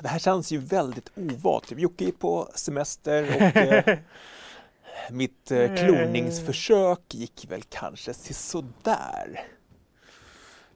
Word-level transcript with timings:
det 0.00 0.08
här 0.08 0.18
känns 0.18 0.52
ju 0.52 0.58
väldigt 0.58 1.10
ovant. 1.16 1.70
Jocke 1.70 2.04
är 2.04 2.12
på 2.12 2.48
semester 2.54 3.36
och 3.36 3.56
eh, 3.56 3.98
mitt 5.10 5.50
eh, 5.50 5.74
kloningsförsök 5.74 7.14
gick 7.14 7.46
väl 7.48 7.62
kanske 7.62 8.14
sådär. 8.14 9.40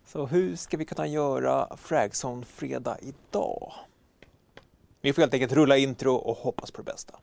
Så 0.06 0.26
hur 0.26 0.56
ska 0.56 0.76
vi 0.76 0.84
kunna 0.84 1.06
göra 1.06 1.76
Fragzone 1.76 2.44
fredag 2.44 2.98
idag? 3.00 3.72
Vi 5.00 5.12
får 5.12 5.22
helt 5.22 5.34
enkelt 5.34 5.52
rulla 5.52 5.76
intro 5.76 6.14
och 6.14 6.36
hoppas 6.36 6.70
på 6.70 6.82
det 6.82 6.92
bästa. 6.92 7.18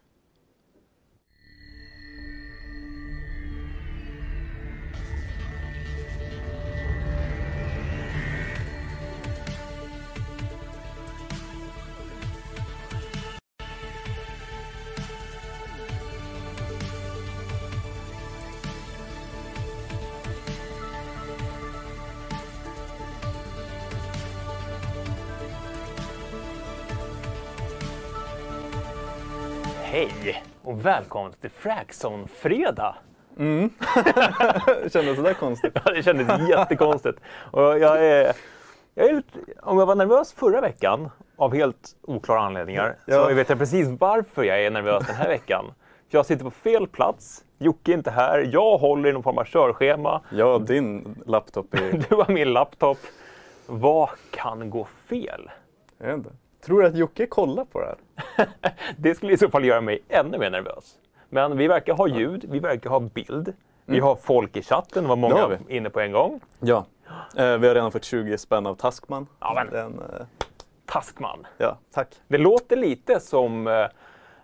Hej 30.02 30.44
och 30.64 30.86
välkommen 30.86 31.34
till 31.42 31.50
Fragzone-fredag! 31.50 32.96
Mm. 33.38 33.70
Kändes 34.94 35.16
sådär 35.16 35.34
konstigt? 35.34 35.72
Ja, 35.86 35.92
det 35.92 36.04
kändes 36.04 36.50
jättekonstigt. 36.50 37.20
Och 37.52 37.62
jag 37.80 38.06
är, 38.06 38.34
jag 38.96 39.10
är, 39.10 39.24
om 39.62 39.78
jag 39.80 39.86
var 39.86 39.96
nervös 39.96 40.34
förra 40.34 40.62
veckan 40.62 41.10
av 41.36 41.54
helt 41.54 41.96
oklara 42.02 42.40
anledningar 42.40 42.96
Ja. 43.06 43.28
så 43.28 43.34
vet 43.34 43.50
jag 43.50 43.58
precis 43.58 43.88
varför 44.00 44.44
jag 44.44 44.64
är 44.66 44.72
nervös 44.72 45.08
den 45.08 45.16
här 45.16 45.28
veckan. 45.28 45.66
För 46.12 46.18
jag 46.18 46.26
sitter 46.26 46.44
på 46.46 46.52
fel 46.52 46.88
plats, 46.88 47.44
Jocke 47.60 47.92
är 47.92 47.98
inte 47.98 48.12
här, 48.12 48.50
jag 48.54 48.78
håller 48.78 49.10
i 49.10 49.14
någon 49.14 49.24
form 49.24 49.38
av 49.38 49.46
körschema, 49.46 50.22
Ja, 50.32 50.60
din 50.60 51.22
laptop 51.26 51.74
är... 51.74 52.06
du 52.10 52.16
har 52.16 52.32
min 52.34 52.54
laptop. 52.54 52.98
Vad 53.68 54.10
kan 54.32 54.70
gå 54.70 54.88
fel? 55.10 55.50
Jag 55.98 56.08
vet 56.08 56.18
inte. 56.18 56.30
Tror 56.66 56.82
du 56.82 56.88
att 56.88 56.96
Jocke 56.96 57.26
kollar 57.26 57.66
på 57.66 57.80
det 57.80 57.86
här? 57.86 58.48
Det 58.98 59.16
skulle 59.16 59.34
i 59.34 59.38
så 59.38 59.50
fall 59.50 59.66
göra 59.66 59.82
mig 59.82 60.00
ännu 60.10 60.38
mer 60.38 60.50
nervös. 60.50 60.96
Men 61.30 61.58
vi 61.58 61.68
verkar 61.68 61.94
ha 61.94 62.08
ljud, 62.08 62.46
vi 62.50 62.60
verkar 62.60 62.90
ha 62.90 63.00
bild. 63.00 63.54
Vi 63.86 64.00
har 64.00 64.16
folk 64.16 64.58
i 64.58 64.62
chatten, 64.64 65.08
var 65.08 65.16
Mm. 65.18 65.30
Många 65.30 65.48
vi. 65.68 65.76
inne 65.78 65.90
på 65.90 66.00
en 66.00 66.12
gång. 66.12 66.40
Ja. 66.60 66.86
Eh, 67.38 67.58
vi 67.58 67.68
har 67.68 67.76
redan 67.76 67.92
fått 67.92 68.04
20 68.04 68.38
spänn 68.38 68.68
av 68.68 68.76
Taskman. 68.76 69.28
Ja, 69.40 69.54
men- 69.56 69.74
Den, 69.74 70.00
eh, 70.00 70.26
Taskman. 70.86 71.48
ja, 71.58 71.78
tack. 71.94 72.08
Det 72.28 72.38
låter 72.38 72.76
lite 72.76 73.20
som 73.20 73.68
eh, 73.68 73.74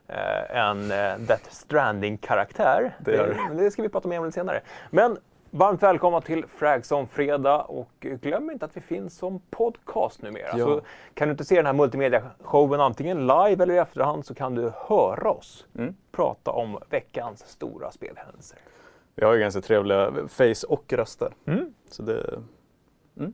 eh, 0.08 0.58
en 0.58 0.92
eh, 0.92 1.18
Death 1.18 1.50
Stranding-karaktär. 1.50 2.96
Det 3.00 3.18
det. 3.18 3.36
Men 3.48 3.58
det 3.58 3.72
ska 3.72 3.82
vi 3.82 3.90
prata 3.90 4.08
mer 4.08 4.20
om 4.20 4.26
lite 4.26 4.36
senare. 4.36 4.62
Men 4.90 5.18
varmt 5.52 5.84
välkomna 5.84 6.22
till 6.22 6.46
Fragzone 6.48 7.08
Fredag 7.08 7.62
och 7.62 7.90
glöm 8.00 8.52
inte 8.52 8.66
att 8.66 8.78
vi 8.78 8.82
finns 8.82 9.18
som 9.18 9.40
podcast 9.50 10.22
numera. 10.22 10.48
Ja. 10.58 10.66
Så 10.66 10.82
kan 11.14 11.28
du 11.28 11.32
inte 11.32 11.46
se 11.46 11.56
den 11.56 11.66
här 11.66 11.74
multimedia-showen 11.74 12.80
antingen 12.82 13.20
live 13.28 13.64
eller 13.64 13.74
i 13.74 13.78
efterhand 13.78 14.26
så 14.26 14.34
kan 14.36 14.56
du 14.56 14.72
höra 14.88 15.32
oss 15.32 15.66
Mm. 15.78 15.96
prata 16.12 16.52
om 16.52 16.78
veckans 16.90 17.40
stora 17.48 17.92
spelhändelser. 17.92 18.58
Vi 19.16 19.26
har 19.26 19.34
ju 19.34 19.40
ganska 19.40 19.62
trevliga 19.62 20.12
face 20.28 20.68
och 20.70 20.94
röster. 20.94 21.32
Mm. 21.46 21.74
Så 21.90 22.04
det... 22.04 22.40
Mm. 23.20 23.34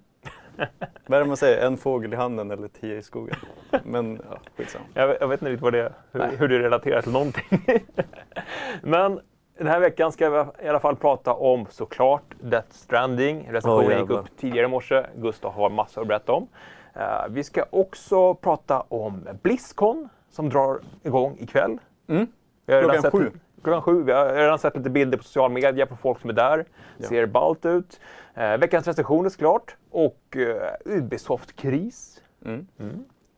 Vad 1.07 1.17
är 1.19 1.23
det 1.23 1.27
man 1.27 1.37
säger? 1.37 1.67
En 1.67 1.77
fågel 1.77 2.13
i 2.13 2.15
handen 2.15 2.51
eller 2.51 2.67
tio 2.67 2.97
i 2.97 3.01
skogen? 3.01 3.35
Men 3.83 4.21
ja, 4.29 4.37
skitsamma. 4.57 4.85
Jag, 4.93 5.07
vet- 5.07 5.17
jag 5.21 5.27
vet 5.27 5.41
inte 5.41 5.51
riktigt 5.51 5.63
vad 5.63 5.73
det, 5.73 5.93
hur, 6.11 6.19
Nej. 6.19 6.35
hur 6.37 6.47
det 6.47 6.59
relaterar 6.59 7.01
till 7.01 7.11
någonting. 7.11 7.59
Men 8.81 9.19
den 9.57 9.67
här 9.67 9.79
veckan 9.79 10.11
ska 10.11 10.29
vi 10.29 10.65
i 10.65 10.69
alla 10.69 10.79
fall 10.79 10.95
prata 10.95 11.33
om 11.33 11.65
såklart 11.69 12.23
Death 12.41 12.71
Stranding. 12.71 13.47
Recensionen 13.51 13.91
Åh, 13.91 13.99
gick 13.99 14.09
upp 14.09 14.37
tidigare 14.37 14.65
i 14.65 14.69
morse. 14.69 15.05
Gustav 15.15 15.53
har 15.53 15.69
massor 15.69 16.01
att 16.01 16.07
berätta 16.07 16.33
om. 16.33 16.47
Eh, 16.93 17.27
vi 17.29 17.43
ska 17.43 17.65
också 17.69 18.33
prata 18.33 18.81
om 18.81 19.27
Blizzcon 19.41 20.09
som 20.29 20.49
drar 20.49 20.79
igång 21.03 21.37
ikväll. 21.39 21.77
Mm. 22.07 22.27
Klockan 22.65 23.11
sju. 23.11 23.31
Klockan 23.63 23.81
sju. 23.81 24.03
Vi 24.03 24.11
har 24.11 24.33
redan 24.33 24.59
sett 24.59 24.77
lite 24.77 24.89
bilder 24.89 25.17
på 25.17 25.23
social 25.23 25.51
media 25.51 25.85
på 25.85 25.95
folk 25.95 26.21
som 26.21 26.29
är 26.29 26.33
där. 26.33 26.65
Ja. 26.97 27.07
Ser 27.07 27.25
ballt 27.25 27.65
ut. 27.65 27.99
Eh, 28.33 28.57
veckans 28.57 28.87
recensioner 28.87 29.29
såklart. 29.29 29.75
Och 29.91 30.37
eh, 30.37 30.73
Ubisoft-kris. 30.85 32.21
Mm. 32.45 32.67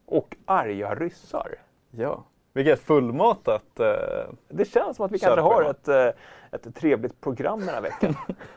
Och 0.05 0.35
arga 0.45 0.95
ryssar. 0.95 1.55
Ja. 1.91 2.23
Vilket 2.55 2.79
fullmatat... 2.79 3.79
Eh, 3.79 3.95
Det 4.49 4.65
känns 4.65 4.97
som 4.97 5.05
att 5.05 5.11
vi 5.11 5.19
kanske 5.19 5.41
har 5.41 5.63
ett, 5.63 5.87
eh, 5.87 6.07
ett 6.51 6.75
trevligt 6.75 7.21
program 7.21 7.59
den 7.59 7.69
här 7.69 7.81
veckan. 7.81 8.15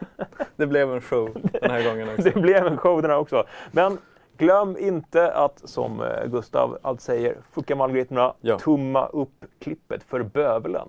det 0.57 0.67
blev 0.67 0.93
en 0.93 1.01
show 1.01 1.37
den 1.61 1.71
här 1.71 1.85
gången 1.91 2.09
också. 2.09 2.23
det 2.35 2.41
blev 2.41 2.67
en 2.67 2.77
show 2.77 3.03
den 3.03 3.11
här 3.11 3.19
också. 3.19 3.45
Men 3.73 3.99
glöm 4.37 4.77
inte 4.79 5.33
att, 5.33 5.69
som 5.69 6.01
eh, 6.01 6.27
Gustav 6.27 6.79
alltid 6.83 7.01
säger, 7.03 7.37
fucka 7.53 7.77
med 7.77 7.85
algoritmerna, 7.85 8.35
Ja. 8.41 8.59
tumma 8.59 9.07
upp 9.07 9.45
klippet 9.59 10.03
för 10.03 10.23
bövelen. 10.23 10.89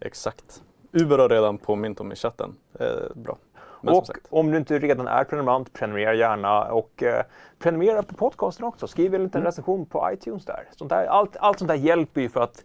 Exakt. 0.00 0.62
Uber 0.92 1.18
har 1.18 1.28
redan 1.28 1.58
påmint 1.58 2.00
om 2.00 2.12
i 2.12 2.16
chatten. 2.16 2.54
Eh, 2.80 2.86
bra. 3.14 3.36
Men 3.84 3.94
och 3.94 4.08
om 4.30 4.50
du 4.50 4.56
inte 4.58 4.78
redan 4.78 5.08
är 5.08 5.24
prenumerant, 5.24 5.72
prenumerera 5.72 6.14
gärna 6.14 6.64
och 6.64 7.02
eh, 7.02 7.22
prenumerera 7.58 8.02
på 8.02 8.14
podcasten 8.14 8.66
också. 8.66 8.86
Skriv 8.86 9.14
en 9.14 9.22
liten 9.22 9.40
Mm. 9.40 9.46
recension 9.46 9.86
på 9.86 10.10
iTunes 10.12 10.44
där. 10.44 10.64
Sånt 10.76 10.90
där. 10.90 11.06
Allt, 11.06 11.36
allt 11.36 11.58
sånt 11.58 11.68
där 11.68 11.74
hjälper 11.74 12.20
ju 12.20 12.28
för 12.28 12.40
att 12.40 12.64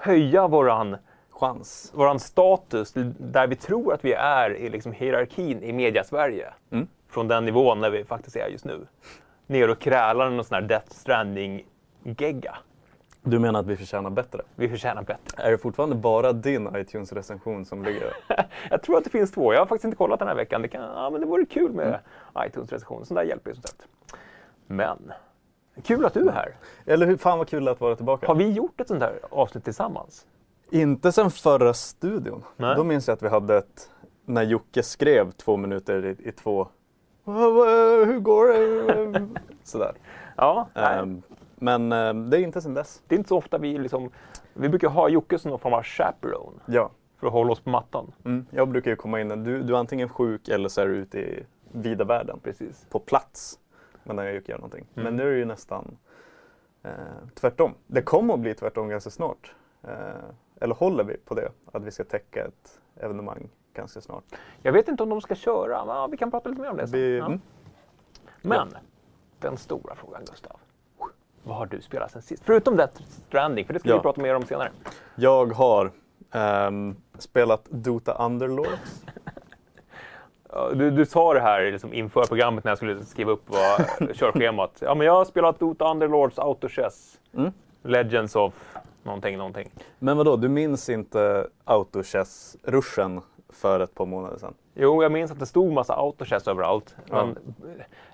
höja 0.00 0.48
våran 0.48 0.96
Chans. 1.30 1.92
våran 1.94 2.20
status 2.20 2.92
där 3.18 3.46
vi 3.46 3.56
tror 3.56 3.94
att 3.94 4.04
vi 4.04 4.12
är 4.12 4.56
i 4.56 4.68
liksom 4.68 4.92
hierarkin 4.92 5.62
i 5.62 5.72
media-Sverige. 5.72 6.48
Mm. 6.70 6.88
Från 7.08 7.28
den 7.28 7.44
nivån 7.44 7.80
där 7.80 7.90
vi 7.90 8.04
faktiskt 8.04 8.36
är 8.36 8.48
just 8.48 8.64
nu. 8.64 8.86
Ner 9.46 9.70
och 9.70 9.78
krälar 9.78 10.30
någon 10.30 10.44
sån 10.44 10.54
här 10.54 10.62
Death 10.62 10.90
Stranding-gegga. 10.90 12.54
Du 13.22 13.38
menar 13.38 13.60
att 13.60 13.66
vi 13.66 13.76
förtjänar 13.76 14.10
bättre? 14.10 14.42
Vi 14.56 14.68
förtjänar 14.68 15.02
bättre. 15.02 15.42
Är 15.42 15.50
det 15.50 15.58
fortfarande 15.58 15.96
bara 15.96 16.32
din 16.32 16.68
iTunes-recension 16.76 17.64
som 17.64 17.84
ligger 17.84 18.12
Jag 18.70 18.82
tror 18.82 18.98
att 18.98 19.04
det 19.04 19.10
finns 19.10 19.32
två. 19.32 19.52
Jag 19.52 19.60
har 19.60 19.66
faktiskt 19.66 19.84
inte 19.84 19.96
kollat 19.96 20.18
den 20.18 20.28
här 20.28 20.34
veckan. 20.34 20.62
Det, 20.62 20.68
kan, 20.68 20.82
ja, 20.82 21.10
men 21.10 21.20
det 21.20 21.26
vore 21.26 21.44
kul 21.46 21.72
med 21.72 21.86
Mm. 21.86 22.46
iTunes-recension. 22.48 23.04
Sånt 23.06 23.18
där 23.18 23.24
hjälper 23.24 23.50
ju 23.50 23.54
som 23.54 23.62
sagt. 23.62 23.86
Men, 24.66 25.12
kul 25.82 26.04
att 26.06 26.14
du 26.14 26.28
är 26.28 26.32
här. 26.32 26.54
Eller 26.86 27.06
hur 27.06 27.16
fan 27.16 27.38
vad 27.38 27.48
kul 27.48 27.68
att 27.68 27.80
vara 27.80 27.96
tillbaka. 27.96 28.26
Har 28.26 28.34
vi 28.34 28.50
gjort 28.52 28.80
ett 28.80 28.88
sånt 28.88 29.02
här 29.02 29.18
avsnitt 29.30 29.64
tillsammans? 29.64 30.26
Inte 30.70 31.12
sen 31.12 31.30
förra 31.30 31.74
studion. 31.74 32.42
Nej. 32.56 32.76
Då 32.76 32.84
minns 32.84 33.08
jag 33.08 33.14
att 33.14 33.22
vi 33.22 33.28
hade 33.28 33.56
ett, 33.56 33.90
när 34.24 34.42
Jocke 34.42 34.82
skrev 34.82 35.30
två 35.30 35.56
minuter 35.56 36.04
i, 36.06 36.28
i 36.28 36.32
två, 36.32 36.68
"Vad- 37.24 37.54
vad- 37.54 38.06
hur 38.06 38.18
går 38.20 38.48
det? 38.48 39.28
Sådär. 39.64 39.92
Ja, 40.36 40.68
nej. 40.74 41.22
Men 41.62 41.92
ehm, 41.92 42.30
det 42.30 42.38
är 42.38 42.40
inte 42.40 42.60
sen 42.60 42.74
dess. 42.74 43.02
det 43.08 43.14
är 43.14 43.18
inte 43.18 43.28
så 43.28 43.36
ofta 43.36 43.58
vi 43.58 43.78
liksom... 43.78 44.10
Vi 44.54 44.68
brukar 44.68 44.88
ha 44.88 45.08
Jocke 45.08 45.38
som 45.38 45.50
någon 45.50 45.58
form 45.60 45.72
av 45.74 45.82
chaperone 45.82 46.58
Ja. 46.66 46.90
för 47.18 47.26
att 47.26 47.32
hålla 47.32 47.52
oss 47.52 47.60
på 47.60 47.70
mattan. 47.70 48.12
Mm. 48.24 48.46
Jag 48.50 48.68
brukar 48.68 48.90
ju 48.90 48.96
komma 48.96 49.20
in, 49.20 49.28
du, 49.44 49.62
du 49.62 49.74
är 49.74 49.78
antingen 49.78 50.08
sjuk 50.08 50.48
eller 50.48 50.68
så 50.68 50.80
är 50.80 50.86
du 50.86 50.94
ute 50.96 51.18
i 51.18 51.46
vida 51.72 52.04
världen. 52.04 52.40
Precis. 52.42 52.86
På 52.90 52.98
plats. 52.98 53.58
Men 54.04 54.16
när 54.16 54.24
jag 54.24 54.34
Jocke 54.34 54.52
gör 54.52 54.58
någonting. 54.58 54.86
Mm. 54.94 55.04
Men 55.04 55.16
nu 55.16 55.22
är 55.28 55.32
det 55.32 55.38
ju 55.38 55.44
nästan 55.44 55.96
eh, 56.82 56.90
tvärtom. 57.34 57.74
Det 57.86 58.02
kommer 58.02 58.34
att 58.34 58.40
bli 58.40 58.54
tvärtom 58.54 58.88
ganska 58.88 59.10
snart. 59.10 59.54
Eh, 59.82 59.90
eller 60.60 60.74
håller 60.74 61.04
vi 61.04 61.16
på 61.16 61.34
det? 61.34 61.48
Att 61.72 61.84
vi 61.84 61.90
ska 61.90 62.04
täcka 62.04 62.44
ett 62.46 62.80
evenemang 62.96 63.48
ganska 63.74 64.00
snart. 64.00 64.24
Jag 64.62 64.72
vet 64.72 64.88
inte 64.88 65.02
om 65.02 65.08
de 65.08 65.20
ska 65.20 65.34
köra, 65.34 65.84
men 65.84 65.96
ja, 65.96 66.06
vi 66.06 66.16
kan 66.16 66.30
prata 66.30 66.48
lite 66.48 66.62
mer 66.62 66.70
om 66.70 66.76
det 66.76 66.88
sen. 66.88 67.00
Vi, 67.00 67.18
Ja. 67.18 67.26
mm. 67.26 67.40
Men, 68.42 68.68
den 69.38 69.56
stora 69.56 69.94
frågan 69.94 70.22
Gustav. 70.30 70.56
Vad 71.42 71.56
har 71.56 71.66
du 71.66 71.80
spelat 71.80 72.10
sen 72.10 72.22
sist? 72.22 72.42
Förutom 72.46 72.76
Death 72.76 73.02
Stranding, 73.28 73.66
för 73.66 73.72
det 73.74 73.80
ska 73.80 73.88
Ja. 73.88 73.96
vi 73.96 74.02
prata 74.02 74.20
mer 74.20 74.34
om 74.34 74.42
senare. 74.44 74.70
Jag 75.14 75.52
har 75.52 75.90
ehm, 76.32 76.96
spelat 77.18 77.64
Dota 77.70 78.12
Underlords. 78.24 79.02
Du, 80.74 80.90
du 80.90 81.06
sa 81.06 81.34
det 81.34 81.40
här 81.40 81.72
liksom 81.72 81.94
inför 81.94 82.24
programmet 82.24 82.64
när 82.64 82.70
jag 82.70 82.78
skulle 82.78 83.04
skriva 83.04 83.32
upp 83.32 83.42
vad, 83.46 83.86
körschemat. 84.16 84.78
Ja, 84.80 84.94
men 84.94 85.06
jag 85.06 85.12
har 85.14 85.24
spelat 85.24 85.58
Dota 85.58 85.90
Underlords 85.90 86.38
Autochess. 86.38 87.18
Mm. 87.36 87.52
Legends 87.82 88.36
of 88.36 88.76
någonting, 89.02 89.38
någonting. 89.38 89.70
Men 89.98 90.16
vadå, 90.16 90.36
du 90.36 90.48
minns 90.48 90.88
inte 90.88 91.46
Autochess-ruschen 91.64 93.20
för 93.52 93.80
ett 93.80 93.94
par 93.94 94.06
månader 94.06 94.38
sedan? 94.38 94.54
Jo, 94.74 95.02
jag 95.02 95.12
minns 95.12 95.30
att 95.30 95.38
det 95.38 95.46
stod 95.46 95.72
massa 95.72 95.94
autochess 95.94 96.48
överallt. 96.48 96.96
Ja. 97.10 97.24
Men 97.26 97.54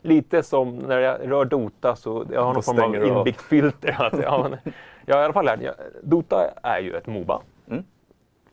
lite 0.01 0.43
som 0.43 0.77
när 0.77 0.99
jag 1.01 1.31
rör 1.31 1.45
Dota 1.45 1.97
så 1.97 2.27
jag 2.33 2.45
har 2.45 2.55
någon 2.55 2.63
form 2.63 2.79
av 2.79 3.07
inbyggt 3.07 3.43
filter. 3.43 3.97
Att, 3.99 4.23
ja, 4.23 4.47
men, 4.51 4.75
jag 5.07 5.21
i 5.21 5.25
alla 5.25 5.33
fall 5.33 5.45
lärt. 5.45 5.61
Dota 6.03 6.51
är 6.63 6.81
ju 6.81 6.95
ett 6.97 7.07
Moba. 7.07 7.43
Mm. 7.69 7.85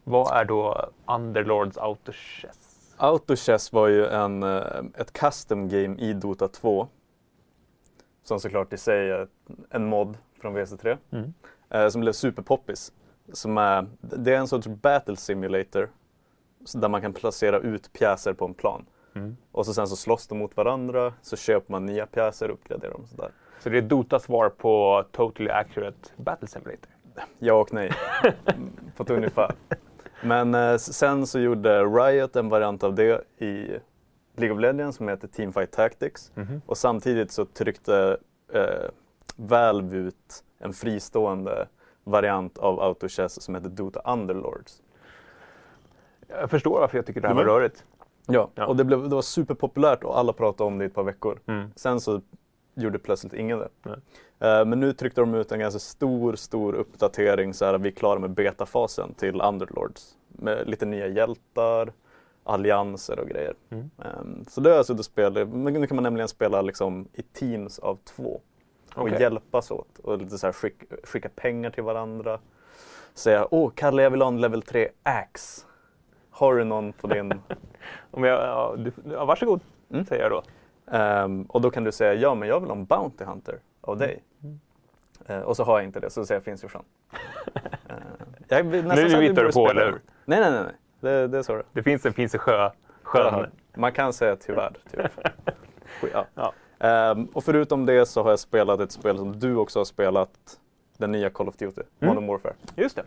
Vad 0.04 0.38
är 0.38 0.46
då 0.46 0.90
Underlords 1.06 1.78
autochess? 1.78 2.94
Autochess 2.98 3.74
var 3.74 3.88
ju 3.88 4.06
en, 4.08 4.44
eh, 4.44 4.62
ett 4.98 5.14
custom 5.14 5.70
game 5.70 5.96
i 5.98 6.14
Dota 6.14 6.48
2. 6.48 6.88
Som 8.24 8.40
såklart 8.40 8.74
i 8.74 8.78
sig 8.78 9.12
är 9.12 9.28
en 9.70 9.86
mod 9.86 10.18
från 10.42 10.54
WC3 10.58 10.98
Mm. 11.12 11.34
eh, 11.70 11.88
som 11.88 12.02
blev 12.02 12.12
superpoppis. 12.14 12.94
Som 13.34 13.58
är, 13.58 13.86
det 14.02 14.34
är 14.34 14.38
en 14.38 14.48
sorts 14.48 14.68
battle 14.68 15.16
simulator 15.16 15.90
där 16.74 16.90
man 16.90 17.02
kan 17.02 17.14
placera 17.14 17.60
ut 17.60 17.94
pjäser 17.94 18.34
på 18.34 18.46
en 18.46 18.54
plan. 18.54 18.86
Mm. 19.16 19.38
Och 19.52 19.66
så 19.66 19.74
sen 19.74 19.88
så 19.88 19.96
slåss 19.96 20.28
de 20.28 20.38
mot 20.38 20.58
varandra, 20.58 21.14
så 21.22 21.36
köper 21.36 21.72
man 21.72 21.86
nya 21.86 22.06
pjäser 22.06 22.48
och 22.48 22.54
uppgraderar 22.54 22.92
dem. 22.92 23.08
Sådär. 23.08 23.32
Så 23.60 23.70
det 23.70 23.78
är 23.78 23.82
Dotas 23.82 24.24
svar 24.24 24.50
på 24.50 25.04
Totally 25.12 25.50
Accurate 25.50 26.10
Battle 26.16 26.48
Simulator? 26.48 26.90
Ja 27.40 27.54
och 27.54 27.74
nej, 27.74 27.92
Mm, 28.46 28.72
på 28.96 29.04
ett 29.04 29.10
ungefär. 29.10 29.52
Men 30.24 30.56
eh, 30.56 30.78
sen 30.78 31.28
så 31.28 31.40
gjorde 31.40 31.84
Riot 31.84 32.36
en 32.36 32.50
variant 32.50 32.84
av 32.84 32.96
det 32.96 33.24
i 33.38 33.78
League 34.36 34.56
of 34.56 34.62
Legends 34.62 34.98
som 34.98 35.08
heter 35.08 35.28
Teamfight 35.28 35.72
Tactics. 35.72 36.32
Mhm. 36.36 36.62
Och 36.66 36.78
samtidigt 36.78 37.32
så 37.32 37.46
tryckte 37.46 38.18
eh, 38.54 38.90
Valve 39.36 39.98
ut 39.98 40.44
en 40.60 40.74
fristående 40.74 41.68
variant 42.04 42.58
av 42.58 42.80
AutoChess 42.80 43.42
som 43.42 43.56
heter 43.56 43.70
Dota 43.70 44.02
Underlords. 44.14 44.82
Jag 46.40 46.50
förstår 46.50 46.80
varför 46.80 46.98
jag 46.98 47.06
tycker 47.06 47.22
det 47.22 47.28
här 47.28 47.36
var 47.36 47.46
rörigt. 47.46 47.86
Ja, 48.28 48.50
Ja. 48.56 48.68
och 48.68 48.76
det, 48.76 48.84
blev, 48.84 49.10
det 49.10 49.16
var 49.16 49.22
superpopulärt 49.22 50.04
och 50.04 50.20
alla 50.20 50.34
pratade 50.34 50.68
om 50.68 50.78
det 50.78 50.84
i 50.84 50.88
ett 50.88 50.94
par 50.94 51.04
veckor. 51.04 51.40
Mm. 51.46 51.70
Sen 51.76 52.00
så 52.02 52.22
gjorde 52.76 53.00
plötsligt 53.00 53.34
ingen 53.34 53.60
det. 53.60 53.70
Nej. 53.84 53.96
Eh, 54.40 54.66
men 54.66 54.80
nu 54.80 54.94
tryckte 54.94 55.22
de 55.22 55.34
ut 55.36 55.52
en 55.52 55.60
ganska 55.60 55.80
stor, 55.80 56.36
stor 56.36 56.74
uppdatering 56.74 57.54
så 57.54 57.66
här 57.66 57.74
att 57.74 57.82
vi 57.82 57.90
är 57.90 57.94
klara 57.94 58.20
med 58.20 58.30
betafasen 58.30 59.14
till 59.14 59.42
Underlords. 59.42 60.18
Med 60.28 60.68
lite 60.70 60.86
nya 60.86 61.08
hjältar, 61.08 61.94
allianser 62.44 63.20
och 63.20 63.28
grejer. 63.28 63.54
Mm. 63.70 63.90
Ehm, 64.04 64.46
så 64.48 64.62
det 64.62 64.70
har 64.70 64.78
jag 64.78 64.86
suttit 64.86 65.00
och 65.00 65.06
spelat. 65.06 65.48
Men 65.50 65.74
nu 65.74 65.88
kan 65.88 65.96
man 65.96 66.04
nämligen 66.04 66.28
spela 66.28 66.62
liksom 66.62 67.08
i 67.14 67.22
teams 67.22 67.80
av 67.80 67.98
två. 68.04 68.42
Och 68.96 69.02
Okej. 69.02 69.22
hjälpas 69.22 69.72
åt. 69.72 70.00
Och 70.04 70.18
lite 70.18 70.38
så 70.38 70.48
här 70.48 70.54
skick, 70.54 70.84
skicka 71.04 71.30
pengar 71.36 71.70
till 71.70 71.84
varandra. 71.84 72.40
Säga, 73.14 73.48
åh 73.52 73.72
Kalle 73.76 74.04
jag 74.04 74.10
vill 74.12 74.22
ha 74.22 74.28
en 74.28 74.42
level 74.42 74.62
3 74.62 74.90
axe. 75.04 75.66
Har 76.34 76.56
du 76.56 76.64
någon 76.64 76.94
på 76.94 77.08
din... 77.08 77.32
Om 78.12 78.24
jag, 78.24 78.42
ja, 78.48 78.76
du, 78.78 78.92
ja, 79.12 79.26
varsågod, 79.26 79.62
Mm. 79.92 80.06
säger 80.06 80.24
jag 80.24 80.32
då. 80.32 80.44
Ehm, 80.98 81.44
och 81.44 81.62
då 81.62 81.70
kan 81.72 81.84
du 81.84 81.92
säga, 81.92 82.14
ja 82.14 82.36
men 82.36 82.50
jag 82.50 82.60
vill 82.60 82.70
ha 82.70 82.76
en 82.78 82.86
Bounty 82.86 83.24
Hunter 83.24 83.60
av 83.82 83.98
dig. 83.98 84.24
Mm. 84.44 84.60
Eh, 85.26 85.40
och 85.40 85.56
så 85.58 85.64
har 85.64 85.78
jag 85.80 85.84
inte 85.84 86.00
det, 86.00 86.10
så 86.10 86.26
säger 86.26 86.36
jag 86.40 86.44
finns 86.46 86.64
Jossan. 86.64 86.84
uh, 87.14 87.98
jag 88.48 88.64
vill 88.64 88.86
Nu 88.86 89.22
hittar 89.22 89.44
du 89.44 89.52
på, 89.52 89.70
eller 89.70 89.86
hur? 89.86 90.02
Nej, 90.26 90.40
nej, 90.40 90.52
nej. 90.52 90.64
nej. 90.64 90.74
Det, 91.00 91.28
det 91.28 91.38
är 91.38 91.42
så 91.42 91.56
det 91.56 91.64
Det 91.74 91.84
finns 91.84 92.06
en, 92.06 92.14
finns 92.14 92.34
en 92.34 92.40
sjö, 92.40 92.70
sjön. 93.04 93.52
Man 93.76 93.92
kan 93.92 94.14
säga 94.14 94.36
tyvärr. 94.36 94.74
tyvärr. 94.92 95.12
ja. 96.14 96.26
Ja. 96.36 96.54
Ehm, 96.80 97.26
och 97.26 97.44
förutom 97.44 97.86
det 97.86 98.06
så 98.06 98.24
har 98.24 98.30
jag 98.30 98.40
spelat 98.40 98.80
ett 98.80 98.92
spel 98.92 99.18
som 99.18 99.40
du 99.40 99.56
också 99.56 99.80
har 99.80 99.86
spelat. 99.86 100.60
Den 100.98 101.12
nya 101.12 101.30
Call 101.30 101.48
of 101.48 101.56
Duty, 101.56 101.82
Mm. 102.00 102.16
Modern 102.16 102.28
Warfare. 102.28 102.54
Just 102.76 102.96
det. 102.96 103.04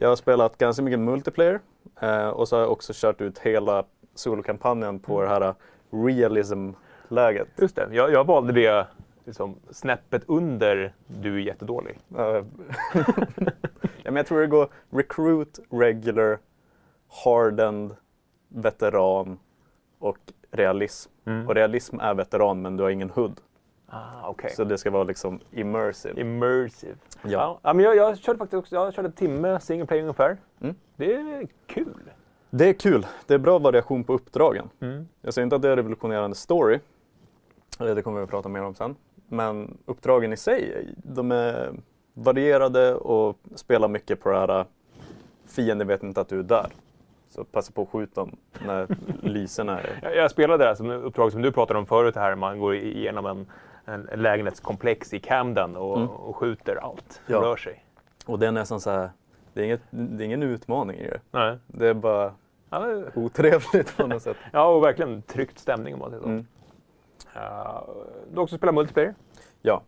Jag 0.00 0.08
har 0.08 0.16
spelat 0.16 0.58
ganska 0.58 0.82
mycket 0.82 0.98
multiplayer 0.98 1.60
eh, 2.00 2.28
och 2.28 2.48
så 2.48 2.56
har 2.56 2.60
jag 2.60 2.72
också 2.72 2.92
kört 2.96 3.20
ut 3.20 3.38
hela 3.38 3.84
solokampanjen 4.14 4.98
på 4.98 5.22
det 5.22 5.28
här 5.28 5.54
realism-läget. 5.90 7.48
Just 7.56 7.76
det. 7.76 7.88
Jag, 7.92 8.12
jag 8.12 8.24
valde 8.24 8.52
det 8.52 8.86
liksom, 9.24 9.56
snäppet 9.70 10.22
under 10.26 10.94
du 11.06 11.34
är 11.34 11.38
jättedålig. 11.38 11.98
Eh, 12.18 12.24
ja, 13.82 14.04
men 14.04 14.16
jag 14.16 14.26
tror 14.26 14.40
det 14.40 14.46
går 14.46 14.68
recruit, 14.90 15.58
regular, 15.70 16.38
hardened, 17.24 17.96
veteran 18.48 19.38
och 19.98 20.18
realism. 20.50 21.10
Mm. 21.24 21.48
Och 21.48 21.54
realism 21.54 22.00
är 22.00 22.14
veteran 22.14 22.62
men 22.62 22.76
du 22.76 22.82
har 22.82 22.90
ingen 22.90 23.10
hood. 23.10 23.40
Ah, 23.90 24.28
okej. 24.28 24.50
Så 24.50 24.64
det 24.64 24.78
ska 24.78 24.90
vara 24.90 25.04
liksom 25.04 25.40
immersive. 25.50 26.20
Immersive. 26.20 26.94
Ja. 27.22 27.60
Ja. 27.62 27.72
men 27.72 27.84
jag, 27.84 27.96
jag 27.96 28.18
körde 28.18 28.38
faktiskt 28.38 28.58
också, 28.58 28.74
jag 28.74 28.94
körde 28.94 29.08
en 29.08 29.12
timme 29.12 29.60
single 29.60 29.86
player 29.86 30.02
ungefär. 30.02 30.36
Mm. 30.60 30.74
Det 30.96 31.14
är 31.14 31.46
kul. 31.66 32.10
Det 32.50 32.68
är 32.68 32.72
kul. 32.72 33.06
Det 33.26 33.34
är 33.34 33.38
bra 33.38 33.58
variation 33.58 34.04
på 34.04 34.12
uppdragen. 34.12 34.68
Mm. 34.80 35.08
Jag 35.22 35.34
säger 35.34 35.44
inte 35.44 35.56
att 35.56 35.62
det 35.62 35.68
är 35.68 35.76
revolutionerande 35.76 36.36
story. 36.36 36.78
Eh, 37.80 37.86
Det 37.94 38.02
kommer 38.02 38.18
vi 38.18 38.24
att 38.24 38.30
prata 38.30 38.48
mer 38.48 38.62
om 38.62 38.74
sen. 38.74 38.96
Men 39.28 39.78
uppdragen 39.86 40.32
i 40.32 40.36
sig, 40.36 40.88
de 40.96 41.32
är 41.32 41.70
varierade 42.14 42.94
och 42.94 43.38
spelar 43.54 43.88
mycket 43.88 44.20
på 44.20 44.28
det 44.30 44.38
här 44.38 44.64
fienden 45.46 45.86
vet 45.86 46.02
inte 46.02 46.20
att 46.20 46.28
du 46.28 46.38
är 46.38 46.42
där. 46.42 46.66
Så 47.30 47.44
passa 47.44 47.72
på 47.72 47.82
att 47.82 47.88
skjuta 47.88 48.20
dem 48.20 48.36
när 48.66 48.86
lyserna 49.22 49.80
är... 49.80 49.98
Jag, 50.02 50.16
jag 50.16 50.30
spelade 50.30 50.64
det 50.64 50.68
här 50.68 50.74
som 50.74 50.90
uppdrag 50.90 51.32
som 51.32 51.42
du 51.42 51.52
pratade 51.52 51.78
om 51.78 51.86
förut 51.86 52.16
här. 52.16 52.34
Man 52.34 52.58
går 52.58 52.74
igenom 52.74 53.26
en, 53.26 53.46
en 53.88 54.08
lägenhetskomplex 54.22 55.14
i 55.14 55.20
Camden 55.20 55.76
och, 55.76 55.96
Mm. 55.96 56.08
och 56.10 56.36
skjuter 56.36 56.76
allt 56.76 57.12
som 57.26 57.34
Ja. 57.34 57.40
rör 57.40 57.56
sig. 57.56 57.84
Och 58.26 58.38
det 58.38 58.46
är 58.46 58.52
nästan 58.52 58.80
så 58.80 58.90
här, 58.90 59.10
det 59.52 59.60
är, 59.60 59.64
inget, 59.64 59.80
det 59.90 60.22
är 60.22 60.26
ingen 60.26 60.42
utmaning 60.42 60.96
i 60.98 61.10
det. 61.10 61.20
Nej. 61.30 61.58
Det 61.66 61.86
är 61.88 61.94
bara 61.94 62.34
Ja, 62.70 62.80
men- 62.80 63.10
otrevligt 63.14 63.96
på 63.96 64.06
något 64.06 64.22
sätt. 64.22 64.36
ja, 64.52 64.66
och 64.68 64.82
verkligen 64.82 65.22
tryckt 65.22 65.58
stämning 65.58 65.94
om 65.94 66.00
man 66.00 66.10
säger 66.10 66.22
så. 66.22 66.28
Mm. 66.28 66.46
Ja, 67.34 67.86
du 68.30 68.36
har 68.36 68.42
också 68.42 68.56
spelat 68.56 68.74
multiplayer. 68.74 69.14
Ja. 69.62 69.82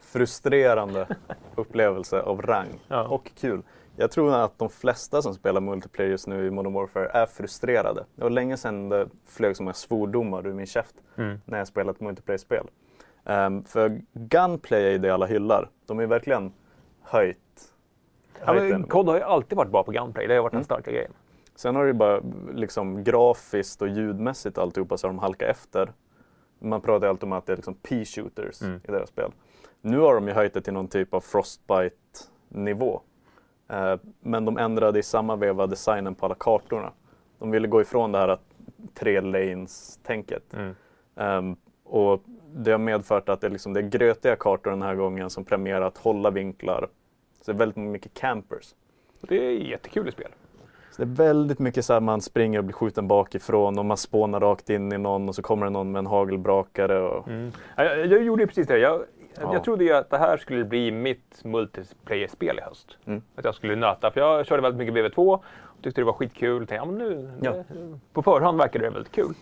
Frustrerande 0.00 1.06
upplevelse 1.54 2.20
av 2.22 2.42
rang. 2.42 2.68
Ja. 2.88 3.08
Och 3.08 3.30
kul. 3.40 3.62
Jag 3.96 4.10
tror 4.10 4.34
att 4.34 4.58
de 4.58 4.68
flesta 4.70 5.22
som 5.22 5.34
spelar 5.34 5.60
multiplayer 5.60 6.10
just 6.10 6.26
nu 6.26 6.46
i 6.46 6.50
Modern 6.50 6.72
Warfare 6.72 7.08
är 7.08 7.26
frustrerade. 7.26 8.04
Det 8.14 8.22
var 8.22 8.30
länge 8.30 8.56
sedan 8.56 8.88
det 8.88 9.08
flög 9.26 9.56
så 9.56 9.62
många 9.62 9.74
svordomar 9.74 10.46
ur 10.46 10.52
min 10.52 10.66
käft 10.66 10.94
Mm. 11.16 11.40
när 11.44 11.58
jag 11.58 11.66
spelat 11.68 12.00
multiplayer-spel. 12.00 12.66
Ehm, 13.24 13.64
för 13.64 14.00
Gunplay 14.12 14.84
är 14.86 14.90
ju 14.90 14.98
det 14.98 15.10
alla 15.10 15.26
hyllar. 15.26 15.70
De 15.86 15.98
är 16.00 16.06
verkligen 16.06 16.52
höjt. 17.02 17.38
Ja, 18.40 18.46
höjt 18.46 18.62
men 18.62 18.70
den. 18.70 18.82
COD 18.90 19.08
har 19.08 19.16
ju 19.16 19.22
alltid 19.22 19.56
varit 19.58 19.70
bra 19.70 19.82
på 19.84 19.90
gunplay. 19.92 20.26
Det 20.26 20.34
har 20.34 20.42
varit 20.42 20.52
den 20.52 20.58
Mm. 20.58 20.64
starka 20.64 20.90
grejen. 20.90 21.12
Sen 21.54 21.76
har 21.76 21.82
det 21.82 21.88
ju 21.88 21.92
bara 21.94 22.20
liksom 22.52 23.04
grafiskt 23.04 23.82
och 23.82 23.88
ljudmässigt 23.88 24.58
alltihopa 24.58 24.96
så 24.96 25.06
har 25.06 25.12
de 25.12 25.18
halkat 25.18 25.48
efter. 25.48 25.92
Man 26.58 26.80
pratar 26.80 27.06
ju 27.06 27.10
alltid 27.10 27.24
om 27.24 27.32
att 27.32 27.46
det 27.46 27.52
är 27.52 27.56
liksom 27.56 27.74
P-shooters 27.74 28.62
Mm. 28.62 28.80
i 28.88 28.90
deras 28.92 29.08
spel. 29.08 29.32
Nu 29.80 29.98
har 29.98 30.14
de 30.14 30.28
ju 30.28 30.34
höjt 30.34 30.54
det 30.54 30.60
till 30.60 30.72
någon 30.72 30.88
typ 30.88 31.14
av 31.14 31.20
Frostbite-nivå. 31.20 33.00
Eh, 33.68 33.96
men 34.20 34.44
de 34.44 34.58
ändrade 34.58 34.98
i 34.98 35.02
samma 35.02 35.36
veva 35.36 35.66
designen 35.66 36.14
på 36.14 36.26
alla 36.26 36.34
kartorna. 36.34 36.92
De 37.38 37.50
ville 37.50 37.68
gå 37.68 37.80
ifrån 37.80 38.12
det 38.12 38.18
här 38.18 38.38
tre 38.94 39.20
lanes-tänket. 39.20 40.54
Mm. 40.54 40.74
Ehm, 41.16 41.56
och 41.92 42.22
det 42.54 42.70
har 42.70 42.78
medfört 42.78 43.28
att 43.28 43.40
det 43.40 43.46
är, 43.46 43.50
liksom, 43.50 43.72
det 43.72 43.80
är 43.80 43.88
grötiga 43.88 44.36
kartor 44.36 44.70
den 44.70 44.82
här 44.82 44.94
gången 44.94 45.30
som 45.30 45.44
premierar 45.44 45.82
att 45.82 45.98
hålla 45.98 46.30
vinklar. 46.30 46.88
Så 47.42 47.52
det 47.52 47.56
är 47.56 47.58
väldigt 47.58 47.76
mycket 47.76 48.14
campers. 48.14 48.74
Det 49.20 49.46
är 49.46 49.50
jättekul 49.50 50.08
i 50.08 50.12
spel. 50.12 50.28
Så 50.90 51.04
det 51.04 51.12
är 51.22 51.26
väldigt 51.28 51.58
mycket 51.58 51.84
så 51.84 51.92
här 51.92 52.00
man 52.00 52.20
springer 52.20 52.58
och 52.58 52.64
blir 52.64 52.74
skjuten 52.74 53.08
bakifrån 53.08 53.78
och 53.78 53.84
man 53.84 53.96
spånar 53.96 54.40
rakt 54.40 54.70
in 54.70 54.92
i 54.92 54.98
någon 54.98 55.28
och 55.28 55.34
så 55.34 55.42
kommer 55.42 55.66
det 55.66 55.70
någon 55.70 55.92
med 55.92 55.98
en 55.98 56.06
hagelbrakare. 56.06 57.00
Och... 57.00 57.28
Mm. 57.28 57.52
Ja, 57.76 57.84
Jag, 57.84 58.06
jag 58.06 58.22
gjorde 58.22 58.46
precis 58.46 58.66
det. 58.66 58.78
Jag, 58.78 59.02
Ja. 59.40 59.52
jag 59.54 59.64
trodde 59.64 59.84
ju 59.84 59.92
att 59.92 60.10
det 60.10 60.18
här 60.18 60.36
skulle 60.36 60.64
bli 60.64 60.90
mitt 60.90 61.44
multiplayer-spel 61.44 62.58
i 62.58 62.60
höst. 62.62 62.96
Mm. 63.04 63.22
Att 63.36 63.44
jag 63.44 63.54
skulle 63.54 63.76
nöta. 63.76 64.10
För 64.10 64.20
jag 64.20 64.46
körde 64.46 64.62
väldigt 64.62 64.94
mycket 64.94 65.14
BV2 65.14 65.34
och 65.34 65.44
tyckte 65.82 66.00
det 66.00 66.04
var 66.04 66.12
skitkul. 66.12 66.58
Tänkte, 66.58 66.74
ja, 66.74 66.84
men 66.84 66.98
nu, 66.98 67.30
Ja. 67.42 67.54
på 68.12 68.22
förhand 68.22 68.58
verkade 68.58 68.84
det 68.84 68.90
väldigt 68.90 69.12
kul. 69.12 69.34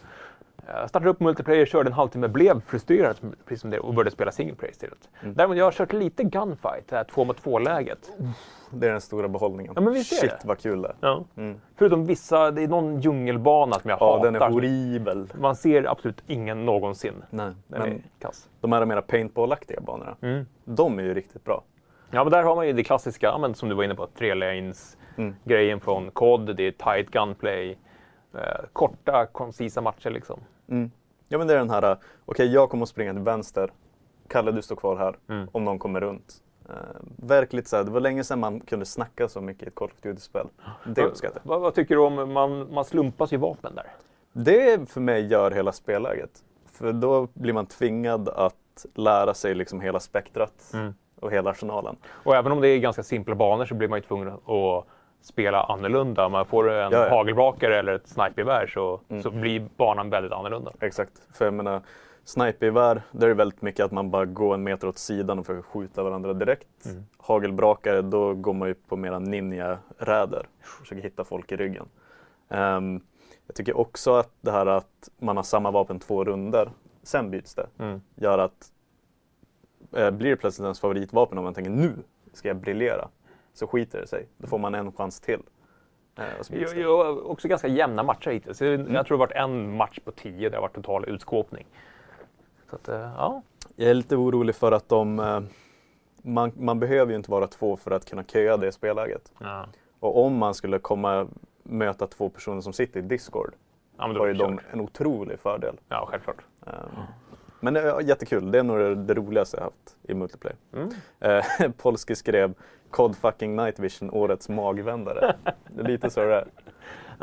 Jag 0.67 0.89
startade 0.89 1.11
upp 1.11 1.21
multiplayer, 1.21 1.67
körde 1.67 1.89
en 1.89 1.93
halvtimme, 1.93 2.29
blev 2.29 2.61
frustrerad 2.61 3.17
precis 3.47 3.61
som 3.61 3.71
det 3.71 3.79
och 3.79 3.95
började 3.95 4.11
spela 4.11 4.33
single 4.33 4.55
player 4.55 4.73
istället. 4.73 5.09
Mm. 5.23 5.35
Däremot 5.35 5.57
jag 5.57 5.65
har 5.65 5.73
kört 5.73 5.93
lite 5.93 6.25
gunfight, 6.25 6.89
det 6.89 6.97
här 6.97 7.05
två 7.05 7.25
mot 7.25 7.43
två 7.43 7.59
läget. 7.59 8.11
Det 8.71 8.87
är 8.87 8.91
den 8.93 9.01
stora 9.01 9.29
behållningen. 9.29 9.73
Ja, 9.77 9.81
men 9.81 9.93
visst 9.95 10.21
Shit 10.21 10.31
det. 10.31 10.39
vad 10.45 10.59
kul 10.59 10.83
det 10.83 10.89
är. 10.89 10.95
Ja. 11.01 11.25
Mm. 11.37 11.61
Förutom 11.77 12.07
vissa, 12.07 12.51
det 12.51 12.63
är 12.63 12.69
någon 12.69 13.01
djungelbana 13.01 13.75
som 13.81 13.91
jag 13.91 13.99
Ja, 14.01 14.13
hatar. 14.17 14.25
den 14.33 14.43
är 14.43 14.51
horribel. 14.51 15.33
Man 15.41 15.57
ser 15.57 15.91
absolut 15.91 16.23
ingen 16.27 16.65
någonsin. 16.67 17.15
Nej, 17.31 17.47
Den 17.47 17.81
men 17.81 17.93
är 17.93 18.03
kass. 18.19 18.49
de 18.61 18.73
här 18.73 18.87
mera 18.87 19.03
paintball-aktiga 19.03 19.81
banorna, 19.81 20.17
Mm. 20.23 20.47
de 20.65 20.99
är 20.99 21.03
ju 21.03 21.15
riktigt 21.15 21.45
bra. 21.45 21.63
Ja, 22.11 22.25
men 22.25 22.31
där 22.33 22.43
har 22.43 22.57
man 22.57 22.67
ju 22.67 22.73
det 22.73 22.85
klassiska, 22.85 23.27
ja, 23.27 23.39
men 23.39 23.55
som 23.55 23.69
du 23.69 23.75
var 23.75 23.85
inne 23.85 23.95
på, 23.95 24.07
tre 24.07 24.35
lanes 24.35 24.97
Mm. 25.17 25.35
grejen 25.45 25.81
från 25.81 26.11
COD, 26.11 26.57
det 26.57 26.63
är 26.67 26.71
tight 26.73 27.11
gunplay, 27.11 27.79
eh, 28.35 28.65
korta, 28.73 29.27
koncisa 29.27 29.81
matcher 29.81 30.11
liksom. 30.11 30.41
Mm. 30.69 30.91
Ja 31.29 31.39
men 31.39 31.47
det 31.47 31.55
är 31.55 31.59
den 31.59 31.71
här, 31.71 31.97
okej 32.25 32.53
jag 32.53 32.71
kommer 32.71 32.83
att 32.83 32.89
springa 32.89 33.13
till 33.13 33.23
vänster, 33.23 33.73
Kalle 34.29 34.53
du 34.53 34.63
står 34.63 34.77
kvar 34.77 34.97
här, 34.97 35.17
Mm. 35.29 35.49
om 35.53 35.65
någon 35.65 35.79
kommer 35.79 36.01
runt. 36.01 36.43
Uh, 36.69 36.75
verkligt 37.17 37.69
så 37.69 37.77
här, 37.77 37.85
det 37.85 37.91
var 37.91 38.01
länge 38.01 38.25
sedan 38.25 38.41
man 38.41 38.61
kunde 38.61 38.87
snacka 38.87 39.29
så 39.29 39.41
mycket 39.41 39.63
i 39.63 39.67
ett 39.67 39.75
Call 39.75 39.89
of 39.89 40.01
Duty-spel. 40.03 40.47
Det 40.87 41.05
uppskattar 41.05 41.41
jag. 41.45 41.49
Vad, 41.49 41.61
vad 41.61 41.75
tycker 41.75 41.95
du 41.95 42.01
om, 42.01 42.33
man, 42.33 42.73
man 42.75 42.85
slumpas 42.85 43.33
ju 43.33 43.37
vapen 43.37 43.75
där. 43.75 43.87
Det 44.33 44.91
för 44.91 45.01
mig 45.01 45.27
gör 45.27 45.51
hela 45.51 45.73
spelläget. 45.73 46.31
För 46.73 46.93
då 46.93 47.29
blir 47.35 47.53
man 47.53 47.67
tvingad 47.67 48.29
att 48.29 48.87
lära 48.95 49.35
sig 49.35 49.55
liksom 49.55 49.81
hela 49.81 50.01
spektrat 50.01 50.71
Mm. 50.75 50.95
och 51.21 51.31
hela 51.33 51.51
arsenalen. 51.51 51.97
Och 52.07 52.37
även 52.37 52.53
om 52.53 52.61
det 52.61 52.69
är 52.69 52.79
ganska 52.79 53.03
simpla 53.03 53.35
banor 53.35 53.65
så 53.65 53.75
blir 53.75 53.89
man 53.89 53.99
ju 53.99 54.03
tvungen 54.03 54.29
att 54.29 54.87
spela 55.21 55.63
annorlunda. 55.63 56.29
Man 56.29 56.47
får 56.47 56.71
en 56.71 56.93
Ja, 56.93 57.05
ja. 57.07 57.11
hagelbrakare 57.11 57.79
eller 57.79 57.93
ett 57.95 58.09
snipergevär 58.09 58.67
så, 58.67 59.01
Mm. 59.09 59.23
så 59.23 59.31
blir 59.31 59.69
banan 59.77 60.11
väldigt 60.11 60.33
annorlunda. 60.33 60.73
Exakt. 60.81 61.13
För 61.35 61.45
jag 61.45 61.55
menar, 61.55 61.83
Snipergevär, 62.25 63.03
där 63.13 63.25
är 63.27 63.29
det 63.29 63.35
väldigt 63.35 63.63
mycket 63.63 63.85
att 63.85 63.93
man 63.93 64.11
bara 64.11 64.25
går 64.25 64.55
en 64.55 64.63
meter 64.63 64.89
åt 64.89 64.99
sidan 64.99 65.39
och 65.39 65.47
försöker 65.47 65.63
skjuta 65.69 66.03
varandra 66.03 66.33
direkt. 66.33 66.87
Mm. 66.87 67.03
Hagelbrakare, 67.19 68.03
då 68.03 68.35
går 68.35 68.53
man 68.55 68.69
ju 68.69 68.75
på 68.75 68.97
mera 68.97 69.19
ninja-räder. 69.19 70.47
Försöker 70.81 71.03
hitta 71.03 71.25
folk 71.25 71.53
i 71.53 71.57
ryggen. 71.57 71.89
Ehm, 72.49 73.01
jag 73.47 73.57
tycker 73.57 73.77
också 73.77 74.15
att 74.15 74.31
det 74.41 74.51
här 74.51 74.67
att 74.67 75.09
man 75.19 75.37
har 75.37 75.45
samma 75.45 75.71
vapen 75.71 75.99
två 75.99 76.25
runder, 76.25 76.71
sen 77.03 77.31
byts 77.31 77.55
det, 77.55 77.67
Mm. 77.79 78.01
gör 78.15 78.39
att 78.39 78.73
eh, 79.97 80.11
blir 80.11 80.31
det 80.31 80.37
plötsligt 80.37 80.65
ens 80.65 80.81
favoritvapen 80.81 81.39
om 81.39 81.45
man 81.45 81.55
tänker 81.55 81.71
nu 81.71 81.93
ska 82.33 82.49
jag 82.49 82.57
briljera, 82.57 83.09
så 83.55 83.67
skiter 83.67 84.01
det 84.01 84.07
sig. 84.07 84.29
Då 84.39 84.47
får 84.47 84.59
man 84.59 84.75
en 84.75 84.93
chans 84.93 85.21
till. 85.21 85.43
Eh, 86.17 86.25
det. 86.49 86.73
jo, 86.75 87.21
också 87.25 87.49
ganska 87.49 87.69
jämna 87.69 88.03
matcher 88.03 88.31
hittills. 88.31 88.61
Jag 88.61 89.07
tror 89.07 89.17
det 89.17 89.17
varit 89.17 89.33
en 89.33 89.77
match 89.77 89.99
på 90.05 90.11
tio 90.11 90.43
där 90.43 90.51
det 90.51 90.57
har 90.57 90.63
varit 90.63 90.75
total 90.75 91.05
utskåpning. 91.09 91.67
Så 92.71 92.77
att, 92.77 92.89
eh, 92.89 93.13
ja. 93.17 93.43
Jag 93.77 93.91
är 93.91 93.95
lite 93.95 94.17
orolig 94.17 94.55
för 94.55 94.73
att 94.73 94.89
de, 94.89 95.19
eh, 95.19 95.41
man, 96.23 96.53
man 96.57 96.81
behöver 96.81 97.13
ju 97.13 97.17
inte 97.17 97.31
vara 97.31 97.47
två 97.47 97.77
för 97.77 97.91
att 97.91 98.11
kunna 98.11 98.25
köa 98.25 98.57
det 98.57 98.73
spelläget. 98.73 99.33
Ja. 99.39 99.67
Och 100.01 100.25
om 100.25 100.37
man 100.37 100.55
skulle 100.55 100.79
komma 100.79 101.27
möta 101.63 102.07
två 102.07 102.29
personer 102.29 102.61
som 102.61 102.73
sitter 102.73 103.01
i 103.01 103.03
Discord, 103.03 103.55
Ja, 103.99 104.19
har 104.19 104.27
ju 104.27 104.35
de 104.35 104.61
en 104.73 104.81
otrolig 104.81 105.41
fördel. 105.41 105.77
Ja, 105.89 106.07
självklart. 106.11 106.45
Um, 106.61 106.73
men 107.61 107.75
det 107.75 107.81
är 107.81 108.01
jättekul, 108.01 108.51
det 108.51 108.59
är 108.59 108.63
nog 108.63 108.99
det, 109.07 109.15
roligaste 109.15 109.57
jag 109.57 109.65
haft 109.65 109.97
i 110.03 110.15
multiplayer. 110.15 110.57
Mm. 110.73 110.91
Eh, 111.21 111.71
Polski 111.77 112.15
skrev 112.15 112.55
Cod 112.91 113.17
fucking 113.17 113.57
Night 113.57 113.79
Vision, 113.79 114.11
årets 114.11 114.49
magvändare. 114.49 115.37
det 115.69 115.83
är 115.83 115.89
lite 115.89 116.11
så 116.11 116.21
det 116.21 116.35
är. 116.35 116.47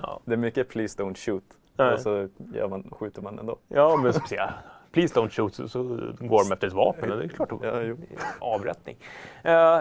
Ja. 0.01 0.19
Det 0.25 0.33
är 0.33 0.37
mycket 0.37 0.69
Please 0.69 1.03
don't 1.03 1.15
shoot. 1.15 1.43
Nej. 1.77 1.93
Och 1.93 1.99
så 1.99 2.27
gör 2.53 2.67
man, 2.67 2.89
skjuter 2.91 3.21
man 3.21 3.39
ändå. 3.39 3.57
ja, 3.67 3.95
men 4.03 4.13
ja. 4.31 4.49
Please 4.91 5.19
don't 5.19 5.29
shoot, 5.29 5.55
så, 5.55 5.67
så 5.67 5.83
går 6.19 6.43
de 6.43 6.51
efter 6.53 6.67
ett 6.67 6.73
vapen. 6.73 7.09
Det 7.09 7.23
är 7.23 7.27
klart 7.27 7.49
Ja, 7.63 7.81
jo. 7.81 7.97
avrättning. 8.39 8.97
Eh, 9.43 9.79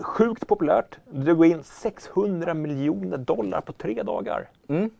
sjukt 0.00 0.46
populärt. 0.46 0.98
Det 1.10 1.20
drog 1.20 1.46
in 1.46 1.62
600 1.62 2.54
miljoner 2.54 3.18
dollar 3.18 3.60
på 3.60 3.72
tre 3.72 4.02
dagar. 4.02 4.48
Mm. 4.68 4.90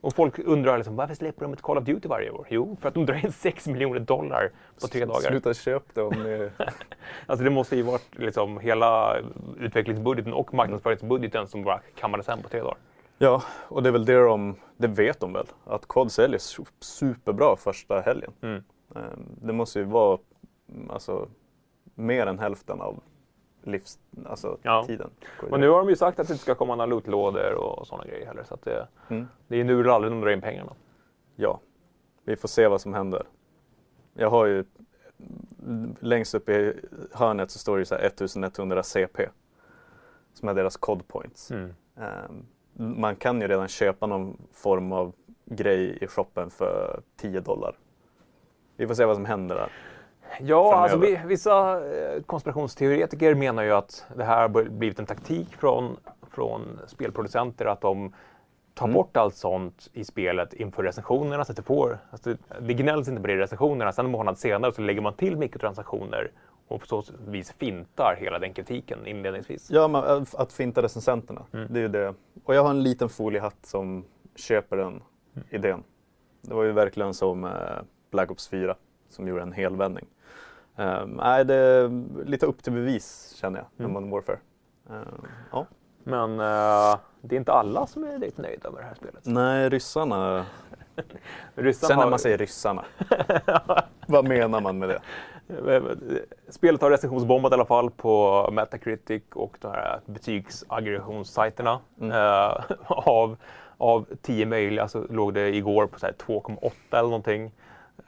Och 0.00 0.14
folk 0.14 0.38
undrar 0.38 0.76
liksom, 0.76 0.96
varför 0.96 1.14
släpper 1.14 1.42
de 1.42 1.52
ett 1.52 1.62
Call 1.62 1.78
of 1.78 1.84
Duty 1.84 2.08
varje 2.08 2.30
år? 2.30 2.46
Jo, 2.50 2.76
för 2.80 2.88
att 2.88 2.94
de 2.94 3.06
drar 3.06 3.24
in 3.24 3.32
6 3.38 3.66
miljoner 3.66 4.00
dollar 4.00 4.50
på 4.80 4.86
tre 4.86 5.04
dagar. 5.04 5.20
Sluta 5.20 5.54
köp 5.54 5.82
det 5.94 6.02
om 6.02 6.22
ni... 6.22 6.50
Alltså 7.26 7.44
det 7.44 7.50
måste 7.50 7.76
ju 7.76 7.82
varit 7.82 8.18
liksom 8.18 8.58
hela 8.60 9.16
utvecklingsbudgeten 9.60 10.32
och 10.32 10.54
marknadsföringsbudgeten 10.54 11.48
som 11.48 11.62
bara 11.62 11.80
kammades 11.96 12.26
hem 12.26 12.42
på 12.42 12.48
tre 12.48 12.60
dagar. 12.60 12.76
Ja, 13.18 13.42
och 13.68 13.82
det 13.82 13.88
är 13.88 13.92
väl 13.92 14.04
det 14.04 14.22
de, 14.24 14.56
det 14.76 14.86
vet 14.88 15.20
de 15.20 15.32
väl, 15.32 15.46
att 15.64 15.86
Cod 15.86 16.12
säljer 16.12 16.38
su- 16.38 16.66
superbra 16.80 17.56
första 17.56 18.00
helgen. 18.00 18.32
Mm. 18.42 18.62
Ehm, 18.96 19.26
Det 19.42 19.52
måste 19.52 19.78
ju 19.78 19.84
vara 19.84 20.18
alltså, 20.90 21.28
mer 21.94 22.26
än 22.26 22.38
hälften 22.38 22.80
av 22.80 23.00
livs, 23.62 23.98
alltså, 24.26 24.58
Ja. 24.62 24.84
tiden. 24.86 25.10
Och 25.50 25.60
nu 25.60 25.68
har 25.68 25.78
de 25.78 25.88
ju 25.88 25.96
sagt 25.96 26.20
att 26.20 26.26
det 26.28 26.32
inte 26.32 26.42
ska 26.42 26.54
komma 26.54 26.74
några 26.74 26.86
lootlådor 26.86 27.54
och 27.54 27.86
sådana 27.86 28.04
grejer 28.04 28.26
heller. 28.26 28.44
Så 28.44 28.58
det, 28.64 28.88
Mm. 29.08 29.28
det 29.48 29.60
är 29.60 29.64
nu 29.64 29.80
eller 29.80 29.90
aldrig 29.90 30.12
de 30.12 30.20
drar 30.20 30.30
in 30.30 30.40
pengarna. 30.40 30.72
Ja, 31.36 31.60
vi 32.24 32.36
får 32.36 32.48
se 32.48 32.66
vad 32.68 32.80
som 32.80 32.94
händer. 32.94 33.22
Jag 34.14 34.30
har 34.30 34.46
ju 34.46 34.64
längst 36.00 36.34
upp 36.34 36.48
i 36.48 36.80
hörnet 37.12 37.50
så 37.50 37.58
står 37.58 37.78
det 37.78 37.84
så 37.84 37.94
här 37.94 38.02
1100 38.06 38.82
CP 38.82 39.28
som 40.34 40.48
är 40.48 40.54
deras 40.54 40.76
cod 40.76 41.08
points. 41.08 41.50
Mm. 41.50 41.74
Ehm, 41.96 42.46
Man 42.72 43.16
kan 43.16 43.40
ju 43.40 43.48
redan 43.48 43.68
köpa 43.68 44.06
någon 44.06 44.36
form 44.52 44.92
av 44.92 45.12
grej 45.44 45.98
i 46.00 46.06
shoppen 46.06 46.50
för 46.50 47.00
10 47.16 47.40
dollar. 47.40 47.78
Vi 48.76 48.86
får 48.86 48.94
se 48.94 49.04
vad 49.04 49.16
som 49.16 49.24
händer 49.24 49.54
där. 49.54 49.72
Ja, 50.40 50.74
alltså, 50.76 50.98
vi, 50.98 51.20
vissa 51.26 51.84
eh, 51.94 52.22
konspirationsteoretiker 52.22 53.34
menar 53.34 53.62
ju 53.62 53.70
att 53.72 54.04
det 54.16 54.24
här 54.24 54.40
har 54.40 54.48
blivit 54.64 54.98
en 54.98 55.06
taktik 55.06 55.56
från, 55.56 55.96
från 56.30 56.80
spelproducenter 56.86 57.66
att 57.66 57.80
de 57.80 58.12
tar 58.74 58.86
Mm. 58.86 58.94
bort 58.94 59.16
allt 59.16 59.34
sånt 59.34 59.88
i 59.92 60.04
spelet 60.04 60.52
inför 60.54 60.82
recensionerna. 60.82 61.44
Så 61.44 61.52
att 61.52 61.56
det, 61.56 61.62
får, 61.62 61.98
alltså, 62.10 62.34
det 62.60 62.74
gnälls 62.74 63.08
inte 63.08 63.20
på 63.20 63.26
det 63.26 63.32
i 63.32 63.36
recensionerna. 63.36 63.92
Sen 63.92 64.04
en 64.04 64.10
månad 64.12 64.38
senare 64.38 64.72
så 64.72 64.82
lägger 64.82 65.00
man 65.00 65.14
till 65.14 65.36
mikrotransaktioner 65.36 66.30
och 66.68 66.80
på 66.80 66.86
så 66.86 67.02
vis 67.26 67.52
fintar 67.52 68.16
hela 68.20 68.38
den 68.38 68.52
kritiken 68.54 69.06
inledningsvis. 69.06 69.70
Ja, 69.70 69.88
men 69.88 70.04
att- 70.04 70.34
att 70.34 70.52
finta 70.52 70.82
recensenterna. 70.82 71.42
Mm. 71.52 71.66
Det 71.70 71.78
är 71.78 71.82
ju 71.82 71.88
det. 71.88 72.14
Och 72.44 72.54
jag 72.54 72.62
har 72.62 72.70
en 72.70 72.82
liten 72.82 73.08
foliehatt 73.08 73.56
som 73.66 74.04
köper 74.36 74.76
den 74.76 75.02
idén. 75.50 75.82
Det 76.42 76.54
var 76.54 76.64
ju 76.64 76.72
verkligen 76.72 77.14
som 77.14 77.44
eh, 77.44 77.50
Black 78.10 78.30
Ops 78.30 78.48
4 78.48 78.74
som 79.08 79.28
gjorde 79.28 79.42
en 79.42 79.52
helvändning. 79.52 80.06
Um, 80.80 81.10
nej, 81.10 81.44
det 81.44 81.54
är 81.54 81.90
lite 82.24 82.46
upp 82.46 82.62
till 82.62 82.72
bevis 82.72 83.32
känner 83.36 83.58
jag, 83.58 83.66
med 83.76 83.84
Mm. 83.84 83.92
Modern 83.92 84.10
Warfare. 84.10 84.38
Ehm, 84.90 85.26
ja. 85.52 85.66
Men 86.04 86.40
eh, 86.40 86.98
det 87.20 87.34
är 87.34 87.38
inte 87.38 87.52
alla 87.52 87.86
som 87.86 88.04
är 88.04 88.18
direkt 88.18 88.38
nöjda 88.38 88.70
med 88.70 88.82
det 88.82 88.86
här 88.86 88.94
spelet. 88.94 89.20
Nej, 89.22 89.68
ryssarna. 89.68 90.46
Ryssarna 91.54 91.88
Sen 91.88 91.98
när 91.98 92.10
man 92.10 92.18
säger 92.18 92.38
ryssarna, 92.38 92.84
vad 94.06 94.28
menar 94.28 94.60
man 94.60 94.78
med 94.78 94.88
det? 94.88 95.00
Spelet 96.48 96.82
har 96.82 96.90
recensionsbombat 96.90 97.52
i 97.52 97.54
alla 97.54 97.64
fall 97.64 97.90
på 97.90 98.48
Metacritic 98.52 99.22
och 99.34 99.56
de 99.60 99.68
här 99.68 100.00
betygsaggregationssajterna. 100.06 101.80
Mm. 102.00 102.10
Eh, 102.12 102.64
av, 102.86 103.36
av 103.76 104.06
10 104.22 104.46
möjliga 104.46 104.88
så 104.88 105.04
låg 105.10 105.34
det 105.34 105.56
igår 105.56 105.86
på 105.86 105.98
så 105.98 106.06
här 106.06 106.12
2,8 106.12 106.70
eller 106.90 107.02
någonting. 107.02 107.52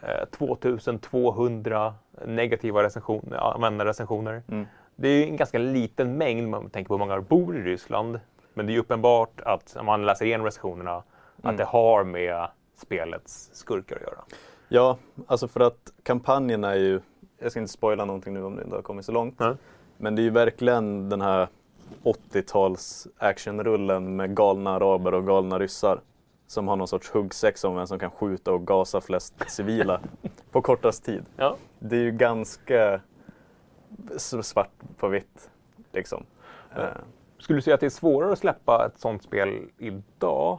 Eh, 0.02 0.24
2200 0.30 1.94
negativa 2.26 2.82
recensioner, 2.82 3.36
användarrecensioner. 3.54 4.42
Mm. 4.48 4.66
Det 4.96 5.08
är 5.08 5.16
ju 5.16 5.24
en 5.24 5.36
ganska 5.36 5.58
liten 5.58 6.16
mängd 6.18 6.44
om 6.44 6.50
man 6.50 6.70
tänker 6.70 6.88
på 6.88 6.94
hur 6.94 6.98
många 6.98 7.20
bor 7.20 7.56
i 7.56 7.62
Ryssland. 7.62 8.20
Men 8.54 8.66
det 8.66 8.72
är 8.72 8.74
ju 8.74 8.80
uppenbart 8.80 9.40
att 9.40 9.76
om 9.76 9.86
man 9.86 10.06
läser 10.06 10.24
igenom 10.26 10.44
recensionerna 10.44 10.96
att 10.96 11.44
Mm. 11.44 11.56
det 11.56 11.64
har 11.64 12.04
med 12.04 12.48
spelets 12.76 13.50
skurkar 13.52 13.96
att 13.96 14.02
göra. 14.02 14.18
Ja, 14.68 14.96
alltså 15.26 15.48
för 15.48 15.60
att 15.60 15.92
kampanjen 16.02 16.64
är 16.64 16.74
ju, 16.74 17.00
jag 17.38 17.50
ska 17.50 17.60
inte 17.60 17.72
spoila 17.72 18.04
någonting 18.04 18.34
nu 18.34 18.42
om 18.44 18.56
det 18.56 18.62
inte 18.62 18.76
har 18.76 18.82
kommit 18.82 19.04
så 19.04 19.12
långt. 19.12 19.38
Nej. 19.38 19.54
Men 19.96 20.14
det 20.16 20.22
är 20.22 20.24
ju 20.24 20.30
verkligen 20.30 21.08
den 21.08 21.20
här 21.20 21.48
80-tals 22.02 23.06
actionrullen 23.18 24.16
med 24.16 24.36
galna 24.36 24.70
araber 24.70 25.14
och 25.14 25.26
galna 25.26 25.58
ryssar. 25.58 26.00
Som 26.52 26.68
har 26.68 26.76
någon 26.76 26.88
sorts 26.88 27.10
huggsex 27.10 27.64
om 27.64 27.76
vem 27.76 27.86
som 27.86 27.98
kan 27.98 28.10
skjuta 28.10 28.52
och 28.52 28.66
gasa 28.66 29.00
flest 29.00 29.34
civila 29.50 30.00
på 30.50 30.62
kortast 30.62 31.04
tid. 31.04 31.24
Ja. 31.36 31.56
Det 31.78 31.96
är 31.96 32.00
ju 32.00 32.10
ganska 32.10 33.00
svart 34.16 34.70
på 34.98 35.08
vitt. 35.08 35.50
Liksom. 35.92 36.26
Ja. 36.74 36.88
Skulle 37.38 37.58
du 37.58 37.62
säga 37.62 37.74
att 37.74 37.80
det 37.80 37.86
är 37.86 37.90
svårare 37.90 38.32
att 38.32 38.38
släppa 38.38 38.86
ett 38.86 39.00
sånt 39.00 39.22
spel 39.22 39.68
idag 39.78 40.58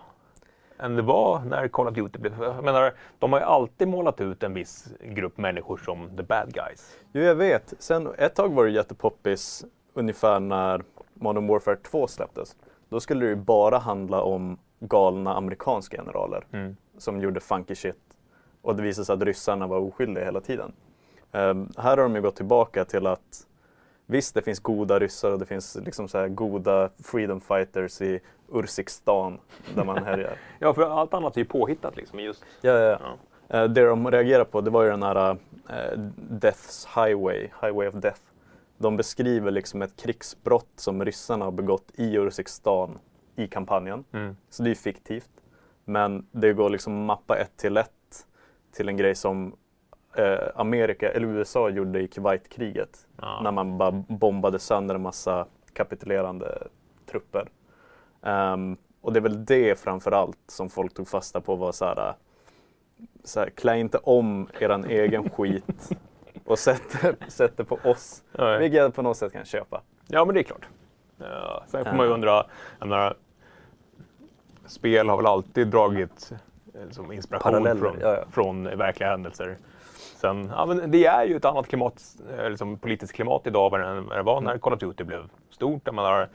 än 0.80 0.96
det 0.96 1.02
var 1.02 1.40
när 1.40 1.68
Call 1.68 1.88
of 1.88 1.94
Duty 1.94 2.20
blev... 2.20 2.44
Jag 2.44 2.64
menar, 2.64 2.94
de 3.20 3.34
har 3.34 3.40
ju 3.40 3.46
alltid 3.46 3.88
målat 3.88 4.22
ut 4.22 4.44
en 4.44 4.54
viss 4.54 4.94
grupp 5.02 5.38
människor 5.38 5.78
som 5.78 6.18
the 6.18 6.24
bad 6.24 6.54
guys. 6.54 6.98
Jo, 7.12 7.22
jag 7.22 7.36
vet. 7.36 7.74
Sen 7.80 8.10
ett 8.18 8.36
tag 8.36 8.54
var 8.54 8.66
det 8.66 8.72
jättepoppis 8.72 9.66
ungefär 9.94 10.40
när 10.40 10.84
Modern 11.14 11.48
Warfare 11.48 11.76
2 11.76 12.08
släpptes. 12.08 12.56
Då 12.90 13.00
skulle 13.00 13.26
det 13.26 13.30
ju 13.30 13.36
bara 13.36 13.78
handla 13.78 14.22
om 14.22 14.58
galna 14.88 15.34
amerikanska 15.36 15.98
generaler 15.98 16.46
Mm. 16.52 16.76
som 16.98 17.22
gjorde 17.22 17.40
funky 17.40 17.76
shit. 17.76 17.96
Och 18.62 18.76
det 18.76 18.84
visade 18.84 19.06
sig 19.06 19.14
att 19.14 19.22
ryssarna 19.22 19.68
var 19.68 19.78
oskyldiga 19.80 20.26
hela 20.26 20.42
tiden. 20.42 20.74
Ehm, 21.32 21.70
här 21.78 21.98
har 21.98 22.04
de 22.04 22.16
ju 22.16 22.22
gått 22.22 22.36
tillbaka 22.36 22.86
till 22.86 23.08
att 23.08 23.48
visst, 24.06 24.36
det 24.36 24.42
finns 24.42 24.60
goda 24.60 25.00
ryssar 25.00 25.32
och 25.32 25.40
det 25.40 25.46
finns 25.46 25.76
liksom 25.86 26.08
så 26.08 26.18
här 26.18 26.28
goda 26.28 26.90
freedom 27.04 27.42
fighters 27.42 28.02
i 28.02 28.20
Urzikstan 28.52 29.40
där 29.76 29.84
man 29.84 30.04
härjar. 30.04 30.38
Ja, 30.60 30.74
för 30.74 30.82
allt 31.00 31.14
annat 31.14 31.36
är 31.36 31.42
ju 31.42 31.46
påhittat 31.46 31.96
liksom. 31.96 32.20
Just, 32.20 32.44
ja, 32.62 32.72
ja, 32.72 32.98
ja. 33.00 33.18
Eh, 33.58 33.70
det 33.70 33.86
de 33.86 34.12
reagerade 34.12 34.46
på 34.46 34.62
det 34.62 34.70
var 34.70 34.84
ju 34.84 34.90
den 34.90 35.04
här 35.04 35.30
eh, 35.70 36.00
Death's 36.32 37.06
Highway, 37.06 37.40
Highway 37.62 37.88
of 37.88 37.96
Death. 37.96 38.22
De 38.78 38.98
beskriver 38.98 39.52
liksom 39.52 39.82
ett 39.82 39.96
krigsbrott 39.96 40.70
som 40.76 41.06
ryssarna 41.06 41.46
har 41.46 41.52
begått 41.52 41.92
i 41.96 42.18
Urzikstan 42.18 42.98
i 43.36 43.48
kampanjen. 43.48 44.04
Mm. 44.12 44.38
Så 44.50 44.64
det 44.64 44.72
är 44.72 44.76
fiktivt. 44.76 45.30
Men 45.86 46.28
det 46.32 46.54
går 46.54 46.70
liksom 46.70 47.06
mappa 47.06 47.38
ett 47.38 47.58
till 47.58 47.78
ett 47.78 47.90
till 48.72 48.90
en 48.90 48.98
grej 48.98 49.16
som 49.16 49.56
eh, 50.16 50.38
Amerika, 50.56 51.12
eller 51.12 51.28
USA 51.28 51.70
gjorde 51.70 52.02
i 52.02 52.08
Kuwaitkriget. 52.08 53.08
Ja. 53.22 53.40
När 53.44 53.52
man 53.52 53.78
bara 53.78 53.92
bombade 54.08 54.60
sönder 54.60 54.96
en 54.96 55.02
massa 55.02 55.48
kapitulerande 55.74 56.68
trupper. 57.12 57.48
Ehm, 58.22 58.78
och 59.02 59.14
det 59.14 59.20
är 59.20 59.22
väl 59.22 59.46
det 59.46 59.80
framför 59.80 60.12
allt 60.12 60.38
som 60.48 60.70
folk 60.70 60.94
tog 60.94 61.08
fasta 61.08 61.42
på 61.42 61.56
var 61.56 61.72
så 61.72 61.86
här, 61.86 62.14
så 63.24 63.40
här 63.40 63.50
klä 63.50 63.78
inte 63.80 63.98
om 63.98 64.48
eran 64.60 64.86
egen 64.86 65.30
skit 65.30 65.90
och 66.46 66.60
sätt, 66.60 66.82
sätt 67.28 67.58
det 67.58 67.64
på 67.64 67.80
oss. 67.84 68.24
Vilket 68.60 68.78
jag 68.78 68.94
på 68.94 69.02
något 69.02 69.18
sätt 69.18 69.32
kan 69.34 69.46
köpa. 69.46 69.82
ja, 70.08 70.26
men 70.26 70.36
det 70.36 70.42
är 70.42 70.44
klart. 70.44 70.68
Ja, 71.18 71.64
sen 71.68 71.86
får 71.86 71.92
man 71.92 72.06
ju 72.06 72.10
Ja. 72.10 72.14
undra, 72.16 72.46
jag 72.80 72.88
menar, 72.90 73.16
spel 74.66 75.10
har 75.10 75.18
väl 75.18 75.26
alltid 75.26 75.68
dragit 75.68 76.32
eh, 76.74 76.86
liksom 76.86 77.12
inspiration 77.12 77.52
Paralleller, 77.52 77.80
från, 77.80 77.98
ja, 78.02 78.16
ja. 78.16 78.24
från 78.32 78.64
verkliga 78.64 79.10
händelser. 79.10 79.58
Sen, 80.16 80.52
ja, 80.56 80.66
men 80.66 80.92
det 80.92 81.06
är 81.06 81.26
ju 81.26 81.36
ett 81.36 81.46
annat 81.46 81.68
klimat, 81.68 82.04
eh, 82.38 82.50
liksom 82.50 82.78
politiskt 82.78 83.14
klimat 83.14 83.48
idag 83.48 83.74
än 83.74 84.08
vad 84.08 84.18
det 84.18 84.24
var 84.24 84.42
när 84.42 84.52
Mm. 84.52 84.60
Call 84.60 84.74
of 84.74 84.80
Duty 84.80 85.04
blev 85.04 85.30
stort. 85.50 85.86
Där 85.86 85.92
man 85.92 86.06
har, 86.06 86.30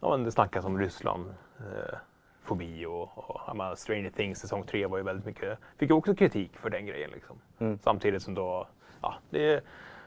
ja, 0.00 0.10
men 0.10 0.24
det 0.24 0.32
snackas 0.32 0.64
om 0.64 0.78
Ryssland, 0.78 1.34
eh, 1.58 1.94
fobi 2.42 2.86
och, 2.86 3.18
och 3.18 3.78
Stranger 3.78 4.10
Things 4.10 4.38
säsong 4.38 4.62
3 4.62 4.86
var 4.86 4.98
ju 4.98 5.04
väldigt 5.04 5.26
mycket, 5.26 5.58
fick 5.76 5.90
ju 5.90 5.96
också 5.96 6.14
kritik 6.14 6.56
för 6.56 6.70
den 6.70 6.86
grejen. 6.86 7.10
Liksom. 7.10 7.36
Mm. 7.58 7.78
Samtidigt 7.82 8.22
som 8.22 8.34
då, 8.34 8.66
ja, 9.02 9.14
det, 9.30 9.64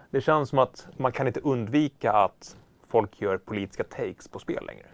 det 0.10 0.22
känns 0.22 0.50
som 0.50 0.60
att 0.60 0.88
man 0.98 1.12
kan 1.12 1.28
inte 1.28 1.40
undvika 1.40 2.12
att 2.12 2.58
folk 2.88 3.22
gör 3.22 3.38
politiska 3.38 3.84
takes 3.84 4.28
på 4.28 4.40
spel 4.40 4.66
längre. 4.66 4.86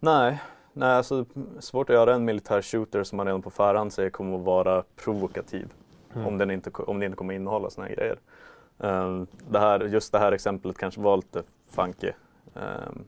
Nej, 0.00 0.42
nej 0.74 0.88
alltså, 0.88 1.24
svårt 1.58 1.90
att 1.90 1.94
göra 1.94 2.14
en 2.14 2.24
militär 2.24 2.62
shooter 2.62 3.02
som 3.02 3.16
man 3.16 3.26
redan 3.26 3.42
på 3.42 3.50
förhand 3.50 3.92
säger 3.92 4.10
kommer 4.10 4.36
att 4.38 4.44
vara 4.44 4.84
provokativ. 4.96 5.72
Mm. 6.14 6.26
Om, 6.26 6.38
den 6.38 6.50
inte, 6.50 6.70
om 6.70 6.98
det 7.00 7.06
inte 7.06 7.16
kommer 7.16 7.34
innehålla 7.34 7.70
såna 7.70 7.86
här 7.86 7.94
grejer. 7.94 8.18
Ehm, 8.78 9.26
det 9.50 9.58
här, 9.58 9.80
just 9.80 10.12
det 10.12 10.18
här 10.18 10.32
exemplet 10.32 10.78
kanske 10.78 11.00
var 11.00 11.16
lite 11.16 11.42
funky. 11.70 12.10
Ehm, 12.54 13.04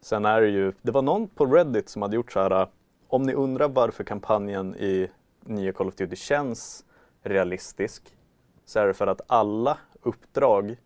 sen 0.00 0.24
är 0.24 0.40
det 0.40 0.48
ju, 0.48 0.72
det 0.82 0.92
var 0.92 1.02
någon 1.02 1.28
på 1.28 1.46
Reddit 1.46 1.88
som 1.88 2.02
hade 2.02 2.16
gjort 2.16 2.32
så 2.32 2.40
här. 2.40 2.68
Om 3.08 3.22
ni 3.22 3.34
undrar 3.34 3.68
varför 3.68 4.04
kampanjen 4.04 4.74
i 4.74 5.10
nya 5.40 5.72
Call 5.72 5.88
of 5.88 5.94
Duty 5.94 6.16
känns 6.16 6.84
realistisk 7.22 8.16
så 8.64 8.78
är 8.78 8.86
det 8.86 8.94
för 8.94 9.06
att 9.06 9.20
alla 9.26 9.78
uppdrag 10.02 10.76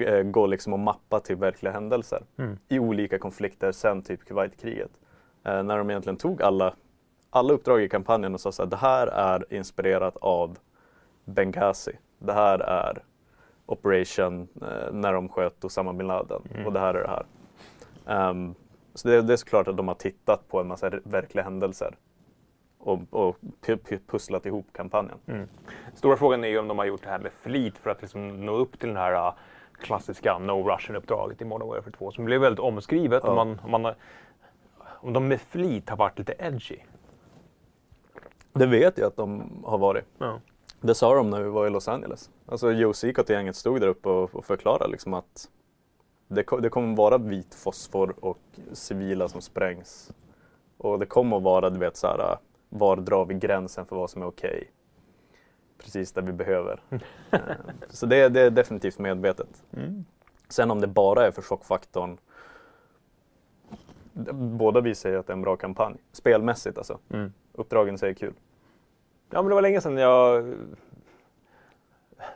eh, 0.00 0.22
går 0.22 0.48
liksom 0.48 0.72
att 0.72 0.80
mappa 0.80 1.20
till 1.20 1.36
verkliga 1.36 1.72
händelser 1.72 2.22
Mm. 2.38 2.58
i 2.68 2.78
olika 2.78 3.18
konflikter 3.18 3.72
sen 3.72 4.02
typ 4.02 4.24
Kuwaitkriget. 4.24 4.90
Eh, 5.48 5.62
när 5.62 5.78
de 5.78 5.90
egentligen 5.90 6.16
tog 6.16 6.42
alla, 6.42 6.74
alla 7.30 7.52
uppdrag 7.52 7.82
i 7.82 7.88
kampanjen 7.88 8.34
och 8.34 8.40
sa 8.40 8.52
så 8.52 8.62
här, 8.62 8.70
det 8.70 8.76
här 8.76 9.06
är 9.06 9.54
inspirerat 9.54 10.16
av 10.16 10.58
Benghazi. 11.24 11.92
Det 12.18 12.32
här 12.32 12.58
är 12.58 13.02
Operation 13.66 14.48
eh, 14.62 14.92
när 14.92 15.12
de 15.12 15.28
sköt 15.28 15.64
Osama 15.64 15.92
bin 15.92 16.06
Laden 16.06 16.42
Mm. 16.54 16.66
och 16.66 16.72
det 16.72 16.80
här 16.80 16.94
är 16.94 17.02
det 17.02 17.08
här. 17.08 17.26
Ehm, 18.06 18.54
så 18.94 19.08
det, 19.08 19.22
det 19.22 19.32
är 19.32 19.36
såklart 19.36 19.68
att 19.68 19.76
de 19.76 19.88
har 19.88 19.94
tittat 19.94 20.48
på 20.48 20.60
en 20.60 20.66
massa 20.66 20.90
verkliga 21.04 21.44
händelser 21.44 21.96
och, 22.78 22.98
och 23.10 23.36
pu- 23.66 23.78
pu- 23.78 24.00
pusslat 24.06 24.46
ihop 24.46 24.66
kampanjen. 24.72 25.18
Mm. 25.26 25.48
Stora 25.94 26.16
frågan 26.16 26.44
är 26.44 26.48
ju 26.48 26.58
om 26.58 26.68
de 26.68 26.78
har 26.78 26.84
gjort 26.84 27.02
det 27.02 27.08
här 27.08 27.18
med 27.18 27.32
flit 27.32 27.78
för 27.78 27.90
att 27.90 28.00
liksom 28.02 28.46
nå 28.46 28.52
upp 28.52 28.78
till 28.78 28.88
den 28.88 28.96
här 28.96 29.12
uh, 29.28 29.34
klassiska 29.80 30.38
No 30.38 30.68
Russian-uppdraget 30.68 31.42
i 31.42 31.44
Modern 31.44 31.68
Warfare 31.68 31.92
2 31.92 32.10
som 32.10 32.24
blev 32.24 32.40
väldigt 32.40 32.60
omskrivet. 32.60 33.22
Ja. 33.24 33.30
Om, 33.40 33.58
man, 33.66 33.82
man, 33.82 33.94
om 35.00 35.12
de 35.12 35.28
med 35.28 35.40
flit 35.40 35.88
har 35.88 35.96
varit 35.96 36.18
lite 36.18 36.34
edgy. 36.38 36.78
Det 38.52 38.66
vet 38.66 38.98
jag 38.98 39.06
att 39.06 39.16
de 39.16 39.50
har 39.64 39.78
varit. 39.78 40.04
Ja. 40.18 40.40
Det 40.80 40.94
sa 40.94 41.14
de 41.14 41.30
när 41.30 41.42
vi 41.42 41.48
var 41.48 41.66
i 41.66 41.70
Los 41.70 41.88
Angeles. 41.88 42.30
Alltså 42.46 42.72
Joe 42.72 42.92
Seacott 42.92 43.30
och 43.30 43.34
gänget 43.34 43.56
stod 43.56 43.80
där 43.80 43.88
uppe 43.88 44.08
och, 44.08 44.34
och 44.34 44.44
förklarade 44.44 44.90
liksom 44.90 45.14
att 45.14 45.48
det, 46.28 46.44
det 46.60 46.68
kommer 46.68 46.96
vara 46.96 47.18
vit 47.18 47.54
fosfor 47.54 48.14
och 48.20 48.38
civila 48.72 49.28
som 49.28 49.40
sprängs. 49.40 50.12
Och 50.78 50.98
det 50.98 51.06
kommer 51.06 51.36
att 51.36 51.42
vara, 51.42 51.70
du 51.70 51.78
vet, 51.78 51.96
så 51.96 52.06
här, 52.06 52.38
var 52.68 52.96
drar 52.96 53.24
vi 53.24 53.34
gränsen 53.34 53.86
för 53.86 53.96
vad 53.96 54.10
som 54.10 54.22
är 54.22 54.26
okej? 54.26 54.70
Precis 55.78 56.12
där 56.12 56.22
vi 56.22 56.32
behöver. 56.32 56.80
Eh, 57.30 57.40
så 57.88 58.06
det, 58.06 58.28
det 58.28 58.40
är 58.40 58.50
definitivt 58.50 58.98
medvetet. 58.98 59.62
Mm. 59.72 60.04
Sen 60.48 60.70
om 60.70 60.80
det 60.80 60.86
bara 60.86 61.26
är 61.26 61.30
för 61.30 61.42
chockfaktorn. 61.42 62.18
Båda 64.32 64.80
vi 64.80 64.94
säger 64.94 65.18
att 65.18 65.26
det 65.26 65.30
är 65.30 65.36
en 65.36 65.42
bra 65.42 65.56
kampanj. 65.56 65.96
Spelmässigt 66.12 66.78
alltså. 66.78 66.98
Mm. 67.10 67.32
Uppdragen 67.52 67.98
säger 67.98 68.14
kul. 68.14 68.34
Ja, 69.30 69.42
men 69.42 69.48
det 69.48 69.54
var 69.54 69.62
länge 69.62 69.80
sedan 69.80 69.96
jag... 69.96 70.54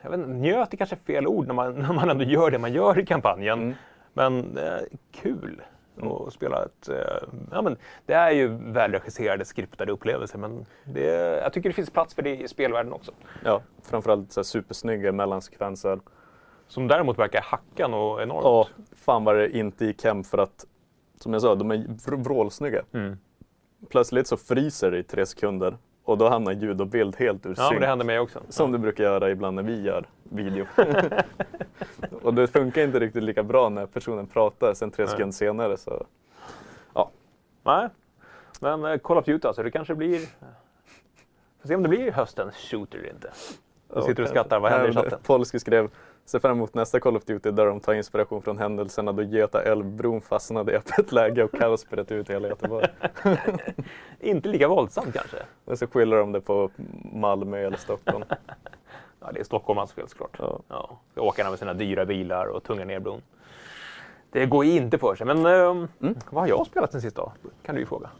Jag 0.02 0.10
vet 0.10 0.18
inte, 0.18 0.30
njöt 0.30 0.72
är 0.72 0.76
kanske 0.76 0.96
fel 0.96 1.26
ord 1.26 1.46
när 1.46 1.54
man, 1.54 1.74
när 1.78 1.92
man 1.92 2.10
ändå 2.10 2.24
gör 2.24 2.50
det 2.50 2.58
man 2.58 2.72
gör 2.72 2.98
i 2.98 3.06
kampanjen. 3.06 3.62
Mm. 3.62 3.74
Men 4.12 4.58
eh, 4.58 4.80
kul 5.12 5.62
Mm. 5.96 6.12
att 6.12 6.32
spela 6.32 6.64
ett... 6.64 6.88
Eh, 6.88 7.28
ja, 7.50 7.62
men 7.62 7.76
det 8.06 8.14
är 8.14 8.30
ju 8.30 8.48
välregisserade, 8.48 9.44
skriptade 9.44 9.92
upplevelser 9.92 10.38
men 10.38 10.66
det, 10.84 11.02
jag 11.42 11.52
tycker 11.52 11.68
det 11.68 11.74
finns 11.74 11.90
plats 11.90 12.14
för 12.14 12.22
det 12.22 12.36
i 12.36 12.48
spelvärlden 12.48 12.92
också. 12.92 13.12
Ja, 13.44 13.62
framförallt 13.82 14.32
så 14.32 14.40
här 14.40 14.44
supersnygga 14.44 15.12
mellansekvenser. 15.12 16.00
Som 16.66 16.88
däremot 16.88 17.18
verkar 17.18 17.42
hacka 17.42 17.88
något 17.88 18.20
enormt. 18.20 18.44
Ja, 18.44 18.68
fan 18.96 19.24
vad 19.24 19.36
det 19.36 19.56
inte 19.56 19.84
gick 19.84 20.04
hem 20.04 20.24
för 20.24 20.38
att, 20.38 20.66
som 21.22 21.32
jag 21.32 21.42
sa, 21.42 21.54
de 21.54 21.70
är 21.70 21.76
vr- 21.76 22.24
vrålsnygga. 22.24 22.82
Mm. 22.92 23.18
Plötsligt 23.88 24.26
så 24.26 24.36
fryser 24.36 24.90
det 24.90 24.98
i 24.98 25.02
tre 25.02 25.26
sekunder 25.26 25.76
och 26.04 26.18
då 26.18 26.28
hamnar 26.28 26.52
ljud 26.52 26.80
och 26.80 26.86
bild 26.86 27.16
helt 27.16 27.46
ur 27.46 27.54
Ja, 27.56 27.68
synk. 27.68 27.80
det 27.80 27.86
händer 27.86 28.04
mig 28.04 28.18
också. 28.18 28.40
Som 28.48 28.72
det 28.72 28.78
brukar 28.78 29.04
göra 29.04 29.30
ibland 29.30 29.56
när 29.56 29.62
vi 29.62 29.82
gör 29.82 30.06
video. 30.22 30.66
och 32.22 32.34
det 32.34 32.46
funkar 32.46 32.82
inte 32.82 33.00
riktigt 33.00 33.22
lika 33.22 33.42
bra 33.42 33.68
när 33.68 33.86
personen 33.86 34.26
pratar 34.26 34.74
sen 34.74 34.90
tre 34.90 35.04
Nej. 35.04 35.10
sekunder 35.10 35.32
senare. 35.32 35.76
Så. 35.76 36.06
Nej, 37.64 37.88
men 38.60 38.84
eh, 38.84 38.98
Call 38.98 39.18
of 39.18 39.24
Duty 39.24 39.48
alltså, 39.48 39.62
det 39.62 39.70
kanske 39.70 39.94
blir... 39.94 40.18
Får 41.60 41.68
se 41.68 41.74
om 41.74 41.82
det 41.82 41.88
blir 41.88 42.12
höstens 42.12 42.54
shooter 42.54 42.98
eller 42.98 43.10
inte. 43.10 43.30
Du 43.94 44.02
sitter 44.02 44.22
och 44.22 44.28
skrattar, 44.28 44.60
vad 44.60 44.72
händer 44.72 44.88
i 44.90 44.92
chatten? 44.92 45.18
Polski 45.22 45.58
skrev, 45.58 45.90
ser 46.24 46.38
fram 46.38 46.52
emot 46.56 46.74
nästa 46.74 47.00
Call 47.00 47.16
of 47.16 47.24
Duty 47.24 47.50
där 47.50 47.66
de 47.66 47.80
tar 47.80 47.94
inspiration 47.94 48.42
från 48.42 48.58
händelserna 48.58 49.12
då 49.12 49.22
Göta 49.22 49.62
älvbron 49.62 50.20
fastnade 50.20 50.72
i 50.72 50.76
öppet 50.76 51.12
läge 51.12 51.44
och 51.44 51.52
kaos 51.52 51.88
bröt 51.88 52.12
ut 52.12 52.30
i 52.30 52.32
hela 52.32 52.48
Göteborg. 52.48 52.86
Inte 54.20 54.48
lika 54.48 54.68
våldsamt 54.68 55.12
kanske. 55.14 55.36
Och 55.64 55.78
så 55.78 55.86
skyller 55.86 56.16
de 56.16 56.32
det 56.32 56.40
på 56.40 56.70
Malmö 57.12 57.58
eller 57.58 57.76
Stockholm. 57.76 58.24
Ja, 59.20 59.32
det 59.32 59.40
är 59.40 59.44
Stockholms 59.44 59.92
fel 59.92 60.08
såklart. 60.08 60.36
Ja. 60.38 60.60
Ja, 60.68 60.98
ska 61.12 61.20
åka 61.22 61.50
med 61.50 61.58
sina 61.58 61.74
dyra 61.74 62.04
bilar 62.06 62.46
och 62.46 62.62
tunga 62.62 62.84
ner 62.84 63.00
bron. 63.00 63.22
Det 64.30 64.46
går 64.46 64.64
inte 64.64 64.98
för 64.98 65.14
sig. 65.14 65.26
Men 65.26 65.46
ehm, 65.46 65.88
Mm. 66.00 66.14
vad 66.30 66.42
har 66.42 66.48
jag 66.48 66.66
spelat 66.66 66.92
sen 66.92 67.00
sist 67.02 67.16
då? 67.16 67.32
Kan 67.62 67.74
du 67.74 67.80
ju 67.80 67.86
fråga. 67.86 68.10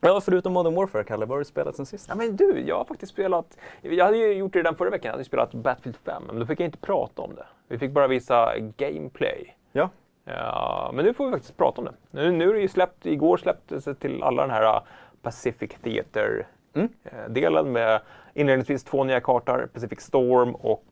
Ja, 0.00 0.20
förutom 0.20 0.52
Modern 0.52 0.74
Warfare, 0.74 1.04
Kalle, 1.04 1.26
vad 1.26 1.34
har 1.34 1.38
du 1.38 1.44
spelat 1.44 1.76
sen 1.76 1.86
sist? 1.86 2.06
Ja 2.08 2.14
men 2.14 2.36
du, 2.36 2.60
jag 2.60 2.76
har 2.76 2.84
faktiskt 2.84 3.12
spelat... 3.12 3.58
Jag 3.80 4.04
hade 4.04 4.16
ju 4.16 4.32
gjort 4.32 4.52
det 4.52 4.58
redan 4.58 4.76
förra 4.76 4.90
veckan. 4.90 5.06
Jag 5.06 5.12
hade 5.12 5.24
spelat 5.24 5.54
Battlefield 5.54 5.96
5. 5.96 6.22
Men 6.26 6.38
då 6.38 6.46
fick 6.46 6.60
jag 6.60 6.66
inte 6.66 6.78
prata 6.78 7.22
om 7.22 7.34
det. 7.34 7.46
Vi 7.68 7.78
fick 7.78 7.90
bara 7.90 8.06
visa 8.06 8.58
gameplay. 8.58 9.56
Ja. 9.72 9.90
Ja, 10.24 10.90
men 10.94 11.04
nu 11.04 11.14
får 11.14 11.26
vi 11.26 11.32
faktiskt 11.32 11.56
prata 11.56 11.80
om 11.80 11.84
det. 11.84 11.94
Nu, 12.10 12.30
nu 12.32 12.50
är 12.50 12.54
det 12.54 12.60
ju 12.60 12.68
släppt, 12.68 13.06
igår 13.06 13.36
släpptes 13.36 13.84
det 13.84 13.94
till 13.94 14.22
alla 14.22 14.42
den 14.42 14.50
här 14.50 14.62
uh, 14.76 14.80
Pacific 15.22 15.70
Theater-delen 15.82 17.60
Mm. 17.66 17.72
med 17.72 18.00
inledningsvis 18.34 18.84
två 18.84 19.04
nya 19.04 19.20
kartor, 19.20 19.68
Pacific 19.72 20.00
Storm 20.00 20.54
och 20.54 20.84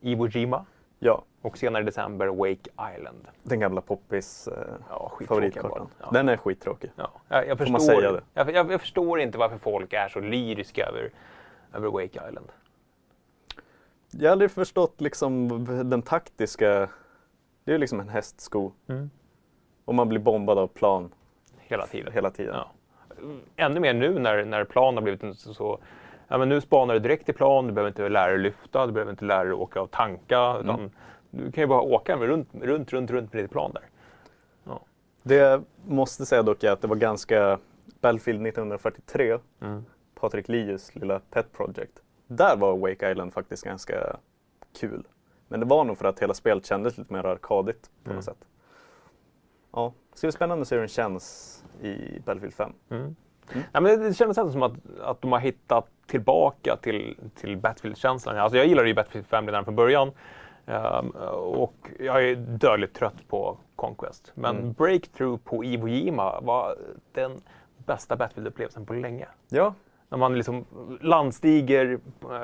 Iwo 0.00 0.28
Jima. 0.28 0.64
Ja, 0.98 1.24
Och 1.42 1.58
senare 1.58 1.82
i 1.82 1.86
december 1.86 2.26
Wake 2.26 2.70
Island. 2.96 3.28
den 3.42 3.60
gamla 3.60 3.80
poppis 3.80 4.48
eh, 4.48 4.54
Ja, 4.90 5.12
favoritkartan. 5.28 5.88
Ja. 6.00 6.08
Den 6.12 6.28
är 6.28 6.36
skittråkig. 6.36 6.90
Ja, 6.96 7.10
jag, 7.28 7.48
jag, 7.48 7.58
förstår? 7.58 8.02
Jag, 8.34 8.50
jag, 8.54 8.72
jag 8.72 8.80
förstår 8.80 9.20
inte 9.20 9.38
varför 9.38 9.58
folk 9.58 9.92
är 9.92 10.08
så 10.08 10.20
lyriska 10.20 10.86
över, 10.86 11.10
över 11.72 11.88
Wake 11.88 12.28
Island. 12.28 12.52
Jag 14.10 14.28
har 14.28 14.32
aldrig 14.32 14.50
förstått 14.50 15.00
liksom 15.00 15.48
den 15.90 16.02
taktiska, 16.02 16.88
det 17.64 17.74
är 17.74 17.78
liksom 17.78 18.00
en 18.00 18.08
hästsko. 18.08 18.72
Och 19.84 19.94
man 19.94 20.08
blir 20.08 20.20
bombad 20.20 20.58
av 20.58 20.66
plan 20.66 21.10
Hela 21.58 21.86
tiden. 21.86 22.12
hela 22.12 22.30
tiden. 22.30 22.54
Ja. 22.54 22.70
Ännu 23.56 23.80
mer 23.80 23.94
nu 23.94 24.18
när, 24.18 24.44
när 24.44 24.64
plan 24.64 24.94
har 24.94 25.02
blivit 25.02 25.22
en 25.22 25.34
så, 25.34 25.54
så 25.54 25.78
ja, 26.28 26.38
men 26.38 26.48
nu 26.48 26.60
spanar 26.60 26.94
du 26.94 27.00
direkt 27.00 27.28
i 27.28 27.32
plan, 27.32 27.66
du 27.66 27.72
behöver 27.72 27.88
inte 27.88 28.08
lära 28.08 28.30
dig 28.30 28.38
lyfta, 28.38 28.86
du 28.86 28.92
behöver 28.92 29.10
inte 29.12 29.24
lära 29.24 29.44
dig 29.44 29.52
åka 29.52 29.80
och 29.82 29.90
tanka. 29.90 30.56
Utan 30.60 30.90
Du 31.30 31.52
kan 31.52 31.62
ju 31.62 31.68
bara 31.68 31.80
åka 31.80 32.16
med 32.16 32.28
runt, 32.28 32.48
runt, 32.60 32.92
runt, 32.92 33.10
runt 33.10 33.32
med 33.32 33.44
ditt 33.44 33.50
plan 33.50 33.70
där. 33.74 33.82
Det 35.22 35.34
jag 35.34 35.64
måste 35.86 36.26
säga 36.26 36.42
dock 36.42 36.64
är 36.64 36.70
att 36.70 36.80
det 36.80 36.88
var 36.88 36.96
ganska, 36.96 37.58
Battlefield 38.00 38.46
1943, 38.46 39.38
Patrik 40.20 40.48
Lius 40.48 40.94
lilla 40.94 41.20
pet 41.30 41.52
project. 41.52 42.02
Där 42.26 42.56
var 42.56 42.76
Wake 42.76 43.10
Island 43.10 43.32
faktiskt 43.32 43.64
ganska 43.64 44.16
kul. 44.80 45.06
Men 45.48 45.60
det 45.60 45.66
var 45.66 45.84
nog 45.84 45.98
för 45.98 46.04
att 46.08 46.20
hela 46.20 46.34
spelet 46.34 46.66
kändes 46.66 46.98
lite 46.98 47.12
mer 47.12 47.24
arkadigt 47.26 47.90
på 48.04 48.10
Mm. 48.10 48.16
något 48.16 48.24
sätt. 48.24 48.44
Ja, 49.72 49.92
det 50.12 50.18
ska 50.18 50.26
bli 50.26 50.32
spännande 50.32 50.62
att 50.62 50.68
se 50.68 50.74
hur 50.74 50.80
den 50.80 50.88
känns 50.88 51.52
i 51.82 52.20
Battlefield 52.24 52.54
5. 52.54 52.72
Mm. 52.90 53.16
Ja, 53.72 53.80
men 53.80 53.84
det, 53.84 53.96
det 53.96 54.14
kändes 54.14 54.38
ändå 54.38 54.52
som 54.52 54.62
att, 54.62 54.72
att 55.00 55.20
de 55.22 55.32
har 55.32 55.38
hittat 55.40 55.88
tillbaka 56.06 56.76
till, 56.76 57.16
till 57.34 57.56
Battlefield-känslan. 57.56 58.36
Alltså 58.38 58.56
jag 58.58 58.66
gillade 58.66 58.88
ju 58.88 58.94
Battlefield 58.94 59.26
5 59.26 59.46
redan 59.46 59.64
från 59.64 59.76
början. 59.76 60.12
Ehm, 60.66 61.08
och 61.34 61.74
jag 62.00 62.28
är 62.28 62.34
dödligt 62.36 62.94
trött 62.94 63.28
på 63.28 63.58
Conquest. 63.76 64.32
Men 64.34 64.56
Mm. 64.56 64.72
Breakthrough 64.72 65.38
på 65.44 65.64
Iwo 65.64 65.88
Jima 65.88 66.40
var 66.40 66.76
den 67.12 67.32
bästa 67.86 68.16
Battlefield-upplevelsen 68.16 68.86
på 68.86 68.92
länge. 68.92 69.26
Ja, 69.48 69.74
När 70.08 70.18
man 70.18 70.34
liksom 70.36 70.64
landstiger, 71.00 71.98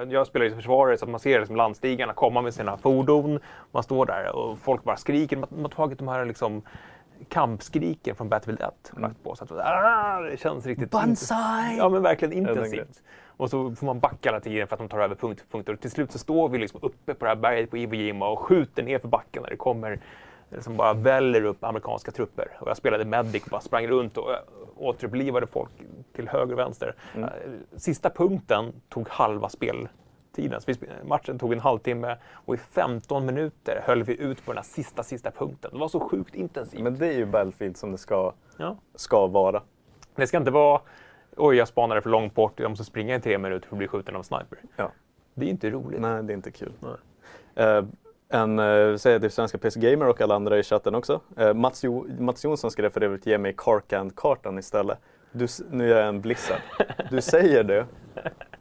jag 0.09 0.27
spelar 0.27 0.47
ju 0.47 0.55
försvarare 0.55 0.97
så 0.99 1.05
att 1.05 1.11
man 1.11 1.21
ser 1.21 1.39
liksom 1.39 1.57
landstigarna 1.57 2.13
komma 2.13 2.43
med 2.43 2.55
sina 2.55 2.77
fordon. 2.77 3.39
Man 3.73 3.83
står 3.83 4.07
där 4.07 4.37
och 4.37 4.59
folk 4.59 4.85
bara 4.85 4.97
skriker. 4.97 5.37
Man 5.37 5.49
man 5.51 5.63
har 5.63 5.69
tagit 5.69 5.99
de 5.99 6.09
här 6.09 6.25
liksom 6.25 6.63
kampskriken 7.29 8.17
från 8.17 8.29
Battlefield 8.29 8.61
1 8.61 8.91
har 8.93 8.99
Mm. 8.99 9.11
lagt 9.11 9.23
på. 9.25 9.35
Så 9.37 9.45
att, 9.45 9.53
ah, 9.53 10.21
det 10.21 10.37
känns 10.41 10.67
riktigt... 10.67 10.91
Banzai! 10.91 11.77
Ja, 11.79 11.89
men 11.89 12.03
verkligen 12.03 12.33
intensivt. 12.33 13.03
Och 13.37 13.51
så 13.51 13.75
får 13.75 13.87
man 13.87 14.01
backa 14.01 14.29
hela 14.29 14.41
tiden 14.41 14.67
för 14.69 14.75
att 14.75 14.79
de 14.81 14.89
tar 14.89 14.99
över 15.01 15.15
punkt 15.15 15.41
för 15.41 15.47
punkt. 15.59 15.69
Och 15.69 15.81
till 15.81 15.91
slut 15.91 16.13
så 16.13 16.19
står 16.19 16.49
vi 16.49 16.59
liksom 16.59 16.81
uppe 16.83 17.15
på 17.15 17.25
det 17.25 17.29
här 17.29 17.37
berget 17.37 17.71
på 17.71 17.77
Iwo 17.77 17.95
Jima 17.95 18.29
och 18.29 18.39
skjuter 18.39 18.83
ner 18.83 18.99
för 18.99 19.09
backen 19.09 19.43
när 19.43 19.51
det 19.51 19.57
kommer 19.57 20.01
som 20.61 20.77
bara 20.77 20.93
väller 20.95 21.45
upp 21.45 21.65
amerikanska 21.65 22.11
trupper. 22.11 22.49
Och 22.61 22.69
jag 22.69 22.77
spelade 22.77 23.05
medic 23.05 23.45
och 23.45 23.51
bara 23.51 23.61
sprang 23.61 23.87
runt 23.87 24.17
och 24.19 24.33
äh, 24.33 24.39
återupplivade 24.77 25.47
folk 25.47 25.71
till 26.13 26.29
höger 26.29 26.53
och 26.53 26.59
vänster. 26.59 26.95
Mm. 27.15 27.25
Äh, 27.25 27.31
Sista 27.77 28.11
punkten 28.11 28.73
tog 28.89 29.09
halva 29.09 29.49
speltiden. 29.49 30.61
Så 30.61 30.73
matchen 31.05 31.39
tog 31.39 31.53
en 31.53 31.61
halvtimme 31.61 32.17
och 32.33 32.55
i 32.55 32.59
15 32.59 33.27
minuter 33.27 33.83
höll 33.87 34.03
vi 34.03 34.21
ut 34.21 34.45
på 34.45 34.53
den 34.53 34.57
här 34.59 34.65
sista, 34.65 35.03
sista 35.03 35.31
punkten. 35.31 35.71
Det 35.73 35.79
var 35.79 35.89
så 35.89 36.01
sjukt 36.01 36.35
intensivt. 36.35 36.81
Men 36.83 36.99
det 36.99 37.07
är 37.07 37.13
ju 37.13 37.27
Battlefield 37.27 37.77
som 37.77 37.93
det 37.93 37.99
ska, 37.99 38.33
Ja. 38.57 38.77
ska 38.95 39.27
vara. 39.27 39.63
Det 40.17 40.27
ska 40.27 40.37
inte 40.37 40.51
vara 40.51 40.81
oj, 41.37 41.57
jag 41.57 41.69
spanade 41.69 42.03
för 42.03 42.11
långt 42.11 42.35
bort, 42.35 42.61
jag 42.61 42.71
måste 42.71 42.85
springa 42.85 43.17
i 43.17 43.21
tre 43.21 43.39
minuter 43.39 43.69
för 43.69 43.75
att 43.75 43.79
bli 43.79 43.89
skjuten 43.89 44.15
av 44.15 44.21
en 44.21 44.25
sniper. 44.25 44.59
Ja. 44.77 44.93
Det 45.35 45.47
är 45.47 45.51
inte 45.51 45.71
roligt. 45.71 46.01
Nej, 46.01 46.23
det 46.23 46.33
är 46.33 46.35
inte 46.35 46.51
kul. 46.51 46.73
Eh, 47.55 47.85
en, 48.29 48.59
uh, 48.59 48.97
säger 48.97 49.21
till 49.21 49.31
svenska 49.31 49.59
PC 49.59 49.81
Gamer 49.81 50.09
och 50.09 50.21
alla 50.21 50.35
andra 50.35 50.59
i 50.59 50.63
chatten 50.63 50.95
också. 50.95 51.21
Eh, 51.37 51.55
Mats, 51.55 51.85
jo, 51.85 52.07
Mats 52.19 52.45
Jonsson 52.45 52.71
skrev 52.71 52.91
för 52.91 53.03
övrigt 53.03 53.27
ge 53.27 53.39
mig 53.39 53.55
Carcand-kartan 53.57 54.59
istället. 54.59 54.99
Du, 55.33 55.47
nu 55.71 55.93
är 55.93 55.99
jag 55.99 56.09
en 56.09 56.21
Blizzard. 56.21 56.61
Du 57.11 57.21
säger 57.21 57.65
det, 57.65 57.87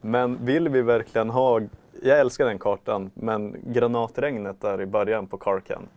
men 0.01 0.45
vill 0.45 0.69
vi 0.69 0.81
verkligen 0.81 1.29
ha... 1.29 1.61
Jag 2.03 2.19
älskar 2.19 2.45
den 2.45 2.59
kartan, 2.59 3.11
men 3.13 3.55
granatregnet 3.63 4.61
där 4.61 4.81
i 4.81 4.85
början 4.85 5.27
på 5.27 5.37
Carcan. 5.37 5.87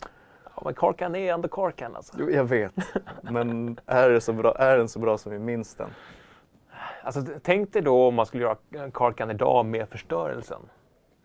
Ja, 0.44 0.62
men 0.64 0.74
Karkan 0.74 1.14
är 1.14 1.32
ändå 1.34 1.48
Karkan 1.48 1.96
alltså. 1.96 2.16
Jo, 2.18 2.30
jag 2.30 2.44
vet. 2.44 2.72
Men 3.22 3.78
är, 3.86 4.10
det 4.10 4.20
så 4.20 4.32
bra, 4.32 4.54
är 4.54 4.78
den 4.78 4.88
så 4.88 4.98
bra 4.98 5.18
som 5.18 5.32
vi 5.32 5.38
minns 5.38 5.74
den? 5.74 5.90
Alltså. 7.04 7.22
Tänk 7.42 7.72
dig 7.72 7.82
då 7.82 8.06
om 8.08 8.14
man 8.14 8.26
skulle 8.26 8.42
göra 8.42 8.56
Karkan 8.92 9.30
idag 9.30 9.66
med 9.66 9.88
förstörelsen. 9.88 10.60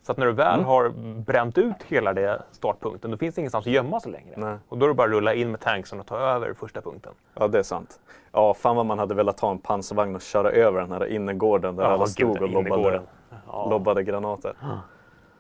Så 0.02 0.12
att 0.12 0.18
när 0.18 0.26
du 0.26 0.32
väl 0.32 0.54
Mm. 0.54 0.66
har 0.66 0.90
bränt 1.22 1.58
ut 1.58 1.76
hela 1.88 2.14
det 2.14 2.42
startpunkten, 2.52 3.12
då 3.12 3.18
finns 3.18 3.36
det 3.36 3.40
ingenstans 3.42 3.68
att 3.68 3.74
gömma 3.74 4.00
sig 4.00 4.12
längre. 4.12 4.34
Nej. 4.38 4.58
Och 4.70 4.78
då 4.78 4.86
är 4.86 4.88
det 4.88 4.94
bara 4.96 5.08
att 5.08 5.14
rulla 5.14 5.34
in 5.34 5.52
med 5.52 5.60
tanksen 5.60 6.00
och 6.00 6.06
ta 6.06 6.18
över 6.18 6.54
första 6.54 6.82
punkten. 6.82 7.14
Ja, 7.34 7.48
det 7.48 7.60
är 7.60 7.64
sant. 7.64 8.00
Ja, 8.32 8.54
fan 8.54 8.76
vad 8.76 8.86
man 8.86 9.00
hade 9.00 9.16
velat 9.16 9.38
ta 9.38 9.52
en 9.52 9.58
pansarvagn 9.60 10.16
och 10.16 10.22
köra 10.22 10.52
över 10.52 10.82
den 10.82 10.92
här 10.92 11.06
innergården 11.06 11.76
där 11.76 11.84
Ja, 11.84 11.90
alla 11.90 12.06
stod 12.06 12.42
och 12.42 12.50
lobbade. 12.50 13.02
Ja. 13.48 13.68
lobbade 13.70 14.04
granater. 14.04 14.54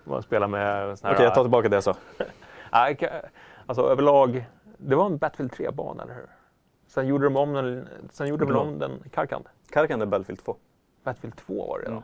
Man 0.03 0.23
spelar 0.23 0.47
med 0.47 0.99
såna 0.99 1.09
här... 1.09 1.15
Okej, 1.15 1.25
jag 1.25 1.35
tar 1.35 1.43
tillbaka 1.43 1.69
det 1.69 1.75
jag 1.75 1.83
sa. 1.83 1.95
Alltså 3.65 3.81
överlag, 3.81 4.45
det 4.77 4.95
var 4.95 5.05
en 5.05 5.17
Battlefield 5.17 5.69
3-bana, 5.69 6.03
eller 6.03 6.13
hur? 6.13 6.25
Sen 6.87 7.07
gjorde 7.07 7.23
de 7.23 7.35
om 7.35 7.53
den, 7.53 7.87
sen 8.11 8.27
gjorde 8.27 8.45
de 8.45 8.55
om 8.55 8.79
den, 8.79 8.91
Karkan? 9.13 9.43
Karkan 9.69 10.01
är 10.01 10.05
Battlefield 10.05 10.43
2. 10.43 10.55
Battlefield 11.03 11.35
2 11.35 11.67
var 11.67 11.79
det 11.79 11.85
då. 11.85 11.91
Mm. 11.91 12.03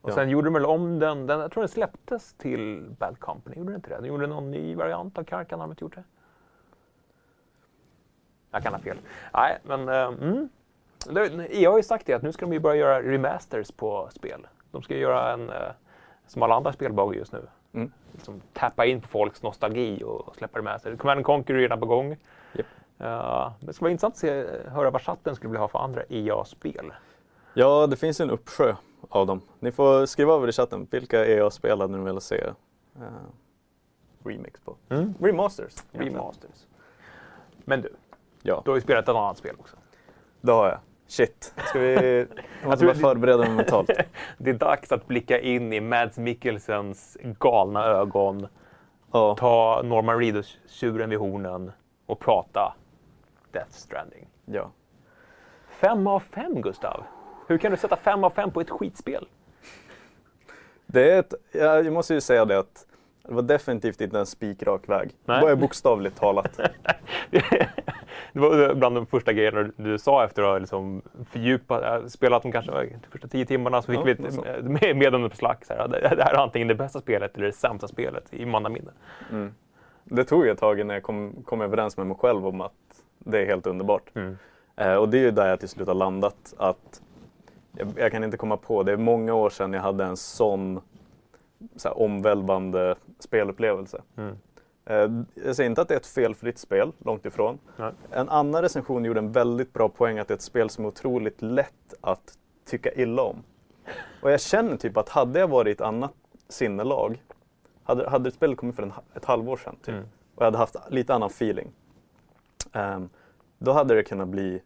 Och 0.00 0.10
Ja. 0.10 0.14
sen 0.14 0.28
gjorde 0.30 0.46
de 0.46 0.54
väl 0.54 0.66
om 0.66 0.98
den, 0.98 1.26
den, 1.26 1.40
jag 1.40 1.52
tror 1.52 1.62
den 1.62 1.68
släpptes 1.68 2.32
till 2.32 2.94
Bad 2.98 3.18
Company, 3.20 3.56
gjorde 3.56 3.68
den 3.70 3.76
inte 3.76 3.90
det? 3.90 3.96
De 4.00 4.06
gjorde 4.06 4.26
någon 4.26 4.50
ny 4.50 4.74
variant 4.74 5.18
av 5.18 5.24
Karkan, 5.24 5.60
har 5.60 5.66
de 5.66 5.72
inte 5.72 5.84
gjort 5.84 5.94
det? 5.94 6.04
Jag 8.50 8.62
kan 8.62 8.72
ha 8.72 8.80
fel. 8.80 8.98
Nej, 9.34 9.58
men 9.62 9.88
eh, 9.88 9.94
mm. 10.06 10.48
EA 11.50 11.70
har 11.70 11.76
ju 11.76 11.82
sagt 11.82 12.06
det 12.06 12.14
att 12.14 12.22
nu 12.22 12.32
ska 12.32 12.46
de 12.46 12.52
ju 12.52 12.58
börja 12.60 12.76
göra 12.76 13.02
remasters 13.02 13.70
på 13.70 14.08
spel. 14.12 14.46
De 14.70 14.82
ska 14.82 14.96
göra 14.96 15.32
en, 15.32 15.50
eh, 15.50 15.56
som 16.26 16.42
alla 16.42 16.54
andra 16.54 16.72
spelbolag 16.72 17.16
just 17.16 17.32
nu, 17.32 17.46
Mm. 17.72 17.92
liksom 18.12 18.40
tappa 18.52 18.84
in 18.86 19.00
på 19.00 19.08
folks 19.08 19.42
nostalgi 19.42 20.02
och 20.04 20.36
släppa 20.36 20.58
remaster. 20.58 20.96
Command 20.96 21.18
and 21.18 21.26
Conquer 21.26 21.54
är 21.54 21.58
redan 21.58 21.80
på 21.80 21.86
gång. 21.86 22.16
Japp. 22.52 22.66
Ja, 23.02 23.54
det 23.60 23.72
skulle 23.72 23.84
vara 23.84 23.90
intressant 23.92 24.14
att 24.14 24.18
se, 24.18 24.44
höra 24.70 24.90
vad 24.90 25.02
chatten 25.02 25.34
skulle 25.36 25.48
vilja 25.50 25.60
ha 25.60 25.68
för 25.68 25.78
andra 25.78 26.02
EA-spel. 26.08 26.92
Ja, 27.54 27.86
det 27.86 27.96
finns 27.96 28.20
en 28.20 28.30
uppsjö 28.30 28.74
av 29.08 29.26
dem. 29.26 29.40
Ni 29.60 29.72
får 29.72 30.06
skriva 30.06 30.34
över 30.34 30.48
i 30.48 30.52
chatten 30.52 30.86
vilka 30.90 31.26
EA-spel 31.26 31.80
hade 31.80 31.96
ni 31.96 32.04
velat 32.04 32.22
se 32.22 32.44
eh, 32.96 33.02
remix 34.24 34.60
på. 34.60 34.76
Mm. 34.88 35.14
Remasters. 35.20 35.74
Remasters. 35.92 36.66
Men 37.64 37.80
du, 37.80 37.92
Ja, 38.42 38.62
du 38.64 38.70
har 38.70 38.76
ju 38.76 38.80
spelat 38.82 39.02
ett 39.04 39.08
annat 39.08 39.38
spel 39.38 39.54
också. 39.58 39.76
det 40.40 40.52
har 40.52 40.68
jag. 40.68 40.78
Shit. 41.06 41.54
Ska 41.68 41.78
vi... 41.78 41.94
Jag 42.62 42.70
måste 42.70 42.84
bara 42.86 42.94
förbereda 42.94 43.38
mig 43.38 43.50
mentalt. 43.50 43.90
Det 44.38 44.50
är 44.50 44.54
dags 44.54 44.92
att 44.92 45.06
blicka 45.06 45.40
in 45.40 45.72
i 45.72 45.80
Mads 45.80 46.18
Mikkelsens 46.18 47.16
galna 47.22 47.84
ögon, 47.84 48.46
Ja. 49.12 49.36
ta 49.38 49.82
Norman 49.84 50.18
Reedus 50.18 50.58
tjuren 50.68 51.10
vid 51.10 51.18
hornen 51.18 51.72
och 52.06 52.18
prata 52.18 52.74
Death 53.52 53.70
Stranding. 53.72 54.26
ja. 54.44 54.70
Fem 55.68 56.06
av 56.06 56.20
fem, 56.20 56.60
Gustav. 56.62 57.04
Hur 57.46 57.58
kan 57.58 57.70
du 57.70 57.76
sätta 57.76 57.96
fem 57.96 58.24
av 58.24 58.30
fem 58.30 58.50
på 58.50 58.60
ett 58.60 58.70
skitspel? 58.70 59.28
Det 60.86 61.10
är 61.12 61.18
ett, 61.20 61.34
ja, 61.52 61.60
jag 61.80 61.92
måste 61.92 62.14
ju 62.14 62.20
säga 62.20 62.44
det 62.44 62.58
att 62.58 62.86
det 63.28 63.34
var 63.34 63.42
definitivt 63.42 64.00
inte 64.00 64.18
en 64.18 64.26
spikrak 64.26 64.88
väg. 64.88 65.10
Nej. 65.24 65.40
Det 65.40 65.46
var 65.46 65.56
bokstavligt 65.56 66.16
talat. 66.18 66.60
det 68.32 68.40
var 68.40 68.74
bland 68.74 68.94
de 68.94 69.06
första 69.06 69.32
grejerna 69.32 69.62
du- 69.62 69.72
du 69.76 69.98
sa 69.98 70.24
efter 70.24 70.42
att 70.42 70.48
ha 70.48 70.58
liksom 70.58 71.02
fördjupat, 71.30 71.82
äh, 72.02 72.06
spelat 72.06 72.42
de 72.42 72.52
kanske 72.52 72.72
de 72.72 73.08
första 73.10 73.28
tio 73.28 73.46
timmarna 73.46 73.82
så 73.82 73.86
fick 73.92 74.00
Ja, 74.00 74.04
vi 74.04 74.10
ett 74.10 74.20
med- 74.64 74.96
meddelande 74.96 75.28
på 75.28 75.36
Slack. 75.36 75.64
Så 75.64 75.74
här, 75.74 75.88
det, 75.88 76.00
det 76.00 76.24
här 76.24 76.34
är 76.34 76.38
antingen 76.38 76.68
det 76.68 76.74
bästa 76.74 77.00
spelet 77.00 77.36
eller 77.36 77.46
det 77.46 77.52
sämsta 77.52 77.88
spelet 77.88 78.34
i 78.34 78.46
mannaminne. 78.46 78.90
Mm. 79.30 79.54
Det 80.04 80.24
tog 80.24 80.46
ett 80.46 80.58
tag 80.58 80.80
innan 80.80 80.94
jag 80.94 81.02
kom, 81.02 81.42
kom 81.44 81.60
överens 81.60 81.96
med 81.96 82.06
mig 82.06 82.16
själv 82.20 82.46
om 82.46 82.60
att 82.60 82.72
det 83.24 83.38
är 83.38 83.46
helt 83.46 83.66
underbart. 83.66 84.10
Mm. 84.14 84.38
Eh, 84.76 84.94
och 84.94 85.08
det 85.08 85.18
är 85.18 85.22
ju 85.22 85.30
där 85.30 85.48
jag 85.48 85.60
till 85.60 85.68
slut 85.68 85.88
har 85.88 85.94
landat. 85.94 86.54
Att 86.56 87.02
jag, 87.76 87.88
jag 87.96 88.12
kan 88.12 88.24
inte 88.24 88.36
komma 88.36 88.56
på, 88.56 88.82
det 88.82 88.92
är 88.92 88.96
många 88.96 89.34
år 89.34 89.50
sedan 89.50 89.72
jag 89.72 89.80
hade 89.80 90.04
en 90.04 90.16
sån 90.16 90.80
så 91.76 91.88
här, 91.88 91.98
omvälvande 91.98 92.94
spelupplevelse. 93.18 94.02
Mm. 94.16 94.36
Eh, 94.84 95.24
jag 95.46 95.56
säger 95.56 95.70
inte 95.70 95.82
att 95.82 95.88
det 95.88 95.94
är 95.94 95.98
ett 95.98 96.06
felfritt 96.06 96.58
spel, 96.58 96.92
långt 96.98 97.26
ifrån. 97.26 97.58
Nej. 97.76 97.92
En 98.10 98.28
annan 98.28 98.62
recension 98.62 99.04
gjorde 99.04 99.20
en 99.20 99.32
väldigt 99.32 99.72
bra 99.72 99.88
poäng 99.88 100.18
att 100.18 100.28
det 100.28 100.34
är 100.34 100.36
ett 100.36 100.42
spel 100.42 100.70
som 100.70 100.84
är 100.84 100.88
otroligt 100.88 101.42
lätt 101.42 101.94
att 102.00 102.38
tycka 102.66 102.92
illa 102.92 103.22
om. 103.22 103.42
Och 104.22 104.30
jag 104.30 104.40
känner 104.40 104.76
typ 104.76 104.96
att 104.96 105.08
hade 105.08 105.40
jag 105.40 105.48
varit 105.48 105.68
i 105.68 105.72
ett 105.72 105.80
annat 105.80 106.12
sinnelag, 106.48 107.22
hade, 107.82 108.10
hade 108.10 108.28
ett 108.28 108.34
spel 108.34 108.56
kommit 108.56 108.76
för 108.76 108.82
en, 108.82 108.92
ett 109.14 109.24
halvår 109.24 109.56
sedan 109.56 109.76
typ, 109.82 109.94
Mm. 109.94 110.04
och 110.34 110.42
jag 110.42 110.44
hade 110.44 110.58
haft 110.58 110.76
lite 110.90 111.14
annan 111.14 111.26
feeling, 111.30 111.70
ehm, 112.72 113.08
då 113.58 113.72
hade 113.72 113.94
det 113.94 114.02
kunnat 114.02 114.28
bli 114.28 114.62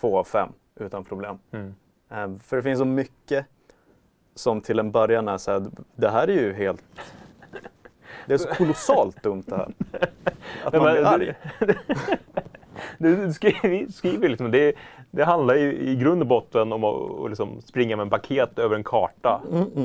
två 0.00 0.18
av 0.18 0.24
fem 0.24 0.52
utan 0.76 1.04
problem. 1.04 1.38
Mm. 1.50 1.74
Ehm, 2.08 2.38
för 2.38 2.56
det 2.56 2.62
finns 2.62 2.78
så 2.78 2.84
mycket 2.84 3.46
som 4.34 4.60
till 4.60 4.78
en 4.78 4.90
början 4.90 5.28
är 5.28 5.38
så 5.38 5.50
här, 5.50 5.66
det 5.94 6.08
här 6.08 6.28
är 6.28 6.40
ju 6.40 6.52
helt... 6.52 6.84
Det 8.26 8.34
är 8.34 8.38
så 8.38 8.48
kolossalt 8.48 9.22
dumt 9.22 9.44
det 9.46 9.56
här. 9.56 9.74
Att 10.64 10.72
man 10.72 10.92
blir 10.92 11.04
arg. 11.04 11.34
Du, 12.98 13.32
skriver, 13.32 13.92
skriver 13.92 14.28
liksom, 14.28 14.50
det, 14.50 14.72
det 15.10 15.24
handlar 15.24 15.54
ju 15.54 15.72
i 15.72 15.96
grund 15.96 16.20
och 16.22 16.26
botten 16.28 16.72
om 16.72 16.84
att 16.84 17.20
att 17.24 17.28
liksom 17.30 17.60
springa 17.60 17.96
med 17.96 18.04
en 18.04 18.10
paket 18.10 18.58
över 18.58 18.76
en 18.76 18.84
karta 18.84 19.40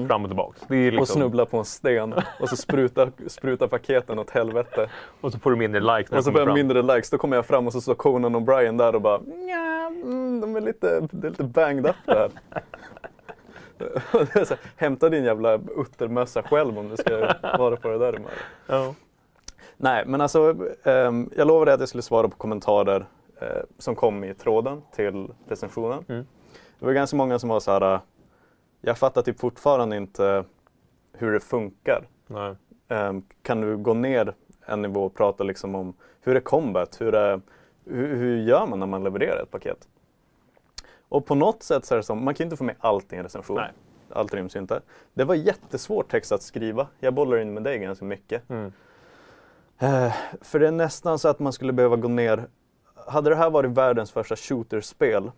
fram 0.07 0.23
och 0.23 0.29
tillbaks. 0.29 0.61
Det 0.67 0.75
är 0.75 0.83
liksom, 0.91 0.99
Och 1.01 1.07
snubbla 1.07 1.45
på 1.45 1.57
en 1.57 1.65
sten 1.65 2.13
och 2.39 2.49
så 2.49 2.55
spruta, 2.57 3.11
spruta 3.27 3.67
paketen 3.67 4.19
åt 4.19 4.29
helvete. 4.29 4.89
och 5.21 5.31
så 5.31 5.39
får 5.39 5.51
du 5.51 5.57
mindre 5.57 5.81
likes 5.81 6.11
när 6.11 6.17
Och 6.17 6.23
så 6.23 6.31
får 6.31 6.39
jag 6.39 6.47
fram. 6.47 6.55
mindre 6.55 6.81
likes, 6.81 7.09
då 7.09 7.17
kommer 7.17 7.35
jag 7.35 7.45
fram 7.45 7.67
och 7.67 7.73
så 7.73 7.81
står 7.81 7.95
Conan 7.95 8.35
O'Brien 8.35 8.77
där 8.77 8.95
och 8.95 9.01
bara 9.01 9.17
Nja, 9.17 9.91
mm, 10.03 10.41
de 10.41 10.55
är 10.55 10.61
lite, 10.61 11.07
det 11.11 11.27
är 11.27 11.31
lite 11.31 11.43
banged 11.43 11.85
up 11.85 11.95
där. 12.05 12.29
Hämta 14.77 15.09
din 15.09 15.23
jävla 15.23 15.59
uttermössa 15.77 16.43
själv 16.43 16.79
om 16.79 16.89
du 16.89 16.97
ska 16.97 17.17
vara 17.57 17.75
på 17.75 17.89
det 17.89 17.97
där 17.97 18.13
humöret. 18.13 18.37
Ja. 18.67 18.93
Nej, 19.83 20.03
men 20.05 20.21
alltså 20.21 20.55
ehm, 20.83 21.29
jag 21.35 21.47
lovade 21.47 21.73
att 21.73 21.79
jag 21.79 21.89
skulle 21.89 22.01
svara 22.01 22.29
på 22.29 22.37
kommentarer 22.37 23.05
eh, 23.41 23.63
som 23.77 23.95
kom 23.95 24.23
i 24.23 24.33
tråden 24.33 24.81
till 24.95 25.27
recensionen. 25.47 26.05
Mm. 26.09 26.25
Det 26.79 26.85
var 26.85 26.93
ganska 26.93 27.17
många 27.17 27.39
som 27.39 27.49
var 27.49 27.59
så 27.59 27.71
här, 27.71 27.99
jag 28.81 28.97
fattar 28.97 29.21
typ 29.21 29.39
fortfarande 29.39 29.97
inte 29.97 30.43
hur 31.13 31.31
det 31.31 31.39
funkar. 31.39 32.07
Ehm, 32.87 33.23
kan 33.41 33.61
du 33.61 33.77
gå 33.77 33.93
ner 33.93 34.33
en 34.65 34.81
nivå 34.81 35.03
och 35.03 35.15
prata 35.15 35.43
liksom 35.43 35.75
om 35.75 35.93
hur 36.21 36.35
är 36.35 36.39
combat? 36.39 37.01
Hur, 37.01 37.15
är, 37.15 37.41
hur, 37.85 38.15
hur 38.15 38.37
gör 38.37 38.65
man 38.67 38.79
när 38.79 38.87
man 38.87 39.03
levererar 39.03 39.43
ett 39.43 39.51
paket? 39.51 39.87
Och 41.09 41.25
på 41.25 41.35
något 41.35 41.63
sätt 41.63 41.85
så 41.85 41.95
är 41.95 41.97
det 41.97 42.03
som, 42.03 42.25
man 42.25 42.33
kan 42.33 42.43
inte 42.43 42.57
få 42.57 42.63
med 42.63 42.75
allt 42.79 43.13
i 43.13 43.15
en 43.15 43.23
recension. 43.23 43.55
Nej. 43.55 43.71
Allt 44.09 44.33
ryms 44.33 44.55
ju 44.55 44.59
inte. 44.59 44.81
Det 45.13 45.23
var 45.23 45.35
jättesvår 45.35 46.03
text 46.03 46.31
att 46.31 46.41
skriva. 46.41 46.87
Jag 46.99 47.13
bollar 47.13 47.37
in 47.37 47.53
med 47.53 47.63
dig 47.63 47.79
ganska 47.79 48.05
mycket. 48.05 48.49
Mm. 48.49 48.71
Eh, 49.83 50.13
för 50.41 50.59
det 50.59 50.67
är 50.67 50.71
nästan 50.71 51.19
så 51.19 51.27
att 51.27 51.39
man 51.39 51.53
skulle 51.53 51.73
behöva 51.73 51.95
gå 51.95 52.07
ner. 52.07 52.47
Hade 53.07 53.29
det 53.29 53.35
här 53.35 53.49
varit 53.49 53.71
världens 53.71 54.11
första 54.11 54.35
shooterspel, 54.35 55.31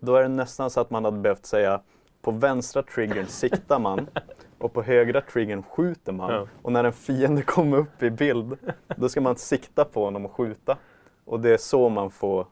då 0.00 0.16
är 0.16 0.22
det 0.22 0.28
nästan 0.28 0.70
så 0.70 0.80
att 0.80 0.90
man 0.90 1.04
hade 1.04 1.18
behövt 1.18 1.46
säga 1.46 1.80
på 2.22 2.30
vänstra 2.30 2.82
triggern 2.82 3.26
siktar 3.26 3.78
man 3.78 4.06
och 4.58 4.72
på 4.72 4.82
högra 4.82 5.20
triggern 5.20 5.62
skjuter 5.62 6.12
man. 6.12 6.32
Ja. 6.32 6.46
Och 6.62 6.72
när 6.72 6.84
en 6.84 6.92
fiende 6.92 7.42
kommer 7.42 7.76
upp 7.76 8.02
i 8.02 8.10
bild, 8.10 8.56
då 8.96 9.08
ska 9.08 9.20
man 9.20 9.36
sikta 9.36 9.84
på 9.84 10.04
honom 10.04 10.24
och 10.24 10.32
skjuta. 10.32 10.76
Och 11.24 11.40
det 11.40 11.50
är 11.50 11.56
så 11.56 11.88
man 11.88 12.10
får 12.10 12.46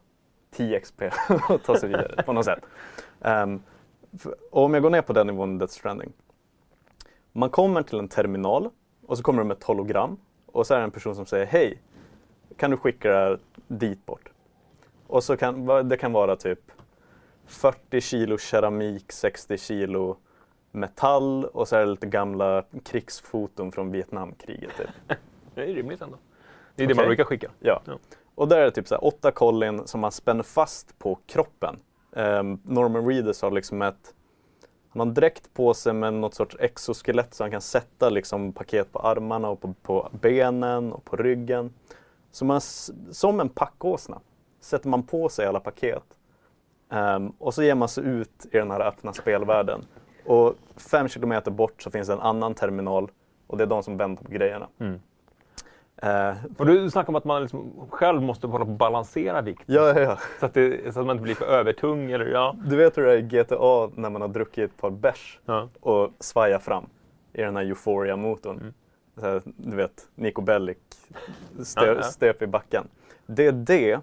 10 0.51 0.81
XP 0.81 1.03
och 1.49 1.62
ta 1.62 1.77
sig 1.77 1.88
vidare 1.88 2.23
på 2.23 2.33
något 2.33 2.45
sätt. 2.45 2.64
Um, 3.21 3.62
och 4.51 4.64
om 4.64 4.75
jag 4.75 4.83
går 4.83 4.90
ner 4.90 5.03
på 5.03 5.12
den 5.12 5.27
nivån 5.27 5.57
i 5.57 5.59
Death 5.59 5.73
Stranding. 5.73 6.12
Man 7.33 7.51
kommer 7.51 7.83
till 7.83 7.99
en 7.99 8.09
terminal 8.09 8.71
och 9.07 9.16
så 9.16 9.23
kommer 9.23 9.42
det 9.42 9.49
med 9.49 9.57
ett 9.57 9.64
hologram 9.64 10.18
och 10.53 10.67
så 10.67 10.75
är 10.75 10.79
det 10.79 10.85
en 10.85 10.91
person 10.91 11.15
som 11.15 11.27
säger 11.27 11.47
Hej, 11.47 11.79
kan 12.57 12.71
du 12.71 12.77
skicka 12.77 13.09
det 13.11 13.15
här 13.15 13.38
dit 13.69 14.07
bort? 14.07 14.29
Och 15.07 15.25
så 15.25 15.37
kan 15.37 15.88
det 15.88 15.97
kan 15.97 16.12
vara 16.12 16.37
typ 16.37 16.61
40 17.47 18.01
kilo 18.01 18.38
keramik, 18.38 19.12
60 19.12 19.59
kilo 19.59 20.17
metall 20.71 21.45
och 21.45 21.69
så 21.69 21.77
är 21.77 21.81
det 21.81 21.91
lite 21.91 22.07
gamla 22.07 22.65
krigsfoton 22.85 23.73
från 23.73 23.93
Vietnamkriget. 23.93 24.77
Typ. 24.77 25.19
det 25.55 25.62
är 25.62 25.75
rimligt 25.75 26.01
ändå. 26.01 26.17
Det 26.75 26.83
är 26.83 26.87
okay. 26.87 26.95
det 26.95 27.01
man 27.01 27.07
brukar 27.07 27.25
skicka. 27.25 27.51
Ja. 27.61 27.83
ja. 27.85 27.99
Och 28.35 28.49
där 28.49 28.59
är 28.59 28.65
det 28.65 28.71
typ 28.71 28.88
så 28.88 28.95
här, 28.95 29.05
åtta 29.05 29.31
kollin 29.31 29.87
som 29.87 30.01
man 30.01 30.12
spänner 30.12 30.43
fast 30.43 30.99
på 30.99 31.19
kroppen. 31.27 31.77
Um, 32.11 32.61
Norman 32.65 33.07
Reedus 33.07 33.43
har 33.43 33.51
liksom 33.51 33.83
ett 33.83 34.15
han 34.92 35.00
har 35.00 35.07
en 35.07 35.14
dräkt 35.14 35.55
på 35.55 35.74
sig 35.74 35.92
med 35.92 36.14
något 36.14 36.35
sorts 36.35 36.57
exoskelett 36.61 37.35
så 37.35 37.44
han 37.44 37.50
kan 37.50 37.61
sätta 37.61 38.11
liksom 38.11 38.52
paket 38.52 38.92
på 38.92 38.98
armarna 38.98 39.48
och 39.48 39.61
på, 39.61 39.74
på 39.83 40.09
benen 40.20 40.92
och 40.92 41.05
på 41.05 41.16
ryggen. 41.16 41.74
Så 42.31 42.44
man, 42.44 42.61
som 43.11 43.40
en 43.40 43.48
packåsna 43.48 44.20
sätter 44.61 44.88
man 44.88 45.02
på 45.02 45.28
sig 45.28 45.46
alla 45.46 45.61
paket. 45.61 46.05
Um, 46.88 47.33
och 47.38 47.55
så 47.55 47.62
ger 47.62 47.74
man 47.74 47.88
sig 47.88 48.05
ut 48.05 48.46
i 48.52 48.59
den 48.59 48.70
här 48.70 48.81
öppna 48.81 49.12
spelvärlden. 49.12 49.85
Och 50.26 50.55
fem 50.76 51.09
kilometer 51.09 51.50
bort 51.50 51.83
så 51.83 51.90
finns 51.90 52.09
det 52.09 52.14
en 52.14 52.20
annan 52.20 52.55
terminal 52.55 53.11
och 53.46 53.59
det 53.59 53.64
är 53.64 53.68
de 53.68 53.83
som 53.83 53.96
väntar 53.96 54.24
på 54.24 54.31
grejerna. 54.31 54.68
Mm. 54.78 55.00
Uh, 56.05 56.45
och 56.59 56.67
du 56.67 56.91
snackar 56.91 57.09
om 57.09 57.17
att 57.17 57.25
man 57.25 57.43
liksom 57.43 57.73
själv 57.91 58.23
måste 58.23 58.47
hålla 58.47 58.65
på 58.65 58.71
att 58.71 58.79
balansera 58.79 59.41
vikt. 59.41 59.62
Ja, 59.67 59.88
ja, 59.88 60.01
ja. 60.01 60.19
Så, 60.41 60.47
att 60.47 60.55
det, 60.55 60.95
så 60.95 61.01
att 61.01 61.07
man 61.07 61.17
inte 61.17 61.23
blir 61.23 61.35
för 61.35 61.45
övertung. 61.45 62.11
Eller, 62.11 62.27
ja. 62.27 62.57
Du 62.65 62.77
vet 62.77 62.99
hur 62.99 63.03
det 63.03 63.12
är 63.12 63.17
i 63.17 63.23
GTA 63.23 63.91
när 63.95 64.11
man 64.11 64.21
har 64.21 64.29
druckit 64.29 64.71
ett 64.71 64.77
par 64.77 64.91
bärs 64.91 65.41
ja. 65.45 65.69
och 65.81 66.11
svajar 66.19 66.59
fram 66.59 66.87
i 67.33 67.43
den 67.43 67.57
här 67.57 67.65
Euphoria-motorn. 67.65 68.73
Mm. 69.21 69.43
du 69.57 69.77
vet, 69.77 70.09
Nico 70.15 70.43
Bellic 70.43 70.79
stö, 71.65 71.95
ja. 71.95 72.03
stöp 72.03 72.43
i 72.43 72.47
backen. 72.47 72.88
Det 73.27 73.47
är 73.47 73.53
det, 73.53 74.01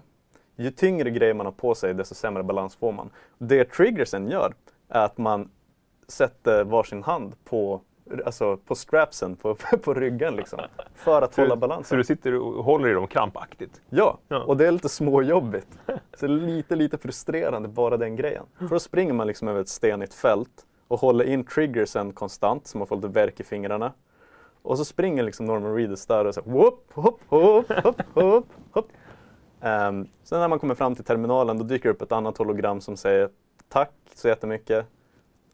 ju 0.56 0.70
tyngre 0.70 1.10
grejer 1.10 1.34
man 1.34 1.46
har 1.46 1.52
på 1.52 1.74
sig 1.74 1.94
desto 1.94 2.14
sämre 2.14 2.42
balans 2.42 2.76
får 2.76 2.92
man. 2.92 3.10
Det 3.38 3.64
triggersen 3.64 4.28
gör 4.28 4.54
är 4.88 5.04
att 5.04 5.18
man 5.18 5.50
sätter 6.08 6.64
varsin 6.64 7.02
hand 7.02 7.34
på 7.44 7.80
alltså 8.26 8.56
på 8.56 8.74
strapsen 8.74 9.36
på, 9.36 9.54
på 9.82 9.94
ryggen 9.94 10.36
liksom. 10.36 10.60
För 10.94 11.22
att 11.22 11.34
så, 11.34 11.40
hålla 11.40 11.56
balansen. 11.56 11.84
Så 11.84 11.96
du 11.96 12.04
sitter 12.04 12.34
och 12.34 12.64
håller 12.64 12.88
i 12.88 12.92
dem 12.92 13.06
krampaktigt? 13.06 13.80
Ja, 13.90 14.18
ja. 14.28 14.42
och 14.42 14.56
det 14.56 14.66
är 14.66 14.72
lite 14.72 14.88
småjobbigt. 14.88 15.78
Så 16.14 16.26
lite, 16.26 16.76
lite 16.76 16.98
frustrerande 16.98 17.68
bara 17.68 17.96
den 17.96 18.16
grejen. 18.16 18.44
För 18.58 18.68
då 18.68 18.80
springer 18.80 19.12
man 19.12 19.26
liksom 19.26 19.48
över 19.48 19.60
ett 19.60 19.68
stenigt 19.68 20.14
fält 20.14 20.66
och 20.88 21.00
håller 21.00 21.24
in 21.24 21.44
triggersen 21.44 22.12
konstant 22.12 22.66
så 22.66 22.78
man 22.78 22.86
får 22.86 22.96
lite 22.96 23.08
värk 23.08 23.40
i 23.40 23.44
fingrarna. 23.44 23.92
Och 24.62 24.78
så 24.78 24.84
springer 24.84 25.22
liksom 25.22 25.46
Norman 25.46 25.74
Reedus 25.74 26.06
där 26.06 26.24
och 26.24 26.34
så 26.34 26.40
whoop, 26.44 26.92
hopp, 26.92 27.20
hopp, 27.26 27.72
hopp, 27.84 28.02
hopp, 28.14 28.46
hopp. 28.72 28.88
Um, 29.60 30.08
sen 30.22 30.40
när 30.40 30.48
man 30.48 30.58
kommer 30.58 30.74
fram 30.74 30.94
till 30.94 31.04
terminalen 31.04 31.58
då 31.58 31.64
dyker 31.64 31.88
det 31.88 31.94
upp 31.94 32.02
ett 32.02 32.12
annat 32.12 32.38
hologram 32.38 32.80
som 32.80 32.96
säger 32.96 33.30
tack 33.68 33.92
så 34.14 34.28
jättemycket. 34.28 34.86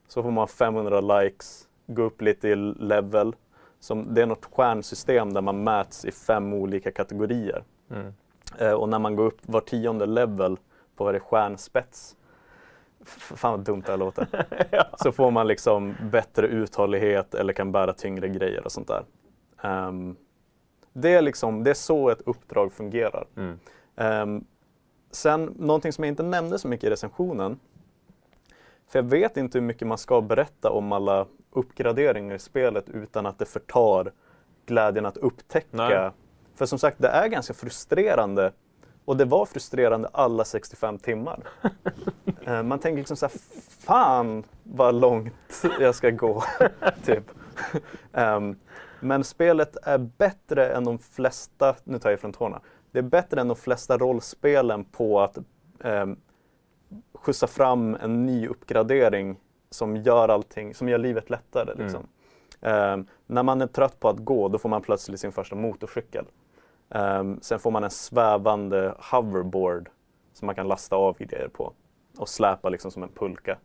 Så 0.09 0.23
får 0.23 0.31
man 0.31 0.49
500 0.49 1.01
likes 1.01 1.69
gå 1.87 2.03
upp 2.03 2.23
lite 2.23 2.49
i 2.49 2.57
level. 2.79 3.35
Som, 3.81 4.15
det 4.15 4.23
är 4.23 4.27
något 4.27 4.45
stjärnsystem 4.45 5.33
där 5.33 5.41
man 5.41 5.65
mäts 5.65 6.05
i 6.05 6.13
fem 6.13 6.53
olika 6.53 6.93
kategorier. 6.93 7.65
Mm. 7.91 8.15
Eh, 8.59 8.73
och 8.73 8.89
när 8.89 8.99
man 8.99 9.17
går 9.17 9.25
upp 9.27 9.41
var 9.43 9.61
tionde 9.61 10.07
level 10.07 10.59
på 10.97 11.05
varje 11.05 11.21
stjärnspets 11.21 12.17
Fan 13.07 13.51
vad 13.51 13.61
dumt 13.61 13.83
det 13.87 13.93
här 13.93 13.99
låter. 13.99 14.27
ja. 14.71 14.85
Så 14.99 15.13
får 15.13 15.31
man 15.31 15.47
liksom 15.47 15.95
bättre 16.11 16.47
uthållighet 16.47 17.35
eller 17.35 17.53
kan 17.53 17.73
bära 17.73 17.93
tyngre 17.93 18.29
grejer 18.29 18.65
och 18.65 18.73
sånt 18.73 18.89
där. 18.89 19.05
Um, 19.89 20.17
det, 20.93 21.15
är 21.15 21.23
liksom, 21.23 21.65
det 21.65 21.71
är 21.71 21.75
så 21.75 22.11
ett 22.11 22.21
uppdrag 22.27 22.73
fungerar. 22.73 23.27
Mm. 23.37 23.59
Um, 23.97 24.45
sen 25.11 25.55
någonting 25.59 25.93
som 25.93 26.05
jag 26.05 26.09
inte 26.13 26.23
nämnde 26.23 26.59
så 26.59 26.69
mycket 26.69 26.85
i 26.85 26.91
recensionen. 26.91 27.61
För 28.89 28.99
jag 28.99 29.05
vet 29.05 29.37
inte 29.37 29.59
hur 29.59 29.67
mycket 29.67 29.89
man 29.89 29.99
ska 29.99 30.21
berätta 30.21 30.71
om 30.71 30.93
alla 30.93 31.27
uppgraderingar 31.51 32.35
i 32.35 32.39
spelet 32.39 32.89
utan 32.89 33.27
att 33.27 33.39
det 33.39 33.47
förtar 33.47 34.13
glädjen 34.67 35.07
att 35.07 35.17
upptäcka. 35.17 35.69
Nej. 35.71 36.11
För 36.55 36.67
som 36.67 36.79
sagt, 36.79 36.99
det 36.99 37.09
är 37.09 37.29
ganska 37.29 37.55
frustrerande 37.55 38.53
och 39.05 39.17
det 39.17 39.25
var 39.25 39.47
frustrerande 39.47 40.09
alla 40.13 40.45
65 40.45 40.99
timmar. 40.99 41.41
Eh, 42.47 42.63
man 42.63 42.79
tänker 42.79 42.99
liksom 42.99 43.17
såhär, 43.17 43.33
fan 43.81 44.45
vad 44.63 44.95
långt 44.95 45.65
jag 45.81 45.95
ska 45.95 46.11
gå. 46.11 46.45
typ. 47.05 47.25
Um, 48.13 48.59
men 49.01 49.25
spelet 49.25 49.77
är 49.83 49.99
bättre 49.99 50.69
än 50.69 50.85
de 50.85 50.99
flesta, 50.99 51.75
nu 51.85 51.99
tar 51.99 52.11
jag 52.11 52.21
från 52.21 52.33
tårna, 52.33 52.61
det 52.91 52.99
är 52.99 53.03
bättre 53.03 53.41
än 53.41 53.49
de 53.49 53.57
flesta 53.57 53.99
rollspelen 53.99 54.85
på 54.85 55.21
att 55.21 55.39
um, 55.79 56.21
skjutsa 57.15 57.47
fram 57.47 57.95
en 57.95 58.27
ny 58.27 58.49
uppgradering 58.49 59.37
som 59.71 59.97
gör 59.97 60.29
allting, 60.29 60.75
som 60.75 60.89
gör 60.89 60.99
livet 60.99 61.31
lättare. 61.31 61.73
Mm. 61.73 61.85
Liksom. 61.85 62.07
Mm. 62.61 63.01
Um, 63.01 63.07
när 63.27 63.43
man 63.43 63.63
är 63.63 63.67
trött 63.67 64.01
på 64.01 64.09
att 64.09 64.19
gå, 64.19 64.49
då 64.49 64.59
får 64.59 64.69
man 64.69 64.83
plötsligt 64.83 65.21
sin 65.21 65.33
första 65.33 65.57
motorcykel. 65.57 66.25
Um, 66.89 67.41
sen 67.43 67.59
får 67.59 67.71
man 67.71 67.85
en 67.85 67.91
svävande 67.91 68.95
hoverboard 68.99 69.89
som 70.33 70.47
man 70.47 70.55
kan 70.55 70.69
lasta 70.69 70.97
av 70.97 71.19
grejer 71.19 71.49
på 71.49 71.73
och 72.19 72.29
släpa 72.29 72.69
liksom 72.69 72.91
som 72.91 73.03
en 73.03 73.09
pulka. 73.09 73.59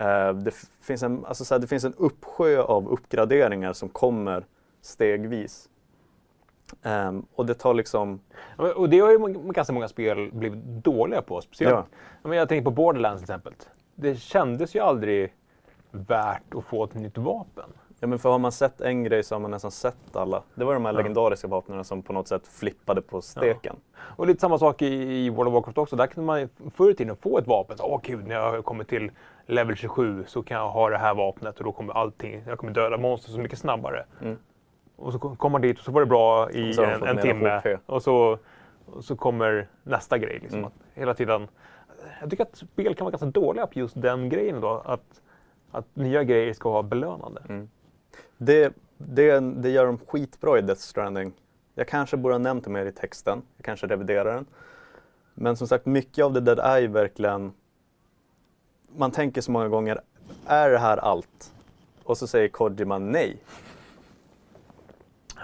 Uh, 0.00 0.32
det, 0.32 0.54
finns 0.80 1.02
en, 1.02 1.24
alltså 1.24 1.44
såhär, 1.44 1.60
det 1.60 1.66
finns 1.66 1.84
en 1.84 1.94
uppsjö 1.94 2.62
av 2.62 2.88
uppgraderingar 2.88 3.72
som 3.72 3.88
kommer 3.88 4.46
stegvis. 4.80 5.68
Um, 6.82 7.26
och 7.34 7.46
det 7.46 7.54
tar 7.54 7.74
liksom... 7.74 8.20
Och 8.76 8.88
det 8.88 9.00
har 9.00 9.10
ju 9.10 9.18
ganska 9.52 9.72
många 9.72 9.88
spel 9.88 10.30
blivit 10.32 10.64
dåliga 10.64 11.22
på. 11.22 11.40
Speciellt, 11.40 11.86
ja. 12.22 12.34
jag 12.34 12.48
tänker 12.48 12.64
på 12.64 12.70
Borderlands 12.70 13.22
till 13.22 13.24
exempel. 13.24 13.52
Det 13.94 14.16
kändes 14.16 14.76
ju 14.76 14.80
aldrig 14.80 15.34
värt 15.90 16.54
att 16.54 16.64
få 16.64 16.84
ett 16.84 16.94
nytt 16.94 17.18
vapen. 17.18 17.70
Ja 18.00 18.08
men 18.08 18.18
för 18.18 18.30
har 18.30 18.38
man 18.38 18.52
sett 18.52 18.80
en 18.80 19.04
grej 19.04 19.22
så 19.22 19.34
har 19.34 19.40
man 19.40 19.50
nästan 19.50 19.70
sett 19.70 20.16
alla. 20.16 20.42
Det 20.54 20.64
var 20.64 20.74
de 20.74 20.84
här 20.84 20.92
ja. 20.92 20.98
legendariska 20.98 21.48
vapnen 21.48 21.84
som 21.84 22.02
på 22.02 22.12
något 22.12 22.28
sätt 22.28 22.46
flippade 22.46 23.02
på 23.02 23.22
steken. 23.22 23.76
Ja. 23.92 23.98
Och 24.16 24.26
lite 24.26 24.40
samma 24.40 24.58
sak 24.58 24.82
i, 24.82 25.30
World 25.30 25.48
of 25.48 25.54
Warcraft 25.54 25.78
också. 25.78 25.96
Där 25.96 26.06
kunde 26.06 26.26
man 26.26 26.48
förr 26.74 26.90
i 26.90 26.94
tiden 26.94 27.16
få 27.16 27.38
ett 27.38 27.46
vapen. 27.46 27.76
Åh 27.80 28.00
gud, 28.02 28.26
när 28.26 28.34
jag 28.34 28.64
kommer 28.64 28.84
till 28.84 29.10
level 29.46 29.76
27 29.76 30.24
så 30.26 30.42
kan 30.42 30.56
jag 30.56 30.70
ha 30.70 30.90
det 30.90 30.98
här 30.98 31.14
vapnet 31.14 31.58
och 31.58 31.64
då 31.64 31.72
kommer 31.72 31.94
allting, 31.94 32.42
jag 32.46 32.58
kommer 32.58 32.72
döda 32.72 32.96
monster 32.96 33.30
så 33.30 33.38
mycket 33.38 33.58
snabbare. 33.58 34.04
Mm. 34.22 34.38
Och 34.96 35.12
så 35.12 35.18
kommer 35.18 35.52
man 35.52 35.60
dit 35.60 35.78
och 35.78 35.84
så 35.84 35.92
var 35.92 36.00
det 36.00 36.06
bra 36.06 36.50
i 36.50 36.78
en, 36.78 37.02
en 37.02 37.18
timme. 37.18 37.78
Och 37.86 38.02
så, 38.02 38.38
och 38.86 39.04
så 39.04 39.16
kommer 39.16 39.68
nästa 39.82 40.18
grej. 40.18 40.38
Liksom. 40.42 40.58
Mm. 40.58 40.70
hela 40.94 41.14
tiden, 41.14 41.48
jag 42.20 42.30
tycker 42.30 42.44
att 42.44 42.56
spel 42.56 42.94
kan 42.94 43.04
vara 43.04 43.10
ganska 43.10 43.40
dåliga 43.40 43.66
på 43.66 43.78
just 43.78 44.02
den 44.02 44.28
grejen. 44.28 44.60
Då, 44.60 44.82
att 44.84 45.20
att 45.74 45.96
nya 45.96 46.24
grejer 46.24 46.54
ska 46.54 46.70
vara 46.70 46.82
belönande. 46.82 47.42
Mm. 47.48 47.68
Det, 48.36 48.72
det, 48.98 49.40
det 49.40 49.70
gör 49.70 49.86
de 49.86 49.98
skitbra 49.98 50.58
i 50.58 50.62
Death 50.62 50.80
Stranding. 50.80 51.32
Jag 51.74 51.88
kanske 51.88 52.16
borde 52.16 52.34
ha 52.34 52.38
nämnt 52.38 52.64
det 52.64 52.70
mer 52.70 52.86
i 52.86 52.92
texten, 52.92 53.42
jag 53.56 53.64
kanske 53.64 53.86
reviderar 53.86 54.34
den. 54.34 54.46
Men 55.34 55.56
som 55.56 55.68
sagt, 55.68 55.86
mycket 55.86 56.24
av 56.24 56.32
det 56.32 56.40
där 56.40 56.56
är 56.56 56.80
ju 56.80 56.86
verkligen... 56.86 57.52
Man 58.96 59.10
tänker 59.10 59.40
så 59.40 59.52
många 59.52 59.68
gånger, 59.68 60.00
är 60.46 60.70
det 60.70 60.78
här 60.78 60.96
allt? 60.96 61.52
Och 62.04 62.18
så 62.18 62.26
säger 62.26 62.48
Kojima 62.48 62.98
nej. 62.98 63.36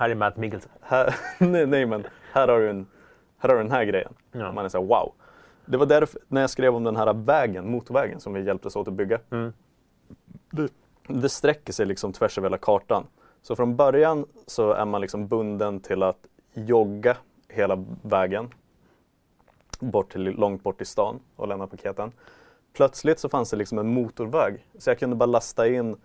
Här 0.01 0.11
är 0.11 0.15
Matt 0.15 0.37
Mikkelsen. 0.37 0.71
Här, 0.81 1.15
nej, 1.39 1.67
nej, 1.67 1.87
men 1.87 2.07
här 2.33 2.49
har 2.49 2.61
du, 2.61 2.71
en, 2.71 2.87
här 3.39 3.49
har 3.49 3.57
du 3.57 3.63
den 3.63 3.73
här 3.73 3.85
grejen. 3.85 4.13
Ja. 4.33 4.53
Man 4.53 4.65
är 4.65 4.69
såhär 4.69 4.85
wow. 4.85 5.13
Det 5.67 5.77
var 5.77 5.87
därför, 5.87 6.21
när 6.29 6.41
jag 6.41 6.51
skrev 6.51 6.75
om 6.75 6.85
den 6.85 6.97
här 6.97 7.15
vägen, 7.15 7.71
motorvägen 7.71 8.21
som 8.21 8.33
vi 8.33 8.45
hjälptes 8.45 8.77
åt 8.77 8.89
att 8.89 8.95
bygga. 8.95 9.21
Mm 9.31 9.53
det, 10.51 10.73
det 11.07 11.29
sträcker 11.29 11.73
sig 11.73 11.87
liksom 11.87 12.13
tvärs 12.13 12.39
över 12.39 12.49
hela 12.49 12.59
kartan. 12.59 13.07
Så 13.43 13.57
från 13.57 13.77
början 13.77 14.27
så 14.47 14.73
är 14.73 14.85
man 14.85 15.01
liksom 15.01 15.29
bunden 15.29 15.81
till 15.81 16.03
att 16.03 16.27
jogga 16.53 17.17
hela 17.49 17.85
vägen 18.03 18.55
bort 19.81 20.13
till, 20.13 20.23
långt 20.23 20.63
bort 20.63 20.81
i 20.81 20.85
stan 20.85 21.21
och 21.37 21.49
lämna 21.49 21.67
paketen. 21.67 22.13
Plötsligt 22.73 23.19
så 23.19 23.29
fanns 23.29 23.51
det 23.51 23.57
liksom 23.57 23.79
en 23.79 23.89
motorväg 23.89 24.67
så 24.79 24.91
jag 24.91 24.99
kunde 24.99 25.17
bara 25.17 25.27
lasta 25.27 25.69
in 25.69 25.97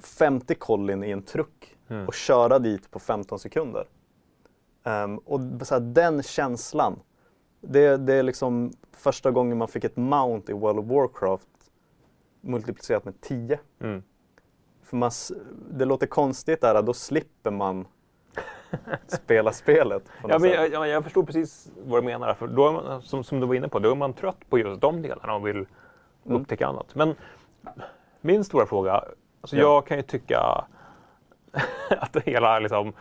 50 0.00 0.54
kollin 0.54 1.04
i 1.04 1.10
en 1.10 1.22
truck 1.22 1.73
mm. 1.88 2.06
och 2.06 2.14
köra 2.14 2.58
dit 2.58 2.90
på 2.90 2.98
15 2.98 3.38
sekunder. 3.38 3.86
Um, 4.84 5.18
och 5.18 5.40
så 5.66 5.74
här, 5.74 5.80
den 5.80 6.22
känslan, 6.22 7.00
det, 7.60 7.96
det 7.96 8.14
är 8.14 8.22
liksom 8.22 8.72
första 8.92 9.30
gången 9.30 9.58
man 9.58 9.68
fick 9.68 9.84
ett 9.84 9.96
mount 9.96 10.52
i 10.52 10.54
World 10.54 10.78
of 10.78 10.86
Warcraft 10.86 11.48
multiplicerat 12.40 13.04
med 13.04 13.20
10. 13.20 13.58
Mm. 13.80 14.02
För 14.82 14.96
man, 14.96 15.10
det 15.70 15.84
låter 15.84 16.06
konstigt 16.06 16.60
där, 16.60 16.82
då 16.82 16.92
slipper 16.92 17.50
man 17.50 17.86
spela 19.06 19.52
spelet. 19.52 20.02
Ja, 20.28 20.38
men 20.38 20.50
jag, 20.50 20.72
jag, 20.72 20.88
jag 20.88 21.04
förstår 21.04 21.22
precis 21.22 21.72
vad 21.86 22.02
du 22.02 22.06
menar. 22.06 22.34
För 22.34 22.46
då 22.46 22.68
är 22.68 22.72
man, 22.72 23.02
som, 23.02 23.24
som 23.24 23.40
du 23.40 23.46
var 23.46 23.54
inne 23.54 23.68
på, 23.68 23.78
då 23.78 23.90
är 23.90 23.94
man 23.94 24.12
trött 24.12 24.50
på 24.50 24.58
just 24.58 24.80
de 24.80 25.02
delarna 25.02 25.34
och 25.34 25.46
vill 25.46 25.66
Mm. 26.26 26.40
upptäcka 26.40 26.66
annat. 26.66 26.94
Men 26.94 27.14
min 28.20 28.44
stora 28.44 28.66
fråga, 28.66 28.92
alltså 29.40 29.56
Ja. 29.56 29.62
jag 29.62 29.86
kan 29.86 29.96
ju 29.96 30.02
tycka 30.02 30.64
att 31.88 32.16
hela 32.16 32.58
liksom, 32.58 32.92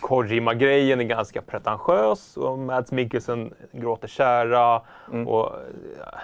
Kojima-grejen 0.00 1.00
är 1.00 1.04
ganska 1.04 1.42
pretentiös 1.42 2.36
och 2.36 2.58
Mads 2.58 2.92
Mikkelsen 2.92 3.54
gråter 3.72 4.08
kära 4.08 4.82
Mm. 5.12 5.28
och 5.28 5.46
eh, 5.54 6.18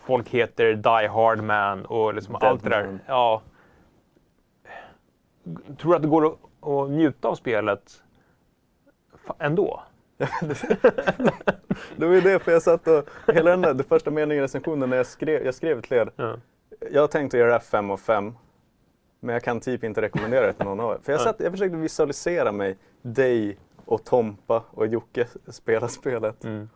folk 0.00 0.28
heter 0.28 0.74
Die 0.74 1.08
Hard 1.08 1.42
Man 1.42 1.84
och 1.86 2.14
liksom 2.14 2.32
Dead 2.40 2.44
allt 2.50 2.62
det 2.62 2.68
där. 2.70 2.98
Ja. 3.06 3.42
Tror 5.78 5.90
du 5.90 5.96
att 5.96 6.02
det 6.02 6.08
går 6.08 6.26
att, 6.26 6.38
att 6.68 6.90
njuta 6.90 7.28
av 7.28 7.34
spelet 7.34 8.02
ändå? 9.38 9.82
Det 11.96 12.06
var 12.06 12.14
ju 12.14 12.20
det, 12.20 12.38
för 12.38 12.52
jag 12.52 12.62
satt 12.62 12.86
och, 12.88 13.08
hela 13.26 13.50
den 13.50 13.62
där, 13.62 13.74
den 13.74 13.86
första 13.86 14.10
meningen 14.10 14.40
i 14.42 14.44
recensionen 14.44 14.90
när 14.90 14.96
jag 14.96 15.06
skrev, 15.06 15.44
jag 15.44 15.54
skrev 15.54 15.80
till 15.82 15.92
er, 15.96 16.10
Ja. 16.16 16.34
jag 16.92 17.00
har 17.00 17.08
tänkt 17.08 17.34
att 17.34 17.40
göra 17.40 17.60
5 17.60 17.90
av 17.90 17.96
5, 17.96 18.34
men 19.20 19.32
jag 19.32 19.42
kan 19.42 19.60
typ 19.60 19.84
inte 19.84 20.02
rekommendera 20.02 20.46
det 20.46 20.52
till 20.52 20.64
någon 20.64 20.80
av 20.80 20.92
er. 20.92 20.98
För 21.02 21.12
jag, 21.12 21.20
Ja. 21.20 21.24
satt, 21.24 21.40
jag 21.40 21.52
försökte 21.52 21.76
visualisera 21.76 22.52
mig, 22.52 22.76
dig 23.02 23.58
och 23.84 24.04
Tompa 24.04 24.62
och 24.70 24.86
Jocke 24.86 25.26
spela 25.48 25.88
spelet. 25.88 26.44
Mm. 26.44 26.68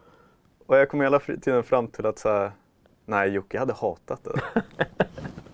Och 0.66 0.76
jag 0.76 0.88
kom 0.88 1.00
hela 1.00 1.18
tiden 1.18 1.62
fram 1.62 1.87
till 1.88 2.07
att 2.07 2.18
så 2.18 2.28
här, 2.28 2.52
nej 3.07 3.28
Jocke 3.28 3.59
hade 3.59 3.72
hatat 3.72 4.24
det. 4.24 4.62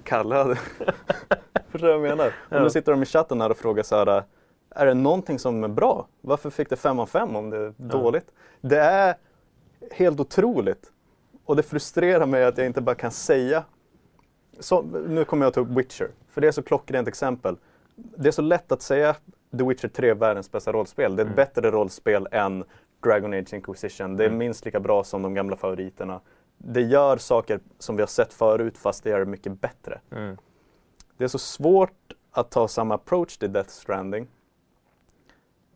Kalle 0.04 0.34
hade... 0.34 0.54
Förstår 1.68 1.88
du 1.88 1.98
vad 1.98 2.08
jag 2.08 2.16
menar? 2.16 2.26
Och 2.26 2.32
Ja. 2.56 2.62
nu 2.62 2.70
sitter 2.70 2.92
de 2.92 3.02
i 3.02 3.06
chatten 3.06 3.40
här 3.40 3.50
och 3.50 3.56
frågar 3.56 3.82
så 3.82 3.96
här, 3.96 4.22
är 4.70 4.86
det 4.86 4.94
någonting 4.94 5.38
som 5.38 5.64
är 5.64 5.68
bra? 5.68 6.06
Varför 6.20 6.50
fick 6.50 6.70
det 6.70 6.76
5 6.76 6.98
av 6.98 7.06
5 7.06 7.36
om 7.36 7.50
det 7.50 7.56
är 7.56 7.74
dåligt? 7.76 8.30
Det 8.60 8.78
är 8.80 9.14
helt 9.92 10.20
otroligt. 10.20 10.92
Och 11.44 11.56
det 11.56 11.62
frustrerar 11.62 12.26
mig 12.26 12.44
att 12.44 12.58
jag 12.58 12.66
inte 12.66 12.80
bara 12.80 12.94
kan 12.94 13.10
säga. 13.10 13.64
Så, 14.60 14.82
nu 14.82 15.24
kommer 15.24 15.46
jag 15.46 15.54
ta 15.54 15.60
upp 15.60 15.68
Witcher, 15.68 16.10
för 16.28 16.40
det 16.40 16.48
är 16.48 16.52
så 16.52 16.62
klockrent 16.62 17.08
exempel. 17.08 17.56
Det 17.96 18.28
är 18.28 18.32
så 18.32 18.42
lätt 18.42 18.72
att 18.72 18.82
säga 18.82 19.14
The 19.58 19.64
Witcher 19.64 19.88
3 19.88 20.08
är 20.10 20.14
världens 20.14 20.52
bästa 20.52 20.72
rollspel. 20.72 21.16
Det 21.16 21.22
är 21.22 21.24
ett 21.24 21.32
Mm. 21.32 21.36
bättre 21.36 21.70
rollspel 21.70 22.28
än 22.32 22.64
Dragon 23.04 23.32
Age 23.34 23.54
Inquisition. 23.54 24.16
Det 24.16 24.24
är 24.24 24.28
Mm. 24.28 24.38
minst 24.38 24.64
lika 24.64 24.80
bra 24.80 25.04
som 25.04 25.22
de 25.22 25.34
gamla 25.34 25.56
favoriterna. 25.56 26.20
Det 26.58 26.80
gör 26.80 27.16
saker 27.16 27.60
som 27.78 27.96
vi 27.96 28.02
har 28.02 28.06
sett 28.06 28.32
förut 28.32 28.78
fast 28.78 29.04
det 29.04 29.10
gör 29.10 29.18
det 29.18 29.26
mycket 29.26 29.60
bättre. 29.60 30.00
Mm. 30.10 30.36
Det 31.16 31.24
är 31.24 31.28
så 31.28 31.38
svårt 31.38 32.12
att 32.30 32.50
ta 32.50 32.68
samma 32.68 32.94
approach 32.94 33.36
till 33.36 33.52
Death 33.52 33.70
Stranding. 33.70 34.26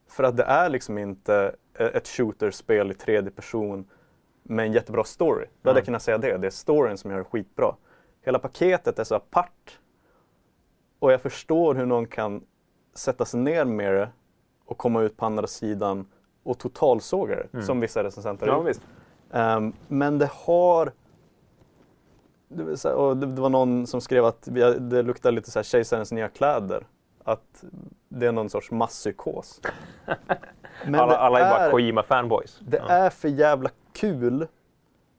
För 0.09 0.25
att 0.25 0.37
det 0.37 0.43
är 0.43 0.69
liksom 0.69 0.99
inte 0.99 1.55
eh, 1.75 1.87
ett 1.87 2.09
shooterspel 2.09 2.91
i 2.91 2.95
tredje 2.95 3.31
person 3.31 3.85
med 4.43 4.67
en 4.67 4.73
jättebra 4.73 5.05
story. 5.05 5.47
Då 5.63 5.71
hade 5.71 5.71
Mm. 5.71 5.77
jag 5.77 5.85
kunnat 5.85 6.03
säga 6.03 6.19
det. 6.19 6.37
Det 6.39 6.47
är 6.47 6.51
storyn 6.51 6.99
som 6.99 7.11
gör 7.11 7.19
det 7.19 7.25
skitbra. 7.25 7.75
Hela 8.23 8.39
paketet 8.39 8.99
är 8.99 9.05
så 9.05 9.15
apart. 9.15 9.79
Och 10.99 11.13
jag 11.13 11.21
förstår 11.21 11.75
hur 11.75 11.87
någon 11.87 12.07
kan 12.07 12.45
sätta 12.95 13.25
sig 13.25 13.41
ner 13.41 13.65
med 13.65 13.95
det 13.95 14.09
och 14.65 14.79
komma 14.79 15.03
ut 15.03 15.17
på 15.17 15.27
andra 15.27 15.47
sidan 15.47 16.07
och 16.43 16.59
totalsåga 16.59 17.37
det, 17.37 17.47
Mm. 17.53 17.67
som 17.67 17.81
vissa 17.81 18.05
recensenter 18.05 18.47
Ja, 18.47 18.61
visst. 18.61 18.81
Ehm, 19.33 19.73
men 19.89 20.19
det 20.19 20.31
har... 20.33 20.93
Och 22.95 23.17
det, 23.17 23.27
var 23.27 23.49
någon 23.49 23.87
som 23.87 24.01
skrev 24.01 24.25
att 24.25 24.49
det 24.81 25.03
luktar 25.03 25.33
lite 25.33 25.51
så 25.51 25.59
här 25.59 25.65
kejsarens 25.65 26.13
nya 26.13 26.29
kläder. 26.29 26.87
Att 27.25 27.65
det 28.09 28.27
är 28.27 28.33
någon 28.33 28.51
sorts 28.51 28.71
masspsykos. 28.71 29.61
Men 30.87 30.95
alla, 31.01 31.17
alla 31.17 31.41
är 31.41 31.51
bara 31.51 31.71
Kojima-fanboys. 31.73 32.61
Det 32.61 32.79
är 32.79 33.11
för 33.11 33.29
jävla 33.29 33.71
kul 33.93 34.47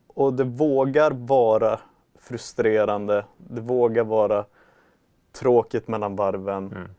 och 0.08 0.34
det 0.34 0.44
vågar 0.44 1.12
vara 1.12 1.80
frustrerande. 2.24 3.26
Det 3.38 3.62
vågar 3.62 4.04
vara 4.04 4.46
tråkigt 5.32 5.88
mellan 5.88 6.16
varven. 6.16 6.72
Mm. 6.72 6.90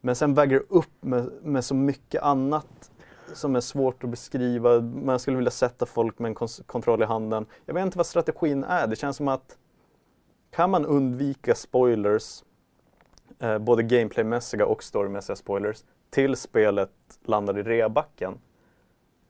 Men 0.00 0.16
sen 0.16 0.34
väger 0.34 0.58
det 0.58 0.64
upp 0.68 0.92
med, 1.00 1.30
med 1.42 1.64
så 1.64 1.74
mycket 1.74 2.22
annat 2.22 2.90
som 3.32 3.56
är 3.56 3.60
svårt 3.60 4.04
att 4.04 4.10
beskriva. 4.10 4.80
Man 4.80 5.18
skulle 5.18 5.36
vilja 5.36 5.50
sätta 5.50 5.86
folk 5.86 6.18
med 6.18 6.28
en 6.28 6.48
kontroll 6.66 7.02
i 7.02 7.04
handen. 7.04 7.46
Jag 7.66 7.74
vet 7.74 7.82
inte 7.82 7.98
vad 7.98 8.06
strategin 8.06 8.64
är. 8.64 8.86
Det 8.86 8.96
känns 8.96 9.16
som 9.16 9.28
att 9.28 9.58
kan 10.50 10.70
man 10.70 10.86
undvika 10.86 11.54
spoilers, 11.54 12.44
eh, 13.38 13.58
både 13.58 13.82
gameplaymässiga 13.82 14.66
och 14.66 14.82
storymässiga 14.82 15.36
spoilers, 15.36 15.84
till 16.10 16.36
spelet 16.36 16.90
landar 17.24 17.58
i 17.58 17.62
reabacken, 17.62 18.38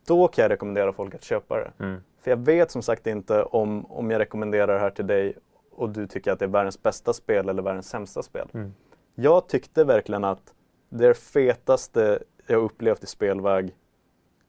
då 0.06 0.28
kan 0.28 0.42
jag 0.42 0.50
rekommendera 0.50 0.92
folk 0.92 1.14
att 1.14 1.24
köpa 1.24 1.56
det. 1.56 1.84
Mm. 1.84 2.00
För 2.20 2.31
jag 2.31 2.37
vet 2.37 2.70
som 2.70 2.83
sagt 2.83 3.07
inte 3.07 3.42
om, 3.42 3.87
om 3.87 4.11
jag 4.11 4.18
rekommenderar 4.18 4.74
det 4.74 4.78
här 4.81 4.90
till 4.90 5.07
dig 5.07 5.37
och 5.70 5.90
du 5.90 6.07
tycker 6.07 6.33
att 6.33 6.38
det 6.38 6.44
är 6.44 6.48
världens 6.48 6.83
bästa 6.83 7.12
spel 7.12 7.48
eller 7.48 7.62
världens 7.62 7.88
sämsta 7.88 8.22
spel. 8.22 8.48
Mm. 8.54 8.74
Jag 9.14 9.48
tyckte 9.48 9.85
verkligen 9.85 10.24
att 10.24 10.54
det 10.88 11.14
fetaste 11.14 12.22
jag 12.46 12.62
upplevt 12.62 13.04
i 13.04 13.07
spelväg 13.07 13.76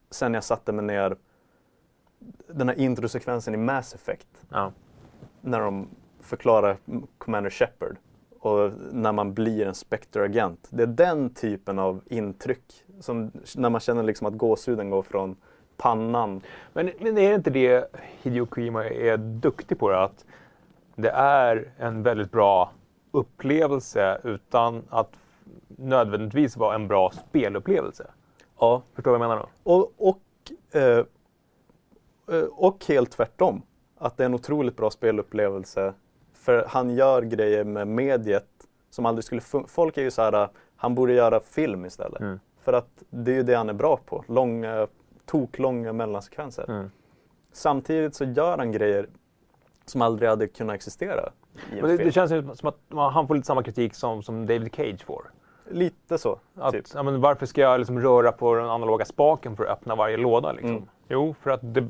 sen 0.10 0.34
jag 0.34 0.44
satte 0.44 0.72
mig 0.72 0.86
ner. 0.86 1.18
Den 2.48 2.70
här 2.70 2.80
introsekvensen 2.80 3.54
i 3.54 3.58
Mass 3.58 3.94
Effect 3.94 4.28
Ja. 4.50 4.72
när 5.42 5.60
de 5.60 5.88
förklarar 6.22 6.78
Commander 7.18 7.50
Shepard 7.50 7.98
och 8.40 8.72
när 8.92 9.12
man 9.12 9.34
blir 9.34 9.66
en 9.66 9.74
Spectre-agent. 9.74 10.68
Det 10.70 10.84
är 10.84 10.88
den 10.88 11.34
typen 11.34 11.80
av 11.80 12.02
intryck 12.06 12.84
som 13.00 13.32
när 13.56 13.70
man 13.70 13.82
känner 13.82 14.04
liksom 14.04 14.28
att 14.28 14.34
gåshuden 14.34 14.90
går 14.90 15.04
från 15.04 15.36
pannan. 15.80 16.42
Men, 16.74 16.92
men 17.00 17.18
är 17.18 17.30
det 17.30 17.36
inte 17.36 17.50
det 17.50 17.96
Hideo 18.22 18.46
Kojima 18.46 18.86
är 18.86 19.18
duktig 19.18 19.80
på? 19.80 19.90
Att 19.90 20.26
det 20.96 21.10
är 21.10 21.72
en 21.78 22.04
väldigt 22.04 22.32
bra 22.32 22.72
upplevelse 23.12 24.22
utan 24.24 24.84
att 24.90 25.14
nödvändigtvis 25.68 26.58
vara 26.58 26.76
en 26.76 26.88
bra 26.88 27.12
spelupplevelse. 27.12 28.08
Ja, 28.60 28.82
Förstår 28.94 29.12
du 29.12 29.18
vad 29.18 29.26
jag 29.26 29.30
menar 29.30 29.48
då? 29.64 29.72
Och, 29.74 29.94
och, 29.98 30.22
eh, 30.72 31.06
eh, 32.32 32.44
och 32.52 32.86
helt 32.88 33.12
tvärtom. 33.12 33.62
Att 33.98 34.18
det 34.18 34.24
är 34.24 34.26
en 34.26 34.34
otroligt 34.34 34.78
bra 34.78 34.90
spelupplevelse. 34.90 35.94
För 36.34 36.66
han 36.68 36.90
gör 36.90 37.22
grejer 37.22 37.64
med 37.64 37.88
mediet 37.88 38.48
som 38.90 39.06
aldrig 39.06 39.24
skulle 39.24 39.42
funka. 39.42 39.68
Folk 39.68 39.98
är 39.98 40.02
ju 40.02 40.12
så 40.12 40.22
här, 40.22 40.50
han 40.76 40.96
borde 40.96 41.14
göra 41.14 41.40
film 41.40 41.86
istället. 41.86 42.22
Mm. 42.22 42.40
För 42.62 42.74
att 42.74 43.04
det 43.10 43.32
är 43.32 43.36
ju 43.36 43.44
det 43.44 43.56
han 43.56 43.70
är 43.70 43.74
bra 43.74 44.00
på. 44.06 44.24
Långa, 44.28 44.88
toklånga 45.30 45.94
mellansekvenser. 45.94 46.66
Mm. 46.70 46.92
Samtidigt 47.52 48.16
så 48.16 48.24
gör 48.26 48.58
han 48.58 48.72
grejer 48.72 49.08
som 49.86 50.02
aldrig 50.02 50.30
hade 50.30 50.48
kunnat 50.48 50.76
existera 50.76 51.30
Men 51.72 51.84
det, 51.84 51.98
det 51.98 52.12
känns 52.12 52.32
ju 52.32 52.56
som 52.56 52.70
att 52.70 52.78
han 53.14 53.28
får 53.28 53.36
lite 53.36 53.48
samma 53.48 53.64
kritik 53.64 53.94
som, 53.94 54.24
som 54.24 54.46
David 54.46 54.76
Cage 54.76 55.04
får. 55.06 55.32
Lite 55.72 56.18
så. 56.18 56.40
Att, 56.56 56.74
typ. 56.74 56.86
ja, 56.94 57.04
men 57.04 57.22
varför 57.22 57.46
ska 57.46 57.62
jag 57.62 57.80
liksom 57.80 58.00
röra 58.00 58.32
på 58.32 58.56
den 58.56 58.70
analoga 58.70 59.06
spaken 59.06 59.56
för 59.56 59.64
att 59.66 59.70
öppna 59.70 59.96
varje 59.96 60.18
låda? 60.18 60.52
Liksom? 60.52 60.70
Mm. 60.72 60.84
Jo, 61.08 61.36
för 61.42 61.50
att 61.52 61.60
det, 61.74 61.88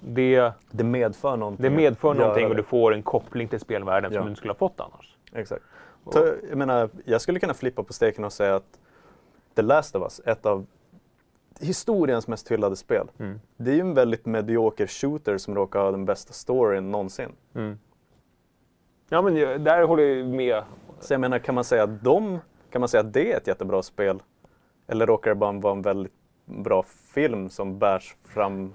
det, 0.00 0.52
Det 0.70 0.84
medför 0.84 1.36
någonting. 1.36 1.62
det 1.62 1.70
medför 1.70 2.14
någonting 2.14 2.46
och 2.46 2.56
du 2.56 2.62
får 2.62 2.94
en 2.94 3.02
koppling 3.02 3.48
till 3.48 3.60
spelvärlden 3.60 4.12
Ja. 4.12 4.18
som 4.18 4.24
du 4.24 4.30
inte 4.30 4.38
skulle 4.38 4.52
ha 4.52 4.58
fått 4.58 4.80
annars. 4.80 5.16
Exakt. 5.32 5.64
Ta, 6.12 6.26
jag 6.48 6.58
menar, 6.58 6.90
jag 7.04 7.20
skulle 7.20 7.40
kunna 7.40 7.54
flippa 7.54 7.82
på 7.82 7.92
steken 7.92 8.24
och 8.24 8.32
säga 8.32 8.54
att 8.56 8.78
The 9.54 9.62
Last 9.62 9.96
of 9.96 10.02
Us, 10.02 10.20
ett 10.24 10.46
av 10.46 10.66
historiens 11.60 12.28
mest 12.28 12.50
hyllade 12.50 12.76
spel. 12.76 13.06
Mm. 13.18 13.40
Det 13.56 13.70
är 13.70 13.74
ju 13.74 13.80
en 13.80 13.94
väldigt 13.94 14.26
medioker 14.26 14.86
shooter 14.86 15.38
som 15.38 15.54
råkar 15.54 15.80
ha 15.80 15.90
den 15.90 16.04
bästa 16.04 16.32
storyn 16.32 16.90
någonsin. 16.90 17.32
Mm. 17.54 17.78
Ja, 19.08 19.22
men 19.22 19.34
där 19.64 19.82
håller 19.82 20.02
jag 20.02 20.26
med. 20.26 20.62
Så 21.00 21.14
jag 21.14 21.20
menar, 21.20 21.38
kan 21.38 21.54
man 21.54 21.64
säga 21.64 21.82
att 21.82 22.04
de, 22.04 22.38
kan 22.70 22.80
man 22.80 22.88
säga 22.88 23.00
att 23.00 23.12
det 23.12 23.32
är 23.32 23.36
ett 23.36 23.46
jättebra 23.46 23.82
spel? 23.82 24.22
Eller 24.86 25.06
råkar 25.06 25.30
det 25.30 25.34
bara 25.34 25.52
vara 25.52 25.72
en 25.72 25.82
väldigt 25.82 26.12
bra 26.44 26.82
film 27.14 27.48
som 27.48 27.78
bärs 27.78 28.16
fram? 28.24 28.74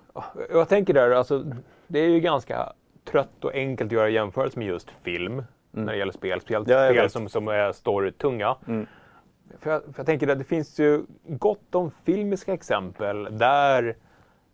Jag 0.51 0.69
tänker 0.69 0.93
där, 0.93 1.11
alltså, 1.11 1.45
det 1.87 1.99
är 1.99 2.09
ju 2.09 2.19
ganska 2.19 2.73
trött 3.05 3.45
och 3.45 3.53
enkelt 3.53 3.87
att 3.87 3.91
göra 3.91 4.09
jämförelse 4.09 4.59
med 4.59 4.67
just 4.67 4.89
film 5.03 5.43
när 5.71 5.93
det 5.93 5.97
gäller 5.97 6.13
spel. 6.13 6.41
Speciellt 6.41 6.67
Ja, 6.67 6.85
spel 6.89 7.03
vet. 7.03 7.11
som, 7.11 7.29
som 7.29 7.47
är 7.47 7.71
storytunga. 7.71 8.55
Mm. 8.67 8.87
För 9.59 9.71
jag, 9.71 9.81
för 9.83 9.93
jag 9.97 10.05
tänker 10.05 10.27
att 10.27 10.37
det 10.39 10.43
finns 10.43 10.79
ju 10.79 11.03
gott 11.27 11.75
om 11.75 11.91
filmiska 12.03 12.53
exempel 12.53 13.27
där 13.37 13.95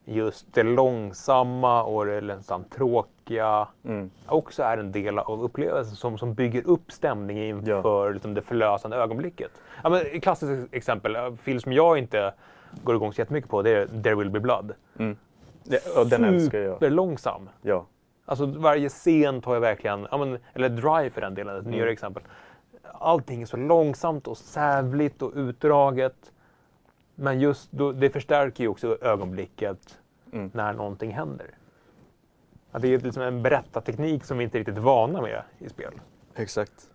just 0.05 0.53
det 0.53 0.63
långsamma 0.63 1.83
och 1.83 2.05
det 2.05 2.21
nästan 2.21 2.63
tråkiga 2.63 3.67
Mm. 3.85 4.09
också 4.27 4.63
är 4.63 4.77
en 4.77 4.91
del 4.91 5.19
av 5.19 5.43
upplevelsen 5.43 5.95
som, 5.95 6.17
som 6.17 6.33
bygger 6.33 6.67
upp 6.67 6.91
stämningen 6.91 7.43
inför 7.43 8.13
liksom, 8.13 8.33
det 8.33 8.41
förlösande 8.41 8.97
ögonblicket. 8.97 9.51
Ja, 9.83 9.89
men, 9.89 10.21
klassiskt 10.21 10.73
exempel, 10.73 11.15
en 11.15 11.37
film 11.37 11.59
som 11.59 11.73
jag 11.73 11.97
inte 11.97 12.33
går 12.83 12.95
igång 12.95 13.13
så 13.13 13.21
jättemycket 13.21 13.49
på, 13.49 13.61
det 13.61 13.69
är 13.69 13.85
There 14.03 14.15
will 14.15 14.29
be 14.29 14.39
blood. 14.39 14.73
Mm. 14.99 15.17
Ja, 15.95 16.03
den 16.03 16.23
älskar 16.23 16.59
jag. 16.59 16.73
Superlångsam. 16.75 17.49
Ja. 17.61 17.85
Alltså 18.25 18.45
varje 18.45 18.89
scen 18.89 19.41
tar 19.41 19.53
jag 19.53 19.61
verkligen, 19.61 20.07
ja, 20.11 20.17
men, 20.17 20.37
eller 20.53 20.69
Drive 20.69 21.09
för 21.09 21.21
den 21.21 21.35
delen, 21.35 21.55
ett 21.55 21.61
Mm. 21.61 21.71
nyare 21.77 21.91
exempel. 21.91 22.23
Allting 22.93 23.41
är 23.41 23.45
så 23.45 23.57
långsamt 23.57 24.27
och 24.27 24.37
sävligt 24.37 25.21
och 25.21 25.31
utdraget. 25.35 26.31
Men 27.15 27.39
just 27.39 27.71
då, 27.71 27.91
det 27.91 28.09
förstärker 28.09 28.63
ju 28.63 28.67
också 28.67 28.97
ögonblicket 29.01 29.99
Mm. 30.33 30.51
när 30.53 30.73
någonting 30.73 31.11
händer. 31.11 31.47
Att 32.71 32.81
det 32.81 32.93
är 32.93 32.99
liksom 32.99 33.23
en 33.23 33.43
berättarteknik 33.43 34.23
som 34.25 34.37
vi 34.37 34.43
inte 34.43 34.57
är 34.57 34.59
riktigt 34.59 34.77
vana 34.77 35.21
med 35.21 35.41
i 35.57 35.69
spel. 35.69 35.93
Exakt. 36.35 36.89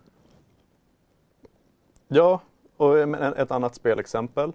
Ja, 2.08 2.40
och 2.76 2.98
ett 2.98 3.50
annat 3.50 3.74
spelexempel. 3.74 4.52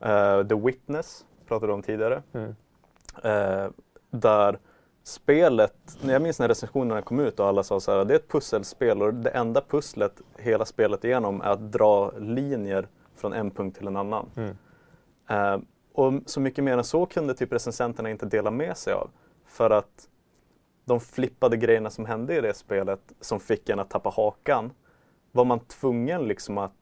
eh, 0.00 0.46
The 0.46 0.54
Witness 0.54 1.24
pratade 1.46 1.72
om 1.72 1.82
tidigare. 1.82 2.22
Mm. 2.32 2.56
Eh, 3.24 3.70
där 4.10 4.58
spelet, 5.10 5.98
när 6.02 6.12
jag 6.12 6.22
minns 6.22 6.38
när 6.38 6.48
recensionerna 6.48 7.02
kom 7.02 7.20
ut 7.20 7.40
och 7.40 7.46
alla 7.46 7.62
sa 7.62 7.80
så 7.80 7.92
här, 7.92 8.04
det 8.04 8.14
är 8.14 8.18
ett 8.18 8.28
pusselspel 8.28 9.02
och 9.02 9.14
det 9.14 9.30
enda 9.30 9.60
pusslet 9.60 10.20
hela 10.38 10.64
spelet 10.64 11.04
igenom 11.04 11.40
är 11.40 11.50
att 11.50 11.72
dra 11.72 12.10
linjer 12.18 12.88
från 13.16 13.32
en 13.32 13.50
punkt 13.50 13.78
till 13.78 13.86
en 13.86 13.96
annan. 13.96 14.26
Mm. 14.36 14.56
Eh, 15.28 15.60
och 15.92 16.12
så 16.26 16.40
mycket 16.40 16.64
mer 16.64 16.78
än 16.78 16.84
så 16.84 17.06
kunde 17.06 17.34
typ 17.34 17.52
recensenterna 17.52 18.10
inte 18.10 18.26
dela 18.26 18.50
med 18.50 18.76
sig 18.76 18.92
av. 18.92 19.10
För 19.46 19.70
att 19.70 20.08
de 20.84 21.00
flippade 21.00 21.56
grejerna 21.56 21.90
som 21.90 22.04
hände 22.04 22.36
i 22.36 22.40
det 22.40 22.54
spelet 22.54 23.00
som 23.20 23.40
fick 23.40 23.68
en 23.68 23.78
att 23.78 23.90
tappa 23.90 24.10
hakan 24.10 24.72
var 25.32 25.44
man 25.44 25.60
tvungen 25.60 26.22
liksom 26.22 26.58
att 26.58 26.72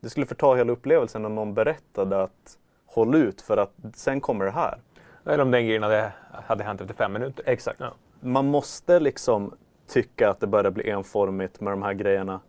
det 0.00 0.10
skulle 0.10 0.26
förta 0.26 0.54
hela 0.54 0.72
upplevelsen 0.72 1.24
om 1.24 1.34
någon 1.34 1.54
berättade 1.54 2.22
att 2.22 2.58
håll 2.86 3.14
ut 3.14 3.40
för 3.40 3.56
att 3.56 3.74
sen 3.94 4.20
kommer 4.20 4.44
det 4.44 4.50
här. 4.50 4.78
Eller 5.26 5.42
om 5.42 5.50
den 5.50 5.66
grejen 5.66 5.82
hade, 5.82 6.12
hade 6.30 6.64
hänt 6.64 6.80
efter 6.80 6.94
fem 6.94 7.12
minuter. 7.12 7.44
Exakt. 7.48 7.80
Ja. 7.80 7.92
Man 8.20 8.46
måste 8.46 9.00
liksom 9.00 9.54
tycka 9.86 10.30
att 10.30 10.40
det 10.40 10.46
börjar 10.46 10.70
bli 10.70 10.90
enformigt 10.90 11.60
med 11.60 11.72
de 11.72 11.82
här 11.82 11.92
grejerna 11.94 12.40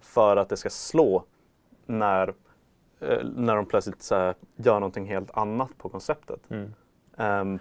för 0.00 0.36
att 0.36 0.48
det 0.48 0.56
ska 0.56 0.70
slå 0.70 1.24
när, 1.86 2.28
eh, 3.00 3.24
när 3.24 3.56
de 3.56 3.66
plötsligt 3.66 4.02
så 4.02 4.14
här, 4.14 4.34
gör 4.56 4.74
någonting 4.74 5.06
helt 5.06 5.30
annat 5.36 5.78
på 5.78 5.88
konceptet. 5.88 6.40
Mm. 6.50 6.74
Ehm, 7.16 7.58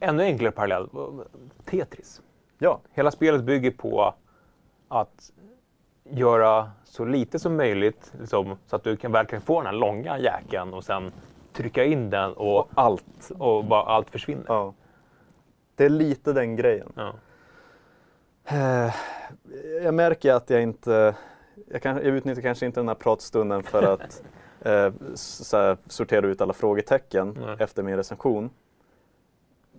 Ännu 0.00 0.22
enklare 0.22 0.52
parallell, 0.52 0.88
Tetris. 1.64 2.22
ja, 2.58 2.80
Hela 2.92 3.10
spelet 3.10 3.42
bygger 3.44 3.70
på 3.70 4.14
att 4.88 5.32
göra 6.04 6.70
så 6.84 7.04
lite 7.04 7.38
som 7.38 7.56
möjligt 7.56 8.12
liksom, 8.20 8.56
så 8.66 8.76
att 8.76 8.84
du 8.84 8.96
kan 8.96 9.12
verkligen 9.12 9.42
få 9.42 9.60
den 9.60 9.66
här 9.66 9.80
långa 9.80 10.18
jäkeln 10.18 10.74
och 10.74 10.84
sen 10.84 11.12
trycka 11.52 11.84
in 11.84 12.10
den 12.10 12.32
och, 12.32 12.68
allt. 12.74 13.30
och 13.38 13.64
bara 13.64 13.82
allt 13.82 14.10
försvinner. 14.10 14.44
Ja. 14.48 14.74
Det 15.74 15.84
är 15.84 15.88
lite 15.88 16.32
den 16.32 16.56
grejen. 16.56 16.92
Ja. 16.94 17.14
Eh, 18.44 18.94
Jag 19.84 19.94
märker 19.94 20.32
att 20.32 20.50
jag 20.50 20.62
inte, 20.62 21.14
jag, 21.68 21.82
kan, 21.82 21.96
jag 21.96 22.04
utnyttjar 22.04 22.42
kanske 22.42 22.66
inte 22.66 22.80
den 22.80 22.88
här 22.88 22.94
pratstunden 22.94 23.62
för 23.62 23.82
att 23.82 24.22
eh, 24.60 24.92
här, 25.52 25.76
sortera 25.86 26.26
ut 26.26 26.40
alla 26.40 26.52
frågetecken 26.52 27.38
Nej. 27.40 27.56
efter 27.58 27.82
min 27.82 27.96
recension. 27.96 28.50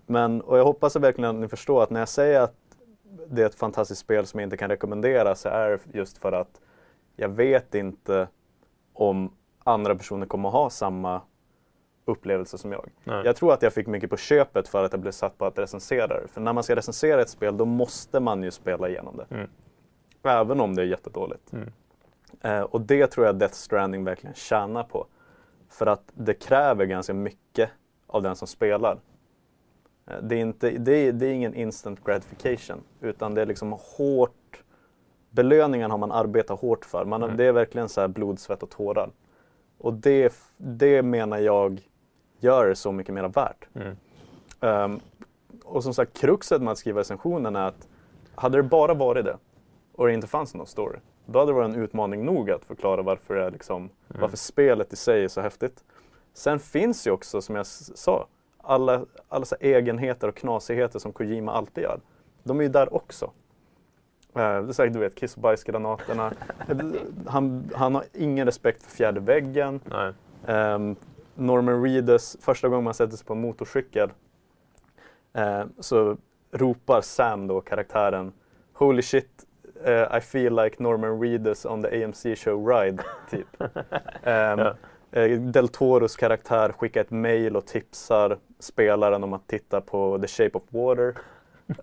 Men, 0.06 0.42
och 0.42 0.58
jag 0.58 0.64
hoppas 0.66 0.96
verkligen 0.96 1.30
att 1.30 1.42
ni 1.42 1.48
förstår 1.48 1.84
att 1.84 1.90
när 1.90 2.00
jag 2.00 2.10
säger 2.10 2.42
att 2.42 2.56
det 3.28 3.42
är 3.42 3.46
ett 3.46 3.56
fantastiskt 3.56 4.02
spel 4.02 4.26
som 4.26 4.40
jag 4.40 4.48
inte 4.48 4.58
kan 4.58 4.70
rekommendera 4.70 5.36
så 5.36 5.50
är 5.50 5.70
det 5.70 5.98
just 5.98 6.18
för 6.18 6.32
att 6.32 6.62
jag 7.16 7.30
vet 7.30 7.76
inte 7.76 8.28
om 8.94 9.32
andra 9.64 9.96
personer 9.96 10.26
kommer 10.26 10.50
att 10.50 10.54
ha 10.54 10.70
samma 10.70 11.22
upplevelse 12.06 12.58
som 12.58 12.72
jag. 12.72 12.90
Nej. 13.04 13.26
Jag 13.26 13.36
tror 13.36 13.54
att 13.54 13.62
jag 13.62 13.74
fick 13.74 13.88
mycket 13.88 14.10
på 14.10 14.18
köpet 14.18 14.68
för 14.68 14.84
att 14.84 14.92
jag 14.92 15.02
blev 15.02 15.12
satt 15.12 15.38
på 15.38 15.46
att 15.46 15.60
recensera 15.60 16.08
det. 16.08 16.28
För 16.28 16.42
när 16.42 16.54
man 16.54 16.64
ska 16.64 16.76
recensera 16.76 17.22
ett 17.22 17.30
spel 17.30 17.58
då 17.58 17.66
måste 17.66 18.20
man 18.20 18.44
ju 18.44 18.52
spela 18.52 18.90
igenom 18.90 19.18
det. 19.18 19.36
Mm. 19.36 19.50
Även 20.24 20.62
om 20.62 20.76
det 20.76 20.82
är 20.82 20.86
jättedåligt. 20.86 21.54
Mm. 21.54 21.70
Eh, 22.42 22.62
och 22.62 22.82
det 22.82 23.08
tror 23.08 23.26
jag 23.26 23.36
Death 23.36 23.54
Stranding 23.54 24.04
verkligen 24.04 24.36
tjänar 24.36 24.84
på. 24.84 25.06
För 25.70 25.86
att 25.86 26.04
det 26.14 26.34
kräver 26.34 26.86
ganska 26.86 27.14
mycket 27.14 27.70
av 28.08 28.22
den 28.22 28.36
som 28.36 28.48
spelar. 28.48 28.98
Eh, 30.08 30.18
det, 30.22 30.36
är 30.36 30.40
inte, 30.40 30.70
det, 30.70 30.92
är, 30.92 31.12
det 31.12 31.28
är 31.28 31.34
ingen 31.34 31.54
instant 31.54 32.04
gratification. 32.04 32.82
Utan 33.02 33.36
det 33.36 33.42
är 33.42 33.46
liksom 33.46 33.76
hårt. 33.98 34.64
Belöningen 35.30 35.92
har 35.92 35.98
man 35.98 36.12
arbetat 36.12 36.60
hårt 36.60 36.86
för. 36.86 37.06
Man, 37.06 37.24
Mm. 37.24 37.38
Det 37.38 37.46
är 37.46 37.52
verkligen 37.52 37.90
så 37.90 38.02
här 38.02 38.08
blod, 38.08 38.40
svett 38.40 38.64
och 38.64 38.70
tårar. 38.70 39.10
Och 39.78 39.94
det, 39.94 40.34
det 40.58 41.04
menar 41.04 41.38
jag 41.38 41.82
gör 42.44 42.68
det 42.68 42.76
så 42.76 42.92
mycket 42.92 43.14
mer 43.14 43.28
värt. 43.28 43.68
Mm. 43.74 43.96
Ehm, 44.62 45.00
och 45.64 45.84
som 45.84 45.94
sagt, 45.94 46.18
kruxet 46.18 46.62
med 46.62 46.72
att 46.72 46.78
skriva 46.78 47.00
recensionen 47.00 47.56
är 47.56 47.68
att 47.68 47.88
hade 48.36 48.58
det 48.58 48.64
bara 48.64 48.94
varit 48.94 49.26
det 49.26 49.38
och 49.96 50.08
det 50.08 50.14
inte 50.14 50.28
fanns 50.28 50.56
någon 50.56 50.68
story, 50.68 51.00
då 51.26 51.40
hade 51.40 51.52
det 51.52 51.56
varit 51.56 51.76
en 51.76 51.82
utmaning 51.82 52.26
nog 52.26 52.52
att 52.52 52.66
förklara 52.66 53.02
varför, 53.02 53.36
det 53.36 53.50
liksom, 53.50 53.90
varför 54.08 54.38
spelet 54.38 54.94
i 54.94 54.96
sig 54.96 55.24
är 55.24 55.28
så 55.28 55.42
häftigt. 55.42 55.84
Sen 56.34 56.60
finns 56.60 57.08
ju 57.08 57.12
också, 57.12 57.42
som 57.42 57.56
jag 57.56 57.66
sa, 57.66 58.28
alla, 58.58 59.06
alla 59.28 59.46
så 59.46 59.56
egenheter 59.60 60.28
och 60.28 60.36
knasigheter 60.36 61.00
som 61.00 61.14
Kojima 61.14 61.52
alltid 61.52 61.84
gör. 61.84 62.00
De 62.44 62.60
är 62.60 62.64
ju 62.64 62.70
där 62.70 62.94
också. 62.94 63.26
Eh, 63.26 64.42
det 64.42 64.42
är 64.42 64.72
säkert, 64.72 64.94
du 64.94 65.00
vet, 65.00 65.16
kiss 65.16 65.36
och 65.36 65.42
bajsgranaterna. 65.42 66.34
han, 67.26 67.70
han 67.76 67.96
har 67.96 68.04
ingen 68.14 68.46
respekt 68.46 68.84
för 68.84 68.92
fjärde 68.92 69.20
väggen. 69.20 69.80
Nej. 69.86 70.14
Norman 71.36 71.84
Reedus, 71.84 72.38
första 72.42 72.70
gången 72.70 72.84
man 72.84 72.94
sätter 72.94 73.18
sig 73.18 73.26
på 73.26 73.34
en 73.34 73.42
motorcykel 73.42 74.10
eh, 75.34 75.64
så 75.80 76.18
ropar 76.52 77.02
Sam 77.02 77.48
då, 77.48 77.62
karaktären, 77.62 78.34
Holy 78.74 79.02
shit, 79.02 79.30
eh, 79.84 80.18
I 80.18 80.22
feel 80.22 80.56
like 80.56 80.84
Norman 80.84 81.22
Reedus 81.22 81.66
on 81.66 81.82
the 81.84 82.04
AMC 82.04 82.36
show 82.36 82.68
ride, 82.68 83.04
typ. 83.30 83.48
Ehm, 84.24 84.60
Ja. 84.60 84.76
eh, 85.12 85.40
Del 85.42 85.68
Toros 85.68 86.16
karaktär 86.16 86.72
skickar 86.72 87.02
ett 87.02 87.12
mail 87.12 87.56
och 87.56 87.66
tipsar 87.66 88.38
spelaren 88.60 89.24
om 89.24 89.34
att 89.34 89.48
titta 89.48 89.82
på 89.82 90.20
The 90.22 90.28
Shape 90.28 90.58
of 90.58 90.64
Water. 90.70 91.16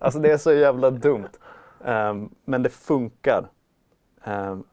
Alltså 0.01 0.19
det 0.19 0.31
är 0.31 0.37
så 0.37 0.53
jävla 0.53 0.91
dumt. 0.91 1.29
Ehm, 1.85 2.29
men 2.45 2.63
det 2.63 2.69
funkar. 2.69 3.47
Ehm, 4.23 4.63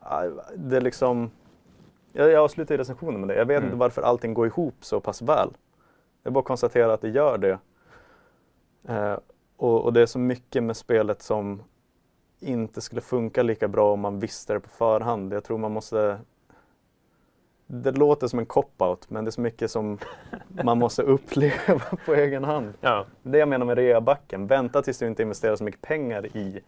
det 0.57 0.77
är 0.77 0.81
liksom... 0.81 1.31
Jag, 2.19 2.31
jag 2.31 2.45
avslutar 2.45 2.75
ju 2.75 2.79
recensionen 2.79 3.21
med 3.21 3.29
det. 3.29 3.35
Jag 3.35 3.47
vet 3.47 3.57
Mm. 3.59 3.65
inte 3.69 3.77
varför 3.79 4.03
allting 4.03 4.35
går 4.35 4.47
ihop 4.47 4.75
så 4.81 5.01
pass 5.01 5.23
väl. 5.23 5.57
Jag 6.23 6.33
bara 6.33 6.45
konstaterar 6.45 6.89
att 6.89 7.01
det 7.01 7.09
gör 7.09 7.39
det. 7.39 7.59
Eh, 8.89 9.19
och, 9.57 9.85
och 9.85 9.93
det 9.93 10.01
är 10.03 10.07
så 10.07 10.19
mycket 10.19 10.63
med 10.63 10.77
spelet 10.77 11.23
som 11.23 11.63
inte 12.41 12.81
skulle 12.81 13.01
funka 13.01 13.43
lika 13.43 13.69
bra 13.69 13.93
om 13.93 14.01
man 14.01 14.19
visste 14.21 14.53
det 14.53 14.61
på 14.61 14.69
förhand. 14.69 15.33
Jag 15.33 15.45
tror 15.45 15.59
man 15.59 15.73
måste... 15.73 16.19
Det 17.67 17.91
låter 17.93 18.27
som 18.27 18.39
en 18.39 18.47
cop-out 18.47 19.05
men 19.09 19.25
det 19.25 19.29
är 19.29 19.33
så 19.33 19.41
mycket 19.41 19.71
som 19.71 19.99
man 20.49 20.79
måste 20.79 21.03
uppleva 21.15 21.81
på 22.07 22.15
egen 22.15 22.45
hand. 22.45 22.73
Ja. 22.81 23.05
Det 23.23 23.39
jag 23.39 23.49
menar 23.49 23.67
med 23.67 23.79
reabacken. 23.79 24.47
Vänta 24.47 24.83
tills 24.83 24.99
du 24.99 25.07
inte 25.07 25.23
investerar 25.23 25.57
så 25.57 25.65
mycket 25.65 25.81
pengar 25.81 26.27
i 26.37 26.61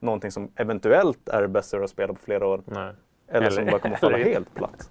någonting 0.00 0.30
som 0.30 0.50
eventuellt 0.56 1.28
är 1.28 1.42
det 1.42 1.48
bästa 1.48 1.76
du 1.76 1.82
har 1.82 1.86
spelat 1.88 2.16
på 2.16 2.22
flera 2.22 2.46
år. 2.46 2.62
Nej. 2.64 2.92
Eller, 3.28 3.50
som 3.50 3.62
Eller- 3.62 3.70
bara 3.72 3.80
kommer 3.80 3.96
falla 3.96 4.16
helt 4.18 4.54
platt. 4.54 4.90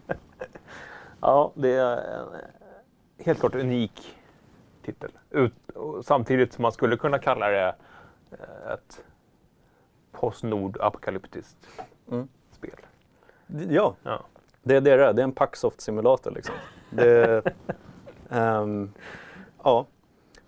ja, 1.22 1.52
det 1.56 1.70
är 1.74 1.98
en 1.98 3.26
helt 3.26 3.40
klart 3.40 3.56
unik 3.56 4.16
titel. 4.86 5.12
Ut, 5.30 5.54
samtidigt 6.04 6.54
som 6.54 6.62
man 6.62 6.72
skulle 6.72 6.98
kunna 6.98 7.20
kalla 7.20 7.50
det 7.50 7.76
eh, 8.32 8.72
ett 8.74 9.04
postnord-apokalyptiskt 10.12 11.58
Mm. 12.12 12.28
spel. 12.52 12.76
Ja, 13.70 13.96
Ja. 14.04 14.22
det 14.64 14.76
är 14.76 14.82
det 14.82 14.98
det 14.98 15.04
är. 15.06 15.14
Det 15.14 15.22
är 15.22 15.24
en 15.24 15.32
Packsoft-simulator 15.32 16.32
liksom. 16.32 16.56
Det, 16.90 17.44
ehm, 18.30 18.92
ja. 19.64 19.86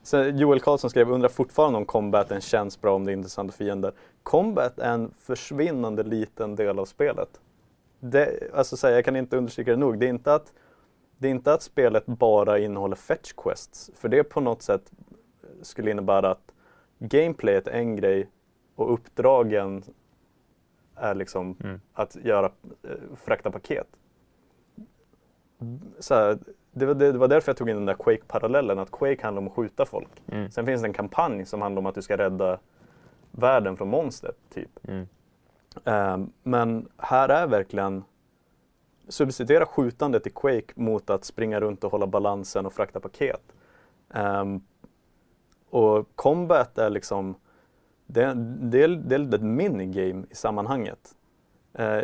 Så 0.03 0.23
Joel 0.23 0.59
Karlsson 0.59 0.89
skrev, 0.89 1.11
undrar 1.11 1.29
fortfarande 1.29 1.77
om 1.77 1.85
combaten 1.85 2.41
känns 2.41 2.81
bra 2.81 2.95
om 2.95 3.05
det 3.05 3.11
är 3.11 3.13
intressanta 3.13 3.53
fiender. 3.53 3.91
Combat 4.23 4.79
är 4.79 4.93
en 4.93 5.11
försvinnande 5.17 6.03
liten 6.03 6.55
del 6.55 6.79
av 6.79 6.85
spelet. 6.85 7.39
Det, 7.99 8.53
alltså, 8.53 8.77
så 8.77 8.87
här, 8.87 8.93
jag 8.93 9.05
kan 9.05 9.15
inte 9.15 9.37
understryka 9.37 9.71
det 9.71 9.77
nog. 9.77 9.99
Det 9.99 10.05
är 10.05 10.09
inte 10.09 10.33
att 10.33 10.53
det 11.17 11.27
är 11.27 11.31
inte 11.31 11.53
att 11.53 11.61
spelet 11.61 12.05
bara 12.05 12.59
innehåller 12.59 12.95
fetch 12.95 13.33
quests. 13.37 13.91
För 13.95 14.09
det 14.09 14.23
på 14.23 14.41
något 14.41 14.61
sätt 14.61 14.91
skulle 15.61 15.91
innebära 15.91 16.31
att 16.31 16.51
gameplayet 16.99 17.67
är 17.67 17.71
en 17.79 17.95
grej 17.95 18.29
och 18.75 18.93
uppdragen 18.93 19.83
är 20.95 21.15
liksom 21.15 21.55
Mm. 21.63 21.81
att 21.93 22.15
göra, 22.15 22.45
eh, 22.83 23.15
frakta 23.15 23.51
paket. 23.51 23.87
Så 25.99 26.13
här, 26.15 26.37
det, 26.71 26.85
var, 26.85 26.93
det, 26.93 27.11
det 27.11 27.17
var 27.17 27.27
därför 27.27 27.49
jag 27.49 27.57
tog 27.57 27.69
in 27.69 27.75
den 27.75 27.85
där 27.85 27.93
Quake-parallellen, 27.93 28.79
att 28.79 28.91
Quake 28.91 29.23
handlar 29.23 29.41
om 29.41 29.47
att 29.47 29.53
skjuta 29.53 29.85
folk. 29.85 30.23
Mm. 30.27 30.51
Sen 30.51 30.65
finns 30.65 30.81
det 30.81 30.87
en 30.87 30.93
kampanj 30.93 31.45
som 31.45 31.61
handlar 31.61 31.79
om 31.79 31.85
att 31.85 31.95
du 31.95 32.01
ska 32.01 32.17
rädda 32.17 32.59
världen 33.31 33.77
från 33.77 33.87
monster, 33.87 34.31
typ. 34.53 34.69
Mm. 34.87 35.07
Ehm, 35.85 36.31
men 36.43 36.89
här 36.97 37.29
är 37.29 37.47
verkligen 37.47 38.03
substituera 39.07 39.65
skjutandet 39.65 40.27
i 40.27 40.29
Quake 40.29 40.73
mot 40.75 41.09
att 41.09 41.25
springa 41.25 41.59
runt 41.59 41.83
och 41.83 41.91
hålla 41.91 42.07
balansen 42.07 42.65
och 42.65 42.73
frakta 42.73 42.99
paket. 42.99 43.41
Ehm, 44.13 44.61
och 45.69 46.07
combat 46.15 46.77
är 46.77 46.89
liksom 46.89 47.35
det, 48.05 48.33
det, 48.61 48.83
är, 48.83 48.87
det 48.87 49.15
är 49.15 49.35
ett 49.35 49.41
minigame 49.41 50.25
i 50.29 50.35
sammanhanget. 50.35 51.15
Eh, 51.73 52.03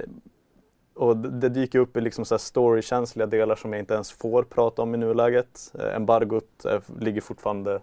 och 0.95 1.17
det, 1.17 1.49
dyker 1.49 1.80
upp 1.80 1.97
i 1.97 2.01
liksom 2.01 2.26
så 2.26 2.38
storykänsliga 2.38 3.26
delar 3.26 3.55
som 3.55 3.74
jag 3.74 3.80
inte 3.80 3.93
ens 3.93 4.11
får 4.11 4.43
prata 4.43 4.82
om 4.82 4.95
i 4.95 4.97
nuläget. 4.97 5.76
Eh, 5.80 5.95
embargot 5.95 6.65
eh, 6.65 6.82
ligger 6.99 7.21
fortfarande 7.21 7.82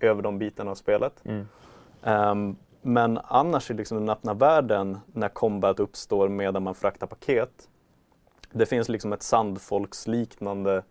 över 0.00 0.22
de 0.22 0.38
bitarna 0.38 0.70
av 0.70 0.74
spelet. 0.74 1.12
Mm. 1.24 1.46
Ehm, 2.02 2.56
men 2.82 3.18
annars 3.24 3.70
i 3.70 3.74
liksom 3.74 3.98
den 3.98 4.08
öppna 4.08 4.34
världen 4.34 4.98
när 5.12 5.28
combat 5.28 5.80
uppstår 5.80 6.28
medan 6.28 6.62
man 6.62 6.74
fraktar 6.74 7.06
paket. 7.06 7.68
Det 8.52 8.66
finns 8.66 8.88
liksom 8.88 9.12
ett 9.12 9.22
sandfolksliknande 9.22 10.82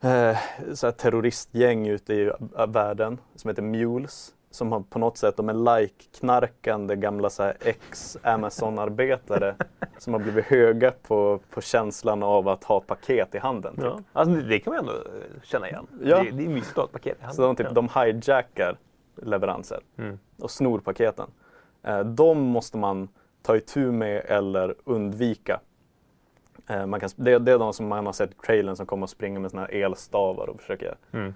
eh, 0.00 0.38
så 0.74 0.92
terroristgäng 0.92 1.88
ute 1.88 2.14
i 2.14 2.32
världen 2.68 3.20
som 3.34 3.48
heter 3.48 3.62
Mules. 3.62 4.34
Som 4.50 4.72
har 4.72 4.80
på 4.80 4.98
något 4.98 5.18
sätt, 5.18 5.36
de 5.36 5.48
är 5.48 5.54
like-knarkande 5.54 6.96
gamla 6.96 7.30
ex-Amazon-arbetare 7.60 9.54
som 9.98 10.12
har 10.12 10.20
blivit 10.20 10.44
höga 10.44 10.92
på, 11.02 11.40
på 11.50 11.60
känslan 11.60 12.22
av 12.22 12.48
att 12.48 12.64
ha 12.64 12.80
paket 12.80 13.34
i 13.34 13.38
handen. 13.38 13.74
Typ. 13.74 13.84
Ja. 13.84 14.00
Alltså, 14.12 14.34
det, 14.34 14.58
kan 14.58 14.72
man 14.72 14.80
ändå 14.80 14.92
känna 15.42 15.68
igen. 15.68 15.86
Ja. 16.02 16.22
Det, 16.22 16.30
det 16.30 16.44
är 16.44 16.48
mysigt 16.48 16.70
att 16.70 16.76
ha 16.76 16.84
ett 16.84 16.92
paket 16.92 17.18
i 17.18 17.22
handen. 17.22 17.36
Så 17.36 17.42
de, 17.42 17.56
typ, 17.56 17.66
ja. 17.66 17.72
de 17.72 17.88
hijackar 17.94 18.76
leveranser 19.22 19.80
Mm. 19.96 20.18
och 20.38 20.50
snor 20.50 20.78
paketen. 20.80 21.30
Eh, 21.82 22.00
de 22.00 22.40
måste 22.40 22.76
man 22.78 23.08
ta 23.42 23.56
itu 23.56 23.92
med 23.92 24.22
eller 24.26 24.74
undvika. 24.84 25.60
Eh, 26.66 26.86
man 26.86 27.00
kan, 27.00 27.10
det, 27.16 27.38
det 27.38 27.52
är 27.52 27.58
de 27.58 27.72
som 27.72 27.88
man 27.88 28.06
har 28.06 28.12
sett 28.12 28.30
i 28.30 28.34
trailern 28.46 28.76
som 28.76 28.86
kommer 28.86 29.02
och 29.04 29.10
springer 29.10 29.40
med 29.40 29.50
såna 29.50 29.66
elstavar 29.66 30.48
och 30.50 30.60
försöker 30.60 30.96
Mm. 31.12 31.34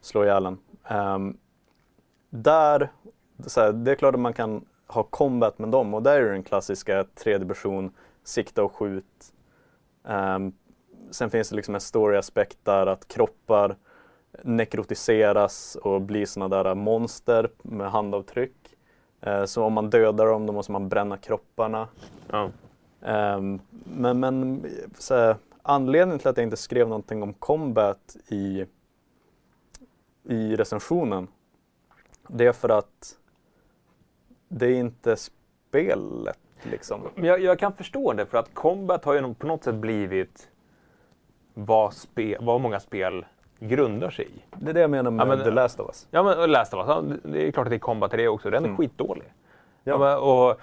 slå 0.00 0.24
ihjäl 0.24 0.46
en. 0.46 0.58
Ehm, 0.84 1.36
där, 2.30 2.88
så 3.46 3.60
här, 3.60 3.72
det 3.72 3.90
är 3.90 3.94
klart 3.94 4.14
att 4.14 4.20
man 4.20 4.32
kan 4.32 4.64
ha 4.86 5.02
combat 5.02 5.58
med 5.58 5.68
dem 5.68 5.94
och 5.94 6.02
där 6.02 6.20
är 6.20 6.32
den 6.32 6.42
klassiska 6.42 7.04
tredje 7.14 7.48
person, 7.48 7.92
sikta 8.24 8.64
och 8.64 8.72
skjut. 8.74 9.32
Ehm, 10.04 10.52
sen 11.10 11.30
finns 11.30 11.50
det 11.50 11.56
liksom 11.56 11.74
en 11.74 11.80
story-aspekt 11.80 12.58
där 12.62 12.86
att 12.86 13.08
kroppar 13.08 13.76
nekrotiseras 14.42 15.76
och 15.76 16.00
blir 16.00 16.26
sådana 16.26 16.62
där 16.62 16.74
monster 16.74 17.50
med 17.62 17.90
handavtryck. 17.90 18.76
Eh, 19.20 19.44
så 19.44 19.64
om 19.64 19.72
man 19.72 19.90
dödar 19.90 20.26
dem 20.26 20.46
då 20.46 20.52
måste 20.52 20.72
man 20.72 20.88
bränna 20.88 21.16
kropparna. 21.16 21.88
Ja. 22.30 22.50
Ehm, 23.02 23.60
men 23.84 24.20
men 24.20 24.64
här, 25.10 25.36
anledningen 25.62 26.18
till 26.18 26.28
att 26.28 26.36
jag 26.36 26.44
inte 26.44 26.56
skrev 26.56 26.88
någonting 26.88 27.22
om 27.22 27.34
combat 27.34 28.16
i, 28.28 28.66
i 30.28 30.56
recensionen 30.56 31.28
det 32.28 32.46
är 32.46 32.52
för 32.52 32.68
att 32.68 33.18
det 34.48 34.66
är 34.66 34.74
inte 34.74 35.16
spelet 35.16 36.38
liksom. 36.62 37.00
Jag, 37.14 37.40
jag 37.40 37.58
kan 37.58 37.72
förstå 37.72 38.12
det, 38.12 38.26
för 38.26 38.38
att 38.38 38.54
combat 38.54 39.04
har 39.04 39.14
ju 39.14 39.34
på 39.34 39.46
något 39.46 39.64
sätt 39.64 39.74
blivit 39.74 40.50
vad, 41.54 41.94
spe, 41.94 42.36
vad 42.40 42.60
många 42.60 42.80
spel 42.80 43.26
grundar 43.68 44.10
sig 44.10 44.24
i. 44.26 44.42
Det 44.56 44.70
är 44.70 44.74
det 44.74 44.80
jag 44.80 44.90
menar 44.90 45.10
med 45.10 45.24
Ja, 45.26 45.28
men- 45.28 45.44
The 45.44 45.50
Last 45.50 45.80
of 45.80 45.86
Us. 45.86 46.06
Ja, 46.10 46.22
men 46.22 46.50
Last 46.50 46.74
of 46.74 46.78
Us, 46.78 46.88
ja, 46.88 47.30
det 47.30 47.48
är 47.48 47.50
klart 47.52 47.66
att 47.66 47.70
det 47.70 47.76
är 47.76 47.78
combat 47.78 48.14
i 48.14 48.16
det 48.16 48.28
också. 48.28 48.50
Den 48.50 48.62
är 48.64 48.68
Mm. 48.68 48.76
skitdålig. 48.76 49.32
Ja. 49.84 49.92
Ja. 49.92 49.98
men, 49.98 50.18
och, 50.18 50.60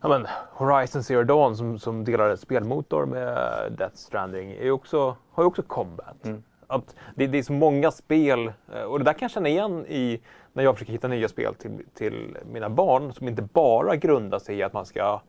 ja, 0.00 0.08
men, 0.08 0.26
Horizon 0.52 1.02
Zero 1.02 1.22
Dawn 1.24 1.56
som, 1.56 1.78
som 1.78 2.04
delar 2.04 2.36
spelmotor 2.36 3.06
med 3.06 3.38
Death 3.78 3.94
Stranding 3.96 4.50
är 4.50 4.70
också, 4.70 5.16
har 5.32 5.42
ju 5.42 5.46
också 5.46 5.62
combat. 5.62 6.24
Mm. 6.24 6.42
Att 6.66 6.94
det, 7.14 7.26
det 7.26 7.38
är 7.38 7.42
så 7.42 7.52
många 7.52 7.90
spel, 7.90 8.52
eh, 8.74 8.82
och 8.82 8.98
det 8.98 9.04
där 9.04 9.12
kan 9.12 9.26
jag 9.26 9.30
känna 9.30 9.48
igen 9.48 9.86
i 9.88 10.20
när 10.52 10.64
jag 10.64 10.74
försöker 10.74 10.92
hitta 10.92 11.08
nya 11.08 11.28
spel 11.28 11.54
till, 11.54 11.78
till 11.94 12.36
mina 12.52 12.70
barn 12.70 13.12
som 13.12 13.28
inte 13.28 13.42
bara 13.42 13.96
grundar 13.96 14.38
sig 14.38 14.56
i 14.56 14.62
att 14.62 14.72
man 14.72 14.86
ska... 14.86 15.20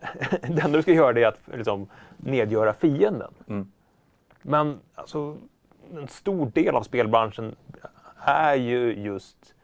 det 0.30 0.62
enda 0.64 0.68
du 0.78 0.82
ska 0.82 0.92
göra 0.92 1.12
det 1.12 1.22
är 1.22 1.28
att 1.28 1.40
liksom, 1.54 1.86
nedgöra 2.16 2.72
fienden. 2.72 3.34
Mm. 3.48 3.72
Men 4.42 4.78
alltså, 4.94 5.36
en 5.98 6.08
stor 6.08 6.46
del 6.46 6.74
av 6.74 6.82
spelbranschen 6.82 7.56
är 8.18 8.54
ju 8.54 8.94
just 8.94 9.54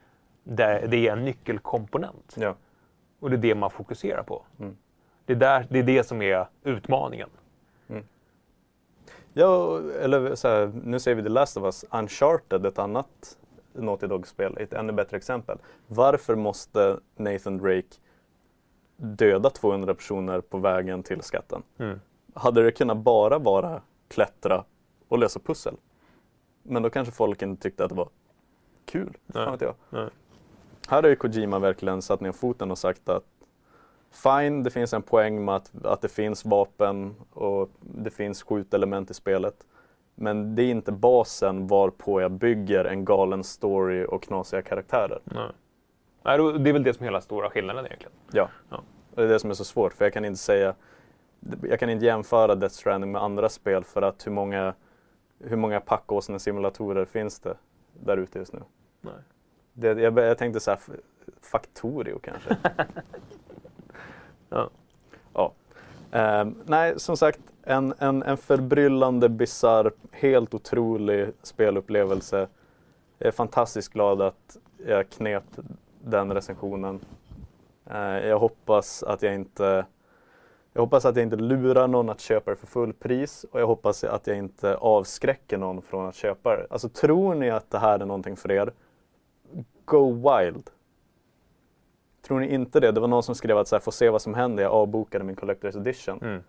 det, 0.44 0.86
det 0.90 1.08
är 1.08 1.12
en 1.12 1.24
nyckelkomponent. 1.24 2.36
Ja. 2.38 2.54
Och 3.20 3.30
det 3.30 3.36
är 3.36 3.38
det 3.38 3.54
man 3.54 3.70
fokuserar 3.70 4.22
på. 4.22 4.42
Mm. 4.58 4.76
Det, 5.24 5.32
är 5.32 5.36
där, 5.36 5.66
det 5.70 5.78
är 5.78 5.82
det 5.82 6.04
som 6.04 6.22
är 6.22 6.46
utmaningen. 6.62 7.28
Ja, 9.32 9.80
eller 10.00 10.34
så 10.34 10.48
här, 10.48 10.72
nu 10.84 11.00
säger 11.00 11.14
vi 11.14 11.22
The 11.22 11.28
Last 11.28 11.56
of 11.56 11.64
Us, 11.64 11.84
Uncharted, 11.90 12.66
ett 12.66 12.78
annat 12.78 13.38
Naughty 13.72 14.06
Dog-spel, 14.06 14.56
ett 14.60 14.72
ännu 14.72 14.92
bättre 14.92 15.16
exempel. 15.16 15.58
Varför 15.86 16.34
måste 16.34 16.98
Nathan 17.16 17.58
Drake 17.58 17.88
döda 18.96 19.50
200 19.50 19.94
personer 19.94 20.40
på 20.40 20.58
vägen 20.58 21.02
till 21.02 21.22
skatten? 21.22 21.62
Mm. 21.78 22.00
Hade 22.34 22.62
det 22.62 22.72
kunnat 22.72 22.96
bara 22.96 23.38
vara 23.38 23.82
klättra 24.08 24.64
och 25.08 25.18
lösa 25.18 25.40
pussel? 25.40 25.76
Men 26.70 26.82
då 26.82 26.90
kanske 26.90 27.14
folk 27.14 27.42
inte 27.42 27.62
tyckte 27.62 27.84
att 27.84 27.88
det 27.88 27.96
var 27.96 28.08
kul. 28.84 29.16
Nej. 29.26 29.44
Fan 29.44 29.52
vet 29.52 29.60
jag. 29.60 29.74
Nej. 29.90 30.08
Här 30.88 31.02
har 31.02 31.08
ju 31.08 31.16
Kojima 31.16 31.58
verkligen 31.58 32.02
satt 32.02 32.20
ner 32.20 32.32
foten 32.32 32.70
och 32.70 32.78
sagt 32.78 33.08
att 33.08 33.24
Fine, 34.10 34.62
det 34.62 34.70
finns 34.70 34.92
en 34.92 35.02
poäng 35.02 35.44
med 35.44 35.54
att, 35.54 35.84
att 35.84 36.00
det 36.00 36.08
finns 36.08 36.44
vapen 36.44 37.14
och 37.32 37.70
det 37.80 38.10
finns 38.10 38.42
skjutelement 38.42 39.10
i 39.10 39.14
spelet. 39.14 39.54
Men 40.14 40.54
det 40.54 40.62
är 40.62 40.70
inte 40.70 40.92
basen 40.92 41.66
varpå 41.66 42.20
jag 42.20 42.30
bygger 42.30 42.84
en 42.84 43.04
galen 43.04 43.44
story 43.44 44.04
och 44.04 44.22
knasiga 44.22 44.62
karaktärer. 44.62 45.20
Nej. 45.24 46.58
Det 46.58 46.70
är 46.70 46.72
väl 46.72 46.82
det 46.82 46.94
som 46.94 47.02
är 47.02 47.08
hela 47.08 47.20
stora 47.20 47.50
skillnaden 47.50 47.86
egentligen. 47.86 48.12
Ja. 48.32 48.48
Ja. 48.70 48.82
Det 49.14 49.22
är 49.22 49.28
det 49.28 49.38
som 49.38 49.50
är 49.50 49.54
så 49.54 49.64
svårt 49.64 49.92
för 49.92 50.04
jag 50.04 50.12
kan 50.12 50.24
inte 50.24 50.40
säga 50.40 50.74
Jag 51.62 51.80
kan 51.80 51.90
inte 51.90 52.04
jämföra 52.04 52.54
Death 52.54 52.74
Stranding 52.74 53.12
med 53.12 53.22
andra 53.22 53.48
spel 53.48 53.84
för 53.84 54.02
att 54.02 54.26
hur 54.26 54.32
många 54.32 54.74
Hur 55.44 55.56
många 55.56 55.80
packåsnen-simulatorer 55.80 57.04
finns 57.04 57.40
det 57.40 57.56
där 57.92 58.16
ute 58.16 58.38
just 58.38 58.52
nu? 58.52 58.62
Nej. 59.00 59.14
Det, 59.72 60.00
jag, 60.00 60.18
jag 60.18 60.38
tänkte 60.38 60.60
så 60.60 60.70
här, 60.70 60.80
Factorio 61.40 62.18
kanske. 62.18 62.56
Ja. 64.52 64.70
Ja. 65.34 65.52
Ehm, 66.10 66.54
nej, 66.66 67.00
som 67.00 67.16
sagt, 67.16 67.40
en, 67.62 67.94
en, 67.98 68.22
en 68.22 68.36
förbryllande, 68.36 69.28
bisarr, 69.28 69.92
helt 70.10 70.54
otrolig 70.54 71.32
spelupplevelse. 71.42 72.48
Jag 73.18 73.26
är 73.26 73.32
fantastiskt 73.32 73.92
glad 73.92 74.22
att 74.22 74.56
jag 74.86 75.10
knep 75.10 75.44
den 76.04 76.34
recensionen. 76.34 77.00
Eh, 77.86 77.98
jag 78.00 78.38
hoppas 78.38 79.02
att 79.02 79.22
jag 79.22 79.34
inte 79.34 79.86
jag 80.72 80.80
hoppas 80.82 81.04
att 81.04 81.16
jag 81.16 81.22
inte 81.22 81.36
lurar 81.36 81.88
någon 81.88 82.08
att 82.08 82.20
köpa 82.20 82.50
det 82.50 82.56
för 82.56 82.66
full 82.66 82.92
pris 82.92 83.46
och 83.50 83.60
jag 83.60 83.66
hoppas 83.66 84.04
att 84.04 84.26
jag 84.26 84.36
inte 84.36 84.76
avskräcker 84.76 85.58
någon 85.58 85.82
från 85.82 86.08
att 86.08 86.14
köpa 86.14 86.56
det. 86.56 86.66
Alltså 86.70 86.88
tror 86.88 87.34
ni 87.34 87.50
att 87.50 87.70
det 87.70 87.78
här 87.78 87.98
är 87.98 88.06
någonting 88.06 88.36
för 88.36 88.52
er? 88.52 88.72
Go 89.84 90.12
wild! 90.12 90.70
Tror 92.22 92.40
ni 92.40 92.54
inte 92.54 92.80
det? 92.80 92.92
Det 92.92 93.00
var 93.00 93.08
någon 93.08 93.22
som 93.22 93.34
skrev 93.34 93.58
att 93.58 93.68
så 93.68 93.76
här, 93.76 93.80
få 93.80 93.90
se 93.90 94.10
vad 94.10 94.22
som 94.22 94.34
händer, 94.34 94.62
jag 94.62 94.72
avbokade 94.72 95.24
min 95.24 95.36
Collector's 95.36 95.76
Edition. 95.76 96.18
Mm. 96.22 96.42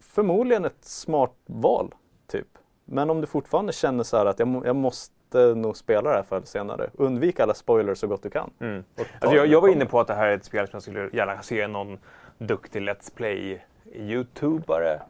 Förmodligen 0.00 0.64
ett 0.64 0.84
smart 0.84 1.34
val, 1.46 1.94
typ. 2.26 2.48
Men 2.84 3.10
om 3.10 3.20
du 3.20 3.26
fortfarande 3.26 3.72
känner 3.72 4.04
så 4.04 4.16
här 4.16 4.26
att 4.26 4.38
jag, 4.38 4.62
jag 4.66 4.76
måste 4.76 5.54
nog 5.54 5.76
spela 5.76 6.10
det 6.10 6.16
här 6.16 6.22
förr 6.22 6.36
eller 6.36 6.46
senare. 6.46 6.90
Undvik 6.94 7.40
alla 7.40 7.54
spoilers 7.54 7.98
så 7.98 8.06
gott 8.06 8.22
du 8.22 8.30
kan. 8.30 8.50
Mm. 8.60 8.84
Alltså 9.20 9.36
jag, 9.36 9.46
jag 9.46 9.60
var 9.60 9.68
inne 9.68 9.86
på 9.86 10.00
att 10.00 10.06
det 10.06 10.14
här 10.14 10.26
är 10.26 10.36
ett 10.36 10.44
spel 10.44 10.66
som 10.66 10.76
jag 10.76 10.82
skulle 10.82 11.10
gärna 11.12 11.42
se 11.42 11.66
någon 11.66 11.98
duktig 12.46 12.82
Let's 12.82 13.12
Play-youtubare 13.16 15.00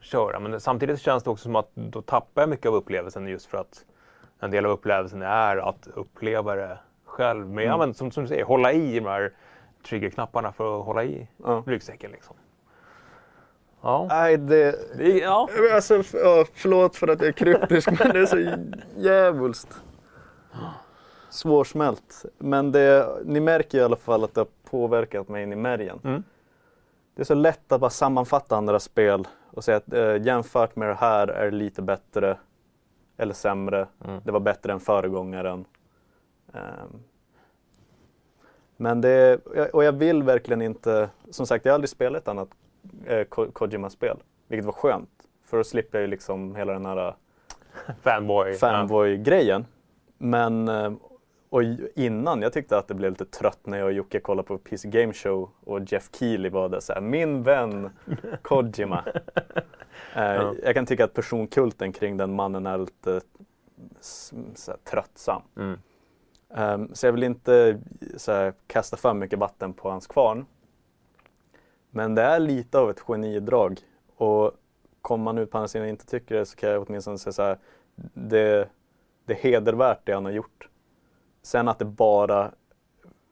köra. 0.00 0.38
Men 0.40 0.60
samtidigt 0.60 1.00
känns 1.00 1.22
det 1.22 1.30
också 1.30 1.42
som 1.42 1.56
att 1.56 1.70
då 1.74 2.02
tappar 2.02 2.42
jag 2.42 2.48
mycket 2.48 2.66
av 2.66 2.74
upplevelsen 2.74 3.26
just 3.28 3.46
för 3.46 3.58
att 3.58 3.84
en 4.40 4.50
del 4.50 4.64
av 4.66 4.70
upplevelsen 4.72 5.22
är 5.22 5.56
att 5.56 5.88
uppleva 5.94 6.54
det 6.54 6.78
själv. 7.04 7.60
Ja, 7.60 7.74
Mm. 7.74 7.78
men 7.78 7.94
som, 7.94 8.10
som 8.10 8.22
du 8.24 8.28
säger, 8.28 8.44
hålla 8.44 8.72
i 8.72 8.94
de 9.00 9.06
här 9.06 9.32
triggerknapparna 9.88 10.52
för 10.52 10.78
att 10.80 10.84
hålla 10.86 11.04
i 11.04 11.28
Ja. 11.44 11.62
ryggsäcken. 11.66 12.10
Liksom. 12.10 12.36
Ja. 13.82 14.06
Nej, 14.10 14.36
det... 14.36 14.74
Det 14.98 15.12
är, 15.12 15.22
ja. 15.22 15.48
Alltså, 15.74 15.94
ja, 16.12 16.44
förlåt 16.54 16.96
för 16.96 17.08
att 17.08 17.20
jag 17.20 17.28
är 17.28 17.32
kryptisk, 17.32 17.88
men 17.98 18.12
det 18.12 18.18
är 18.20 18.26
så 18.26 18.56
djävulskt 18.96 19.80
svårsmält. 21.30 22.24
Men 22.38 22.72
det, 22.72 23.08
ni 23.24 23.40
märker 23.40 23.78
i 23.78 23.82
alla 23.82 23.96
fall 23.96 24.24
att 24.24 24.34
det 24.34 24.40
har 24.40 24.48
påverkat 24.70 25.28
mig 25.28 25.42
in 25.42 25.52
i 25.52 25.56
märgen. 25.56 26.00
Mm. 26.04 26.22
Det 27.16 27.22
är 27.22 27.24
så 27.24 27.34
lätt 27.34 27.72
att 27.72 27.80
bara 27.80 27.90
sammanfatta 27.90 28.56
andra 28.56 28.80
spel 28.80 29.28
och 29.50 29.64
säga 29.64 29.76
att 29.76 29.92
eh, 29.92 30.22
jämfört 30.22 30.76
med 30.76 30.88
det 30.88 30.94
här 30.94 31.28
är 31.28 31.44
det 31.50 31.56
lite 31.56 31.82
bättre 31.82 32.38
eller 33.16 33.34
sämre. 33.34 33.86
Mm. 34.04 34.20
Det 34.24 34.32
var 34.32 34.40
bättre 34.40 34.72
än 34.72 34.80
föregångaren. 34.80 35.64
Ehm. 36.52 37.02
men 38.76 39.00
det, 39.00 39.36
och 39.72 39.84
jag 39.84 39.92
vill 39.92 40.22
verkligen 40.22 40.62
inte, 40.62 41.08
som 41.30 41.46
sagt 41.46 41.64
jag 41.64 41.72
har 41.72 41.74
aldrig 41.74 41.88
spelat 41.90 42.22
ett 42.22 42.28
annat 42.28 42.48
eh, 43.06 43.24
Ko- 43.24 43.50
Kojima-spel, 43.52 44.16
vilket 44.48 44.64
var 44.66 44.72
skönt. 44.72 45.10
För 45.44 45.56
då 45.56 45.64
slipper 45.64 45.98
jag 45.98 46.02
ju 46.02 46.06
liksom 46.10 46.56
hela 46.56 46.72
den 46.72 46.86
här 46.86 47.14
Fanboy. 48.02 48.54
fanboy-grejen. 48.54 49.66
Men, 50.18 50.68
eh, 50.68 50.92
och 51.50 51.62
innan, 51.94 52.42
jag 52.42 52.52
tyckte 52.52 52.78
att 52.78 52.88
det 52.88 52.94
blev 52.94 53.10
lite 53.10 53.24
trött 53.24 53.58
när 53.66 53.78
jag 53.78 53.86
och 53.86 53.92
Jocke 53.92 54.20
kollade 54.20 54.48
på 54.48 54.58
PC 54.58 54.88
Game 54.88 55.12
Show 55.12 55.50
och 55.64 55.80
Jeff 55.92 56.08
Keely 56.12 56.48
var 56.48 56.68
det 56.68 56.80
så 56.80 56.92
här, 56.92 57.00
min 57.00 57.42
vän 57.42 57.90
Kojima. 58.42 59.04
eh, 60.14 60.22
Ja. 60.34 60.54
Jag 60.62 60.74
kan 60.74 60.86
tycka 60.86 61.04
att 61.04 61.14
personkulten 61.14 61.92
kring 61.92 62.16
den 62.16 62.34
mannen 62.34 62.66
är 62.66 62.78
lite 62.78 63.20
s- 64.00 64.32
så 64.54 64.70
här, 64.70 64.78
tröttsam. 64.84 65.42
Mm. 65.56 65.78
Ehm, 66.54 66.94
så 66.94 67.06
jag 67.06 67.12
vill 67.12 67.22
inte 67.22 67.80
så 68.16 68.32
här, 68.32 68.52
kasta 68.66 68.96
för 68.96 69.14
mycket 69.14 69.38
vatten 69.38 69.72
på 69.72 69.90
hans 69.90 70.06
kvarn. 70.06 70.46
Men 71.90 72.14
det 72.14 72.22
är 72.22 72.38
lite 72.40 72.78
av 72.78 72.90
ett 72.90 73.00
genidrag. 73.00 73.78
Och 74.16 74.52
kommer 75.02 75.24
man 75.24 75.38
ut 75.38 75.50
på 75.50 75.58
andra 75.58 75.68
sidan 75.68 75.84
och 75.84 75.88
inte 75.90 76.06
tycker 76.06 76.34
det 76.34 76.46
så 76.46 76.56
kan 76.56 76.70
jag 76.70 76.82
åtminstone 76.88 77.18
säga 77.18 77.32
så 77.32 77.42
här. 77.42 77.58
Det, 78.14 78.68
det 79.24 79.32
är 79.32 79.36
hedervärt 79.38 80.00
det 80.04 80.12
han 80.12 80.24
har 80.24 80.32
gjort. 80.32 80.68
Sen 81.46 81.68
att 81.68 81.78
det 81.78 81.84
bara, 81.84 82.50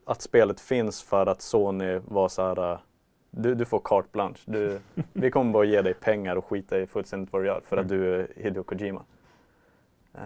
att 0.07 0.23
spelet 0.23 0.61
finns 0.61 1.03
för 1.03 1.27
att 1.27 1.43
Sony 1.43 2.01
var 2.05 2.29
så 2.29 2.43
här. 2.43 2.73
äh, 2.73 2.79
Du, 3.31 3.55
du 3.55 3.65
får 3.65 3.81
carte 3.85 4.09
blanche. 4.13 4.41
Du, 4.45 4.81
vi 5.13 5.31
kommer 5.31 5.53
bara 5.53 5.65
ge 5.65 5.83
dig 5.83 5.95
pengar 5.95 6.37
och 6.37 6.45
skita 6.45 6.79
i 6.79 6.87
fullständigt 6.87 7.33
vad 7.33 7.43
du 7.43 7.47
gör 7.47 7.61
för 7.65 7.77
att 7.77 7.89
du 7.89 8.15
är 8.15 8.29
Hideo 8.37 8.63
Kojima. 8.63 9.03
Eh, 10.15 10.21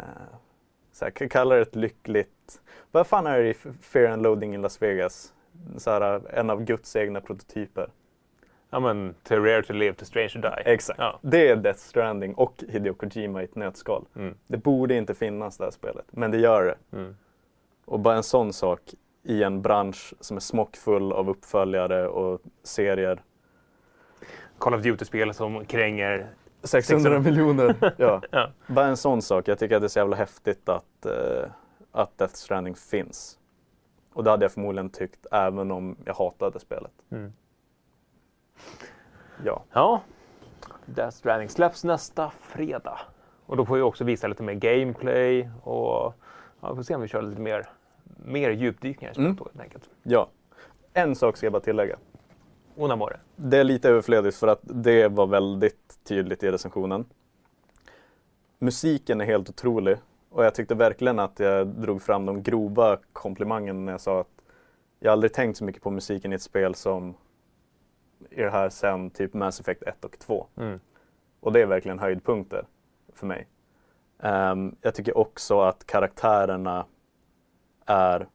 så 0.93 1.05
här, 1.05 1.11
k- 1.13 1.29
kalla 1.31 1.55
det 1.55 1.61
ett 1.61 1.77
lyckligt... 1.77 2.61
Vad 2.93 3.07
fan 3.07 3.27
är 3.27 3.39
det 3.39 3.49
i 3.49 3.55
Fear 3.81 4.13
and 4.13 4.23
Loading 4.23 4.55
in 4.55 4.63
Las 4.63 4.83
Vegas? 4.83 5.33
Så 5.77 5.91
här, 5.91 6.21
en 6.35 6.51
av 6.51 6.65
Guds 6.65 6.97
egna 6.97 7.21
prototyper. 7.21 7.89
Ja 8.71 8.81
men, 8.81 9.15
to 9.23 9.35
rare 9.35 9.63
to 9.63 9.73
live, 9.73 9.95
to 9.95 10.05
strange 10.05 10.29
to 10.29 10.39
die. 10.39 10.63
Exakt. 10.73 10.99
Ja. 10.99 11.19
Det 11.23 11.49
är 11.49 11.57
Death 11.57 11.79
Stranding 11.81 12.35
och 12.35 12.65
Hideo 12.69 12.95
Kojima 12.95 13.41
i 13.43 13.45
ett 13.45 13.55
nötskal. 13.57 14.05
Mm. 14.17 14.35
Det 14.47 14.57
borde 14.57 14.95
inte 14.95 15.15
finnas 15.15 15.57
det 15.59 15.65
här 15.65 15.71
spelet, 15.71 16.05
men 16.11 16.31
det 16.31 16.39
gör 16.39 16.65
det. 16.65 16.97
Mm. 16.99 17.17
Och 17.89 18.01
bara 18.01 18.17
en 18.17 18.23
sån 18.23 18.53
sak 18.53 18.81
i 19.23 19.43
en 19.43 19.63
bransch 19.63 20.15
som 20.21 20.37
är 20.37 20.41
smockfull 20.41 21.13
av 21.13 21.31
uppföljare 21.31 22.09
och 22.09 22.41
serier. 22.63 23.23
Call 24.59 24.75
of 24.75 24.83
Duty-spel 24.83 25.35
som 25.35 25.65
kränger 25.65 26.31
600 26.63 27.21
miljoner. 27.21 27.95
ja. 27.97 28.23
Ja. 28.31 28.51
Bara 28.67 28.87
en 28.87 28.97
sån 28.97 29.23
sak. 29.23 29.49
Jag 29.49 29.59
tycker 29.59 29.77
att 29.77 29.83
det 29.83 29.87
är 29.87 29.89
så 29.89 29.99
jävla 29.99 30.17
häftigt 30.17 30.69
att, 30.69 31.07
eh, 31.07 31.51
att 31.93 32.19
Death 32.19 32.35
Stranding 32.35 32.75
finns. 32.75 33.39
Och 34.13 34.25
det 34.25 34.31
hade 34.31 34.45
jag 34.45 34.53
förmodligen 34.53 34.91
tyckt 34.91 35.27
även 35.33 35.71
om 35.71 35.97
jag 36.05 36.15
hatade 36.15 36.61
spelet. 36.61 36.93
Mm. 37.11 37.33
Ja. 39.45 39.65
Ja, 39.73 40.01
Death 40.87 41.17
Stranding 41.17 41.49
släpps 41.49 41.85
nästa 41.85 42.31
fredag. 42.41 42.99
Och 43.47 43.57
då 43.57 43.67
får 43.67 43.77
vi 43.77 43.83
också 43.83 44.05
visa 44.05 44.27
lite 44.27 44.43
mer 44.43 44.55
gameplay 44.55 45.51
och 45.63 46.15
ja, 46.61 46.71
vi 46.71 46.77
får 46.77 46.83
se 46.83 46.95
om 46.95 47.01
vi 47.01 47.09
kör 47.09 47.23
lite 47.23 47.41
mer, 47.41 47.67
mer 48.17 48.51
djupdykningar 48.51 49.11
i 49.11 49.15
spelet 49.15 49.31
Mm. 49.31 49.39
helt 49.53 49.61
enkelt. 49.61 49.91
ja. 50.03 50.29
En 50.93 51.15
sak 51.17 51.37
ska 51.37 51.47
jag 51.47 51.53
bara 51.53 51.61
tillägga. 51.63 51.97
Onamore. 52.77 53.21
Det 53.37 53.59
är 53.59 53.65
lite 53.65 53.89
överflödigt 53.89 54.37
för 54.37 54.49
att 54.49 54.61
det 54.63 55.09
var 55.09 55.27
väldigt 55.27 55.99
tydligt 56.05 56.43
i 56.43 56.51
recensionen. 56.51 57.05
Musiken 58.59 59.21
är 59.21 59.25
helt 59.25 59.49
otrolig 59.49 59.97
och 60.31 60.45
jag 60.45 60.55
tyckte 60.55 60.75
verkligen 60.75 61.19
att 61.19 61.39
jag 61.41 61.67
drog 61.67 62.03
fram 62.03 62.27
de 62.27 62.43
grova 62.43 62.99
komplimangerna 63.13 63.81
när 63.81 63.93
jag 63.93 64.01
sa 64.01 64.21
att 64.21 64.43
jag 65.01 65.13
aldrig 65.13 65.33
tänkt 65.33 65.57
så 65.57 65.65
mycket 65.65 65.83
på 65.83 65.91
musiken 65.91 66.33
i 66.33 66.35
ett 66.35 66.43
spel 66.43 66.75
som 66.75 67.15
i 68.31 68.43
det 68.43 68.51
här 68.51 68.69
sen 68.69 69.11
typ 69.11 69.35
Mass 69.35 69.61
Effect 69.61 69.83
1 69.83 70.05
och 70.05 70.19
2. 70.19 70.47
Mm. 70.57 70.81
Och 71.41 71.53
det 71.53 71.61
är 71.63 71.67
verkligen 71.67 71.99
höjdpunkter 71.99 72.67
för 73.13 73.27
mig. 73.27 73.47
Ehm, 74.19 74.77
jag 74.81 74.95
tycker 74.95 75.19
också 75.19 75.61
att 75.61 75.87
karaktärerna 75.87 76.87
är, 77.89 78.27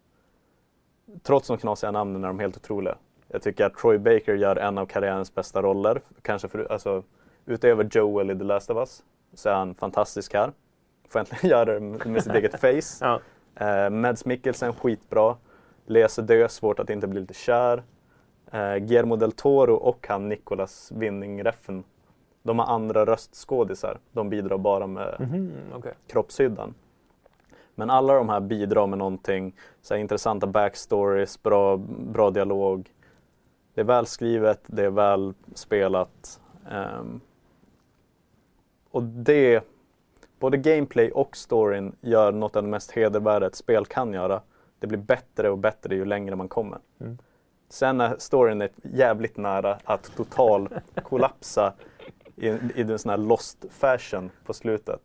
trots 1.24 1.48
de 1.48 1.58
knasiga 1.58 1.92
namnen, 1.92 2.24
är 2.24 2.28
de 2.28 2.40
helt 2.40 2.58
otroliga. 2.58 2.96
Jag 3.28 3.42
tycker 3.42 3.66
att 3.66 3.78
Troy 3.78 3.98
Baker 3.98 4.36
gör 4.36 4.56
en 4.56 4.78
av 4.78 4.86
karriärens 4.86 5.36
bästa 5.36 5.62
roller. 5.62 6.02
Kanske 6.22 6.48
för, 6.48 6.72
alltså, 6.72 7.04
utöver 7.46 7.88
Joel 7.92 8.32
i 8.32 8.38
The 8.38 8.44
Last 8.44 8.70
of 8.70 8.78
Us 8.78 9.04
så 9.34 9.50
är 9.50 9.54
han 9.54 9.76
fantastisk 9.76 10.34
här. 10.34 10.52
Får 11.10 11.20
äntligen 11.20 11.50
göra 11.50 11.80
det 11.80 12.06
med 12.10 12.24
sitt 12.24 12.34
eget 12.36 12.60
face. 12.62 13.06
Ja. 13.06 13.20
Eh, 13.68 13.90
Mads 13.90 14.26
Mikkelsen 14.26 14.74
skitbra. 14.74 15.36
Lea 15.86 16.10
Sedö, 16.10 16.48
svårt 16.50 16.80
att 16.80 16.90
inte 16.90 17.08
bli 17.08 17.22
lite 17.22 17.34
kär. 17.34 17.84
Eh, 18.52 18.76
Guillermo 18.76 19.16
del 19.16 19.32
Toro 19.32 19.74
och 19.76 20.06
han 20.10 20.30
Nicolas 20.30 20.92
Winning 20.96 21.44
Reffen. 21.44 21.84
De 22.44 22.60
har 22.60 22.66
andra 22.66 23.06
röstskådisar. 23.06 24.00
De 24.12 24.30
bidrar 24.30 24.58
bara 24.58 24.88
med 24.88 25.16
Mhm, 25.20 25.52
okej. 25.74 25.94
kroppshyddan. 26.08 26.74
Men 27.76 27.90
alla 27.90 28.14
de 28.14 28.30
här 28.30 28.40
bidrar 28.40 28.88
med 28.88 28.98
någonting. 28.98 29.56
Så 29.82 29.94
här, 29.94 30.02
intressanta 30.02 30.48
backstories, 30.48 31.44
bra, 31.44 31.78
bra 31.88 32.30
dialog. 32.30 32.94
Det 33.74 33.82
är 33.82 33.86
välskrivet, 33.86 34.62
det 34.66 34.86
är 34.86 34.90
väl 34.90 35.34
spelat. 35.54 36.40
ehm, 36.70 37.22
och 38.92 39.04
det, 39.04 39.64
både 40.40 40.58
gameplay 40.58 41.12
och 41.12 41.38
storyn 41.38 41.96
gör 42.02 42.32
något 42.32 42.56
av 42.56 42.64
det 42.64 42.70
mest 42.70 42.92
hedervärda 42.92 43.48
ett 43.48 43.56
spel 43.56 43.86
kan 43.86 44.14
göra. 44.14 44.42
Det 44.80 44.88
blir 44.88 45.00
bättre 45.00 45.50
och 45.50 45.58
bättre 45.58 45.96
ju 45.96 46.06
längre 46.06 46.36
man 46.36 46.48
kommer. 46.48 46.80
Mm. 47.00 47.18
Sen 47.70 48.02
är 48.02 48.16
storyn 48.18 48.62
är 48.62 48.70
jävligt 48.84 49.38
nära 49.38 49.78
att 49.84 50.16
total 50.16 50.70
kollapsa 51.04 51.74
i, 52.36 52.48
i 52.48 52.82
en 52.82 53.00
sån 53.00 53.10
här 53.10 53.18
lost 53.18 53.66
fashion 53.70 54.30
på 54.46 54.54
slutet. 54.54 55.02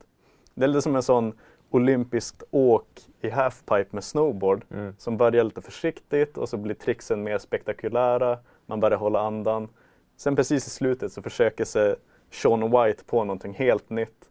Det 0.55 0.65
är 0.65 0.69
lite 0.69 0.83
som 0.83 0.97
en 0.97 1.03
sån 1.03 1.33
olympiskt 1.71 2.43
åk 2.51 3.01
i 3.21 3.31
halfpipe 3.31 3.87
med 3.91 4.05
snowboard 4.05 4.65
Mm. 4.71 4.95
som 4.99 5.17
börjar 5.17 5.45
lite 5.45 5.61
försiktigt 5.61 6.39
och 6.39 6.49
så 6.49 6.57
blir 6.57 6.75
tricksen 6.75 7.23
mer 7.23 7.39
spektakulära. 7.39 8.39
Man 8.67 8.81
börjar 8.81 8.99
hålla 8.99 9.21
andan. 9.21 9.69
Sen 10.17 10.37
precis 10.37 10.67
i 10.67 10.71
slutet 10.71 11.13
så 11.13 11.23
försöker 11.23 11.65
sig 11.65 11.97
Sean 12.31 12.61
White 12.71 13.05
på 13.05 13.25
någonting 13.25 13.55
helt 13.55 13.91
nytt 13.91 14.31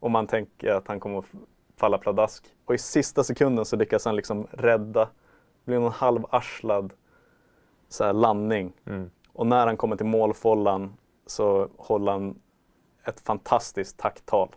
och 0.00 0.10
man 0.10 0.26
tänker 0.26 0.72
att 0.72 0.88
han 0.88 1.00
kommer 1.00 1.18
att 1.18 1.26
falla 1.76 1.98
pladask. 1.98 2.44
Och 2.64 2.74
i 2.74 2.78
sista 2.78 3.24
sekunden 3.24 3.64
så 3.64 3.76
lyckas 3.76 4.04
han 4.04 4.16
liksom 4.16 4.46
rädda. 4.50 5.04
Det 5.04 5.10
blir 5.64 5.78
någon 5.78 5.92
halvarslad 5.92 6.92
så 7.88 8.04
här 8.04 8.12
landning. 8.12 8.72
Mm. 8.86 9.10
Och 9.32 9.46
när 9.46 9.66
han 9.66 9.76
kommer 9.76 9.96
till 9.96 10.06
målfållan 10.06 10.94
så 11.26 11.68
håller 11.76 12.12
han 12.12 12.38
ett 13.04 13.20
fantastiskt 13.20 13.98
tacktal. 13.98 14.48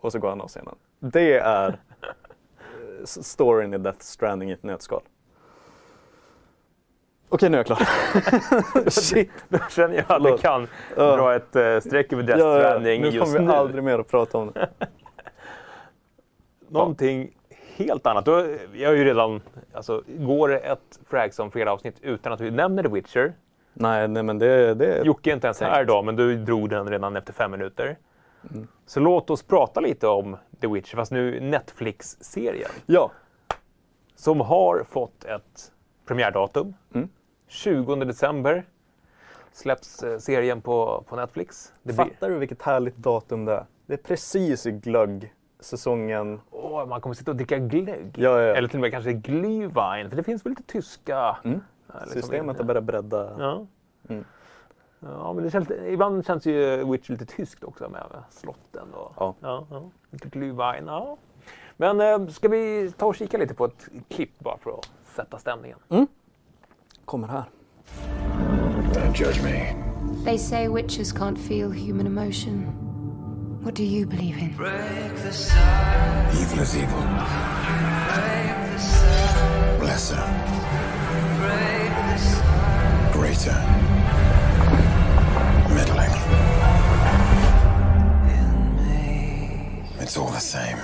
Och 0.00 0.12
så 0.12 0.18
går 0.18 0.28
han 0.28 0.40
av 0.40 0.48
scenen. 0.48 0.76
Det 1.04 1.38
är 1.38 1.68
eh, 1.68 3.04
storyn 3.04 3.74
i 3.74 3.78
Death 3.78 3.98
Stranding 4.00 4.50
i 4.50 4.52
ett 4.52 4.62
nötskal. 4.62 5.02
Okej, 7.28 7.50
nu 7.50 7.56
är 7.56 7.58
jag 7.58 7.66
klar. 7.66 8.90
Shit. 8.90 9.30
Då 9.48 9.58
känner 9.70 9.94
jag 9.94 10.00
att 10.02 10.06
Förlåt. 10.08 10.40
kan 10.40 10.68
dra 10.96 11.34
ett 11.34 11.56
uh, 11.56 11.80
streck 11.80 12.12
över 12.12 12.22
Death 12.22 12.40
Ja, 12.40 12.54
ja, 12.54 12.60
Stranding 12.60 13.02
nu 13.02 13.08
just 13.08 13.24
kommer 13.24 13.38
vi 13.38 13.44
nu. 13.44 13.52
aldrig 13.52 13.84
mer 13.84 13.98
att 13.98 14.08
prata 14.08 14.38
om 14.38 14.52
det. 14.52 14.68
Någonting 16.68 17.30
helt 17.76 18.06
annat. 18.06 18.24
Då, 18.24 18.46
jag 18.74 18.88
har 18.88 18.96
ju 18.96 19.04
redan, 19.04 19.40
alltså, 19.72 20.02
går 20.06 20.48
det 20.48 20.58
ett 20.58 21.00
Fragson 21.10 21.50
fredag-avsnitt 21.50 21.96
utan 22.02 22.32
att 22.32 22.40
vi 22.40 22.50
nämner 22.50 22.82
The 22.82 22.88
Witcher? 22.88 23.32
Nej, 23.72 24.08
nej 24.08 24.22
men 24.22 24.38
det, 24.38 24.74
det 24.74 25.02
Jocke 25.04 25.30
är 25.30 25.34
inte 25.34 25.46
ens 25.46 25.60
här 25.60 25.82
idag, 25.82 26.04
men 26.04 26.16
du 26.16 26.36
drog 26.36 26.70
den 26.70 26.88
redan 26.88 27.16
efter 27.16 27.32
fem 27.32 27.50
minuter. 27.50 27.96
Mm. 28.50 28.68
Så 28.86 29.00
låt 29.00 29.30
oss 29.30 29.42
prata 29.42 29.80
lite 29.80 30.06
om 30.06 30.36
The 30.60 30.66
Witcher, 30.66 30.96
fast 30.96 31.12
nu 31.12 31.40
Netflix-serien. 31.40 32.70
Ja, 32.86 33.10
Som 34.14 34.40
har 34.40 34.84
fått 34.84 35.24
ett 35.24 35.72
premiärdatum. 36.06 36.74
Mm. 36.94 37.08
20 37.48 37.94
december 37.94 38.64
släpps 39.52 40.02
eh, 40.02 40.18
serien 40.18 40.60
på, 40.60 41.04
på 41.08 41.16
Netflix. 41.16 41.72
Det 41.82 41.94
fattar 41.94 42.30
du 42.30 42.38
vilket 42.38 42.62
härligt 42.62 42.96
datum 42.96 43.44
det 43.44 43.52
är? 43.52 43.66
Det 43.86 43.92
är 43.94 43.98
precis 43.98 44.66
i 44.66 44.70
glögg-säsongen. 44.70 46.40
Åh, 46.50 46.86
man 46.86 47.00
kommer 47.00 47.14
sitta 47.14 47.30
och 47.30 47.36
dricka 47.36 47.58
glögg. 47.58 48.14
Ja, 48.18 48.40
ja. 48.40 48.54
Eller 48.54 48.68
till 48.68 48.76
och 48.76 48.80
med 48.80 48.90
kanske 48.90 49.12
glühwein, 49.12 50.08
för 50.08 50.16
det 50.16 50.22
finns 50.22 50.46
väl 50.46 50.50
lite 50.50 50.62
tyska... 50.62 51.36
Mm. 51.44 51.60
eh, 51.88 51.94
liksom 52.00 52.22
Systemet 52.22 52.58
har 52.58 52.64
börjat 52.64 52.84
bredda. 52.84 53.36
Ja. 53.38 53.66
Mm. 54.08 54.24
Ja, 55.04 55.32
men 55.32 55.44
det 55.44 55.50
känns, 55.50 55.70
ibland 55.70 56.26
känns 56.26 56.46
ju 56.46 56.84
Witcher 56.90 57.12
lite 57.12 57.26
tyskt 57.26 57.64
också 57.64 57.88
med 57.88 58.06
slotten 58.30 58.94
och 58.94 59.12
Ja. 59.16 59.34
ja, 59.40 59.66
ja, 59.70 59.90
lite 60.10 60.28
glühwein. 60.28 60.86
Ja. 60.86 61.16
Men 61.76 62.00
eh, 62.00 62.26
ska 62.28 62.48
vi 62.48 62.92
ta 62.96 63.06
och 63.06 63.14
kika 63.14 63.38
lite 63.38 63.54
på 63.54 63.64
ett 63.64 63.88
klipp 64.08 64.38
bara 64.38 64.58
för 64.58 64.70
att 64.70 64.90
sätta 65.16 65.38
stämningen? 65.38 65.78
Kommer 67.04 67.28
här. 67.28 67.44
Don't 68.92 69.14
judge 69.14 69.42
me. 69.44 69.74
They 70.24 70.38
say 70.38 70.68
witches 70.68 71.14
can't 71.14 71.36
feel 71.38 71.72
human 71.72 72.06
emotion. 72.06 72.66
What 73.62 73.74
do 73.76 73.82
you 73.82 74.06
believe 74.06 74.38
in? 74.38 74.54
Evil 76.32 76.62
is 76.62 76.74
evil. 76.74 77.04
Lesser. 79.82 80.18
Greater. 83.12 83.91
It's 90.02 90.16
all 90.18 90.32
the 90.32 90.40
same. 90.40 90.78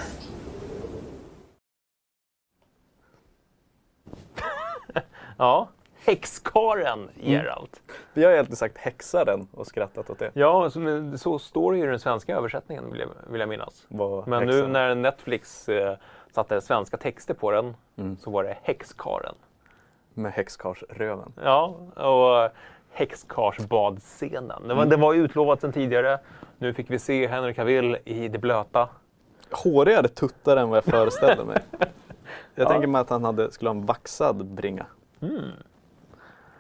Ja, 5.39 5.69
häxkaren 6.05 7.09
Geralt. 7.21 7.83
Vi 8.15 8.25
har 8.25 8.33
ju 8.33 8.39
alltid 8.39 8.59
sagt 8.59 8.79
häxaren 8.79 9.49
och 9.53 9.67
skrattat 9.67 10.11
åt 10.11 10.19
det. 10.19 10.31
Ja, 10.35 10.71
så, 10.71 10.81
så 11.19 11.39
står 11.39 11.73
det 11.73 11.79
ju 11.79 11.85
i 11.85 11.87
den 11.87 11.99
svenska 12.01 12.37
översättningen 12.37 12.91
vill 12.93 13.01
jag, 13.01 13.09
vill 13.31 13.41
jag 13.41 13.49
minnas. 13.49 13.85
Vad 13.89 14.29
Men 14.29 14.47
nu 14.47 14.53
häxan- 14.53 14.73
när 14.73 14.95
Netflix 14.95 15.69
eh, 15.69 15.97
satte 16.33 16.61
svenska 16.61 16.97
texter 16.97 17.35
på 17.35 17.51
den 17.51 17.77
Mm. 17.97 18.17
så 18.17 18.31
var 18.31 18.45
det 18.45 18.57
häxkaren. 18.63 19.35
Med 20.15 20.33
häxkarsröven. 20.33 21.33
Ja, 21.45 21.67
och 21.97 22.43
eh, 22.45 22.51
häxkarsbadscenen. 22.93 24.49
Den 24.69 24.77
var, 24.77 24.83
Mm. 24.85 24.89
den 24.89 25.01
var 25.01 25.13
ju 25.13 25.23
utlovad 25.25 25.61
sedan 25.61 25.73
tidigare. 25.73 26.19
Nu 26.59 26.75
fick 26.75 26.91
vi 26.91 26.99
se 26.99 27.27
Henry 27.27 27.55
Cavill 27.55 27.99
i 28.05 28.29
det 28.29 28.39
blöta. 28.39 28.89
Hårigare 29.51 30.09
tuttar 30.09 30.57
än 30.57 30.69
vad 30.69 30.77
jag 30.77 30.85
föreställde 30.85 31.45
mig. 31.45 31.59
Jag 32.55 32.65
Ja. 32.65 32.69
tänker 32.71 32.87
mig 32.89 33.01
att 33.01 33.11
han 33.11 33.25
hade, 33.25 33.51
skulle 33.51 33.71
ha 33.71 33.75
en 33.77 33.87
vaxad 33.87 34.45
bringa. 34.47 34.87
Mm. 35.21 35.43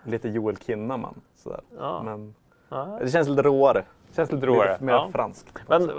Lite 0.05 0.29
Joel 0.29 0.57
Kinnaman. 0.57 1.21
Sådär. 1.37 1.61
Ja. 1.79 2.03
Men 2.03 2.35
Ja, 2.69 2.99
det 3.03 3.11
känns 3.11 3.29
lite 3.29 3.43
råare. 3.43 3.85
känns 4.17 4.33
lite 4.33 4.47
roligare. 4.47 4.73
Lite 4.73 4.85
mer 4.85 4.93
Ja. 4.93 5.09
franskt. 5.13 5.59
Men 5.69 5.91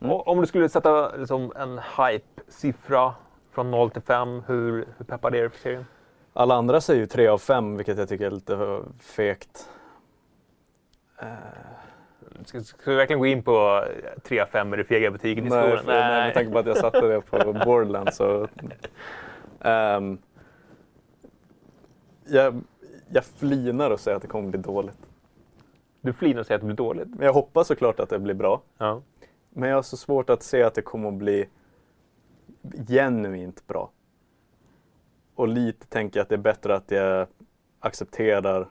o- 0.00 0.22
om 0.26 0.40
du 0.40 0.46
skulle 0.46 0.68
sätta 0.68 1.16
liksom, 1.16 1.52
en 1.56 1.78
hype-siffra 1.78 3.14
från 3.52 3.70
0 3.70 3.90
till 3.90 4.02
5, 4.02 4.42
hur, 4.46 4.84
hur 4.98 5.04
peppad 5.04 5.34
är 5.34 5.42
du 5.42 5.50
för 5.50 5.58
serien? 5.60 5.86
Alla 6.32 6.54
andra 6.54 6.80
säger 6.80 7.00
ju 7.00 7.06
3 7.06 7.26
av 7.28 7.38
5 7.38 7.76
vilket 7.76 7.98
jag 7.98 8.08
tycker 8.08 8.26
är 8.26 8.30
lite 8.30 8.80
fegt. 9.00 9.68
Eh, 11.18 11.26
Ska, 12.44 12.60
ska 12.60 12.90
vi 12.90 12.96
verkligen 12.96 13.20
gå 13.20 13.26
in 13.26 13.42
på 13.42 13.84
3 14.22 14.46
5 14.46 14.74
i 14.74 14.76
det 14.76 14.84
fega 14.84 15.10
betyget 15.10 15.44
i 15.44 15.48
nej, 15.48 15.62
skolan? 15.62 15.84
för, 15.84 15.92
nej, 15.92 16.24
med 16.24 16.34
tanke 16.34 16.52
på 16.52 16.58
att 16.58 16.66
jag 16.66 16.76
satte 16.76 17.00
det 17.00 17.20
på 17.20 17.52
Borderlands 17.64 18.16
så... 18.16 18.48
Ehm, 19.60 20.18
jag, 22.26 22.60
jag 23.08 23.24
flinar 23.24 23.90
och 23.90 24.00
säger 24.00 24.16
att 24.16 24.22
det 24.22 24.28
kommer 24.28 24.50
bli 24.50 24.60
dåligt. 24.60 24.98
Du 26.00 26.12
flinar 26.12 26.40
och 26.40 26.46
säger 26.46 26.56
att 26.56 26.62
det 26.62 26.66
blir 26.66 26.76
dåligt. 26.76 27.08
Men 27.08 27.26
jag 27.26 27.32
hoppas 27.32 27.66
såklart 27.66 28.00
att 28.00 28.08
det 28.08 28.18
blir 28.18 28.34
bra. 28.34 28.62
Ja. 28.78 29.02
Men 29.50 29.68
jag 29.68 29.76
har 29.76 29.82
så 29.82 29.96
svårt 29.96 30.30
att 30.30 30.42
se 30.42 30.62
att 30.62 30.74
det 30.74 30.82
kommer 30.82 31.08
att 31.08 31.14
bli 31.14 31.48
genuint 32.88 33.66
bra. 33.66 33.90
Och 35.34 35.48
lite 35.48 35.86
tänker 35.86 36.18
jag 36.18 36.22
att 36.22 36.28
det 36.28 36.34
är 36.34 36.38
bättre 36.38 36.74
att 36.74 36.90
jag 36.90 37.26
accepterar 37.80 38.68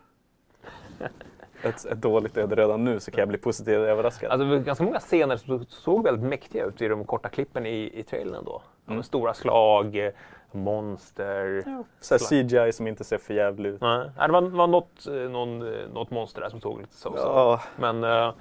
ett, 1.63 1.85
ett 1.85 2.01
dåligt 2.01 2.37
öde 2.37 2.55
redan 2.55 2.83
nu 2.83 2.99
så 2.99 3.11
kan 3.11 3.19
jag 3.19 3.27
bli 3.27 3.37
positivt 3.37 3.77
överraskad. 3.77 4.31
Alltså, 4.31 4.45
det 4.45 4.57
var 4.57 4.63
ganska 4.63 4.83
många 4.83 4.99
scener 4.99 5.37
som 5.37 5.65
såg 5.65 6.03
väldigt 6.03 6.29
mäktiga 6.29 6.65
ut 6.65 6.81
i 6.81 6.87
de 6.87 7.05
korta 7.05 7.29
klippen 7.29 7.65
i, 7.65 7.99
i 7.99 8.03
trailern 8.03 8.45
då. 8.45 8.61
Mm. 8.87 9.03
Stora 9.03 9.33
slag, 9.33 10.11
monster. 10.51 11.63
så 11.99 12.13
här 12.15 12.43
CGI 12.43 12.73
som 12.73 12.87
inte 12.87 13.03
ser 13.03 13.17
för 13.17 13.33
jävligt 13.33 13.73
ut. 13.73 13.81
Nej, 13.81 14.09
det 14.15 14.31
var, 14.31 14.41
var 14.41 14.67
något, 14.67 15.07
eh, 15.07 15.13
någon, 15.13 15.61
eh, 15.73 15.89
något 15.93 16.11
monster 16.11 16.41
där 16.41 16.49
som 16.49 16.61
såg 16.61 16.81
lite 16.81 16.95
så. 16.95 17.09
så. 17.09 17.17
Ja, 17.17 17.61
Men, 17.75 18.03
eh, 18.03 18.33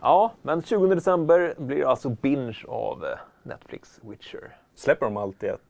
ja, 0.00 0.32
men 0.42 0.62
20 0.62 0.86
december 0.86 1.54
blir 1.58 1.86
alltså 1.86 2.08
binge 2.08 2.64
av 2.68 3.04
Netflix 3.42 4.00
Witcher. 4.02 4.56
släpper 4.74 5.06
de 5.06 5.16
alltid 5.16 5.50
ett 5.50 5.60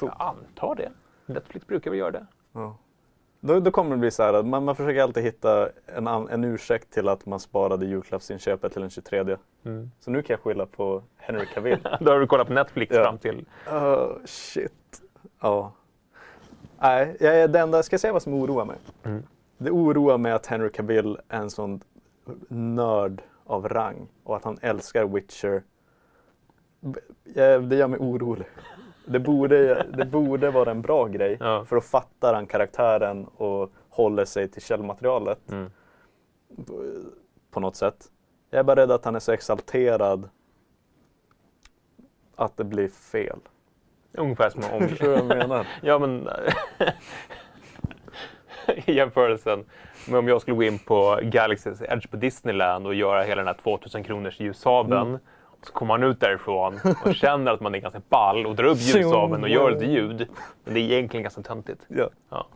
Jag 0.00 0.16
antar 0.18 0.74
det. 0.74 0.90
Netflix 1.26 1.66
brukar 1.66 1.90
väl 1.90 1.98
göra 2.00 2.10
det. 2.10 2.26
Ja. 2.52 2.76
Då, 3.40 3.60
då 3.60 3.70
kommer 3.70 3.90
det 3.90 3.96
bli 3.96 4.10
så 4.10 4.22
här 4.22 4.34
att 4.34 4.46
man, 4.46 4.64
man 4.64 4.76
försöker 4.76 5.02
alltid 5.02 5.22
hitta 5.22 5.68
en, 5.86 6.06
en 6.06 6.44
ursäkt 6.44 6.90
till 6.90 7.08
att 7.08 7.26
man 7.26 7.40
sparade 7.40 7.86
julklappsinköpet 7.86 8.72
till 8.72 8.80
den 8.80 8.90
23. 8.90 9.36
Mm. 9.64 9.90
Så 10.00 10.10
nu 10.10 10.22
kan 10.22 10.34
jag 10.34 10.40
skylla 10.40 10.66
på 10.66 11.02
Henry 11.16 11.46
Cavill. 11.46 11.78
Då 12.00 12.10
har 12.12 12.20
du 12.20 12.26
kollat 12.26 12.46
på 12.46 12.52
Netflix 12.52 12.94
Ja. 12.96 13.04
fram 13.04 13.18
till... 13.18 13.44
Oh, 13.70 14.08
shit. 14.24 15.02
Ja. 15.40 15.72
Nej, 16.78 17.16
jag 17.20 17.50
det 17.50 17.58
enda, 17.60 17.82
ska 17.82 17.94
jag 17.94 18.00
säga 18.00 18.12
vad 18.12 18.22
som 18.22 18.34
oroar 18.34 18.64
mig? 18.64 18.76
Mm. 19.02 19.22
Det 19.58 19.70
oroar 19.70 20.18
mig 20.18 20.32
att 20.32 20.46
Henry 20.46 20.70
Cavill 20.70 21.18
är 21.28 21.38
en 21.38 21.50
sån 21.50 21.80
nörd 22.48 23.22
av 23.46 23.68
rang 23.68 24.08
och 24.24 24.36
att 24.36 24.44
han 24.44 24.58
älskar 24.62 25.04
Witcher. 25.04 25.62
Det 27.68 27.76
gör 27.76 27.88
mig 27.88 27.98
orolig. 27.98 28.46
Det 29.04 29.18
borde, 29.18 29.82
det 29.82 30.04
borde 30.04 30.50
vara 30.50 30.70
en 30.70 30.82
bra 30.82 31.06
grej 31.06 31.36
Ja. 31.40 31.64
för 31.64 31.76
då 31.76 31.82
fattar 31.82 32.34
han 32.34 32.46
karaktären 32.46 33.26
och 33.36 33.72
håller 33.90 34.24
sig 34.24 34.48
till 34.48 34.62
källmaterialet 34.62 35.50
Mm. 35.50 35.70
på 37.50 37.60
något 37.60 37.76
sätt. 37.76 38.04
Jag 38.50 38.58
är 38.58 38.62
bara 38.64 38.76
rädd 38.80 38.90
att 38.90 39.04
han 39.04 39.14
är 39.16 39.20
så 39.20 39.32
exalterad 39.32 40.28
att 42.36 42.56
det 42.56 42.64
blir 42.64 42.88
fel. 42.88 43.38
Ungefär 44.12 44.50
som 44.50 44.62
om... 44.72 44.80
Förstår 44.88 45.06
du 45.06 45.12
vad 45.12 45.20
jag 45.20 45.26
menar? 45.26 45.66
Ja, 45.82 45.98
men 45.98 46.28
i 48.86 48.92
jämförelsen 48.92 49.64
med 50.08 50.18
om 50.18 50.28
jag 50.28 50.42
skulle 50.42 50.56
gå 50.56 50.62
in 50.62 50.78
på 50.78 51.18
Galaxy's 51.22 51.92
Edge 51.92 52.10
på 52.10 52.16
Disneyland 52.16 52.86
och 52.86 52.94
göra 52.94 53.22
hela 53.22 53.36
den 53.40 53.46
här 53.46 53.54
2000 53.62 54.04
kronors 54.04 54.40
ljussabeln. 54.40 55.08
Mm. 55.08 55.20
Så 55.62 55.72
kommer 55.72 55.98
man 55.98 56.10
ut 56.10 56.20
därifrån 56.20 56.80
och 57.04 57.14
känner 57.14 57.52
att 57.52 57.60
man 57.60 57.74
är 57.74 57.78
ganska 57.78 58.02
ball 58.08 58.46
och 58.46 58.56
drar 58.56 58.64
upp 58.64 58.78
ljussabeln 58.78 59.42
och 59.42 59.48
gör 59.48 59.70
lite 59.70 59.84
ljud. 59.84 60.28
Men 60.64 60.74
det 60.74 60.80
är 60.80 60.84
egentligen 60.84 61.22
ganska 61.22 61.42
töntigt. 61.42 61.86
Ja. 61.88 62.10
Ja. 62.28 62.46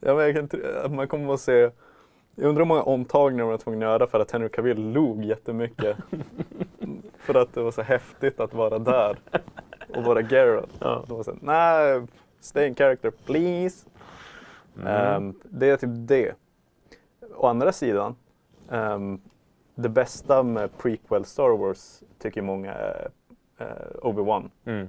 Ja, 0.00 0.14
men 0.14 0.24
jag 0.24 0.50
kan, 0.50 0.94
man 0.96 1.08
kommer 1.08 1.34
att 1.34 1.40
se 1.40 1.70
jag 2.36 2.48
undrar 2.48 2.60
hur 2.60 2.68
många 2.68 2.82
omtagningar 2.82 3.44
de 3.44 3.50
var 3.50 3.58
tvungna 3.58 3.86
att 3.86 3.92
göra 3.92 4.06
för 4.06 4.20
att 4.20 4.30
Henry 4.30 4.48
Cavill 4.48 4.92
log 4.92 5.24
jättemycket. 5.24 5.96
för 7.18 7.34
att 7.34 7.54
det 7.54 7.62
var 7.62 7.70
så 7.70 7.82
häftigt 7.82 8.40
att 8.40 8.54
vara 8.54 8.78
där 8.78 9.16
och 9.94 10.04
vara 10.04 10.20
Geralt. 10.20 10.70
Ja. 10.78 11.04
De 11.08 11.16
var 11.16 11.24
så 11.24 11.30
här, 11.30 11.38
nej, 11.42 12.02
stay 12.40 12.66
in 12.66 12.74
character 12.74 13.12
please. 13.26 13.86
Ehm, 14.86 15.34
det 15.42 15.70
är 15.70 15.76
typ 15.76 15.90
det. 15.92 16.32
Å 17.36 17.46
andra 17.46 17.72
sidan, 17.72 18.16
ehm, 18.70 19.20
det 19.74 19.88
bästa 19.88 20.42
med 20.42 20.78
prequel 20.78 21.24
Star 21.24 21.56
Wars 21.56 22.02
tycker 22.18 22.42
många 22.42 22.72
är 22.74 23.08
eh, 23.58 23.66
Obi-Wan, 24.02 24.50
Mm. 24.64 24.88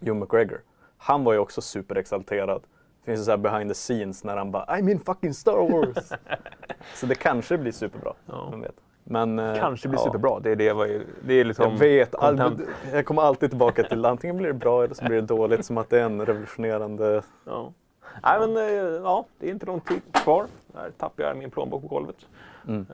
Hugh 0.00 0.14
McGregor. 0.14 0.60
Han 0.96 1.24
var 1.24 1.32
ju 1.32 1.38
också 1.38 1.60
superexalterad. 1.60 2.62
Det 3.04 3.10
finns 3.10 3.24
så 3.24 3.30
här 3.30 3.38
behind 3.38 3.70
the 3.70 3.74
scenes 3.74 4.24
när 4.24 4.36
han 4.36 4.50
bara 4.50 4.64
I'm 4.64 4.90
in 4.90 5.00
fucking 5.00 5.34
Star 5.34 5.70
Wars. 5.72 6.12
så 6.94 7.06
det 7.06 7.14
kanske 7.14 7.58
blir 7.58 7.72
superbra. 7.72 8.12
Ja. 8.26 8.52
Vet. 8.56 8.74
Men, 9.04 9.38
eh, 9.38 9.58
Kanske 9.58 9.88
blir 9.88 9.98
ja. 10.00 10.04
superbra. 10.04 10.40
Det 10.40 10.50
är, 10.50 10.56
det, 10.56 10.72
vad- 10.72 11.00
det 11.22 11.34
är 11.34 11.44
liksom... 11.44 11.70
Jag 11.72 11.78
vet, 11.78 12.14
all, 12.14 12.58
jag 12.92 13.06
kommer 13.06 13.22
alltid 13.22 13.50
tillbaka 13.50 13.82
till 13.82 14.04
antingen 14.04 14.36
blir 14.36 14.46
det 14.46 14.54
bra 14.54 14.84
eller 14.84 14.94
så 14.94 15.04
blir 15.04 15.16
det 15.16 15.26
dåligt. 15.26 15.64
Som 15.64 15.78
att 15.78 15.90
det 15.90 16.00
är 16.00 16.04
en 16.04 16.26
revolutionerande... 16.26 17.22
Ja. 17.44 17.72
Nej, 18.22 18.40
men 18.40 18.56
eh, 18.56 18.64
ja, 19.02 19.24
det 19.38 19.46
är 19.46 19.50
inte 19.50 19.66
lång 19.66 19.80
tid 19.80 20.00
kvar. 20.12 20.46
Där 20.66 20.90
tappar 20.98 21.22
jag 21.24 21.36
min 21.36 21.50
plånbok 21.50 21.82
på 21.82 21.88
golvet. 21.88 22.16
Mm. 22.68 22.86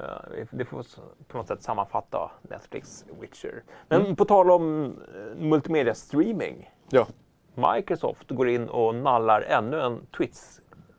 Det 0.51 0.65
får 0.65 0.85
på 1.29 1.37
något 1.39 1.47
sätt 1.49 1.63
sammanfatta 1.63 2.31
Netflix 2.43 3.05
Witcher. 3.21 3.63
Men 3.89 4.17
på 4.17 4.25
tal 4.25 4.51
om 4.51 4.85
eh, 4.85 5.37
multimedia 5.43 5.95
streaming. 5.95 6.71
Ja. 6.91 7.07
Microsoft 7.55 8.31
går 8.31 8.49
in 8.49 8.69
och 8.69 8.95
nallar 8.95 9.41
ännu 9.41 9.81
en 9.81 10.07
Twitch, 10.17 10.41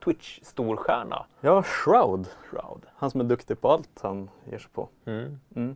Twitch-storstjärna. 0.03 1.26
ja, 1.41 1.63
Shroud. 1.63 2.28
Shroud. 2.49 2.86
Han 2.95 3.11
som 3.11 3.20
är 3.22 3.26
duktig 3.26 3.61
på 3.61 3.72
allt 3.72 3.99
han 4.01 4.30
ger 4.51 4.57
sig 4.57 4.72
på. 4.72 4.89
Mm. 5.05 5.39
Mm. 5.55 5.76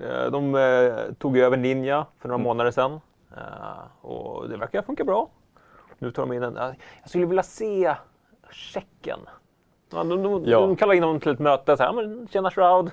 Eh, 0.00 0.30
De 0.30 0.54
eh, 0.54 1.12
tog 1.14 1.38
över 1.38 1.56
Ninja 1.56 2.06
för 2.18 2.28
några 2.28 2.34
Mm. 2.36 2.44
månader 2.44 2.70
sedan. 2.70 3.00
Eh, 3.36 4.04
Och 4.06 4.48
det 4.48 4.56
verkar 4.56 4.82
funka 4.82 5.04
bra. 5.04 5.28
Nu 5.98 6.10
tar 6.10 6.22
de 6.26 6.32
in 6.32 6.42
en... 6.42 6.56
eh, 6.56 6.72
Jag 7.00 7.08
skulle 7.08 7.26
vilja 7.26 7.42
se 7.42 7.94
checken. 8.50 9.18
Ja, 9.90 10.04
de, 10.04 10.22
de, 10.22 10.44
Ja. 10.44 10.60
de 10.60 10.76
kallar 10.76 10.94
in 10.94 11.02
honom 11.02 11.20
till 11.20 11.32
ett 11.32 11.38
möte. 11.38 11.76
Så 11.76 11.82
här, 11.82 11.92
men, 11.92 12.28
Tjena 12.28 12.50
Shroud. 12.50 12.90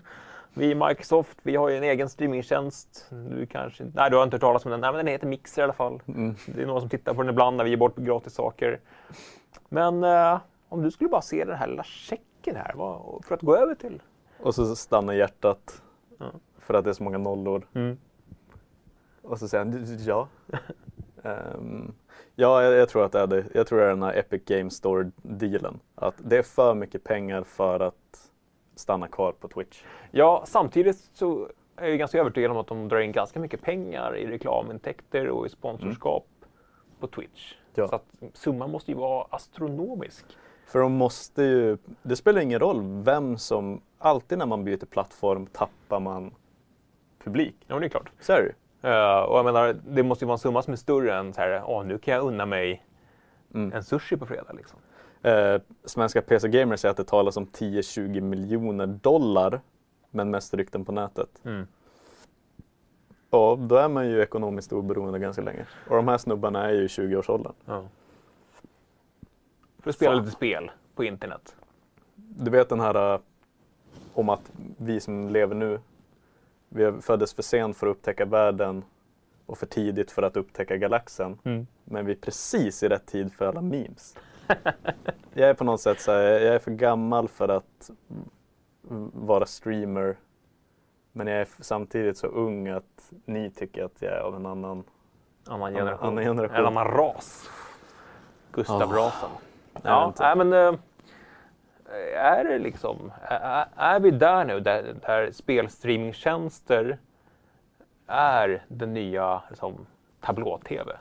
Vi 0.54 0.72
i 0.72 0.76
Microsoft, 0.76 1.38
vi 1.43 1.56
har 1.56 1.70
ju 1.70 1.78
en 1.78 1.84
egen 1.84 2.10
streamingtjänst. 2.10 3.08
Du 3.30 3.46
kanske 3.46 3.91
Nej, 3.93 4.10
du 4.10 4.16
har 4.18 4.24
inte 4.24 4.36
hört 4.36 4.41
talas 4.41 4.66
om 4.66 4.72
den. 4.72 4.82
Nej, 4.82 4.91
men 4.91 4.98
den 4.98 5.08
heter 5.08 5.28
Mixer 5.28 5.62
i 5.62 5.64
alla 5.64 5.74
fall. 5.74 6.02
Mm. 6.08 6.36
Det 6.48 6.62
är 6.62 6.66
några 6.66 6.80
som 6.80 6.89
tittar 6.89 7.14
på 7.14 7.22
den 7.22 7.30
ibland 7.30 7.58
när 7.58 7.64
vi 7.64 7.70
ger 7.70 7.78
bort 7.78 7.96
gratis 7.98 8.34
saker. 8.34 8.80
Men 9.70 10.04
eh, 10.04 10.39
om 10.70 10.82
du 10.82 10.91
skulle 10.91 11.10
bara 11.10 11.22
se 11.22 11.46
den 11.46 11.56
här 11.56 11.68
lilla 11.68 11.84
checken 11.84 12.56
här 12.56 12.72
vad, 12.76 13.26
för 13.26 13.36
att 13.36 13.41
gå 13.41 13.56
över 13.56 13.76
till. 13.76 14.02
Och 14.39 14.56
så 14.56 14.76
stannar 14.76 15.14
hjärtat. 15.14 15.82
Ja. 16.18 16.26
För 16.60 16.74
att 16.74 16.84
det 16.84 16.89
är 16.89 16.93
så 16.93 17.04
många 17.04 17.18
nollor. 17.18 17.68
Mm. 17.74 17.98
Och 19.22 19.39
så 19.39 19.48
säger 19.48 19.66
han 19.66 19.98
ja. 20.06 20.28
Ehm, 21.26 21.93
ja, 22.36 22.63
jag, 22.63 22.73
jag 22.73 22.89
tror 22.89 23.05
att 23.05 23.11
det 23.11 23.19
är 23.19 23.28
det. 23.28 23.45
Jag 23.53 23.67
tror 23.67 23.80
det 23.80 23.86
är 23.86 23.89
den 23.89 24.03
här 24.03 24.17
Epic 24.17 24.41
Game 24.45 24.69
Store-dealen. 24.69 25.80
Att 25.95 26.15
det 26.17 26.38
är 26.38 26.43
för 26.43 26.73
mycket 26.73 27.03
pengar 27.03 27.43
för 27.43 27.80
att 27.80 28.32
stanna 28.76 29.07
kvar 29.07 29.32
på 29.32 29.47
Twitch. 29.47 29.84
Ja, 30.11 30.43
samtidigt 30.47 31.09
så 31.13 31.49
är 31.76 31.88
jag 31.88 31.99
ganska 31.99 32.19
övertygad 32.19 32.51
om 32.51 32.57
att 32.57 32.67
de 32.67 32.88
drar 32.88 32.99
in 32.99 33.11
ganska 33.11 33.39
mycket 33.39 33.61
pengar 33.61 34.17
i 34.17 34.28
reklamintäkter 34.28 35.30
och 35.30 35.45
i 35.45 35.49
sponsorskap 35.49 36.28
på 36.99 37.07
Twitch. 37.07 37.53
Ja. 37.73 37.88
Så 37.88 37.95
att 37.95 38.05
summan 38.34 38.71
måste 38.71 38.91
ju 38.91 38.97
vara 38.97 39.28
astronomisk. 39.30 40.26
För 40.65 40.80
de 40.80 40.93
måste 40.93 41.43
ju, 41.43 41.78
det 42.01 42.15
spelar 42.15 42.41
ingen 42.41 42.59
roll 42.59 43.03
vem 43.03 43.38
som, 43.38 43.82
alltid 43.97 44.38
när 44.38 44.45
man 44.45 44.63
byter 44.63 44.86
plattform 44.86 45.45
tappar 45.45 45.99
man 45.99 46.34
publik. 47.23 47.55
Ja, 47.67 47.80
det 47.80 47.86
är 47.86 47.89
klart. 47.89 48.11
Så 48.19 48.34
är 48.34 48.41
det 48.41 48.51
ju. 48.86 48.91
Eh, 48.91 49.19
och 49.19 49.38
jag 49.38 49.45
menar, 49.45 49.75
det 49.88 50.03
måste 50.03 50.25
ju 50.25 50.27
vara 50.27 50.36
en 50.36 50.39
summa 50.39 50.61
som 50.61 50.73
är 50.73 50.77
större 50.77 51.15
än 51.15 51.33
så 51.33 51.41
här, 51.41 51.63
åh, 51.65 51.86
nu 51.86 51.97
kan 51.97 52.13
jag 52.13 52.23
unna 52.23 52.45
mig 52.45 52.86
Mm. 53.53 53.73
en 53.73 53.83
sushi 53.83 54.17
på 54.17 54.25
fredag. 54.25 54.53
Liksom. 54.53 54.79
Eh, 55.21 55.61
svenska 55.86 56.21
PC 56.21 56.47
Gamers 56.47 56.79
säger 56.79 56.91
att 56.91 56.97
det 56.97 57.03
talas 57.03 57.38
om 57.38 57.45
10-20 57.45 58.21
miljoner 58.21 58.88
dollar, 58.88 59.61
men 60.11 60.31
mest 60.31 60.53
rykten 60.53 60.86
på 60.86 60.91
nätet. 60.91 61.29
Mm. 61.43 61.67
Ja, 63.29 63.57
då 63.59 63.75
är 63.75 63.89
man 63.89 64.07
ju 64.09 64.21
ekonomiskt 64.21 64.73
oberoende 64.73 65.19
ganska 65.19 65.41
länge. 65.41 65.65
Och 65.89 65.95
de 65.95 66.07
här 66.07 66.17
snubbarna 66.17 66.65
är 66.65 66.73
ju 66.73 66.83
i 66.83 66.88
20-årsåldern. 66.88 67.53
Ja. 67.65 67.83
För 69.79 69.89
att 69.89 69.95
spela 69.95 70.11
Fan. 70.11 70.19
lite 70.23 70.36
spel 70.36 70.71
på 70.95 71.03
internet. 71.03 71.55
Du 72.15 72.51
vet 72.51 72.69
den 72.69 72.79
här 72.79 73.13
eh, 73.13 73.19
om 74.13 74.29
att 74.29 74.51
vi 74.77 74.99
som 74.99 75.29
lever 75.29 75.55
nu, 75.55 75.79
vi 76.76 77.01
föddes 77.01 77.34
för 77.34 77.43
sent 77.43 77.78
för 77.78 77.88
att 77.88 77.91
upptäcka 77.91 78.26
världen 78.26 78.84
och 79.45 79.57
för 79.57 79.65
tidigt 79.65 80.11
för 80.11 80.23
att 80.23 80.38
upptäcka 80.38 80.78
galaxen. 80.78 81.39
Mm. 81.43 81.67
Men 81.84 82.05
vi 82.05 82.11
är 82.11 82.15
precis 82.17 82.84
i 82.84 82.88
rätt 82.88 83.05
tid 83.05 83.34
för 83.34 83.45
alla 83.45 83.61
memes. 83.61 84.17
jag 85.34 85.49
är 85.49 85.53
på 85.53 85.63
något 85.63 85.82
sätt 85.82 85.99
så 85.99 86.11
här, 86.11 86.21
jag 86.21 86.55
är 86.55 86.59
för 86.59 86.71
gammal 86.71 87.28
för 87.28 87.49
att 87.49 87.91
vara 89.13 89.45
streamer. 89.45 90.17
Men 91.11 91.28
jag 91.28 91.41
är 91.41 91.47
samtidigt 91.59 92.17
så 92.17 92.28
ung 92.28 92.67
att 92.67 93.11
ni 93.26 93.51
tycker 93.51 93.86
att 93.86 94.01
jag 94.01 94.13
är 94.13 94.19
av 94.19 94.36
en 94.36 94.45
annan... 94.45 94.84
Annan 95.47 95.73
generation. 95.73 96.07
annan 96.07 96.23
generation. 96.23 96.55
En 96.57 96.65
annan 96.65 96.88
ras. 96.88 97.49
Gustav-rasen. 98.51 99.30
Jag 99.73 99.82
Ja, 99.84 100.13
nej, 100.19 100.36
men 100.36 100.53
äh, 100.53 100.80
är 102.15 102.43
det 102.43 102.59
liksom, 102.59 103.11
är, 103.21 103.65
är 103.75 103.99
vi 103.99 104.11
där 104.11 104.45
nu 104.45 104.59
där, 104.59 104.95
där 105.05 105.31
spelstreamingtjänster 105.31 106.97
är 108.07 108.63
den 108.67 108.93
nya 108.93 109.41
liksom, 109.49 109.86
tablå-tv? 110.21 110.97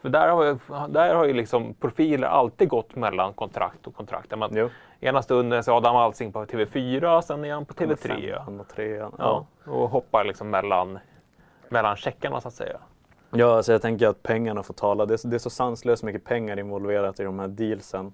För 0.00 0.08
där 0.08 0.28
har, 0.28 0.44
ju, 0.44 0.58
där 0.88 1.14
har 1.14 1.24
ju 1.24 1.32
liksom 1.32 1.74
profiler 1.74 2.28
alltid 2.28 2.68
gått 2.68 2.96
mellan 2.96 3.32
kontrakt 3.32 3.86
och 3.86 3.94
kontrakt. 3.94 4.38
Man, 4.38 4.50
Jo. 4.52 4.68
ena 5.00 5.22
stunden 5.22 5.64
så 5.64 5.72
är 5.72 5.76
Adam 5.76 5.96
Alsing 5.96 6.32
på 6.32 6.44
TV4, 6.44 7.20
sen 7.20 7.44
är 7.44 7.52
han 7.52 7.64
på 7.64 7.74
TV3. 7.74 8.08
Femman 8.44 8.60
och 8.60 8.68
trean. 8.68 9.14
Ja, 9.18 9.46
och 9.66 9.90
hoppar 9.90 10.24
liksom 10.24 10.50
mellan, 10.50 10.98
mellan 11.68 11.96
checkarna 11.96 12.40
så 12.40 12.48
att 12.48 12.54
säga. 12.54 12.78
Ja, 13.30 13.56
alltså 13.56 13.72
jag 13.72 13.82
tänker 13.82 14.08
att 14.08 14.22
pengarna 14.22 14.62
får 14.62 14.74
tala. 14.74 15.06
Det 15.06 15.24
är, 15.24 15.28
det 15.28 15.36
är 15.36 15.38
så 15.38 15.50
sanslöst 15.50 16.02
mycket 16.02 16.24
pengar 16.24 16.58
involverat 16.58 17.20
i 17.20 17.24
de 17.24 17.38
här 17.38 17.48
dealsen 17.48 18.12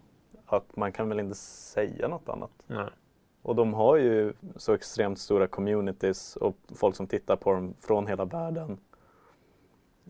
att 0.53 0.77
man 0.77 0.93
kan 0.93 1.09
väl 1.09 1.21
inte 1.21 1.35
säga 1.35 2.09
något 2.09 2.29
annat. 2.29 2.51
Nej. 2.67 2.89
Och 3.43 3.55
de 3.55 3.75
har 3.75 3.97
ju 3.97 4.33
så 4.57 4.75
extremt 4.75 5.19
stora 5.19 5.47
communities 5.47 6.37
och 6.37 6.57
folk 6.75 6.97
som 6.97 7.07
tittar 7.07 7.37
på 7.37 7.53
dem 7.53 7.75
från 7.81 8.07
hela 8.07 8.25
världen. 8.25 8.79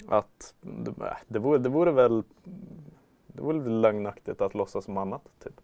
Att 0.08 0.54
det, 0.60 0.90
äh, 1.36 1.42
vore, 1.42 1.58
det 1.58 1.68
vore 1.68 1.92
väl 1.92 2.22
det 3.26 3.42
vore 3.42 3.58
väl 3.58 3.80
lögnaktigt 3.80 4.40
att 4.40 4.54
låtsas 4.54 4.84
som 4.84 4.96
annat. 4.96 5.22
Typ. 5.44 5.60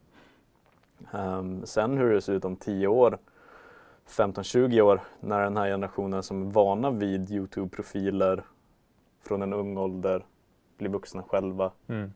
Ehm, 1.13 1.67
sen 1.67 1.99
hur 1.99 2.13
det 2.13 2.21
ser 2.21 2.33
ut 2.33 2.45
om 2.45 2.57
10 2.57 2.87
år, 2.87 3.19
15-20 4.07 4.81
år, 4.81 5.01
när 5.21 5.41
den 5.41 5.57
här 5.57 5.67
generationen 5.67 6.23
som 6.23 6.43
är 6.43 6.53
vana 6.53 6.91
vid 6.91 7.31
Youtube-profiler 7.31 8.43
från 9.23 9.43
en 9.43 9.53
ung 9.53 9.79
ålder 9.79 10.27
blir 10.79 10.91
vuxna 10.91 11.23
själva. 11.23 11.71
Mm. 11.87 12.13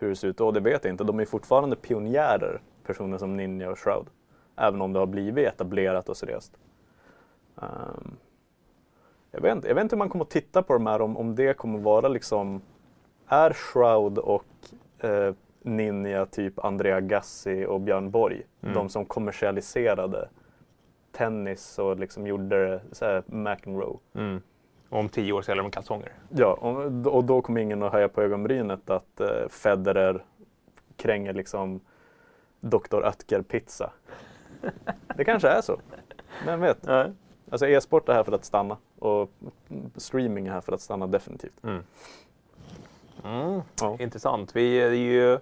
Hur 0.00 0.08
det 0.08 0.16
ser 0.16 0.28
ut 0.28 0.36
då, 0.36 0.50
det 0.50 0.60
vet 0.60 0.84
jag 0.84 0.92
inte. 0.92 1.04
De 1.04 1.20
är 1.20 1.24
fortfarande 1.24 1.76
pionjärer, 1.76 2.60
personer 2.86 3.18
som 3.18 3.36
Ninja 3.36 3.70
och 3.70 3.78
Shroud. 3.78 4.06
Även 4.56 4.80
om 4.80 4.92
det 4.92 4.98
har 4.98 5.06
blivit 5.06 5.46
etablerat 5.48 6.08
och 6.08 6.16
seriöst. 6.16 6.56
Ehm, 7.62 8.16
jag, 9.30 9.40
vet 9.40 9.56
inte, 9.56 9.68
jag 9.68 9.74
vet 9.74 9.82
inte 9.82 9.96
hur 9.96 9.98
man 9.98 10.08
kommer 10.08 10.24
att 10.24 10.30
titta 10.30 10.62
på 10.62 10.72
de 10.72 10.86
här, 10.86 11.00
om, 11.00 11.16
om 11.16 11.34
det 11.34 11.56
kommer 11.56 11.78
vara 11.78 12.08
liksom... 12.08 12.62
Är 13.26 13.52
Shroud 13.52 14.18
och 14.18 14.44
eh, 14.98 15.34
Ninja 15.62 16.26
typ 16.26 16.58
Andrea 16.58 17.00
Gassi 17.00 17.66
och 17.66 17.80
Björn 17.80 18.10
Borg, 18.10 18.42
Mm. 18.62 18.74
de 18.74 18.88
som 18.88 19.04
kommersialiserade 19.06 20.28
tennis 21.12 21.78
och 21.78 21.98
liksom 21.98 22.26
gjorde 22.26 22.66
det 22.66 22.80
så 22.92 23.04
här 23.04 23.22
McEnroe. 23.26 23.98
Mm. 24.14 24.42
Om 24.90 25.08
tio 25.08 25.32
år 25.32 25.42
säljer 25.42 25.62
de 25.62 25.70
kalsonger. 25.70 26.12
Ja, 26.28 26.52
och, 26.52 27.06
och 27.14 27.24
då 27.24 27.42
kommer 27.42 27.60
ingen 27.60 27.82
att 27.82 27.92
höja 27.92 28.08
på 28.08 28.22
ögonbrynet 28.22 28.90
att 28.90 29.20
eh, 29.20 29.48
Federer 29.48 30.24
kränger 30.96 31.32
liksom 31.32 31.80
Dr. 32.60 32.96
Oetker-pizza. 33.04 33.90
Det 35.16 35.24
kanske 35.24 35.48
är 35.48 35.60
så. 35.60 35.80
Vem 36.44 36.60
vet? 36.60 36.82
Nej. 36.82 37.12
Alltså 37.50 37.68
e-sport 37.68 38.08
är 38.08 38.12
här 38.12 38.24
för 38.24 38.32
att 38.32 38.44
stanna 38.44 38.76
och 38.98 39.30
streaming 39.96 40.46
är 40.46 40.52
här 40.52 40.60
för 40.60 40.72
att 40.72 40.80
stanna 40.80 41.06
definitivt. 41.06 41.64
Mm. 41.64 41.82
Mm. 43.24 43.60
Ja. 43.80 43.96
Intressant. 44.00 44.56
Vi 44.56 44.80
är 44.80 44.90
ju 44.90 45.38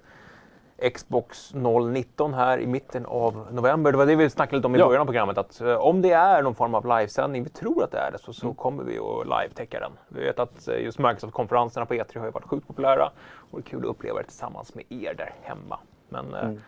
Xbox 0.95 1.55
019 1.55 2.35
här 2.35 2.59
i 2.61 2.67
mitten 2.67 3.07
av 3.07 3.47
november. 3.53 3.93
Det 3.93 3.99
var 3.99 4.07
det 4.07 4.17
vi 4.17 4.31
snackade 4.31 4.57
lite 4.57 4.67
om 4.67 4.77
i 4.77 4.79
Ja. 4.79 4.87
början 4.87 5.01
av 5.01 5.05
programmet. 5.07 5.39
Att 5.39 5.61
eh, 5.61 5.75
om 5.75 6.03
det 6.03 6.13
är 6.13 6.43
någon 6.43 6.55
form 6.55 6.75
av 6.75 6.87
livesändning, 6.87 7.43
vi 7.45 7.51
tror 7.51 7.85
att 7.85 7.91
det 7.91 7.99
är 7.99 8.11
det, 8.13 8.19
så, 8.19 8.33
så 8.33 8.47
Mm. 8.47 8.55
kommer 8.55 8.85
vi 8.85 8.99
att 8.99 9.25
live-täcka 9.27 9.81
den. 9.81 9.93
Vi 10.09 10.21
vet 10.25 10.39
att 10.39 10.69
eh, 10.69 10.75
just 10.85 10.99
Microsoft-konferenserna 10.99 11.87
på 11.87 11.95
E3 11.95 12.19
har 12.19 12.27
ju 12.27 12.31
varit 12.33 12.45
sjukt 12.49 12.67
populära. 12.67 13.11
Och 13.51 13.61
det 13.61 13.67
är 13.67 13.71
kul 13.71 13.81
att 13.85 13.91
uppleva 13.91 14.19
det 14.19 14.25
tillsammans 14.25 14.75
med 14.75 14.85
er 14.89 15.15
där 15.15 15.35
hemma. 15.43 15.79
Men 16.09 16.35
eh, 16.35 16.45
Mm. 16.45 16.61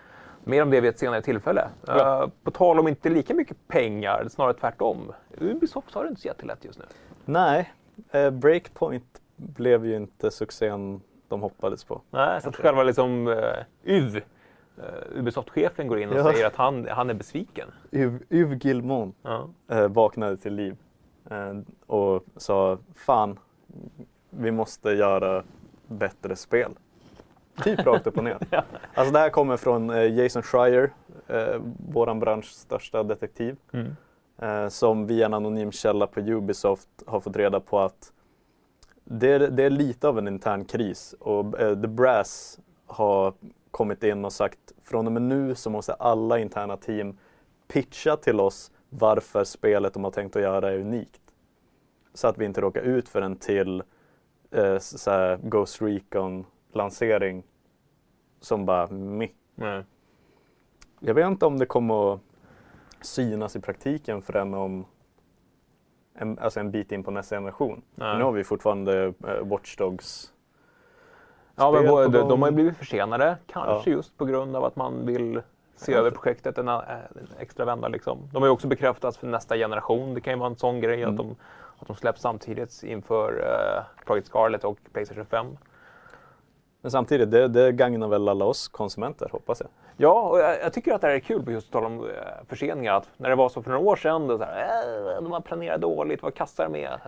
mer 0.44 0.62
om 0.62 0.70
det 0.70 0.80
vid 0.80 0.90
ett 0.90 0.98
senare 0.98 1.22
tillfälle. 1.22 1.68
Ja. 1.86 2.28
På 2.42 2.50
tal 2.50 2.78
om 2.78 2.88
inte 2.88 3.08
lika 3.08 3.34
mycket 3.34 3.56
pengar, 3.68 4.26
snarare 4.30 4.54
tvärtom. 4.54 5.12
Ubisoft 5.40 5.94
har 5.94 6.02
det 6.04 6.08
inte 6.08 6.20
så 6.20 6.28
jättelätt 6.28 6.64
just 6.64 6.78
nu. 6.78 6.84
Nej, 7.24 7.72
Breakpoint 8.32 9.20
blev 9.36 9.86
ju 9.86 9.96
inte 9.96 10.30
succén 10.30 11.00
de 11.31 11.41
hoppades 11.43 11.85
på. 11.85 12.01
Nej, 12.11 12.41
så 12.43 12.49
att 12.49 12.57
själva 12.57 12.83
liksom 12.83 13.26
uh, 13.28 13.37
UV, 13.85 14.16
uh, 14.16 14.22
Ubisoft-chefen 15.14 15.89
går 15.89 15.99
in 16.01 16.09
och 16.09 16.18
Ja. 16.18 16.33
säger 16.33 16.47
att 16.47 16.57
han, 16.57 16.89
han 16.91 17.11
är 17.11 17.14
besviken. 17.14 17.68
Yv, 17.93 18.22
Yv 18.31 18.59
Gilmon 18.66 19.12
Ja. 19.22 19.49
eh, 19.68 19.89
vaknade 19.89 20.37
till 20.37 20.55
liv 20.55 20.76
eh, 21.31 21.59
och 21.87 22.24
sa 22.37 22.78
Fan, 22.95 23.39
vi 24.31 24.51
måste 24.51 24.91
göra 24.91 25.43
bättre 25.87 26.37
spel. 26.37 26.72
Typ 27.62 27.81
rakt 27.87 28.07
upp 28.07 28.18
och 28.18 28.24
ner. 28.24 28.39
Ja. 28.51 28.62
Alltså 28.95 29.12
det 29.12 29.18
här 29.18 29.31
kommer 29.31 29.57
från 29.57 29.91
eh, 29.91 30.14
Jason 30.18 30.43
Schreier, 30.43 30.91
eh, 31.28 31.61
våran 31.93 32.20
branschs 32.20 32.55
största 32.61 33.03
detektiv. 33.03 33.57
Mm. 33.72 33.97
eh, 34.39 34.68
som 34.68 35.07
via 35.07 35.26
en 35.26 35.35
anonym 35.35 35.72
källa 35.72 36.07
på 36.07 36.20
Ubisoft 36.20 36.89
har 37.07 37.20
fått 37.20 37.37
reda 37.37 37.61
på 37.61 37.78
att 37.81 38.12
det 39.12 39.28
är, 39.28 39.38
det 39.38 39.62
är 39.62 39.70
lite 39.70 40.08
av 40.08 40.18
en 40.18 40.28
intern 40.28 40.64
kris 40.64 41.14
och 41.20 41.61
eh, 41.61 41.80
The 41.80 41.88
Brass 41.88 42.61
har 42.86 43.34
kommit 43.70 44.04
in 44.04 44.24
och 44.24 44.32
sagt 44.32 44.58
från 44.82 45.06
och 45.06 45.12
med 45.12 45.22
nu 45.22 45.54
så 45.54 45.70
måste 45.70 45.94
alla 45.94 46.38
interna 46.38 46.76
team 46.76 47.18
pitcha 47.68 48.16
till 48.16 48.40
oss 48.40 48.72
varför 48.88 49.44
spelet 49.44 49.94
de 49.94 50.04
har 50.04 50.11
tänkt 50.11 50.36
att 50.36 50.42
göra 50.42 50.70
är 50.70 50.78
unikt. 50.78 51.20
Så 52.14 52.28
att 52.28 52.38
vi 52.38 52.44
inte 52.44 52.61
råkar 52.61 52.82
ut 52.82 53.08
för 53.08 53.22
en 53.22 53.36
till 53.36 53.82
eh, 54.50 54.78
så 54.78 55.11
här 55.11 55.38
Ghost 55.42 55.82
Recon-lansering 55.82 57.42
som 58.40 58.66
bara 58.66 58.86
meh. 58.86 59.30
Nej. 59.54 59.84
Jag 61.00 61.14
vet 61.14 61.26
inte 61.26 61.46
om 61.46 61.58
det 61.58 61.66
kommer 61.66 62.14
att 62.14 62.20
synas 63.00 63.56
i 63.56 63.61
praktiken 63.61 64.22
förrän 64.22 64.54
om 64.54 64.84
en, 66.14 66.38
alltså 66.38 66.61
en 66.61 66.70
bit 66.70 66.92
in 66.92 67.02
på 67.04 67.11
nästa 67.11 67.36
generation. 67.36 67.82
Nej. 67.94 68.18
Nu 68.18 68.24
har 68.24 68.32
vi 68.32 68.44
fortfarande 68.44 69.04
eh, 69.28 69.40
Watch 69.42 69.76
Dogs. 69.76 70.32
Ja, 71.56 71.70
men 71.72 71.86
både, 71.86 72.08
de, 72.18 72.28
de 72.28 72.42
har 72.42 72.48
ju 72.48 72.54
blivit 72.54 72.76
försenade, 72.76 73.36
kanske 73.46 73.90
Ja. 73.90 73.96
just 73.96 74.18
på 74.18 74.24
grund 74.24 74.56
av 74.56 74.64
att 74.64 74.76
man 74.76 75.06
vill 75.06 75.42
se 75.76 75.94
över 75.94 76.11
projektet 76.11 76.58
en, 76.58 76.68
eh, 76.68 76.74
en 76.78 77.28
extra 77.38 77.64
vända. 77.64 77.88
Liksom. 77.88 78.18
De 78.32 78.42
har 78.42 78.46
ju 78.48 78.52
också 78.52 78.68
bekräftats 78.68 79.18
för 79.18 79.26
nästa 79.26 79.56
generation. 79.56 80.14
Det 80.14 80.20
kan 80.20 80.32
ju 80.32 80.38
vara 80.38 80.50
en 80.50 80.56
sån 80.56 80.80
grej 80.80 81.02
Mm. 81.02 81.11
att, 81.11 81.16
de, 81.16 81.36
att 81.78 81.86
de 81.86 81.96
släpps 81.96 82.20
samtidigt 82.20 82.82
inför 82.82 83.32
uh, 83.32 84.04
Project 84.06 84.26
Scarlet 84.26 84.64
och 84.64 84.78
Playstation 84.92 85.26
5. 85.26 85.46
Men 86.83 86.91
samtidigt, 86.91 87.31
det, 87.31 87.49
det 87.49 87.72
gagnar 87.72 88.09
väl 88.09 88.28
alla 88.28 88.45
oss 88.45 88.68
konsumenter 88.68 89.28
hoppas 89.33 89.61
jag. 89.61 89.68
Ja, 89.97 90.28
och 90.28 90.39
jag, 90.39 90.61
jag 90.62 90.72
tycker 90.72 90.95
att 90.95 91.01
det 91.01 91.07
här 91.07 91.14
är 91.14 91.18
kul 91.20 91.43
på 91.43 91.51
just 91.53 91.72
tala 91.72 91.87
om 91.87 92.01
eh, 92.01 92.07
förseningar. 92.49 92.95
Att 92.95 93.09
när 93.16 93.28
det 93.31 93.35
var 93.37 93.49
så 93.49 93.62
för 93.62 93.70
några 93.70 93.85
år 93.85 93.97
sedan, 93.97 94.26
då 94.26 94.39
så 94.39 94.45
här, 94.45 95.16
äh, 95.16 95.22
de 95.22 95.33
har 95.33 95.41
planerat 95.41 95.81
dåligt, 95.81 96.22
vad 96.22 96.35
kastar 96.35 96.64
de 96.64 96.72
med? 96.72 96.99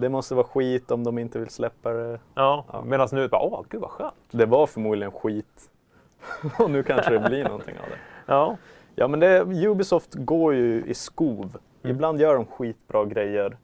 Det 0.00 0.08
måste 0.08 0.34
vara 0.34 0.46
skit 0.46 0.90
om 0.90 1.04
de 1.04 1.18
inte 1.18 1.38
vill 1.38 1.48
släppa 1.50 1.92
det. 1.92 2.20
Ja, 2.34 2.64
Ja. 2.72 2.82
medan 2.84 3.08
nu 3.12 3.28
bara, 3.28 3.42
åh 3.42 3.62
gud 3.68 3.80
vad 3.80 3.90
skönt. 3.90 4.14
Det 4.30 4.46
var 4.46 4.66
förmodligen 4.66 5.12
skit. 5.12 5.70
och 6.58 6.70
nu 6.70 6.82
kanske 6.82 7.18
det 7.18 7.28
blir 7.28 7.44
någonting 7.44 7.74
av 7.78 7.84
det. 7.90 7.98
Ja, 8.32 8.56
Ja 8.94 9.08
men 9.08 9.20
det, 9.20 9.42
Ubisoft 9.66 10.14
går 10.14 10.54
ju 10.54 10.84
i 10.86 10.94
skov. 10.94 11.58
Mm. 11.82 11.96
Ibland 11.96 12.20
gör 12.20 12.34
de 12.34 12.46
skitbra 12.46 13.04
grejer. 13.04 13.56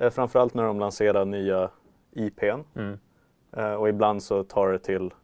Eh, 0.00 0.10
framförallt 0.10 0.54
när 0.54 0.62
de 0.64 0.80
lanserar 0.80 1.24
nya 1.24 1.70
IPn. 2.12 2.60
mm. 2.76 2.98
Eh, 3.52 3.74
och 3.74 3.88
ibland 3.88 4.22
så 4.22 4.44
tar 4.44 4.72
det 4.72 4.78
till 4.78 5.14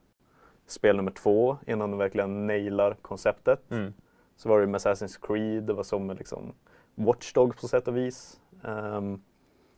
spel 0.66 0.96
nummer 0.96 1.10
två 1.10 1.56
innan 1.66 1.90
de 1.90 1.98
verkligen 1.98 2.46
nailar 2.46 2.96
konceptet. 3.02 3.70
Mm. 3.70 3.94
Så 4.36 4.48
var 4.48 4.60
det 4.60 4.66
med 4.66 4.80
Assassin's 4.80 5.26
Creed, 5.26 5.62
det 5.62 5.72
var 5.72 5.82
som 5.82 6.06
med 6.06 6.18
liksom 6.18 6.52
Watch 6.94 7.32
Dogs 7.32 7.60
på 7.60 7.68
sätt 7.68 7.88
och 7.88 7.96
vis. 7.96 8.40
Ehm, 8.64 9.22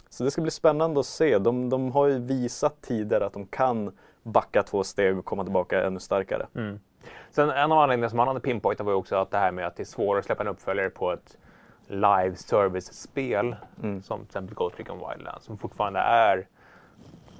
så 0.09 0.25
det 0.25 0.31
ska 0.31 0.43
bli 0.43 0.51
spännande 0.51 1.01
att 1.01 1.07
se. 1.07 1.39
De, 1.39 1.71
de 1.71 1.93
har 1.93 2.07
ju 2.07 2.19
visat 2.19 2.83
tidigare 2.83 3.27
att 3.27 3.33
de 3.33 3.47
kan 3.47 3.99
backa 4.23 4.63
två 4.63 4.85
steg 4.85 5.19
och 5.19 5.25
komma 5.25 5.45
tillbaka 5.45 5.87
ännu 5.87 6.01
starkare. 6.01 6.47
Mm. 6.55 6.81
Sen 7.31 7.51
en 7.51 7.73
av 7.73 7.79
anledningarna 7.79 8.11
som 8.11 8.19
han 8.19 8.29
hade 8.29 8.41
pinpointat 8.41 8.87
var 8.87 8.93
ju 8.93 8.99
också 8.99 9.17
att 9.17 9.31
det 9.31 9.39
här 9.39 9.53
med 9.53 9.67
att 9.67 9.77
det 9.77 9.83
är 9.83 9.85
svårare 9.85 10.19
att 10.19 10.25
släppa 10.25 10.43
en 10.43 10.49
uppföljare 10.49 10.91
på 10.91 11.13
ett 11.13 11.39
live 11.87 12.37
service-spel 12.37 13.57
Mm. 13.83 14.03
som 14.03 14.19
till 14.19 14.27
exempel 14.27 14.55
Ghost 14.55 14.81
Recon 14.81 14.99
Wildlands 15.09 15.45
som 15.45 15.59
fortfarande 15.59 16.01
är 16.01 16.49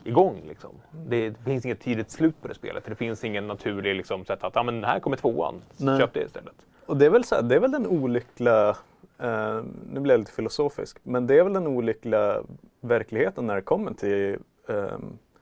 igång. 0.05 0.43
Liksom. 0.49 0.71
Det, 1.07 1.35
finns 1.45 1.65
inget 1.65 1.81
tydligt 1.81 2.11
slut 2.11 2.43
på 2.43 2.49
det 2.49 2.55
spelet 2.55 2.85
det 2.85 2.95
finns 2.95 3.25
ingen 3.25 3.47
naturlig 3.47 3.95
liksom, 3.95 4.25
sätt 4.25 4.45
att 4.45 4.55
ja, 4.55 4.63
men 4.63 4.85
här 4.85 5.01
kommer 5.01 5.17
tvåan, 5.17 5.63
Nej. 5.77 5.99
köp 6.01 6.13
det 6.13 6.23
istället. 6.23 6.55
Och 6.87 6.97
det 6.97 7.07
är 7.07 7.11
väl, 7.11 7.25
så 7.25 7.35
här, 7.35 7.43
det 7.43 7.55
är 7.55 7.61
väl 7.61 7.73
den 7.73 7.87
olyckliga, 7.87 8.69
eh, 9.19 9.63
nu 9.93 10.01
blir 10.01 10.13
jag 10.13 10.19
lite 10.19 10.33
filosofisk, 10.33 10.99
men 11.03 11.27
det 11.27 11.39
är 11.39 11.45
väl 11.45 11.53
den 11.53 11.67
olyckliga 11.67 12.43
verkligheten 12.81 13.47
när 13.47 13.55
det 13.55 13.63
kommer 13.63 13.95
till 13.95 14.39
eh, 14.69 14.99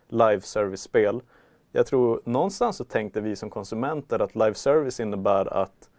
live 0.08 0.40
service-spel. 0.40 1.20
Jag 1.72 1.86
tror 1.86 2.20
någonstans 2.24 2.76
så 2.76 2.84
tänkte 2.84 3.20
vi 3.20 3.36
som 3.36 3.50
konsumenter 3.50 4.18
att 4.18 4.34
live 4.34 4.54
service 4.54 5.00
innebär 5.00 5.62
att 5.62 5.90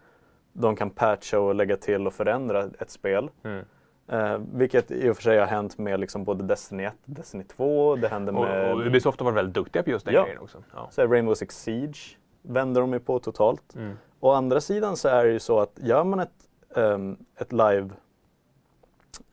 de 0.52 0.76
kan 0.76 0.90
patcha 0.90 1.40
och 1.40 1.54
lägga 1.54 1.76
till 1.76 2.06
och 2.06 2.12
förändra 2.12 2.64
ett 2.78 2.90
spel. 2.90 3.30
Mm. 3.42 3.64
Eh, 4.08 4.38
vilket 4.52 4.90
i 4.90 5.10
och 5.10 5.16
för 5.16 5.22
sig 5.22 5.38
har 5.38 5.46
hänt 5.46 5.78
med 5.78 6.00
liksom 6.00 6.24
både 6.24 6.44
Destiny 6.44 6.84
1 6.84 6.94
och 7.06 7.10
Destiny 7.14 7.44
2. 7.44 7.96
Det 7.96 8.08
hände 8.08 8.32
med 8.32 8.70
Och, 8.72 8.80
och 8.80 8.86
Ubisoft 8.86 9.20
har 9.20 9.24
varit 9.24 9.36
väldigt 9.36 9.54
duktiga 9.54 9.82
på 9.82 9.90
just 9.90 10.04
den 10.04 10.14
Ja. 10.14 10.24
grejen 10.24 10.38
också. 10.38 10.58
Ja. 10.74 10.88
så 10.90 11.06
Rainbow 11.06 11.34
Six 11.34 11.62
Siege 11.62 12.16
vänder 12.42 12.80
de 12.80 12.92
ju 12.92 13.00
på 13.00 13.18
totalt. 13.18 13.74
Mm. 13.74 13.96
Å 14.20 14.30
andra 14.30 14.60
sidan 14.60 14.96
så 14.96 15.08
är 15.08 15.24
det 15.24 15.32
ju 15.32 15.38
så 15.40 15.60
att 15.60 15.78
gör 15.82 16.04
man 16.04 16.20
ett, 16.20 16.48
ehm, 16.76 17.16
ett 17.36 17.52
live, 17.52 17.90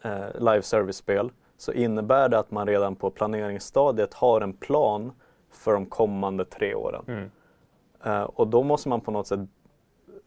eh, 0.01 0.39
live 0.39 0.61
service-spel 0.61 1.32
så 1.57 1.72
innebär 1.74 2.30
det 2.30 2.39
att 2.39 2.51
man 2.51 2.67
redan 2.67 2.95
på 2.95 3.09
planeringsstadiet 3.09 4.13
har 4.13 4.41
en 4.41 4.53
plan 4.53 5.11
för 5.51 5.74
de 5.74 5.86
kommande 5.86 6.45
tre 6.45 6.76
åren. 6.76 7.03
Mm. 7.07 7.32
Eh, 8.03 8.24
och 8.24 8.47
då 8.47 8.63
måste 8.63 8.89
man 8.89 9.01
på 9.01 9.11
något 9.11 9.28
sätt 9.28 9.39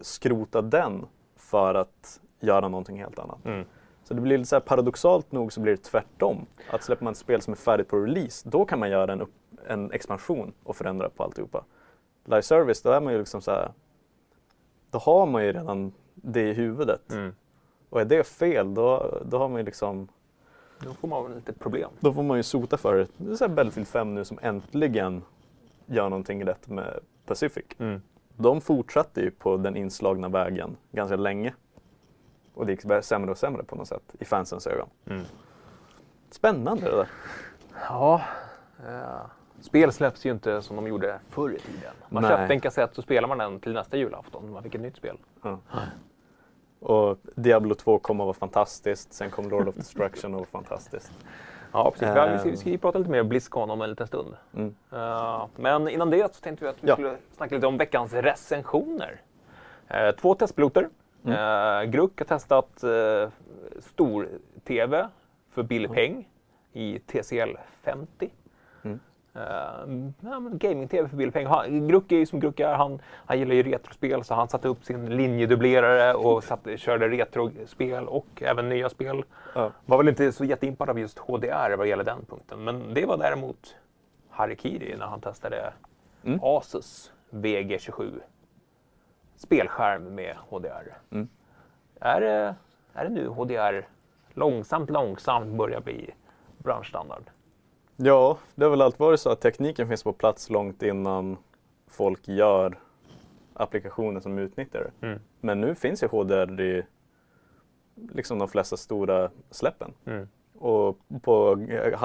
skrota 0.01 0.63
den 0.63 1.07
för 1.37 1.75
att 1.75 2.21
göra 2.41 2.69
någonting 2.69 2.99
helt 2.99 3.19
annat. 3.19 3.45
Mm. 3.45 3.65
Så 4.05 4.15
det 4.15 4.21
blir 4.21 4.39
lite 4.39 4.49
så 4.49 4.61
paradoxalt 4.61 5.33
nog 5.33 5.53
så 5.53 5.61
blir 5.61 5.73
det 5.73 5.83
tvärtom. 5.83 6.47
Att 6.71 6.83
släpper 6.83 7.05
man 7.05 7.13
ett 7.13 7.19
spel 7.19 7.43
som 7.43 7.53
är 7.53 7.57
färdigt 7.57 7.89
på 7.89 7.97
release, 7.97 8.49
då 8.49 8.65
kan 8.65 8.79
man 8.79 8.91
göra 8.91 9.13
en, 9.13 9.21
upp, 9.21 9.33
en 9.67 9.93
expansion 9.93 10.53
och 10.63 10.77
förändra 10.77 11.09
på 11.09 11.23
alltihopa. 11.23 11.65
Live 12.25 12.43
service, 12.43 12.83
då 12.83 12.91
är 12.91 13.01
man 13.01 13.13
ju 13.13 13.19
liksom 13.19 13.43
så 13.43 13.51
här, 13.51 13.73
då 14.91 14.99
har 14.99 15.27
man 15.27 15.45
ju 15.45 15.53
redan 15.53 15.93
det 16.15 16.51
i 16.51 16.53
huvudet. 16.53 17.13
Mm. 17.13 17.35
Och 17.91 18.01
är 18.01 18.05
det 18.05 18.25
fel, 18.25 18.75
då, 18.75 19.19
då 19.25 19.39
har 19.39 19.49
man 19.49 19.59
ju 19.59 19.65
liksom, 19.65 20.09
Då 20.79 20.93
får 20.93 21.09
man 21.09 21.35
lite 21.35 21.53
problem. 21.53 21.91
då 22.01 22.13
får 22.13 22.23
man 22.23 22.37
ju 22.37 22.43
sota 22.43 22.77
för 22.77 22.95
det. 22.97 23.07
Det 23.17 23.33
är 23.33 23.37
så 23.37 23.45
här 23.45 23.55
Battlefield 23.55 23.89
5 23.89 24.15
nu 24.15 24.25
som 24.25 24.39
äntligen 24.43 25.23
gör 25.87 26.09
någonting 26.09 26.47
rätt 26.47 26.69
med 26.69 27.01
Pacific. 27.27 27.65
Mm. 27.79 28.03
De 28.37 28.61
fortsatte 28.61 29.21
ju 29.21 29.31
på 29.31 29.57
den 29.57 29.77
inslagna 29.77 30.29
vägen 30.29 30.77
ganska 30.93 31.17
länge. 31.17 31.55
Och 32.55 32.67
det 32.67 32.73
gick 32.73 33.05
sämre 33.05 33.31
och 33.31 33.39
sämre 33.39 33.63
på 33.65 33.77
något 33.77 33.89
sätt 33.89 34.15
i 34.19 34.25
fansens 34.25 34.67
ögon. 34.67 34.89
Mm. 35.07 35.25
Spännande 36.31 36.91
det 36.91 36.97
där. 36.97 37.09
Ja, 37.89 38.23
eh, 38.87 39.27
spel 39.61 39.93
släpps 39.93 40.27
ju 40.27 40.31
inte 40.31 40.63
som 40.63 40.77
de 40.77 40.87
gjorde 40.87 41.19
förr 41.31 41.51
i 41.51 41.59
tiden. 41.59 41.93
Man 42.09 42.23
Nej. 42.23 42.31
köpte 42.33 42.55
en 42.55 42.61
kassett 42.61 42.95
så 42.95 43.03
spelar 43.03 43.29
man 43.29 43.39
den 43.39 43.61
till 43.61 43.73
nästa 43.73 43.97
julafton. 43.97 44.53
Man 44.53 44.63
fick 44.63 44.75
ett 44.75 44.81
nytt 44.81 44.97
spel. 44.97 45.17
Ja. 45.43 45.59
Och 46.81 47.19
Diablo 47.35 47.75
2 47.75 47.99
kom 47.99 48.21
och 48.21 48.27
var 48.27 48.33
fantastiskt. 48.33 49.13
Sen 49.13 49.31
kom 49.31 49.49
Lord 49.51 49.69
of 49.69 49.75
Destruction 49.75 50.35
och 50.35 50.41
var 50.41 50.47
fantastiskt. 50.47 51.13
Ja, 51.73 51.91
precis. 51.91 52.09
Ja, 52.17 52.27
vi, 52.33 52.39
ska, 52.39 52.51
vi 52.51 52.57
ska 52.57 52.71
ju 52.71 52.79
prata 52.79 52.99
lite 52.99 53.11
mer 53.11 53.21
om 53.21 53.29
Blizzcon 53.29 53.71
om 53.71 53.83
en 53.83 53.91
liten 53.91 54.07
stund. 54.07 54.37
Mm. 54.55 54.75
Eh, 54.93 55.47
men 55.57 55.89
innan 55.89 56.11
det 56.11 56.35
så 56.35 56.41
tänkte 56.41 56.65
vi 56.65 56.71
att 56.71 56.77
vi 56.85 56.89
Ja. 56.89 56.95
skulle 56.95 57.17
snacka 57.37 57.55
lite 57.55 57.67
om 57.67 57.77
veckans 57.79 58.13
recensioner. 58.13 59.21
Eh, 59.89 60.11
två 60.11 60.35
testpiloter. 60.35 60.89
Mm. 61.25 61.39
Uh, 61.39 61.91
Gruck 61.91 62.19
har 62.19 62.25
testat 62.25 62.85
uh, 62.85 63.29
stor-tv 63.81 65.09
för 65.51 65.63
billig 65.63 65.93
peng 65.93 66.29
i 66.73 66.99
TCL 66.99 67.57
50. 67.83 68.31
Mm. 68.83 69.01
Uh, 69.37 70.55
Gaming-tv 70.55 71.09
för 71.09 71.17
billig 71.17 71.35
peng. 71.35 71.47
Han, 71.47 71.89
Gruck 71.89 72.13
är 72.13 72.17
ju 72.17 72.27
som 72.27 72.41
Gruck 72.41 72.61
är. 72.61 72.75
Han, 72.75 73.01
han 73.27 73.39
gillar 73.39 73.55
ju 73.55 73.63
retrospel 73.63 74.25
så 74.25 74.35
han 74.35 74.49
satte 74.49 74.69
upp 74.69 74.85
sin 74.85 75.17
linjedubblerare 75.17 76.15
och 76.15 76.45
satte, 76.45 76.77
körde 76.79 77.09
retrospel 77.09 78.09
och 78.09 78.43
även 78.43 78.69
nya 78.69 78.89
spel. 78.89 79.25
Ja. 79.55 79.71
Var 79.87 79.99
väl 79.99 80.09
inte 80.09 80.33
så 80.33 80.45
jätteimpad 80.45 80.91
av 80.91 80.99
just 80.99 81.19
HDR 81.19 81.77
vad 81.77 81.87
gäller 81.87 82.05
den 82.05 82.25
punkten. 82.29 82.65
Men 82.65 82.95
det 82.95 83.07
var 83.07 83.17
däremot 83.19 83.77
Harikiri 84.31 84.97
när 84.99 85.07
han 85.07 85.21
testade 85.21 85.73
Mm. 86.25 86.41
Asus 86.43 87.13
VG27 87.31 88.21
spelskärm 89.45 90.15
med 90.15 90.37
HDR. 90.49 90.99
Mm. 91.11 91.29
Är, 92.01 92.21
det, 92.21 92.55
är 92.95 93.05
det 93.05 93.11
nu 93.11 93.29
HDR 93.29 93.89
långsamt, 94.35 94.91
långsamt 94.91 95.57
börjar 95.57 95.81
bli 95.81 96.11
branschstandard? 96.59 97.31
Ja, 97.97 98.39
det 98.55 98.65
har 98.65 98.71
väl 98.71 98.83
alltid 98.83 99.01
varit 99.01 99.21
så 99.21 99.31
att 99.31 99.41
tekniken 99.41 99.89
finns 99.89 100.03
på 100.03 100.13
plats 100.13 100.51
långt 100.51 100.83
innan 100.83 101.37
folk 101.87 102.29
gör 102.29 102.79
applikationer 103.55 104.21
som 104.21 104.39
utnyttjar 104.39 104.81
det. 104.81 105.07
Mm. 105.07 105.21
Men 105.41 105.61
nu 105.61 105.75
finns 105.75 106.03
ju 106.03 106.07
HDR 106.09 106.61
i 106.61 106.83
liksom 108.13 108.39
de 108.39 108.49
flesta 108.49 108.77
stora 108.77 109.31
släppen. 109.51 109.93
Mm. 110.05 110.29
Och 110.59 110.99
på 111.23 111.55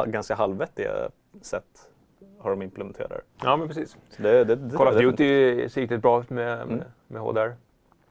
ganska 0.07 0.35
halvvettiga 0.35 1.09
sätt 1.41 1.91
har 2.39 2.49
de 2.49 2.61
implementerat 2.61 3.09
det. 3.09 3.21
Ja, 3.43 3.57
men 3.57 3.67
precis. 3.67 3.97
Så 4.09 4.21
det, 4.23 4.43
det, 4.43 4.55
det 4.55 4.77
Call 4.77 4.87
of 4.87 4.93
det- 4.95 5.01
Duty 5.01 5.69
ser 5.69 5.81
riktigt 5.81 6.01
bra 6.01 6.19
ut 6.21 6.29
med, 6.29 6.57
med, 6.57 6.73
Mm. 6.73 6.83
med 7.07 7.21
HDR. 7.21 7.55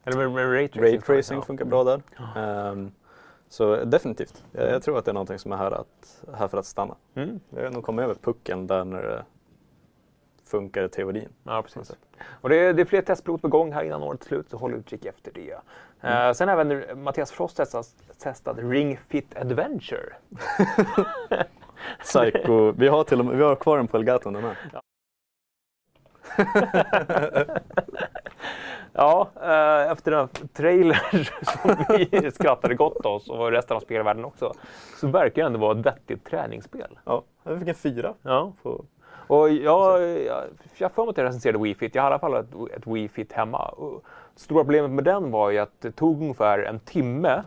Eller 0.05 0.17
med, 0.19 0.31
med 0.31 0.53
Ray 0.53 0.69
Tracing. 0.69 0.83
Ray 0.85 1.01
tracing 1.01 1.43
funkar 1.43 1.65
bra 1.65 1.85
där. 1.85 2.03
Ehm, 2.37 2.93
så 3.49 3.85
definitivt. 3.85 4.45
Jag, 4.53 4.71
jag 4.71 4.83
tror 4.83 4.99
att 4.99 5.05
det 5.05 5.11
är 5.11 5.15
någonting 5.15 5.39
som 5.39 5.53
är 5.53 5.57
här, 5.57 5.71
att, 5.71 6.25
här 6.35 6.49
för 6.49 6.59
att 6.59 6.67
stanna. 6.67 6.95
Mm. 7.15 7.41
Vi 7.51 7.63
har 7.65 7.71
nog 7.71 7.85
kommit 7.85 8.03
över 8.03 8.15
pucken 8.15 8.67
där 8.67 8.85
när 8.85 9.03
det 9.03 9.25
funkar 10.45 10.85
i 10.85 10.89
teorin. 10.89 11.29
Ja, 11.45 11.63
precis. 11.63 11.97
Och 12.41 12.49
det 12.49 12.57
är, 12.57 12.73
det 12.75 12.83
är 12.83 12.87
fler 12.87 13.03
testpiloter 13.03 13.43
på 13.43 13.49
gång 13.49 13.73
här 13.73 13.85
innan 13.85 14.03
årets 14.03 14.27
slut, 14.27 14.51
så 14.51 14.57
håll 14.57 14.75
utkik 14.75 15.05
efter 15.05 15.33
det. 15.35 15.59
Eh, 16.01 16.33
sen 16.33 16.49
även 16.49 16.83
Mattias 17.03 17.33
Frost 17.33 17.57
testat, 17.57 17.87
testat 18.19 18.57
Ring 18.59 18.97
Fit 19.09 19.37
Adventure. 19.37 20.13
Psycho, 22.01 22.73
vi 22.73 22.89
har, 22.89 23.05
till 23.05 23.21
och 23.21 23.27
med, 23.27 23.37
vi 23.37 23.43
har 23.43 23.55
kvar 23.55 23.77
den 23.77 23.89
på 23.89 23.97
Elgaton 23.97 24.33
den 24.33 24.45
här. 24.45 24.57
Ja, 29.01 29.29
eh, 29.43 29.93
efter 29.93 30.11
den 30.11 30.21
här 30.21 30.29
trailern 30.53 31.25
som 31.43 31.85
vi 31.89 32.31
skrattade 32.31 32.75
gott 32.75 33.07
åt 33.07 33.29
och 33.29 33.51
resten 33.51 33.77
av 33.77 33.81
spelvärlden 33.81 34.25
också, 34.25 34.53
så 35.01 35.07
verkar 35.09 35.43
det 35.43 35.47
ändå 35.47 35.59
vara 35.59 35.79
ett 35.79 35.87
vettigt 35.87 36.25
träningsspel. 36.25 36.99
Ja, 37.05 37.23
vi 37.45 37.59
fick 37.59 37.69
en 37.69 37.75
fyra. 37.75 38.15
Ja. 38.23 38.53
På, 38.63 38.85
Och 39.27 39.51
jag, 39.51 39.79
har 39.79 40.89
för 40.89 41.03
mig 41.03 41.11
att 41.11 41.17
jag 41.17 41.27
recenserade 41.27 41.59
Wii 41.59 41.75
Fit. 41.75 41.95
Jag 41.95 42.03
har 42.03 42.11
i 42.11 42.13
alla 42.13 42.19
fall 42.19 42.35
ett, 42.35 42.77
ett 42.77 42.87
Wii 42.87 43.09
Fit 43.09 43.33
hemma. 43.33 43.69
Och 43.69 44.05
stora 44.35 44.65
problemet 44.65 44.91
med 44.91 45.05
den 45.05 45.31
var 45.31 45.51
ju 45.51 45.59
att 45.59 45.81
det 45.81 45.93
tog 45.93 46.21
ungefär 46.21 46.59
en 46.59 46.81
timme 46.81 47.43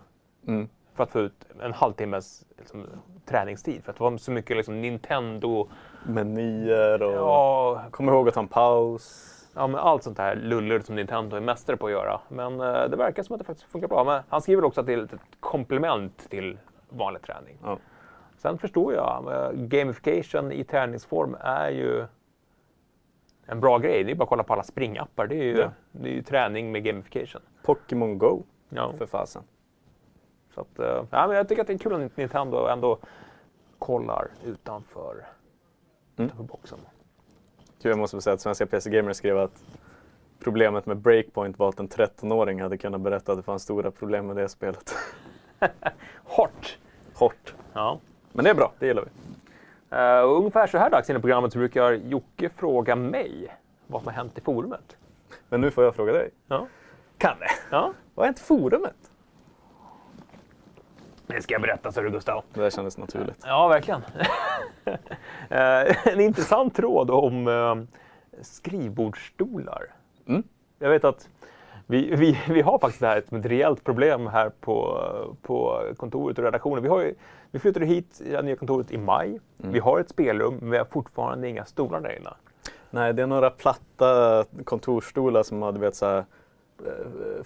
mm. 0.48 0.70
För 1.02 1.04
att 1.04 1.12
få 1.12 1.20
ut 1.20 1.46
en 1.62 1.74
halvtimmes 1.74 2.46
liksom, 2.58 2.88
träningstid. 3.26 3.84
För 3.84 3.92
att 3.92 3.98
det 3.98 4.04
var 4.04 4.18
så 4.18 4.32
mycket 4.32 4.58
liksom, 4.58 4.82
Nintendo, 4.82 5.68
Menyer 6.06 7.02
och 7.04 7.14
ja, 7.14 7.84
kom 7.92 8.10
ihåg 8.10 8.28
att 8.28 8.34
ta 8.34 8.40
en 8.40 8.48
paus. 8.48 9.28
ja, 9.56 9.68
men 9.68 9.80
allt 9.80 10.04
sånt 10.04 10.18
här 10.18 10.36
luller 10.36 10.80
som 10.80 10.96
Nintendo 10.96 11.38
är 11.38 11.42
mästare 11.42 11.78
på 11.78 11.86
att 11.86 11.92
göra. 11.92 12.22
Men 12.30 12.60
eh, 12.62 12.90
det 12.90 12.96
verkar 12.98 13.24
som 13.24 13.34
att 13.34 13.40
det 13.40 13.46
faktiskt 13.46 13.70
funkar 13.72 13.88
bra. 13.88 14.04
Men 14.04 14.22
han 14.30 14.42
skriver 14.42 14.64
också 14.64 14.82
att 14.82 14.88
det 14.88 14.94
är 14.94 15.04
ett 15.04 15.14
komplement 15.40 16.30
till 16.30 16.58
vanlig 16.90 17.22
träning. 17.22 17.58
Ja. 17.64 17.78
Sen 18.38 18.58
förstår 18.58 18.94
jag, 18.94 19.32
eh, 19.34 19.52
gamification 19.52 20.52
i 20.52 20.64
träningsform 20.64 21.36
är 21.40 21.70
ju 21.70 22.06
en 23.46 23.60
bra 23.60 23.78
grej. 23.78 24.04
Det 24.04 24.12
är 24.12 24.16
bara 24.16 24.24
att 24.24 24.30
kolla 24.30 24.44
på 24.44 24.54
alla 24.54 24.64
springappar. 24.64 25.28
Det 25.28 25.36
är 25.36 25.44
ju, 25.44 25.58
Ja. 25.58 25.72
det 25.92 26.10
är 26.10 26.14
ju 26.14 26.22
träning 26.24 26.72
med 26.72 26.84
gamification. 26.84 27.42
Pokémon 27.64 28.18
Go, 28.18 28.44
Ja. 28.70 28.94
för 28.98 29.06
fasen. 29.06 29.44
Så 30.56 30.62
att, 30.62 30.80
eh, 30.80 31.04
ja, 31.12 31.28
men 31.28 31.38
jag 31.38 31.50
tycker 31.50 31.62
att 31.62 31.68
det 31.68 31.74
är 31.74 31.78
kul 31.78 32.06
att 32.06 32.18
Nintendo 32.18 32.68
ändå 32.68 32.98
kollar 33.80 34.28
utanför, 34.46 35.26
Mm. 36.18 36.26
utanför 36.26 36.44
boxen. 36.44 36.80
Jag 37.82 37.98
måste 37.98 38.22
säga 38.22 38.34
att 38.34 38.42
Svenska 38.42 38.66
PC 38.66 38.90
Gamer 38.90 39.14
skrev 39.14 39.38
att 39.38 39.64
problemet 40.40 40.86
med 40.86 40.98
Breakpoint 40.98 41.60
var 41.60 41.70
att 41.70 41.80
en 41.80 41.88
13-åring 41.88 42.62
hade 42.62 42.78
kunnat 42.78 43.02
berätta 43.02 43.32
att 43.32 43.38
det 43.38 43.44
fanns 43.44 43.64
stora 43.64 43.92
problem 43.92 44.28
med 44.28 44.36
det 44.36 44.50
spelet. 44.50 44.96
Hårt! 46.24 46.78
Hårt. 47.14 47.54
Ja. 47.74 48.00
Men 48.32 48.44
det 48.46 48.50
är 48.52 48.56
bra, 48.56 48.74
det 48.80 48.88
gillar 48.88 49.04
vi. 49.04 49.10
Och 50.26 50.38
ungefär 50.38 50.68
så 50.68 50.78
här 50.78 50.90
dags 50.90 51.10
i 51.10 51.14
programmet 51.14 51.54
så 51.54 51.60
brukar 51.60 51.92
Jocke 51.92 52.50
fråga 52.50 52.96
mig 52.96 53.58
vad 53.88 54.02
som 54.02 54.08
har 54.08 54.14
hänt 54.14 54.38
i 54.38 54.42
forumet. 54.42 54.98
Men 55.50 55.62
nu 55.62 55.72
får 55.72 55.84
jag 55.84 55.96
fråga 55.96 56.14
dig. 56.14 56.30
Ja. 56.48 56.68
Kalle, 57.18 57.46
ja. 57.72 57.94
vad 58.16 58.26
är 58.26 58.28
inte 58.28 58.42
forumet? 58.42 59.11
Det 61.36 61.42
ska 61.42 61.54
jag 61.54 61.62
berätta, 61.62 61.92
så 61.92 62.02
du 62.02 62.10
Gustav. 62.10 62.44
Det 62.54 62.62
där 62.62 62.70
kändes 62.70 62.98
naturligt. 62.98 63.44
Ja, 63.46 63.68
verkligen. 63.68 64.02
Eh, 65.50 66.08
en 66.08 66.20
intressant 66.20 66.76
tråd 66.76 67.12
om 67.12 67.48
eh, 67.48 67.76
skrivbordsstolar. 68.42 69.84
Mm. 70.28 70.44
Jag 70.80 70.90
vet 70.90 71.04
att 71.04 71.30
vi, 71.88 72.16
vi, 72.16 72.40
vi 72.50 72.62
har 72.62 72.80
faktiskt 72.80 73.02
det 73.02 73.08
här 73.08 73.24
som 73.30 73.38
ett 73.38 73.46
reellt 73.46 73.84
problem 73.84 74.28
här 74.28 74.50
på, 74.50 75.06
på 75.42 75.84
kontoret 75.98 76.38
och 76.38 76.44
redaktionen. 76.44 76.84
Vi, 76.84 76.90
har 76.90 77.02
ju, 77.02 77.16
vi 77.52 77.60
flyttade 77.60 77.86
hit 77.86 78.22
i 78.26 78.32
det 78.32 78.42
nya 78.42 78.56
kontoret 78.56 78.92
i 78.92 78.98
maj. 78.98 79.40
Vi 79.58 79.80
har 79.80 80.00
ett 80.00 80.10
spelrum, 80.10 80.58
men 80.62 80.70
vi 80.70 80.78
har 80.78 80.86
fortfarande 80.86 81.50
inga 81.50 81.66
stolar 81.66 82.02
där 82.02 82.20
inne. 82.20 82.34
Nej, 82.90 83.14
det 83.14 83.22
är 83.22 83.28
några 83.28 83.50
platta 83.50 84.46
kontorsstolar 84.64 85.44
som 85.44 85.62
har, 85.62 85.72
du 85.72 85.80
vet, 85.80 85.96
så 85.96 86.06
här, 86.06 86.26
eh, 86.86 87.44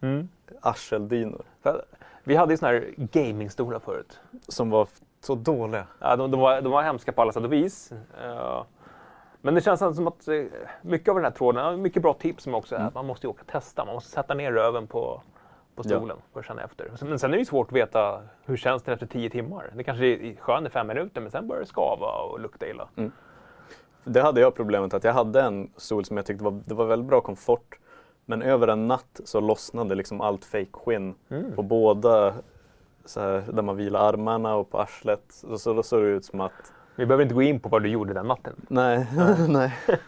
frukostrånstunna 0.00 0.28
arseldynor. 0.60 1.44
Vi 2.24 2.36
hade 2.36 2.52
ju 2.52 2.56
såna 2.56 2.72
här 2.72 2.94
gamingstolar 2.96 3.78
förut. 3.78 4.20
Som 4.48 4.70
var 4.70 4.88
så 5.20 5.34
dåliga. 5.34 5.86
Ja, 5.98 6.16
de, 6.16 6.30
de, 6.30 6.40
var, 6.40 6.60
de 6.60 6.72
var 6.72 6.82
hemska 6.82 7.12
på 7.12 7.22
alla 7.22 7.32
sätt 7.32 7.44
och 7.44 7.52
vis. 7.52 7.92
Eh, 8.22 8.62
men 9.40 9.54
det 9.54 9.60
känns 9.60 9.78
som 9.96 10.06
att 10.08 10.28
eh, 10.28 10.44
mycket 10.82 11.08
av 11.08 11.14
den 11.14 11.24
här 11.24 11.30
tråden, 11.30 11.64
ja, 11.64 11.76
mycket 11.76 12.02
bra 12.02 12.14
tips 12.14 12.44
som 12.44 12.54
också 12.54 12.74
är 12.76 12.80
att 12.80 12.94
man 12.94 13.06
måste 13.06 13.26
ju 13.26 13.30
åka 13.30 13.40
och 13.42 13.46
testa. 13.46 13.84
Man 13.84 13.94
måste 13.94 14.10
sätta 14.10 14.34
ner 14.34 14.52
röven 14.52 14.86
på, 14.86 15.22
på 15.74 15.82
Ja. 15.84 15.96
stolen 15.96 16.16
för 16.32 16.40
att 16.40 16.46
känna 16.46 16.62
efter. 16.62 16.90
Men 17.00 17.18
sen 17.18 17.30
är 17.30 17.34
det 17.34 17.38
ju 17.38 17.44
svårt 17.44 17.66
att 17.68 17.76
veta 17.76 18.22
hur 18.44 18.56
känns 18.56 18.82
det 18.82 18.92
efter 18.92 19.06
tio 19.06 19.30
timmar. 19.30 19.70
Det 19.76 19.84
kanske 19.84 20.06
är 20.06 20.36
skönt 20.36 20.66
i 20.66 20.70
fem 20.70 20.86
minuter 20.86 21.20
men 21.20 21.30
sen 21.30 21.48
börjar 21.48 21.60
det 21.60 21.66
skava 21.68 22.06
och 22.12 22.40
lukta 22.40 22.66
illa. 22.68 22.88
Det 24.04 24.20
hade 24.22 24.40
jag 24.40 24.54
problemet 24.54 24.94
att 24.94 25.04
jag 25.04 25.12
hade 25.12 25.42
en 25.42 25.70
stol 25.76 26.04
som 26.04 26.16
jag 26.16 26.26
tyckte 26.26 26.44
var, 26.44 26.60
det 26.64 26.74
var 26.74 26.84
väldigt 26.86 27.08
bra 27.08 27.20
komfort. 27.20 27.78
Men 28.26 28.42
över 28.42 28.68
en 28.68 28.88
natt 28.88 29.20
så 29.24 29.40
lossnade 29.40 29.94
liksom 29.94 30.20
allt 30.20 30.44
fake 30.44 30.66
skinn 30.72 31.14
på 31.54 31.62
båda, 31.62 32.34
så 33.04 33.20
här, 33.20 33.44
där 33.52 33.62
man 33.62 33.76
vilar 33.76 34.00
armarna 34.08 34.54
och 34.54 34.70
på 34.70 34.78
arslet. 34.80 35.22
Så, 35.28 35.58
så 35.58 35.72
då 35.74 35.82
såg 35.82 36.02
det 36.02 36.08
ut 36.08 36.24
som 36.24 36.40
att, 36.40 36.72
Vi 36.96 37.06
behöver 37.06 37.22
inte 37.22 37.34
gå 37.34 37.42
in 37.42 37.60
på 37.60 37.68
vad 37.68 37.82
du 37.82 37.88
gjorde 37.88 38.14
den 38.14 38.26
natten. 38.28 38.54
nej, 38.68 39.06
nej. 39.48 39.74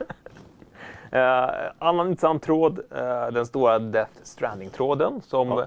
Eh, 1.10 1.48
annan 1.78 2.06
intressant 2.08 2.42
tråd, 2.42 2.78
eh, 2.90 3.26
den 3.32 3.46
stora 3.46 3.78
Death 3.78 4.10
Stranding-tråden 4.22 5.20
som 5.22 5.48
Ja. 5.48 5.66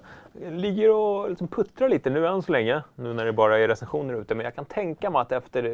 ligger 0.49 0.91
och 0.91 1.29
liksom 1.29 1.47
puttrar 1.47 1.89
lite 1.89 2.09
nu 2.09 2.27
än 2.27 2.41
så 2.41 2.51
länge, 2.51 2.83
nu 2.95 3.13
när 3.13 3.25
det 3.25 3.33
bara 3.33 3.59
är 3.59 3.67
recensioner 3.67 4.13
ute. 4.13 4.35
Men 4.35 4.43
jag 4.43 4.55
kan 4.55 4.65
tänka 4.65 5.09
mig 5.09 5.21
att 5.21 5.31
efter 5.31 5.63
eh, 5.63 5.69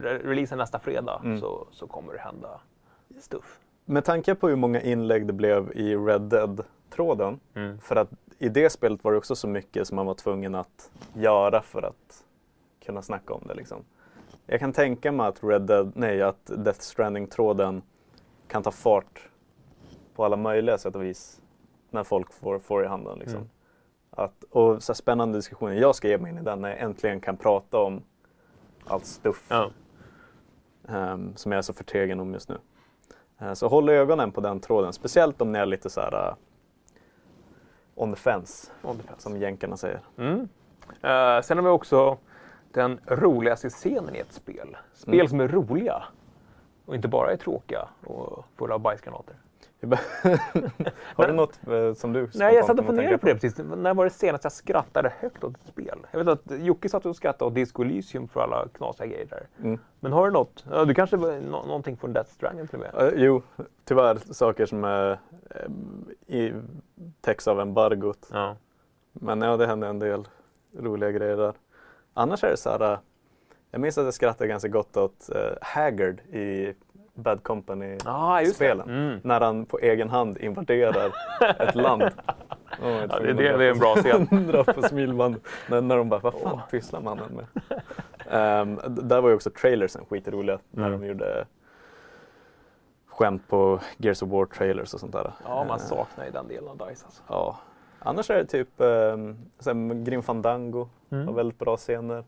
re- 0.00 0.22
releasen 0.26 0.58
nästa 0.58 0.78
fredag 0.78 1.20
Mm. 1.24 1.40
så, 1.40 1.66
så 1.70 1.86
kommer 1.86 2.12
det 2.12 2.18
hända 2.18 2.48
stuff. 3.20 3.58
Med 3.84 4.04
tanke 4.04 4.34
på 4.34 4.48
hur 4.48 4.56
många 4.56 4.80
inlägg 4.80 5.26
det 5.26 5.32
blev 5.32 5.72
i 5.74 5.96
Red 5.96 6.22
Dead-tråden. 6.22 7.40
Mm. 7.54 7.80
För 7.80 7.96
att 7.96 8.10
i 8.38 8.48
det 8.48 8.70
spelet 8.70 9.04
var 9.04 9.12
det 9.12 9.18
också 9.18 9.36
så 9.36 9.48
mycket 9.48 9.88
som 9.88 9.96
man 9.96 10.06
var 10.06 10.14
tvungen 10.14 10.54
att 10.54 10.90
göra 11.12 11.62
för 11.62 11.82
att 11.82 12.24
kunna 12.84 13.02
snacka 13.02 13.34
om 13.34 13.42
det. 13.46 13.54
Liksom. 13.54 13.84
Jag 14.46 14.60
kan 14.60 14.72
tänka 14.72 15.12
mig 15.12 15.26
att, 15.26 15.44
Red 15.44 15.62
Dead, 15.62 15.92
nej, 15.94 16.22
att 16.22 16.46
Death 16.56 16.80
Stranding-tråden 16.80 17.82
kan 18.48 18.62
ta 18.62 18.70
fart 18.70 19.28
på 20.14 20.24
alla 20.24 20.36
möjliga 20.36 20.78
sätt 20.78 20.96
och 20.96 21.02
vis 21.02 21.40
när 21.90 22.04
folk 22.04 22.32
får, 22.32 22.58
får 22.58 22.84
i 22.84 22.86
handen. 22.86 23.18
Liksom. 23.18 23.36
Mm. 23.36 23.48
Att, 24.10 24.44
och 24.50 24.82
så 24.82 24.94
spännande 24.94 25.38
diskussioner. 25.38 25.74
Jag 25.74 25.94
ska 25.94 26.08
ge 26.08 26.18
mig 26.18 26.32
in 26.32 26.38
i 26.38 26.42
den 26.42 26.60
när 26.60 26.68
jag 26.68 26.80
äntligen 26.80 27.20
kan 27.20 27.36
prata 27.36 27.78
om 27.78 28.02
allt 28.84 29.06
stuff 29.06 29.46
Ja. 29.48 29.70
ehm, 30.88 31.36
som 31.36 31.52
jag 31.52 31.58
är 31.58 31.62
så 31.62 31.72
förtegen 31.72 32.20
om 32.20 32.32
just 32.32 32.48
nu. 32.48 32.58
Eh, 33.40 33.52
så 33.52 33.68
håll 33.68 33.88
ögonen 33.88 34.32
på 34.32 34.40
den 34.40 34.60
tråden, 34.60 34.92
speciellt 34.92 35.40
om 35.40 35.52
ni 35.52 35.58
är 35.58 35.66
lite 35.66 35.90
så 35.90 36.00
här 36.00 36.28
uh, 36.28 36.34
on 37.94 38.10
the 38.10 38.16
fence, 38.20 38.70
on 38.82 38.96
the 38.96 39.02
fence. 39.02 39.22
som 39.22 39.36
jänkarna 39.36 39.76
säger. 39.76 40.00
Mm. 40.18 40.48
Eh, 41.02 41.40
sen 41.42 41.58
har 41.58 41.62
vi 41.62 41.68
också 41.70 42.18
den 42.72 43.00
roligaste 43.06 43.68
scenen 43.70 44.16
i 44.16 44.18
ett 44.18 44.32
spel. 44.32 44.76
Spel 44.94 45.14
Mm. 45.14 45.28
som 45.28 45.40
är 45.40 45.48
roliga 45.48 46.02
och 46.86 46.94
inte 46.94 47.08
bara 47.08 47.32
är 47.32 47.36
tråkiga 47.36 47.88
och 48.06 48.44
fulla 48.56 48.74
av 48.74 48.80
bajsgranater. 48.80 49.36
Har 51.14 51.26
du 51.26 51.32
något 51.32 51.60
eh, 51.66 51.94
som 51.94 52.12
du 52.12 52.28
Nej, 52.34 52.54
jag 52.54 52.64
satt 52.64 52.78
och 52.78 52.86
funderade 52.86 53.18
på 53.18 53.26
det 53.26 53.34
precis. 53.34 53.58
När 53.58 53.94
var 53.94 54.04
det 54.04 54.10
senast 54.10 54.44
jag 54.44 54.52
skrattade 54.52 55.12
högt 55.18 55.44
åt 55.44 55.56
ett 55.56 55.66
spel? 55.66 55.98
Jag 56.10 56.24
vet 56.24 56.28
att 56.28 56.60
Jocke 56.60 56.88
satt 56.88 57.06
och 57.06 57.16
skrattade 57.16 57.48
åt 57.48 57.54
Disco 57.54 57.82
Elysium 57.82 58.28
för 58.28 58.40
alla 58.40 58.68
knasiga 58.68 59.06
grejer 59.06 59.26
där. 59.26 59.48
Mm. 59.62 59.78
Men 60.00 60.12
har 60.12 60.26
du 60.26 60.32
något? 60.32 60.64
Du 60.86 60.94
kanske 60.94 61.16
nå- 61.16 61.64
någonting 61.66 61.96
från 61.96 62.12
Death 62.12 62.30
Stranding 62.30 62.66
till 62.66 62.78
och 62.78 62.86
med? 62.94 63.12
Eh, 63.12 63.24
jo, 63.24 63.42
tyvärr 63.84 64.18
saker 64.30 64.66
som 64.66 64.84
eh, 64.84 65.16
i, 66.36 66.52
täcks 67.20 67.48
av 67.48 67.60
embargot. 67.60 68.28
Ja. 68.32 68.56
Men 69.12 69.40
ja, 69.40 69.56
det 69.56 69.66
hände 69.66 69.86
en 69.86 69.98
del 69.98 70.28
roliga 70.78 71.10
grejer 71.10 71.36
där. 71.36 71.54
Annars 72.14 72.44
är 72.44 72.50
det 72.50 72.56
så 72.56 72.70
här, 72.70 72.92
eh, 72.92 72.98
jag 73.70 73.80
minns 73.80 73.98
att 73.98 74.04
jag 74.04 74.14
skrattade 74.14 74.48
ganska 74.48 74.68
gott 74.68 74.96
åt 74.96 75.30
uh, 75.34 75.52
Haggard 75.60 76.20
i 76.20 76.74
Bad 77.22 77.42
Company. 77.42 77.98
Ah. 78.04 78.40
Mm. 78.60 79.20
När 79.24 79.40
han 79.40 79.64
på 79.66 79.78
egen 79.78 80.08
hand 80.10 80.38
invaderar 80.38 81.12
ett 81.58 81.74
land. 81.74 82.02
Oh, 82.82 82.88
Ja, 83.10 83.18
det, 83.18 83.32
det, 83.32 83.56
det 83.56 83.64
är 83.64 83.70
en 83.70 83.78
bra 83.78 83.94
scen. 83.96 84.26
Dra 84.52 84.64
på 84.64 84.82
smilband. 84.82 85.36
När, 85.70 85.80
när 85.80 85.96
de 85.96 86.08
bara, 86.08 86.20
vad 86.20 86.34
fan 86.34 86.60
pysslar 86.70 87.00
mannen 87.00 87.32
med? 87.36 87.46
D- 88.96 89.00
där 89.04 89.20
var 89.20 89.28
ju 89.28 89.34
också 89.34 89.50
trailersen 89.50 90.04
skitroliga. 90.10 90.58
När 90.70 90.86
Mm. 90.86 91.00
de 91.00 91.06
gjorde 91.06 91.44
skämt 93.06 93.48
på 93.48 93.80
Gears 93.96 94.22
of 94.22 94.28
War 94.28 94.46
trailers 94.46 94.94
och 94.94 95.00
sånt 95.00 95.12
där. 95.12 95.32
Ja, 95.44 95.64
man 95.64 95.80
Ehm, 95.80 95.86
saknar 95.86 96.24
ju 96.24 96.30
den 96.30 96.48
delen 96.48 96.68
av 96.68 96.76
DICE 96.76 97.04
alltså. 97.04 97.22
Ja. 97.28 97.56
Annars 97.98 98.30
är 98.30 98.36
det 98.36 98.44
typ 98.44 98.68
um, 98.76 100.04
Grim 100.04 100.22
Fandango 100.22 100.88
Mm. 101.10 101.26
har 101.26 101.34
väldigt 101.34 101.58
bra 101.58 101.76
scener. 101.76 102.24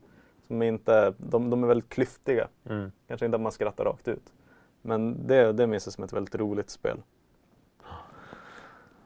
Som 0.46 0.62
inte, 0.62 1.14
de, 1.18 1.50
de 1.50 1.62
är 1.64 1.68
väldigt 1.68 1.88
klyftiga. 1.88 2.48
Mm. 2.68 2.92
Kanske 3.08 3.26
inte 3.26 3.36
att 3.36 3.40
man 3.42 3.52
skrattar 3.52 3.84
rakt 3.84 4.08
ut. 4.08 4.32
Men 4.82 5.26
det, 5.26 5.52
det 5.52 5.66
minns 5.66 5.86
jag 5.86 5.92
som 5.92 6.04
ett 6.04 6.12
väldigt 6.12 6.34
roligt 6.34 6.70
spel. 6.70 7.02
Ja, 7.82 7.88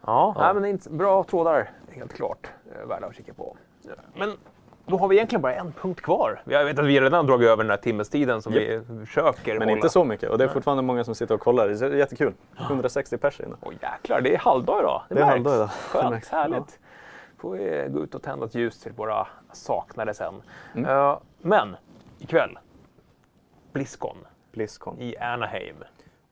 Ja. 0.07 0.35
Nej, 0.39 0.55
men 0.55 0.63
det 0.63 0.69
är 0.69 0.71
inte 0.71 0.91
bra 0.91 1.25
trådar, 1.25 1.71
helt 1.91 2.13
klart. 2.13 2.51
Eh, 2.75 2.87
Värda 2.89 3.07
att 3.07 3.15
kika 3.17 3.35
på. 3.35 3.57
Ja. 3.83 3.93
Men 4.15 4.33
då 4.87 4.97
har 4.97 5.09
vi 5.09 5.17
egentligen 5.17 5.43
bara 5.43 5.55
en 5.55 5.73
punkt 5.73 6.01
kvar. 6.03 6.43
Jag 6.45 6.65
vet 6.65 6.79
att 6.79 6.85
vi 6.87 7.01
redan 7.01 7.27
dragit 7.27 7.49
över 7.49 7.65
den 7.65 7.71
här 7.71 7.77
timmestiden 7.77 8.43
som 8.43 8.53
vi 8.53 8.83
försöker 9.05 9.53
Men 9.59 9.63
hålla. 9.69 9.73
inte 9.77 9.89
så 9.89 10.05
mycket. 10.05 10.31
Och 10.31 10.39
det 10.39 10.45
är 10.45 10.49
fortfarande 10.49 10.83
många 10.83 11.05
som 11.05 11.15
sitter 11.15 11.35
och 11.35 11.41
kollar. 11.41 11.69
Det 11.69 11.83
är 11.87 11.91
jättekul. 11.95 12.35
160 12.61 13.19
pers 13.19 13.41
inne. 13.41 13.57
Åh 13.61 13.73
jäklar, 13.83 14.21
det 14.21 14.35
är 14.35 14.39
halvdag 14.39 14.81
idag. 14.81 15.03
Det, 15.09 15.15
Det 15.15 15.21
är 15.21 15.25
halvdag 15.25 15.55
idag. 15.55 15.71
Skönt, 15.71 16.27
härligt. 16.31 16.79
Får 17.39 17.51
vi 17.53 17.87
gå 17.91 18.01
ut 18.03 18.15
och 18.15 18.23
tända 18.23 18.47
ett 18.47 18.55
ljus 18.55 18.81
till 18.81 18.93
våra 18.93 19.27
saknade 19.53 20.15
sen. 20.15 20.43
Mm. 20.75 20.91
Eh, 20.91 21.19
men 21.39 21.77
ikväll, 22.19 22.59
Blizzcon 23.73 24.17
Blizzcon. 24.57 25.01
i 25.01 25.17
Anaheim. 25.17 25.77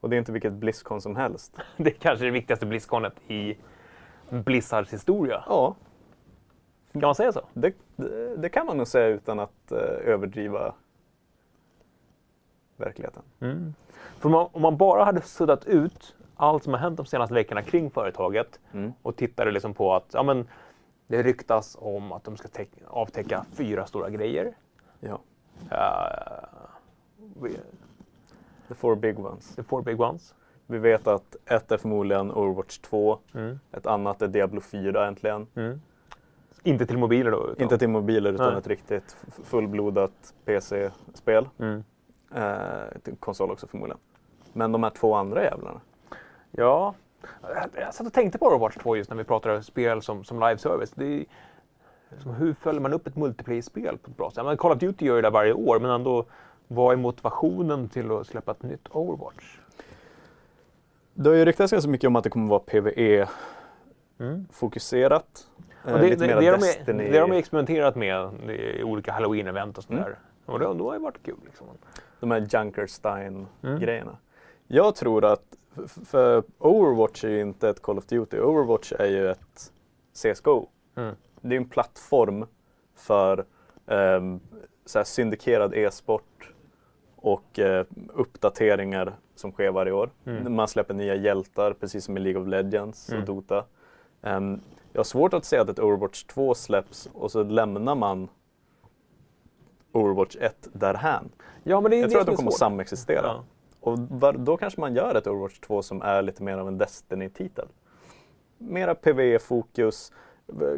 Och 0.00 0.10
det 0.10 0.16
är 0.16 0.18
inte 0.18 0.32
vilket 0.32 0.52
Blizzcon 0.52 1.00
som 1.00 1.16
helst. 1.16 1.56
Det 1.76 1.90
är 1.90 1.94
kanske 1.98 2.24
det 2.24 2.30
viktigaste 2.30 2.66
Blizzconet 2.66 3.14
i 3.30 3.56
Blizzards 4.30 4.92
historia. 4.92 5.44
Ja, 5.48 5.74
Kan 6.92 7.00
man 7.02 7.14
säga 7.14 7.32
så? 7.32 7.40
det, 7.52 7.72
det, 7.96 8.36
det 8.36 8.48
kan 8.48 8.66
man 8.66 8.76
nog 8.76 8.86
säga 8.86 9.06
utan 9.06 9.38
att 9.40 9.72
eh, 9.72 9.78
överdriva 10.04 10.74
verkligheten. 12.76 13.22
För 14.18 14.26
om 14.26 14.32
man, 14.32 14.48
om 14.52 14.62
man 14.62 14.76
bara 14.76 15.04
hade 15.04 15.20
suddat 15.20 15.64
ut 15.66 16.16
allt 16.36 16.64
som 16.64 16.72
har 16.72 16.80
hänt 16.80 16.96
de 16.96 17.06
senaste 17.06 17.34
veckorna 17.34 17.62
kring 17.62 17.90
företaget 17.90 18.60
Mm. 18.72 18.92
och 19.02 19.16
tittade 19.16 19.50
liksom 19.50 19.74
på 19.74 19.94
att 19.94 20.10
ja, 20.12 20.22
men, 20.22 20.48
det 21.06 21.22
ryktas 21.22 21.76
om 21.80 22.12
att 22.12 22.24
de 22.24 22.36
ska 22.36 22.48
täck- 22.48 22.84
avtäcka 22.86 23.44
fyra 23.54 23.86
stora 23.86 24.10
grejer. 24.10 24.54
Ja. 25.00 25.20
Uh, 25.72 26.48
The 28.68 28.74
four 28.74 28.96
big 28.96 29.18
ones. 29.18 29.54
the 29.56 29.62
four 29.62 29.82
big 29.82 30.00
ones. 30.00 30.34
Vi 30.66 30.78
vet 30.78 31.06
att 31.06 31.36
ett 31.46 31.72
är 31.72 31.76
förmodligen 31.76 32.32
Overwatch 32.32 32.78
2. 32.78 33.18
Mm. 33.34 33.60
Ett 33.72 33.86
annat 33.86 34.22
är 34.22 34.28
Diablo 34.28 34.60
4 34.60 35.06
äntligen. 35.06 35.46
Mm. 35.54 35.80
Inte 36.62 36.86
till 36.86 36.98
mobiler 36.98 37.30
då? 37.30 37.48
Utan... 37.50 37.62
Inte 37.62 37.78
till 37.78 37.88
mobiler 37.88 38.32
utan 38.32 38.48
Nej. 38.48 38.58
ett 38.58 38.66
riktigt 38.66 39.16
fullblodat 39.44 40.34
PC-spel. 40.44 41.48
Mm. 41.58 41.84
Eh, 42.34 43.14
konsol 43.20 43.50
också 43.50 43.66
förmodligen. 43.66 44.00
Men 44.52 44.72
de 44.72 44.82
här 44.82 44.90
två 44.90 45.14
andra 45.14 45.42
jävlarna. 45.42 45.80
Ja, 46.50 46.94
jag 47.74 47.94
satt 47.94 48.06
och 48.06 48.12
tänkte 48.12 48.38
på 48.38 48.46
Overwatch 48.46 48.76
2 48.76 48.96
just 48.96 49.10
när 49.10 49.16
vi 49.16 49.24
pratade 49.24 49.62
spel 49.62 50.02
som, 50.02 50.24
som 50.24 50.40
live 50.40 50.58
service. 50.58 50.90
Det 50.94 51.24
liksom, 52.10 52.34
hur 52.34 52.54
följer 52.54 52.80
man 52.80 52.92
upp 52.92 53.06
ett 53.06 53.16
multiplayer-spel 53.16 53.98
på 53.98 54.10
ett 54.10 54.16
bra 54.16 54.30
sätt? 54.30 54.44
Men 54.44 54.56
Call 54.56 54.72
of 54.72 54.78
Duty 54.78 55.06
gör 55.06 55.16
ju 55.16 55.22
det 55.22 55.30
varje 55.30 55.52
år, 55.52 55.80
men 55.80 55.90
ändå, 55.90 56.24
vad 56.68 56.92
är 56.92 56.96
motivationen 56.96 57.88
till 57.88 58.10
att 58.12 58.26
släppa 58.26 58.52
ett 58.52 58.62
nytt 58.62 58.88
Overwatch? 58.90 59.58
Det 61.14 61.28
har 61.28 61.36
ju 61.36 61.44
ryktats 61.44 61.72
ganska 61.72 61.90
mycket 61.90 62.08
om 62.08 62.16
att 62.16 62.24
det 62.24 62.30
kommer 62.30 62.48
vara 62.48 62.60
PVE-fokuserat. 62.60 65.46
Eh, 65.86 66.00
det, 66.00 66.08
det, 66.08 66.16
det, 66.26 66.32
har 66.34 66.42
de, 66.42 66.50
Destiny. 66.50 67.10
det 67.10 67.18
har 67.18 67.28
de 67.28 67.36
experimenterat 67.36 67.96
med 67.96 68.30
i 68.50 68.82
olika 68.82 69.12
halloween-event 69.12 69.78
och 69.78 69.90
Mm. 69.90 70.02
sådär. 70.04 70.18
Och 70.46 70.58
det, 70.58 70.64
då 70.64 70.86
har 70.88 70.92
det 70.92 70.98
varit 70.98 71.22
kul. 71.22 71.36
Liksom. 71.44 71.66
de 72.20 72.30
här 72.30 72.46
Junkerstein-grejerna. 72.50 74.10
Mm. 74.10 74.16
Jag 74.66 74.94
tror 74.94 75.24
att, 75.24 75.44
för 76.06 76.42
Overwatch 76.58 77.24
är 77.24 77.28
ju 77.28 77.40
inte 77.40 77.68
ett 77.68 77.82
Call 77.82 77.98
of 77.98 78.06
Duty, 78.06 78.38
Overwatch 78.40 78.92
är 78.98 79.06
ju 79.06 79.30
ett 79.30 79.72
CSGO. 80.14 80.68
Mm. 80.96 81.14
Det 81.40 81.54
är 81.54 81.56
en 81.56 81.68
plattform 81.68 82.46
för 82.96 83.44
um, 83.86 84.40
så 84.86 85.04
syndikerad 85.04 85.74
e-sport 85.74 86.52
och 87.24 87.58
eh, 87.58 87.86
uppdateringar 88.14 89.16
som 89.34 89.52
sker 89.52 89.70
varje 89.70 89.92
år. 89.92 90.10
Mm. 90.26 90.54
Man 90.54 90.68
släpper 90.68 90.94
nya 90.94 91.14
hjältar 91.14 91.72
precis 91.72 92.04
som 92.04 92.16
i 92.16 92.20
League 92.20 92.42
of 92.42 92.48
Legends 92.48 93.08
och 93.08 93.14
Mm. 93.14 93.24
Dota. 93.26 93.64
Ehm, 94.22 94.60
jag 94.92 94.98
har 94.98 95.04
svårt 95.04 95.34
att 95.34 95.44
se 95.44 95.58
att 95.58 95.68
ett 95.68 95.78
Overwatch 95.78 96.24
2 96.24 96.54
släpps 96.54 97.08
och 97.14 97.30
så 97.30 97.42
lämnar 97.42 97.94
man 97.94 98.28
Overwatch 99.92 100.36
1 100.40 100.68
därhän. 100.72 101.28
Ja, 101.62 101.80
men 101.80 101.90
det 101.90 101.96
är 101.96 102.00
Jag 102.00 102.08
det 102.08 102.12
tror 102.12 102.20
att 102.20 102.26
de 102.26 102.36
kommer 102.36 102.50
svårt. 102.50 102.58
samexistera. 102.58 103.26
Ja. 103.26 103.44
Och 103.80 103.98
var, 103.98 104.32
då 104.32 104.56
kanske 104.56 104.80
man 104.80 104.94
gör 104.94 105.14
ett 105.14 105.26
Overwatch 105.26 105.58
2 105.60 105.82
som 105.82 106.02
är 106.02 106.22
lite 106.22 106.42
mer 106.42 106.58
av 106.58 106.68
en 106.68 106.78
Destiny-titel. 106.78 107.68
Mera 108.58 108.94
PV-fokus. 108.94 110.12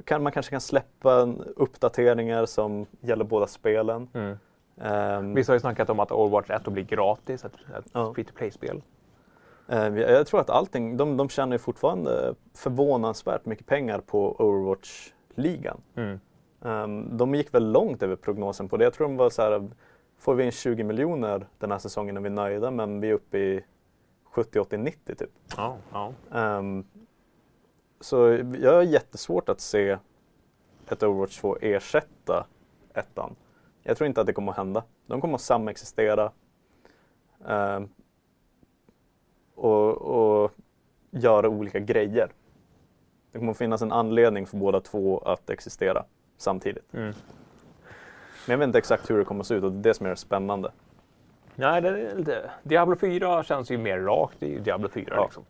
Kan, 0.04 0.22
man 0.22 0.32
kanske 0.32 0.50
kan 0.50 0.60
släppa 0.60 1.34
uppdateringar 1.56 2.46
som 2.46 2.86
gäller 3.00 3.24
båda 3.24 3.46
spelen. 3.46 4.08
Mm. 4.14 4.36
Ehm, 4.80 5.34
Vissa 5.34 5.52
har 5.52 5.56
ju 5.56 5.60
snackat 5.60 5.90
om 5.90 6.00
att 6.00 6.12
Overwatch 6.12 6.50
1 6.50 6.64
blir 6.72 6.84
gratis, 6.84 7.44
ett, 7.44 7.54
ett 7.54 7.84
Ja. 7.92 8.14
free 8.14 8.24
to 8.24 8.32
play-spel. 8.34 8.82
ehm, 9.68 9.96
jag, 9.96 10.10
jag 10.10 10.26
tror 10.26 10.40
att 10.40 10.50
allting, 10.50 10.96
de, 10.96 11.16
de 11.16 11.28
tjänar 11.28 11.52
ju 11.54 11.58
fortfarande 11.58 12.34
förvånansvärt 12.54 13.44
mycket 13.46 13.66
pengar 13.66 14.00
på 14.00 14.36
Overwatch-ligan. 14.38 15.80
Mm. 15.94 16.20
Ehm, 16.64 17.16
de 17.16 17.34
gick 17.34 17.54
väl 17.54 17.72
långt 17.72 18.02
över 18.02 18.16
prognosen 18.16 18.68
på 18.68 18.76
det. 18.76 18.84
Jag 18.84 18.92
tror 18.94 19.06
de 19.08 19.16
var 19.16 19.30
så 19.30 19.42
här, 19.42 19.68
får 20.18 20.34
vi 20.34 20.44
in 20.44 20.52
20 20.52 20.84
miljoner 20.84 21.46
den 21.58 21.70
här 21.70 21.78
säsongen 21.78 22.16
är 22.16 22.20
vi 22.20 22.30
nöjda, 22.30 22.70
men 22.70 23.00
vi 23.00 23.08
är 23.10 23.14
uppe 23.14 23.38
i 23.38 23.64
70, 24.24 24.58
80, 24.60 24.76
90 24.76 25.14
typ. 25.14 25.30
Ja, 25.56 25.76
ja. 25.92 26.12
Ehm, 26.34 26.84
så 28.00 28.16
jag 28.60 28.72
har 28.74 28.82
jättesvårt 28.82 29.48
att 29.48 29.60
se 29.60 29.98
ett 30.88 31.02
Overwatch 31.02 31.40
2 31.40 31.56
ersätta 31.60 32.46
ettan. 32.94 33.36
Jag 33.86 33.96
tror 33.96 34.06
inte 34.06 34.20
att 34.20 34.26
det 34.26 34.32
kommer 34.32 34.52
att 34.52 34.58
hända. 34.58 34.84
De 35.06 35.20
kommer 35.20 35.34
att 35.34 35.40
samexistera 35.40 36.32
ehm, 37.48 37.88
och, 39.54 39.92
och 39.92 40.52
göra 41.10 41.48
olika 41.48 41.78
grejer. 41.78 42.28
Det 43.32 43.38
kommer 43.38 43.50
att 43.50 43.58
finnas 43.58 43.82
en 43.82 43.92
anledning 43.92 44.46
för 44.46 44.56
båda 44.56 44.80
två 44.80 45.18
att 45.18 45.50
existera 45.50 46.04
samtidigt. 46.36 46.94
Mm. 46.94 47.06
Men 48.46 48.52
jag 48.52 48.58
vet 48.58 48.66
inte 48.66 48.78
exakt 48.78 49.10
hur 49.10 49.18
det 49.18 49.24
kommer 49.24 49.40
att 49.40 49.46
se 49.46 49.54
ut 49.54 49.64
och 49.64 49.72
det 49.72 49.78
är 49.78 49.82
det 49.82 49.94
som 49.94 50.06
är 50.06 50.10
det 50.10 50.16
spännande. 50.16 50.70
Nej, 51.54 51.82
det 51.82 51.88
är 51.88 52.16
lite... 52.16 52.50
Diablo 52.62 52.96
4 52.96 53.42
känns 53.42 53.70
ju 53.70 53.78
mer 53.78 53.98
rakt. 53.98 54.36
Det 54.40 54.46
är 54.46 54.50
ju 54.50 54.60
Diablo 54.60 54.88
4 54.88 55.14
Ja. 55.16 55.24
liksom. 55.24 55.44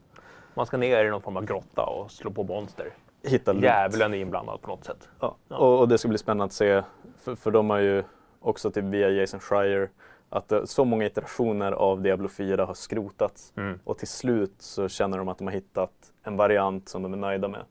Man 0.54 0.66
ska 0.66 0.76
ner 0.76 1.04
i 1.04 1.10
någon 1.10 1.22
form 1.22 1.36
av 1.36 1.44
grotta 1.44 1.82
och 1.82 2.10
slå 2.10 2.30
på 2.30 2.44
monster. 2.44 2.90
Hitta. 3.22 3.54
Djävulen 3.54 4.14
är 4.14 4.18
inblandad 4.18 4.62
på 4.62 4.68
något 4.68 4.84
sätt. 4.84 5.08
Ja. 5.20 5.36
Ja. 5.48 5.56
Och, 5.56 5.80
och 5.80 5.88
det 5.88 5.98
ska 5.98 6.08
bli 6.08 6.18
spännande 6.18 6.44
att 6.44 6.52
se, 6.52 6.82
för, 7.18 7.34
för 7.34 7.50
de 7.50 7.70
har 7.70 7.78
ju 7.78 8.04
också 8.47 8.70
typ 8.70 8.85
via 8.85 9.10
Jason 9.10 9.40
Schreier, 9.40 9.90
att 10.28 10.52
eh, 10.52 10.64
så 10.64 10.85
många 10.85 11.06
iterationer 11.06 11.73
av 11.73 12.02
Diablo 12.02 12.28
4 12.28 12.64
har 12.64 12.74
skrotats. 12.74 13.52
Mm. 13.56 13.78
Och 13.85 13.98
till 13.98 14.09
slut 14.09 14.55
så 14.59 14.89
känner 14.89 15.18
de 15.18 15.28
att 15.28 15.39
de 15.39 15.47
har 15.47 15.55
hittat 15.55 15.93
en 16.23 16.36
variant 16.36 16.89
som 16.89 17.02
de 17.02 17.12
är 17.12 17.16
nöjda 17.16 17.48
med. 17.48 17.64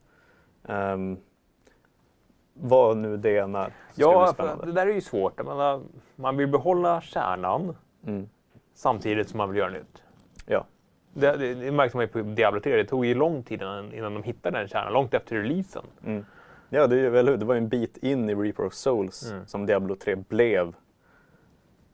Um, 0.94 1.18
vad 2.54 2.98
nu 2.98 3.18
det 3.18 3.38
än 3.38 3.56
är. 3.56 3.64
det 3.66 3.72
Ja, 3.96 4.28
spännande. 4.34 4.66
det 4.66 4.72
där 4.72 4.88
är 4.88 4.94
ju 4.94 5.02
svårt. 5.02 5.38
Menar, 5.46 5.82
man 6.16 6.38
vill 6.38 6.48
behålla 6.48 7.02
kärnan 7.02 7.76
Mm. 8.08 8.30
samtidigt 8.74 9.30
som 9.30 9.38
man 9.38 9.50
vill 9.50 9.58
göra 9.58 9.70
nytt. 9.70 10.04
Ja. 10.46 10.66
Det, 11.14 11.38
det, 11.38 11.54
det 11.54 11.72
märkte 11.72 11.98
man 11.98 12.04
ju 12.06 12.08
på 12.08 12.20
Diablo 12.22 12.60
3. 12.60 12.76
Det 12.76 12.86
tog 12.86 13.06
ju 13.06 13.14
lång 13.16 13.44
tid 13.44 13.62
innan, 13.62 13.94
innan 13.94 14.14
de 14.14 14.24
hittade 14.24 14.60
den 14.60 14.68
kärnan, 14.68 14.94
långt 14.94 15.14
efter 15.14 15.36
releasen. 15.36 15.84
Mm. 16.06 16.26
Ja, 16.70 16.88
det, 16.88 17.00
är 17.00 17.24
hur? 17.24 17.38
det 17.38 17.46
var 17.46 17.56
en 17.56 17.68
bit 17.70 17.98
in 17.98 18.30
i 18.30 18.36
Reaper 18.36 18.66
of 18.66 18.74
Souls 18.74 19.32
Mm. 19.32 19.48
som 19.48 19.66
Diablo 19.66 19.96
3 19.96 20.16
blev 20.16 20.76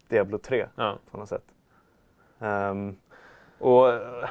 Diablo 0.07 0.37
3 0.37 0.67
Ja. 0.75 0.97
på 1.11 1.17
något 1.17 1.29
sätt. 1.29 1.43
Ehm, 2.39 2.95
Och 3.59 3.89
eh, 3.93 4.29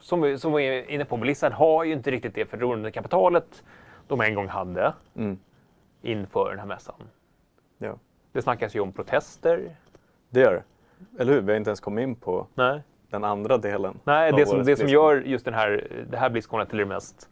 som 0.00 0.20
vi, 0.20 0.38
som 0.38 0.52
vi 0.52 0.64
är 0.64 0.90
inne 0.90 1.04
på, 1.04 1.16
Blizzard 1.16 1.52
har 1.52 1.84
ju 1.84 1.92
inte 1.92 2.10
riktigt 2.10 2.34
det 2.34 2.46
förtroendekapitalet 2.46 3.62
de 4.08 4.20
en 4.20 4.34
gång 4.34 4.48
hade 4.48 4.92
mm. 5.16 5.38
inför 6.02 6.50
den 6.50 6.58
här 6.58 6.66
mässan. 6.66 6.94
Ja. 7.78 7.98
Det 8.32 8.42
snackas 8.42 8.76
ju 8.76 8.80
om 8.80 8.92
protester. 8.92 9.76
Det 10.30 10.40
gör 10.40 10.52
det. 10.52 10.62
Eller 11.22 11.32
hur? 11.32 11.40
Vi 11.40 11.52
har 11.52 11.56
inte 11.56 11.70
ens 11.70 11.80
kommit 11.80 12.02
in 12.02 12.14
på 12.16 12.46
Nej, 12.54 12.82
den 13.08 13.24
andra 13.24 13.58
delen. 13.58 14.00
Nej 14.04 14.32
det, 14.32 14.46
som, 14.46 14.64
det 14.64 14.76
som 14.76 14.88
gör 14.88 15.16
just 15.16 15.44
den 15.44 15.54
här, 15.54 16.04
det 16.10 16.16
här 16.16 16.30
Blizzconet 16.30 16.68
till 16.68 16.78
det 16.78 16.86
mest 16.86 17.28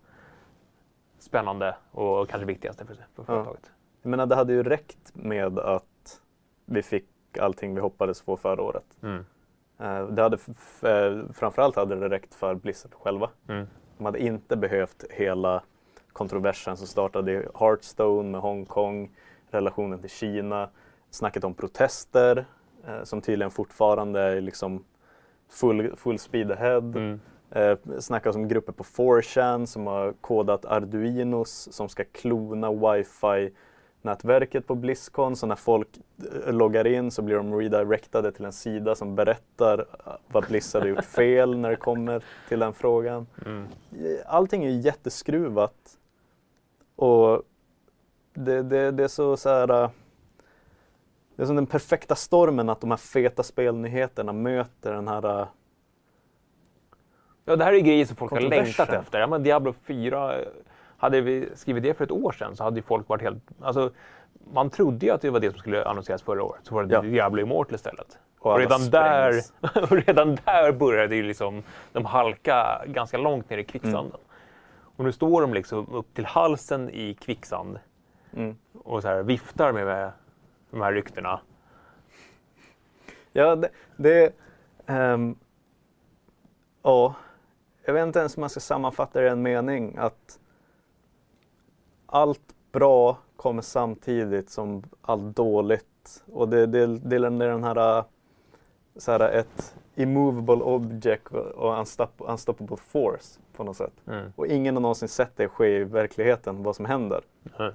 spännande 1.18 1.76
och 1.90 2.28
kanske 2.28 2.46
viktigaste 2.46 2.86
för, 2.86 2.94
för 3.14 3.24
företaget. 3.24 3.72
Jag 4.02 4.10
menar, 4.10 4.26
det 4.26 4.34
hade 4.34 4.52
ju 4.52 4.62
räckt 4.62 5.14
med 5.14 5.58
att 5.58 6.20
vi 6.66 6.82
fick 6.82 7.08
allting 7.40 7.74
vi 7.74 7.80
hoppades 7.80 8.20
få 8.20 8.36
förra 8.36 8.62
året. 8.62 8.84
Mm. 9.02 9.24
Eh, 9.78 10.06
Det 10.06 10.22
hade 10.22 10.36
eh, 10.82 11.32
framförallt 11.32 11.76
hade 11.76 11.96
det 11.96 12.08
räckt 12.08 12.34
för 12.34 12.54
Blizzard 12.54 12.94
själva. 12.94 13.30
Mm. 13.48 13.66
De 13.98 14.04
hade 14.04 14.18
inte 14.18 14.56
behövt 14.56 15.04
hela 15.10 15.62
kontroversen 16.12 16.76
som 16.76 16.86
startade 16.86 17.32
i 17.32 17.46
Hearthstone 17.54 18.30
med 18.30 18.40
Hongkong, 18.40 19.10
relationen 19.50 19.98
till 20.00 20.10
Kina, 20.10 20.68
snacket 21.10 21.44
om 21.44 21.54
protester 21.54 22.46
eh, 22.86 23.02
som 23.02 23.20
tydligen 23.20 23.50
fortfarande 23.50 24.20
är 24.20 24.40
liksom 24.40 24.84
full, 25.48 25.96
full 25.96 26.18
speed 26.18 26.52
ahead. 26.52 26.78
Mm. 26.78 27.20
Eh, 27.50 27.78
snackas 27.98 28.36
om 28.36 28.48
grupper 28.48 28.72
på 28.72 28.84
4chan 28.84 29.66
som 29.66 29.86
har 29.86 30.12
kodat 30.20 30.64
Arduinos 30.64 31.68
som 31.72 31.88
ska 31.88 32.04
klona 32.04 32.70
wifi-nätverket 32.72 34.66
på 34.66 34.74
Blizzcon. 34.74 35.36
Så 35.36 35.46
när 35.46 35.56
folk 35.56 35.88
eh, 36.46 36.52
loggar 36.52 36.86
in 36.86 37.10
så 37.10 37.22
blir 37.22 37.36
de 37.36 37.54
redirectade 37.54 38.32
till 38.32 38.44
en 38.44 38.52
sida 38.52 38.94
som 38.94 39.14
berättar 39.14 39.78
eh, 39.78 40.12
vad 40.28 40.44
Blizzard 40.48 40.82
har 40.82 40.88
gjort 40.88 41.04
fel 41.16 41.58
när 41.58 41.70
det 41.70 41.76
kommer 41.76 42.24
till 42.48 42.58
den 42.58 42.72
frågan. 42.72 43.26
Mm. 43.46 43.66
Allting 44.26 44.64
är 44.64 44.70
jätteskruvat. 44.70 45.98
Och 46.96 47.42
det, 48.34 48.62
det, 48.62 48.90
det 48.90 49.04
är 49.04 49.08
så, 49.08 49.36
så 49.36 49.48
här... 49.48 49.82
eh, 49.82 49.90
Det 51.36 51.42
är 51.42 51.46
som 51.46 51.56
den 51.56 51.66
perfekta 51.66 52.14
stormen 52.14 52.68
att 52.68 52.80
de 52.80 52.90
här 52.90 52.96
feta 52.98 53.42
spelnyheterna 53.42 54.32
möter 54.32 54.92
den 54.92 55.08
här... 55.08 55.46
eh, 57.48 57.52
Ja, 57.52 57.56
det 57.56 57.64
här 57.64 57.72
är 57.72 57.78
grejer 57.80 58.04
som 58.04 58.16
folk 58.16 58.32
har 58.32 58.40
längtat 58.40 58.88
efter. 58.88 59.20
Ja, 59.20 59.26
men 59.26 59.42
Diablo 59.42 59.74
4, 59.84 60.34
hade 60.96 61.20
vi 61.20 61.48
skrivit 61.54 61.82
det 61.82 61.94
för 61.94 62.04
ett 62.04 62.10
år 62.10 62.32
sedan 62.32 62.56
så 62.56 62.64
hade 62.64 62.76
ju 62.76 62.82
folk 62.82 63.08
varit 63.08 63.22
helt... 63.22 63.42
Alltså, 63.60 63.90
man 64.52 64.70
trodde 64.70 65.06
ju 65.06 65.12
att 65.12 65.20
det 65.20 65.30
var 65.30 65.40
det 65.40 65.50
som 65.50 65.58
skulle 65.58 65.84
annonseras 65.84 66.22
förra 66.22 66.42
året. 66.42 66.60
Så 66.62 66.74
var 66.74 66.84
det 66.84 66.94
Ja. 66.94 67.02
Diablo 67.02 67.42
Immortal 67.42 67.74
istället. 67.74 68.18
Och 68.38 68.52
Och 68.52 68.58
redan, 68.58 68.90
där, 68.90 69.34
och 69.82 69.90
redan 69.90 70.38
där 70.44 70.72
började 70.72 71.16
ju 71.16 71.22
liksom 71.22 71.62
de 71.92 72.04
halka 72.04 72.82
ganska 72.86 73.18
långt 73.18 73.50
ner 73.50 73.58
i 73.58 73.64
kvicksanden. 73.64 74.06
Mm. 74.06 74.20
Och 74.96 75.04
nu 75.04 75.12
står 75.12 75.40
de 75.40 75.54
liksom 75.54 75.94
upp 75.94 76.14
till 76.14 76.26
halsen 76.26 76.90
i 76.90 77.14
kvicksand 77.14 77.78
Mm. 78.32 78.56
och 78.84 79.02
så 79.02 79.08
här 79.08 79.22
viftar 79.22 79.72
med, 79.72 79.86
med 79.86 80.10
de 80.70 80.80
här 80.80 80.92
ryktena. 80.92 81.40
Ja, 83.32 83.56
det... 83.56 83.68
det 83.96 84.32
ehm, 84.86 85.36
ja, 86.82 87.14
jag 87.88 87.94
vet 87.94 88.06
inte 88.06 88.18
ens 88.18 88.36
om 88.36 88.40
man 88.40 88.50
ska 88.50 88.60
sammanfatta 88.60 89.20
det 89.20 89.26
i 89.26 89.30
en 89.30 89.42
mening. 89.42 89.96
Att 89.96 90.40
allt 92.06 92.54
bra 92.72 93.18
kommer 93.36 93.62
samtidigt 93.62 94.50
som 94.50 94.82
allt 95.00 95.36
dåligt. 95.36 96.24
Och 96.32 96.48
det, 96.48 96.66
det, 96.66 96.86
det 96.86 97.16
är 97.16 97.20
den- 97.20 97.64
här, 97.64 98.04
så 98.96 99.12
här 99.12 99.20
ett 99.20 99.76
immovable 99.94 100.54
object 100.54 101.32
och 101.32 101.78
unstop, 101.78 102.10
unstoppable 102.18 102.76
force 102.76 103.40
på 103.56 103.64
något 103.64 103.76
sätt. 103.76 103.94
Mm. 104.06 104.32
Och 104.36 104.46
ingen 104.46 104.76
har 104.76 104.80
någonsin 104.80 105.08
sett 105.08 105.36
det 105.36 105.48
ske 105.48 105.76
i 105.76 105.84
verkligheten, 105.84 106.62
vad 106.62 106.76
som 106.76 106.84
händer. 106.84 107.24
Mm. 107.58 107.74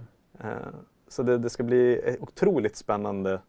Så 1.07 1.23
det, 1.23 1.38
det 1.38 1.49
ska 1.49 1.64
bli 1.64 2.18
otroligt 2.19 2.76
spännande 2.76 3.41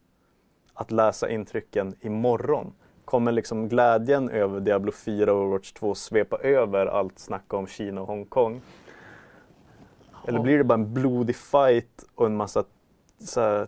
att 0.73 0.91
läsa 0.91 1.29
intrycken 1.29 1.95
imorgon. 2.01 2.73
Kommer 3.05 3.31
liksom 3.31 3.69
glädjen 3.69 4.29
över 4.29 4.59
Diablo 4.59 4.91
4 4.91 5.33
och 5.33 5.39
Overwatch 5.39 5.71
2 5.71 5.95
svepa 5.95 6.37
över 6.37 6.85
allt 6.85 7.19
snack 7.19 7.53
om 7.53 7.67
Kina 7.67 8.01
och 8.01 8.07
Hongkong? 8.07 8.61
Eller 10.27 10.39
blir 10.39 10.57
det 10.57 10.63
bara 10.63 10.73
en 10.73 10.93
blodig 10.93 11.35
fight 11.35 12.05
och 12.15 12.25
en 12.25 12.35
massa 12.35 12.63
här, 13.35 13.67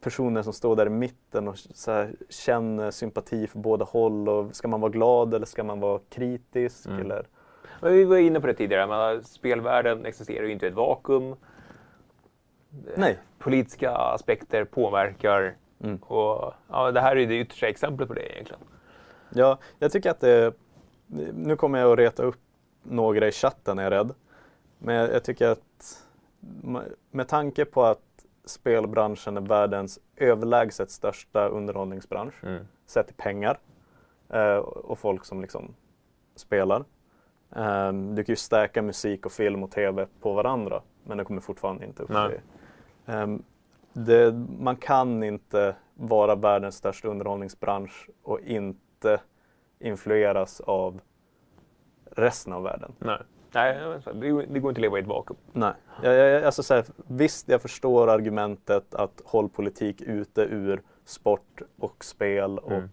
personer 0.00 0.42
som 0.42 0.52
står 0.52 0.76
där 0.76 0.86
i 0.86 0.90
mitten 0.90 1.48
och 1.48 1.58
så 1.58 1.92
här, 1.92 2.14
känner 2.28 2.90
sympati 2.90 3.46
för 3.46 3.58
båda 3.58 3.84
håll? 3.84 4.28
Och 4.28 4.56
ska 4.56 4.68
man 4.68 4.80
vara 4.80 4.92
glad 4.92 5.34
eller 5.34 5.46
ska 5.46 5.64
man 5.64 5.80
vara 5.80 6.00
kritisk? 6.08 6.86
Mm. 6.86 7.00
Eller? 7.00 7.26
Men 7.80 7.92
vi 7.92 8.04
var 8.04 8.16
inne 8.16 8.40
på 8.40 8.46
det 8.46 8.54
tidigare, 8.54 8.86
men 8.86 9.24
spelvärlden 9.24 10.06
existerar 10.06 10.46
ju 10.46 10.52
inte 10.52 10.66
i 10.66 10.68
ett 10.68 10.74
vakuum. 10.74 11.36
Nej. 12.96 13.18
Politiska 13.38 13.90
aspekter 13.90 14.64
påverkar. 14.64 15.54
Mm. 15.80 15.96
Och, 15.96 16.54
ja, 16.68 16.92
det 16.92 17.00
här 17.00 17.16
är 17.16 17.26
det 17.26 17.40
yttersta 17.40 17.66
exemplet 17.66 18.08
på 18.08 18.14
det 18.14 18.32
egentligen. 18.32 18.62
Ja, 19.30 19.58
jag 19.78 19.92
tycker 19.92 20.10
att 20.10 20.20
det... 20.20 20.52
Nu 21.34 21.56
kommer 21.56 21.78
jag 21.78 21.92
att 21.92 21.98
reta 21.98 22.22
upp 22.22 22.40
några 22.82 23.28
i 23.28 23.32
chatten 23.32 23.78
är 23.78 23.82
jag 23.82 23.90
rädd. 23.90 24.14
Men 24.78 24.94
jag, 24.94 25.24
tycker 25.24 25.48
att 25.48 26.04
med 27.10 27.28
tanke 27.28 27.64
på 27.64 27.84
att 27.84 28.26
spelbranschen 28.44 29.36
är 29.36 29.40
världens 29.40 29.98
överlägset 30.16 30.90
största 30.90 31.48
underhållningsbransch 31.48 32.44
Mm. 32.44 32.66
sett 32.86 33.10
i 33.10 33.14
pengar 33.14 33.58
eh, 34.28 34.56
och 34.56 34.98
folk 34.98 35.24
som 35.24 35.40
liksom 35.40 35.74
spelar. 36.36 36.84
Eh, 37.56 37.92
du 37.92 38.24
kan 38.24 38.32
ju 38.32 38.36
stärka 38.36 38.82
musik 38.82 39.26
och 39.26 39.32
film 39.32 39.62
och 39.62 39.70
tv 39.70 40.06
på 40.20 40.32
varandra 40.32 40.82
men 41.04 41.18
det 41.18 41.24
kommer 41.24 41.40
fortfarande 41.40 41.84
inte 41.86 42.02
upp 42.02 42.10
Nej. 42.10 42.28
till 42.28 43.14
eh, 43.14 43.26
det. 43.96 44.32
Man 44.58 44.76
kan 44.76 45.22
inte 45.22 45.76
vara 45.94 46.34
världens 46.34 46.76
största 46.76 47.08
underhållningsbransch 47.08 48.08
och 48.22 48.40
inte 48.40 49.20
influeras 49.78 50.60
av 50.60 51.00
resten 52.10 52.52
av 52.52 52.62
världen. 52.62 52.92
Nej. 52.98 53.18
Nej, 53.54 54.00
det 54.14 54.30
går 54.30 54.44
inte 54.54 54.68
att 54.68 54.78
leva 54.78 54.98
i 54.98 55.00
ett 55.00 55.06
vakuum. 55.06 55.38
Nej. 55.52 55.72
Jag, 56.02 56.14
jag, 56.14 56.44
alltså 56.44 56.62
så 56.62 56.74
här, 56.74 56.84
visst, 57.06 57.48
jag 57.48 57.62
förstår 57.62 58.08
argumentet 58.08 58.94
att 58.94 59.22
håll 59.24 59.48
politik 59.48 60.02
ute 60.02 60.40
ur 60.42 60.82
sport 61.04 61.62
och 61.78 62.04
spel. 62.04 62.58
Och, 62.58 62.72
Mm. 62.72 62.88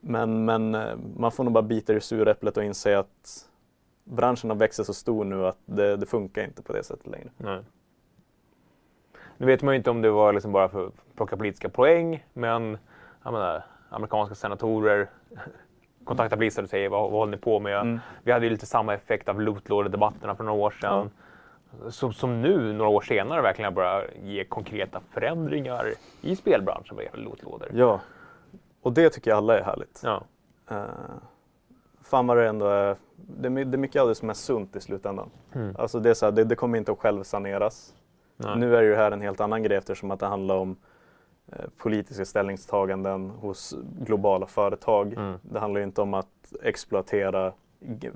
men, 0.00 0.44
men 0.44 0.74
eh, 0.74 0.96
man 1.16 1.32
får 1.32 1.44
nog 1.44 1.52
bara 1.52 1.62
bita 1.62 1.92
i 1.94 2.00
suräpplet 2.00 2.56
och 2.56 2.64
inse 2.64 2.98
att 2.98 3.48
branschen 4.04 4.50
har 4.50 4.56
växt 4.56 4.86
så 4.86 4.94
stor 4.94 5.24
nu 5.24 5.46
att 5.46 5.58
det, 5.64 5.96
det 5.96 6.06
funkar 6.06 6.44
inte 6.44 6.62
på 6.62 6.72
det 6.72 6.82
sättet 6.84 7.06
längre. 7.06 7.30
Nej. 7.36 7.60
Nu 9.36 9.46
vet 9.46 9.62
man 9.62 9.74
ju 9.74 9.76
inte 9.76 9.90
om 9.90 10.02
det 10.02 10.10
var 10.10 10.32
liksom 10.32 10.52
bara 10.52 10.68
för 10.68 10.86
att 10.86 10.92
plocka 11.16 11.36
politiska 11.36 11.68
poäng, 11.68 12.24
men 12.32 12.78
menar, 13.22 13.62
amerikanska 13.88 14.34
senatorer 14.34 15.08
kontaktar 16.04 16.36
Blizzard 16.36 16.64
och 16.64 16.70
säger 16.70 16.88
vad, 16.88 17.02
vad 17.02 17.20
håller 17.20 17.32
ni 17.32 17.38
på 17.38 17.60
med? 17.60 17.80
Mm. 17.80 18.00
Vi 18.22 18.32
hade 18.32 18.46
ju 18.46 18.50
lite 18.50 18.66
samma 18.66 18.94
effekt 18.94 19.28
av 19.28 19.40
lootlord-debatterna 19.40 20.34
för 20.34 20.44
några 20.44 20.58
år 20.60 20.70
sedan. 20.70 21.10
Som, 21.88 22.12
som 22.12 22.42
nu, 22.42 22.72
några 22.72 22.90
år 22.90 23.00
senare, 23.00 23.42
verkligen 23.42 23.74
börjar 23.74 24.10
ge 24.22 24.44
konkreta 24.44 25.00
förändringar 25.10 25.92
i 26.20 26.36
spelbranschen 26.36 26.96
vad 26.96 27.04
gäller 27.04 27.24
lootlådor. 27.24 27.68
Ja, 27.74 28.00
och 28.82 28.92
det 28.92 29.10
tycker 29.10 29.30
jag 29.30 29.36
alla 29.36 29.58
är 29.58 29.64
härligt. 29.64 30.00
Ja. 30.04 30.22
Uh, 30.70 30.84
fan 32.02 32.26
vad 32.26 32.36
det 32.36 32.48
ändå 32.48 32.66
är, 32.66 32.96
det 33.16 33.48
är 33.48 33.76
mycket 33.76 34.02
av 34.02 34.08
det 34.08 34.14
som 34.14 34.30
är 34.30 34.34
sunt 34.34 34.76
i 34.76 34.80
slutändan. 34.80 35.30
Mm. 35.52 35.76
Alltså 35.78 36.00
det, 36.00 36.10
är 36.10 36.14
så 36.14 36.26
här, 36.26 36.32
det, 36.32 36.44
det 36.44 36.54
kommer 36.54 36.78
inte 36.78 36.92
att 36.92 36.98
självsaneras. 36.98 37.94
Nej. 38.36 38.58
Nu 38.58 38.76
är 38.76 38.82
det 38.82 38.88
ju 38.88 38.94
här 38.94 39.10
en 39.12 39.20
helt 39.20 39.40
annan 39.40 39.62
grej 39.62 39.78
eftersom 39.78 40.10
att 40.10 40.20
det 40.20 40.26
handlar 40.26 40.56
om 40.56 40.76
eh, 41.52 41.64
politiska 41.76 42.24
ställningstaganden 42.24 43.30
hos 43.30 43.74
globala 44.00 44.46
företag. 44.46 45.12
Mm. 45.12 45.38
Det 45.42 45.58
handlar 45.60 45.78
ju 45.80 45.84
inte 45.86 46.00
om 46.02 46.14
att 46.14 46.52
exploatera 46.62 47.52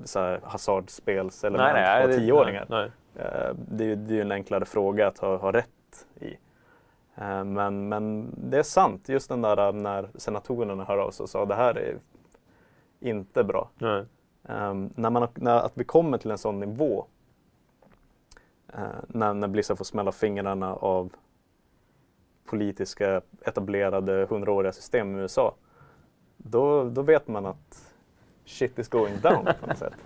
så 0.05 0.39
hasardspelselement 0.43 1.63
Nej, 1.63 1.83
nej, 1.83 2.03
på 2.03 2.09
det- 2.09 2.17
tioåringar. 2.19 2.67
Nej, 2.69 2.91
Eh, 3.17 3.55
det, 3.69 3.85
är 3.85 3.89
ju- 3.89 3.97
det 3.97 4.17
är 4.19 4.21
en 4.23 4.33
enklare 4.33 4.65
fråga 4.65 5.07
att 5.07 5.19
ha, 5.19 5.37
ha 5.37 5.53
rätt 5.53 6.07
i. 6.21 6.37
Eh, 7.15 7.45
men, 7.45 7.89
men 7.89 8.35
det 8.51 8.59
är 8.59 8.63
sant, 8.63 9.09
just 9.09 9.29
den 9.29 9.43
där 9.43 9.73
när 9.73 10.09
senatorerna 10.15 10.85
hör 10.85 10.99
av 10.99 11.11
sig 11.11 11.25
och 11.25 11.31
sa 11.31 11.45
det 11.45 11.55
här 11.55 11.79
är 11.79 11.99
inte 13.01 13.45
bra. 13.45 13.69
nej. 13.79 14.05
Um, 14.43 14.91
när 14.95 15.11
man, 15.11 15.29
när, 15.35 15.57
att 15.57 15.73
vi 15.75 15.85
kommer 15.85 16.19
till 16.19 16.31
en 16.31 16.39
sån 16.39 16.61
nivå 16.61 17.05
när, 19.07 19.35
när 19.35 19.49
Blizzard 19.49 19.79
får 19.79 19.85
smälla 19.85 20.13
fingrarna 20.13 20.75
av 20.75 21.13
politiska 22.47 23.21
etablerade 23.43 24.27
hundraåriga 24.31 24.73
system 24.73 25.17
i 25.17 25.21
USA. 25.21 25.55
Då, 26.37 26.85
då 26.85 27.03
vet 27.03 27.29
man 27.29 27.47
att 27.47 27.95
shit 28.45 28.79
is 28.79 28.89
going 28.89 29.21
down 29.23 29.45
på 29.61 29.67
något 29.67 29.79
sätt. 29.79 29.95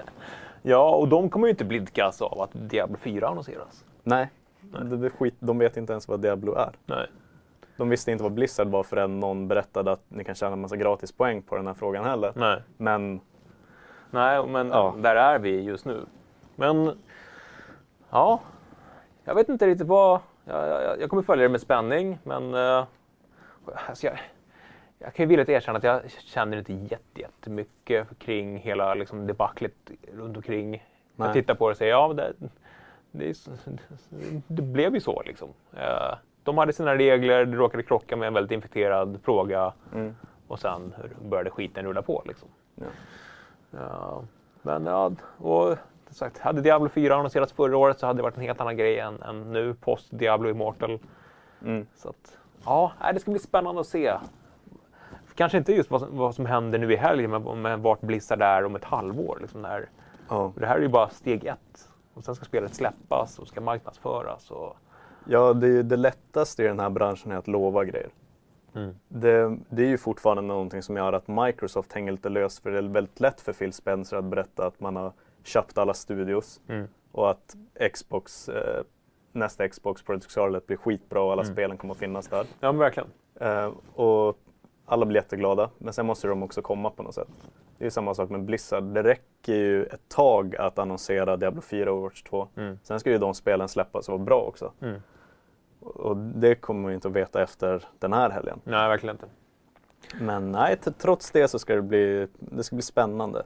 Ja, 0.67 0.95
och 0.97 1.09
de 1.09 1.31
kommer 1.31 1.47
ju 1.47 1.51
inte 1.51 1.65
blidkas 1.65 2.23
av 2.23 2.41
att 2.41 2.51
Diablo 2.53 2.97
4 2.97 3.29
annonseras. 3.29 3.85
Nej, 4.03 4.31
Det, 4.61 4.97
det 4.97 5.11
skit, 5.11 5.35
de 5.39 5.59
vet 5.59 5.77
inte 5.77 5.93
ens 5.93 6.09
vad 6.09 6.21
Diablo 6.21 6.55
är. 6.55 6.73
Nej. 6.87 7.07
De 7.77 7.89
visste 7.89 8.13
inte 8.13 8.23
vad 8.25 8.33
Blizzard 8.33 8.69
var 8.69 8.83
förrän 8.83 9.21
någon 9.21 9.49
berättade 9.49 9.93
att 9.93 10.01
ni 10.09 10.25
kan 10.25 10.35
tjäna 10.35 10.53
en 10.53 10.61
massa 10.61 10.77
gratispoäng 10.77 11.43
på 11.43 11.57
den 11.57 11.67
här 11.67 11.75
frågan 11.75 12.05
heller. 12.05 12.33
Nej. 12.37 12.63
Men 12.77 13.21
Nej, 14.11 14.47
men 14.47 14.69
Ja. 14.69 14.95
där 14.99 15.17
är 15.17 15.39
vi 15.39 15.61
just 15.63 15.85
nu. 15.85 16.01
Men 16.57 16.91
ja, 18.11 18.41
jag 19.25 19.35
vet 19.35 19.49
inte 19.49 19.67
riktigt 19.67 19.87
vad... 19.87 20.21
Jag, 20.45 20.69
jag, 20.69 21.01
jag 21.01 21.11
kommer 21.11 21.23
följa 21.23 21.43
det 21.43 21.49
med 21.49 21.61
spänning, 21.61 22.19
men 22.23 22.55
uh, 22.55 22.85
alltså 23.89 24.07
jag, 24.07 24.19
jag 24.99 25.15
kan 25.15 25.23
ju 25.25 25.29
villigt 25.29 25.49
erkänna 25.49 25.79
att 25.79 25.85
jag 25.85 26.11
känner 26.11 26.57
inte 26.57 26.73
jätte- 26.73 27.21
jättemycket 27.21 28.19
kring 28.19 28.57
hela 28.59 28.95
liksom, 28.95 29.27
debaclet 29.27 29.91
runt 30.13 30.37
omkring. 30.37 30.71
Nej. 30.71 30.81
Jag 31.17 31.33
tittar 31.33 31.55
på 31.55 31.69
det 31.69 31.73
och 31.73 31.77
säger 31.77 31.93
ja, 31.93 32.13
det, 32.13 32.33
det, 33.11 33.37
det 34.47 34.63
blev 34.63 34.95
ju 34.95 35.01
så 35.01 35.23
liksom. 35.27 35.49
Eh, 35.77 36.15
de 36.43 36.59
hade 36.59 36.73
sina 36.73 36.97
regler, 36.97 37.45
det 37.45 37.57
råkade 37.57 37.83
krocka 37.83 38.17
med 38.17 38.27
en 38.27 38.35
väldigt 38.35 38.53
infekterad 38.53 39.19
fråga 39.25 39.73
mm, 39.95 40.17
och 40.49 40.59
sen 40.59 40.95
började 41.23 41.51
skiten 41.51 41.85
rulla 41.85 42.03
på. 42.03 42.23
Liksom. 42.27 42.49
ja. 42.75 42.87
Ja, 43.71 44.25
men 44.63 44.87
ja, 44.87 45.13
och 45.39 45.79
som 46.15 46.27
sagt, 46.27 46.39
hade 46.39 46.61
Diablo 46.61 46.89
4 46.89 47.15
annonserats 47.15 47.53
förra 47.53 47.77
året 47.77 47.99
så 47.99 48.07
hade 48.07 48.19
det 48.19 48.23
varit 48.23 48.37
en 48.37 48.43
helt 48.43 48.61
annan 48.61 48.77
grej 48.77 48.99
än, 48.99 49.23
än 49.23 49.53
nu, 49.53 49.75
post 49.75 50.07
Diablo 50.11 50.51
Immortal. 50.51 50.99
Mm. 51.63 51.87
Så 51.97 52.09
att, 52.09 52.39
ja, 52.65 52.93
det 53.15 53.21
ska 53.21 53.31
bli 53.31 53.41
spännande 53.41 53.81
att 53.81 53.87
se. 53.87 54.13
Kanske 55.35 55.59
inte 55.59 55.73
just 55.73 55.91
vad 55.91 56.01
som, 56.01 56.17
vad 56.17 56.35
som 56.35 56.47
händer 56.47 56.79
nu 56.79 56.93
i 56.93 56.97
helgen, 56.97 57.31
men, 57.31 57.63
men 57.63 57.83
vart 57.83 58.01
Blizzard 58.01 58.43
är 58.43 58.65
om 58.65 58.77
ett 58.77 58.85
halvår. 58.85 59.39
Liksom 59.41 59.63
där. 59.63 59.89
Ja. 60.29 60.53
Det 60.57 60.67
här 60.67 60.77
är 60.77 60.81
ju 60.81 60.89
bara 60.89 61.09
steg 61.09 61.45
ett. 61.45 61.89
Och 62.15 62.25
sen 62.25 62.35
ska 62.35 62.45
spelet 62.45 62.75
släppas 62.75 63.39
och 63.39 63.49
ska 63.49 63.61
marknadsföras. 63.61 64.51
Och, 64.51 64.77
Ja, 65.27 65.53
det, 65.53 65.67
är 65.67 65.71
ju 65.71 65.83
det 65.83 65.97
lättaste 65.97 66.63
i 66.63 66.67
den 66.67 66.81
här 66.81 66.91
branschen 66.91 67.33
är 67.33 67.37
att 67.37 67.49
lova 67.49 67.85
grejer. 67.85 68.09
Mm. 68.75 68.95
Det, 69.09 69.59
det 69.69 69.83
är 69.83 69.89
ju 69.89 69.99
fortfarande 69.99 70.43
någonting 70.43 70.83
som 70.83 70.97
gör 70.97 71.13
att 71.13 71.29
Microsoft 71.29 71.93
hänger 71.93 72.13
lite 72.13 72.29
löst 72.29 72.63
för 72.63 72.71
det 72.71 72.79
är 72.79 72.83
väldigt 72.83 73.21
lätt 73.21 73.41
för 73.41 73.53
Phil 73.53 73.73
Spencer 73.73 74.17
att 74.17 74.25
berätta 74.25 74.67
att 74.67 74.81
man 74.81 74.97
har 74.97 75.13
köpt 75.45 75.79
alla 75.79 75.95
studios 75.95 76.61
Mm. 76.69 76.89
och 77.13 77.31
att 77.31 77.57
Xbox, 77.93 78.49
eh, 78.49 78.83
nästa 79.33 79.69
Xbox 79.69 80.03
Project 80.03 80.31
Scarlet 80.31 80.67
blir 80.67 80.77
skitbra 80.77 81.23
och 81.23 81.33
alla 81.33 81.43
Mm. 81.43 81.55
spelen 81.55 81.77
kommer 81.79 81.95
att 81.95 81.99
finnas 82.01 82.29
där. 82.29 82.47
ja, 82.61 82.73
men 82.73 82.79
verkligen. 82.79 83.09
Eh, 83.41 83.71
och 83.95 84.39
alla 84.87 85.07
blir 85.07 85.17
jätteglada, 85.17 85.71
men 85.79 85.93
sen 85.93 86.07
måste 86.07 86.29
de 86.29 86.43
också 86.43 86.63
komma 86.63 86.91
på 86.91 87.03
något 87.03 87.15
sätt. 87.15 87.29
Det 87.79 87.87
är 87.87 87.91
samma 87.91 88.15
sak 88.15 88.31
med 88.31 88.45
Blizzard. 88.45 88.85
Det 88.85 89.03
räcker 89.03 89.55
ju 89.55 89.85
ett 89.85 90.09
tag 90.09 90.57
att 90.57 90.79
annonsera 90.79 91.37
Diablo 91.37 91.61
4 91.61 91.91
och 91.93 91.97
Overwatch 91.99 92.23
2. 92.23 92.49
Mm. 92.57 92.79
Sen 92.83 93.01
ska 93.01 93.11
ju 93.11 93.19
de 93.19 93.35
spelen 93.35 93.69
släppas 93.69 94.09
och 94.09 94.13
vara 94.13 94.25
bra 94.25 94.41
också. 94.43 94.73
Mm. 94.81 95.01
Och 95.81 96.17
det 96.17 96.55
kommer 96.55 96.83
man 96.83 96.91
ju 96.91 96.95
inte 96.95 97.09
att 97.09 97.15
veta 97.15 97.43
efter 97.43 97.85
den 97.99 98.13
här 98.13 98.31
helgen. 98.31 98.61
Nej, 98.65 98.89
verkligen 98.89 99.15
inte. 99.17 99.27
Men 100.21 100.53
nej, 100.53 100.77
trots 100.99 101.31
det 101.31 101.49
så 101.49 101.59
ska 101.59 101.75
det 101.75 101.83
bli, 101.83 102.29
det 102.39 102.63
ska 102.63 102.77
bli 102.77 102.83
spännande 102.83 103.43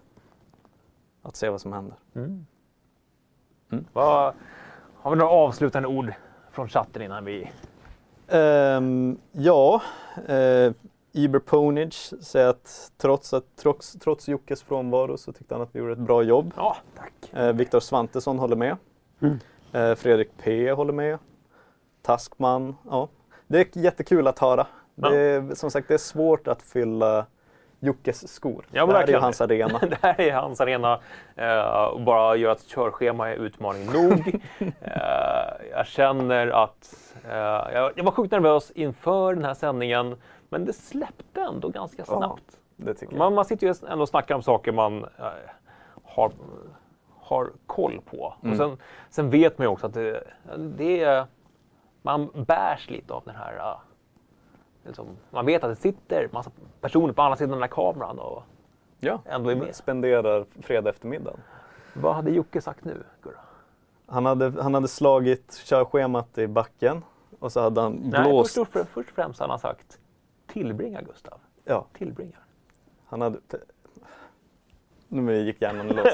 att 1.29 1.37
se 1.37 1.49
vad 1.49 1.61
som 1.61 1.73
händer. 1.73 1.97
Mm. 2.15 2.47
Mm. 3.73 3.85
Vad, 3.93 4.35
har 4.95 5.11
vi 5.11 5.17
några 5.17 5.31
avslutande 5.31 5.89
ord 5.89 6.13
från 6.51 6.69
chatten 6.69 7.03
innan 7.03 7.25
vi... 7.25 7.51
Ehm, 8.29 9.19
ja, 9.33 9.83
uh, 10.17 10.73
Eber 11.13 11.39
Ponage 11.39 12.13
säger 12.21 12.49
att 12.49 12.93
trots, 12.97 13.35
att 13.35 13.45
trots, 13.57 13.93
trots 13.93 14.29
Jockes 14.29 14.63
frånvaro 14.63 15.17
så 15.17 15.33
tyckte 15.33 15.55
han 15.55 15.63
att 15.63 15.75
vi 15.75 15.79
gjorde 15.79 15.93
ett 15.93 15.99
bra 15.99 16.23
jobb. 16.23 16.53
Ja, 16.57 16.77
tack. 16.97 17.33
Uh, 17.43 17.53
Viktor 17.53 17.81
Svantesson 17.81 18.39
håller 18.39 18.57
med. 18.57 18.77
Mm. 19.21 19.39
Eh, 19.73 19.95
Fredrik 19.95 20.29
P 20.37 20.73
håller 20.73 20.93
med. 20.93 21.19
Taskman, 22.03 22.77
ja. 22.85 23.09
Det 23.47 23.77
är 23.77 23.81
jättekul 23.83 24.27
att 24.27 24.39
höra. 24.39 24.67
Ja. 24.95 25.11
Det 25.11 25.19
är, 25.19 25.55
som 25.55 25.71
sagt, 25.71 25.89
det 25.89 25.95
är 25.95 25.99
svårt 25.99 26.49
att 26.49 26.63
fylla 26.63 27.27
Jockes 27.81 28.29
skor. 28.35 28.65
Ja, 28.71 28.87
det 28.87 28.93
här 28.93 28.95
är 28.95 28.99
verkligen. 28.99 29.23
hans 29.23 29.41
arena. 29.41 29.79
Det 29.91 29.99
här 30.03 30.21
är 30.21 30.33
hans 30.33 30.61
arena. 30.61 31.01
Och 31.93 32.01
bara 32.01 32.37
göra 32.37 32.53
ett 32.53 32.67
körschema 32.69 33.29
är 33.31 33.35
utmaning 33.35 33.87
nog. 33.93 34.41
Eh, 34.81 35.67
jag 35.71 35.87
känner 35.87 36.47
att 36.49 36.95
eh, 37.25 37.37
jag, 37.75 37.93
jag 37.97 38.05
var 38.05 38.11
sjukt 38.13 38.33
nervös 38.33 38.71
inför 38.71 39.35
den 39.35 39.45
här 39.45 39.55
sändningen. 39.55 40.17
Men 40.49 40.65
det 40.65 40.73
släppte 40.73 41.41
ändå 41.41 41.69
ganska 41.69 42.05
Ja. 42.09 42.17
snabbt. 42.17 43.01
Jag. 43.01 43.13
Man, 43.13 43.35
man 43.35 43.45
sitter 43.45 43.67
ju 43.67 43.75
ändå 43.89 44.03
och 44.03 44.09
snackar 44.09 44.35
om 44.35 44.43
saker 44.43 44.73
man 44.73 45.07
har, 46.05 46.33
har 47.21 47.51
koll 47.67 48.01
på. 48.11 48.35
Mm. 48.43 48.51
Och 48.53 48.57
sen, 48.57 48.77
sen 49.11 49.31
vet 49.31 49.59
man 49.59 49.65
ju 49.65 49.69
också 49.69 49.87
att 49.87 49.95
det, 49.95 50.25
det 50.59 51.03
är, 51.03 51.27
man 52.03 52.31
bärs 52.47 52.91
lite 52.91 53.15
av 53.15 53.23
den 53.25 53.37
här... 53.37 53.75
liksom, 54.89 55.07
man 55.31 55.47
vet 55.47 55.65
att 55.65 55.71
det 55.71 55.77
sitter 55.77 56.29
massa 56.33 56.51
personer 56.81 57.13
på 57.13 57.23
andra 57.23 57.37
sidan 57.37 57.51
den 57.51 57.61
här 57.61 57.69
kameran 57.69 58.19
och 58.19 58.43
Ja, 59.01 59.23
ändå 59.25 59.51
är 59.51 59.57
med. 59.57 59.75
spenderar 59.75 60.47
fredag 60.63 60.91
eftermiddag. 60.91 61.37
Vad 61.95 62.15
hade 62.15 62.31
Jocke 62.31 62.61
sagt 62.61 62.85
nu, 62.85 63.03
Gurra? 63.23 63.41
Han 64.07 64.27
hade, 64.27 64.63
han 64.63 64.75
hade 64.75 64.89
slagit 64.89 65.61
körschemat 65.65 66.39
i 66.39 66.47
backen 66.47 67.05
och 67.39 67.53
så 67.53 67.61
hade 67.61 67.81
han 67.81 67.93
Nej, 67.93 68.23
blåst. 68.23 68.55
först, 68.55 68.77
och, 68.77 68.89
först 68.89 69.09
och 69.11 69.15
främst 69.15 69.41
hade 69.41 69.53
han 69.53 69.59
sagt 69.61 69.99
tillbringa 70.47 71.03
Gustav. 71.03 71.41
Ja, 71.65 71.87
Tillbringa. 71.93 72.37
han 73.07 73.21
hade... 73.21 73.39
Nu 75.09 75.37
gick 75.37 75.63
hjärnan 75.63 75.89
loss. 75.89 76.13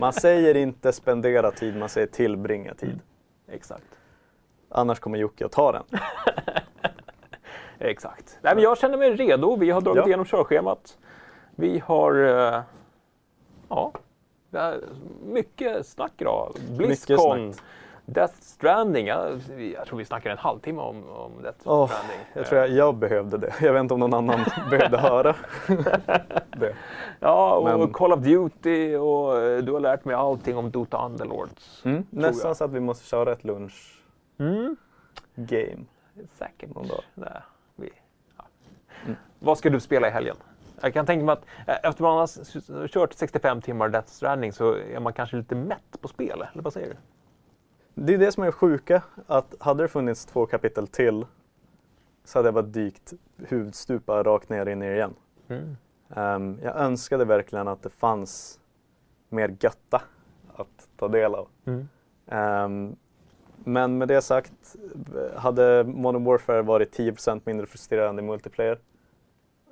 Man 0.00 0.12
säger 0.12 0.54
inte 0.54 0.92
spendera 0.92 1.50
tid, 1.50 1.76
man 1.76 1.88
säger 1.88 2.06
tillbringa 2.06 2.74
tid. 2.74 3.00
Exakt. 3.48 3.84
Annars 4.68 5.00
kommer 5.00 5.18
Jocke 5.18 5.46
att 5.46 5.52
ta 5.52 5.72
den. 5.72 5.82
Exakt. 7.78 8.38
Nej, 8.42 8.54
men 8.54 8.64
jag 8.64 8.78
känner 8.78 8.98
mig 8.98 9.10
redo. 9.16 9.56
Vi 9.56 9.70
har 9.70 9.80
dragit 9.80 9.98
Ja. 10.02 10.06
igenom 10.06 10.24
körschemat. 10.26 10.98
Vi 11.54 11.78
har... 11.86 12.14
eh, 12.54 12.60
ja, 13.68 13.92
mycket 15.24 15.86
snack 15.86 16.12
idag. 16.18 16.52
Blizzcon. 16.76 17.52
Death 18.06 18.34
Stranding. 18.40 19.06
Jag, 19.06 19.40
jag 19.76 19.86
tror 19.86 19.98
vi 19.98 20.04
snackar 20.04 20.30
en 20.30 20.38
halvtimme 20.38 20.82
om, 20.82 21.08
om 21.10 21.42
Death 21.42 21.58
Åh, 21.64 21.86
Stranding. 21.88 22.18
jag 22.34 22.46
tror 22.46 22.60
jag, 22.60 22.70
jag 22.70 22.94
behövde 22.94 23.38
det. 23.38 23.54
Jag 23.60 23.72
vet 23.72 23.80
inte 23.80 23.94
om 23.94 24.00
någon 24.00 24.14
annan 24.14 24.40
behövde 24.70 24.98
höra 24.98 25.34
det. 26.58 26.74
Ja, 27.20 27.54
och 27.56 27.78
Men- 27.78 27.92
Call 27.92 28.12
of 28.12 28.20
Duty 28.20 28.96
och 28.96 29.38
eh, 29.42 29.58
du 29.58 29.72
har 29.72 29.80
lärt 29.80 30.04
mig 30.04 30.14
allting 30.14 30.56
om 30.56 30.70
Dota 30.70 31.06
Underlords. 31.06 31.82
Mm, 31.84 32.06
nästan 32.10 32.48
jag. 32.48 32.56
så 32.56 32.64
att 32.64 32.70
vi 32.72 32.80
måste 32.80 33.06
köra 33.06 33.32
ett 33.32 33.44
lunch-game 33.44 34.76
Mm. 35.78 35.86
Säkert. 36.38 36.74
någon 36.74 36.88
dag. 36.88 37.00
Nej. 37.14 37.40
Mm. 39.04 39.16
Vad 39.38 39.58
ska 39.58 39.70
du 39.70 39.80
spela 39.80 40.08
i 40.08 40.10
helgen? 40.10 40.36
Jag 40.80 40.94
kan 40.94 41.06
tänka 41.06 41.24
mig 41.24 41.32
att 41.32 41.44
eh, 41.66 41.90
efter 41.90 42.02
man 42.02 42.18
har 42.18 42.88
kört 42.88 43.12
65 43.12 43.62
timmar 43.62 43.88
Death 43.88 44.08
Stranding 44.08 44.52
så 44.52 44.74
är 44.74 45.00
man 45.00 45.12
kanske 45.12 45.36
lite 45.36 45.54
mätt 45.54 46.00
på 46.00 46.08
spel, 46.08 46.44
eller 46.52 46.62
vad 46.62 46.72
säger 46.72 46.88
du? 46.88 46.96
Det 47.94 48.14
är 48.14 48.18
det 48.18 48.32
som 48.32 48.42
är 48.42 48.50
sjuka, 48.50 49.02
att 49.26 49.54
hade 49.60 49.82
det 49.82 49.88
funnits 49.88 50.26
två 50.26 50.46
kapitel 50.46 50.86
till 50.86 51.26
så 52.24 52.38
hade 52.38 52.46
jag 52.46 52.54
bara 52.54 52.62
dykt 52.62 53.12
huvudstupa 53.36 54.22
rakt 54.22 54.48
ner 54.48 54.66
in 54.66 54.82
i 54.82 54.86
igen. 54.86 55.14
Mm. 55.48 55.76
Ehm, 56.14 56.58
jag 56.62 56.76
önskade 56.76 57.24
verkligen 57.24 57.68
att 57.68 57.82
det 57.82 57.90
fanns 57.90 58.60
mer 59.28 59.56
götta 59.60 60.02
att 60.56 60.88
ta 60.96 61.08
del 61.08 61.34
av. 61.34 61.48
Mm. 61.64 61.88
Ehm, 62.26 62.96
men 63.68 63.98
med 63.98 64.08
det 64.08 64.22
sagt, 64.22 64.76
hade 65.36 65.84
Modern 65.84 66.24
Warfare 66.24 66.62
varit 66.62 66.98
10% 66.98 67.40
mindre 67.44 67.66
frustrerande 67.66 68.22
i 68.22 68.24
multiplayer 68.24 68.78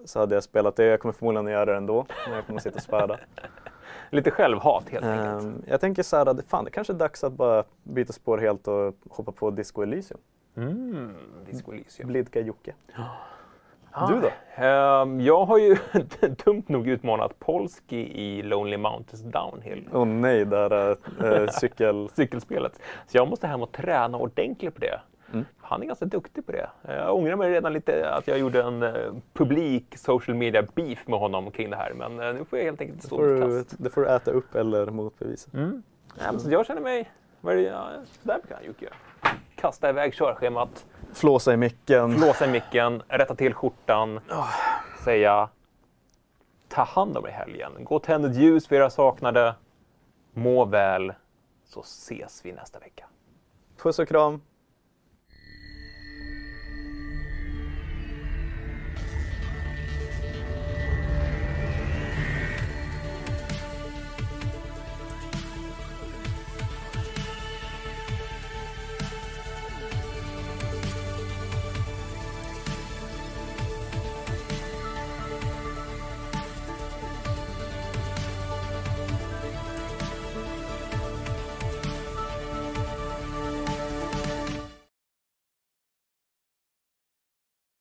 så 0.04 0.20
hade 0.20 0.34
jag 0.34 0.44
spelat 0.44 0.76
det. 0.76 0.84
Jag 0.84 1.00
kommer 1.00 1.12
förmodligen 1.12 1.46
att 1.46 1.52
göra 1.52 1.64
det 1.64 1.76
ändå, 1.76 2.06
men 2.26 2.34
jag 2.34 2.46
kommer 2.46 2.58
att 2.58 2.62
sitta 2.62 2.76
och 2.76 2.82
späda. 2.82 3.18
Lite 4.10 4.30
självhat 4.30 4.88
helt 4.88 5.04
enkelt. 5.04 5.44
Ehm, 5.44 5.62
jag 5.66 5.80
tänker 5.80 6.02
så 6.02 6.16
här, 6.16 6.26
att 6.26 6.44
fan 6.48 6.64
det 6.64 6.70
kanske 6.70 6.92
är 6.92 6.98
dags 6.98 7.24
att 7.24 7.32
bara 7.32 7.64
byta 7.82 8.12
spår 8.12 8.38
helt 8.38 8.68
och 8.68 8.94
hoppa 9.08 9.32
på 9.32 9.50
Disco 9.50 9.82
Elysium. 9.82 10.20
Mm. 10.56 11.14
Disco 11.46 11.72
Elysium. 11.72 12.08
Blidka 12.08 12.40
Jocke. 12.40 12.74
Ah, 13.98 14.06
Du 14.06 14.20
då? 14.20 14.28
ehm, 14.64 15.20
jag 15.20 15.44
har 15.44 15.58
ju 15.58 15.76
dumt 16.44 16.62
nog 16.66 16.88
utmanat 16.88 17.38
Polski 17.38 17.96
i 18.22 18.42
Lonely 18.42 18.76
Mountains 18.76 19.22
Downhill. 19.22 19.88
Åh 19.92 20.04
nej, 20.04 20.44
det 20.44 20.56
här 20.56 20.96
äh, 21.42 21.48
cykel... 21.48 22.08
cykelspelet. 22.14 22.80
Så 23.06 23.16
jag 23.16 23.28
måste 23.28 23.46
hem 23.46 23.62
och 23.62 23.72
träna 23.72 24.18
ordentligt 24.18 24.74
på 24.74 24.80
det. 24.80 25.00
Mm. 25.32 25.44
Han 25.60 25.82
är 25.82 25.86
ganska 25.86 26.04
duktig 26.04 26.46
på 26.46 26.52
det. 26.52 26.68
Jag 26.82 27.14
ångrar 27.16 27.36
mig 27.36 27.50
redan 27.50 27.72
lite 27.72 28.10
att 28.10 28.28
jag 28.28 28.38
gjorde 28.38 28.62
en 28.62 28.82
eh, 28.82 28.92
publik 29.32 29.96
social 29.98 30.36
media 30.36 30.62
beef 30.74 31.06
med 31.06 31.18
honom 31.18 31.50
kring 31.50 31.70
det 31.70 31.76
här. 31.76 31.92
Men 31.92 32.16
nu 32.36 32.44
får 32.44 32.58
jag 32.58 32.66
helt 32.66 32.80
enkelt 32.80 33.00
Det 33.00 33.06
stå 33.06 33.22
du, 33.22 33.62
test. 33.62 33.74
det 33.78 33.90
får 33.90 34.00
du 34.00 34.08
äta 34.08 34.30
upp 34.30 34.54
eller 34.54 34.86
motbevisa. 34.86 35.50
Mm. 35.54 35.82
Ja, 36.18 36.38
så 36.38 36.50
jag 36.50 36.66
känner 36.66 36.80
mig... 36.80 37.10
Vad 37.40 37.52
är 37.54 37.56
det, 37.58 37.62
ja, 37.64 37.88
så 38.22 38.28
där 38.28 38.38
kan 38.48 38.58
Jocke 38.66 38.84
göra. 38.84 38.94
Kasta 39.66 39.88
iväg 39.88 40.14
körschemat, 40.14 40.86
Flåsa 41.12 41.52
i 41.52 41.56
micken. 41.56 42.18
flåsa 42.18 42.44
i 42.44 42.48
micken, 42.48 43.02
rätta 43.08 43.34
till 43.34 43.54
skjortan, 43.54 44.20
säga 45.04 45.48
ta 46.68 46.82
hand 46.82 47.16
om 47.16 47.26
er 47.26 47.30
helgen. 47.30 47.72
Gå 47.84 47.96
och 47.96 48.02
tänd 48.02 48.26
ett 48.26 48.36
ljus 48.36 48.66
för 48.66 48.76
era 48.76 48.90
saknade. 48.90 49.54
Må 50.32 50.64
väl, 50.64 51.12
så 51.64 51.80
ses 51.80 52.40
vi 52.44 52.52
nästa 52.52 52.78
vecka. 52.78 53.06
Puss 53.82 53.98
och 53.98 54.08
kram. 54.08 54.40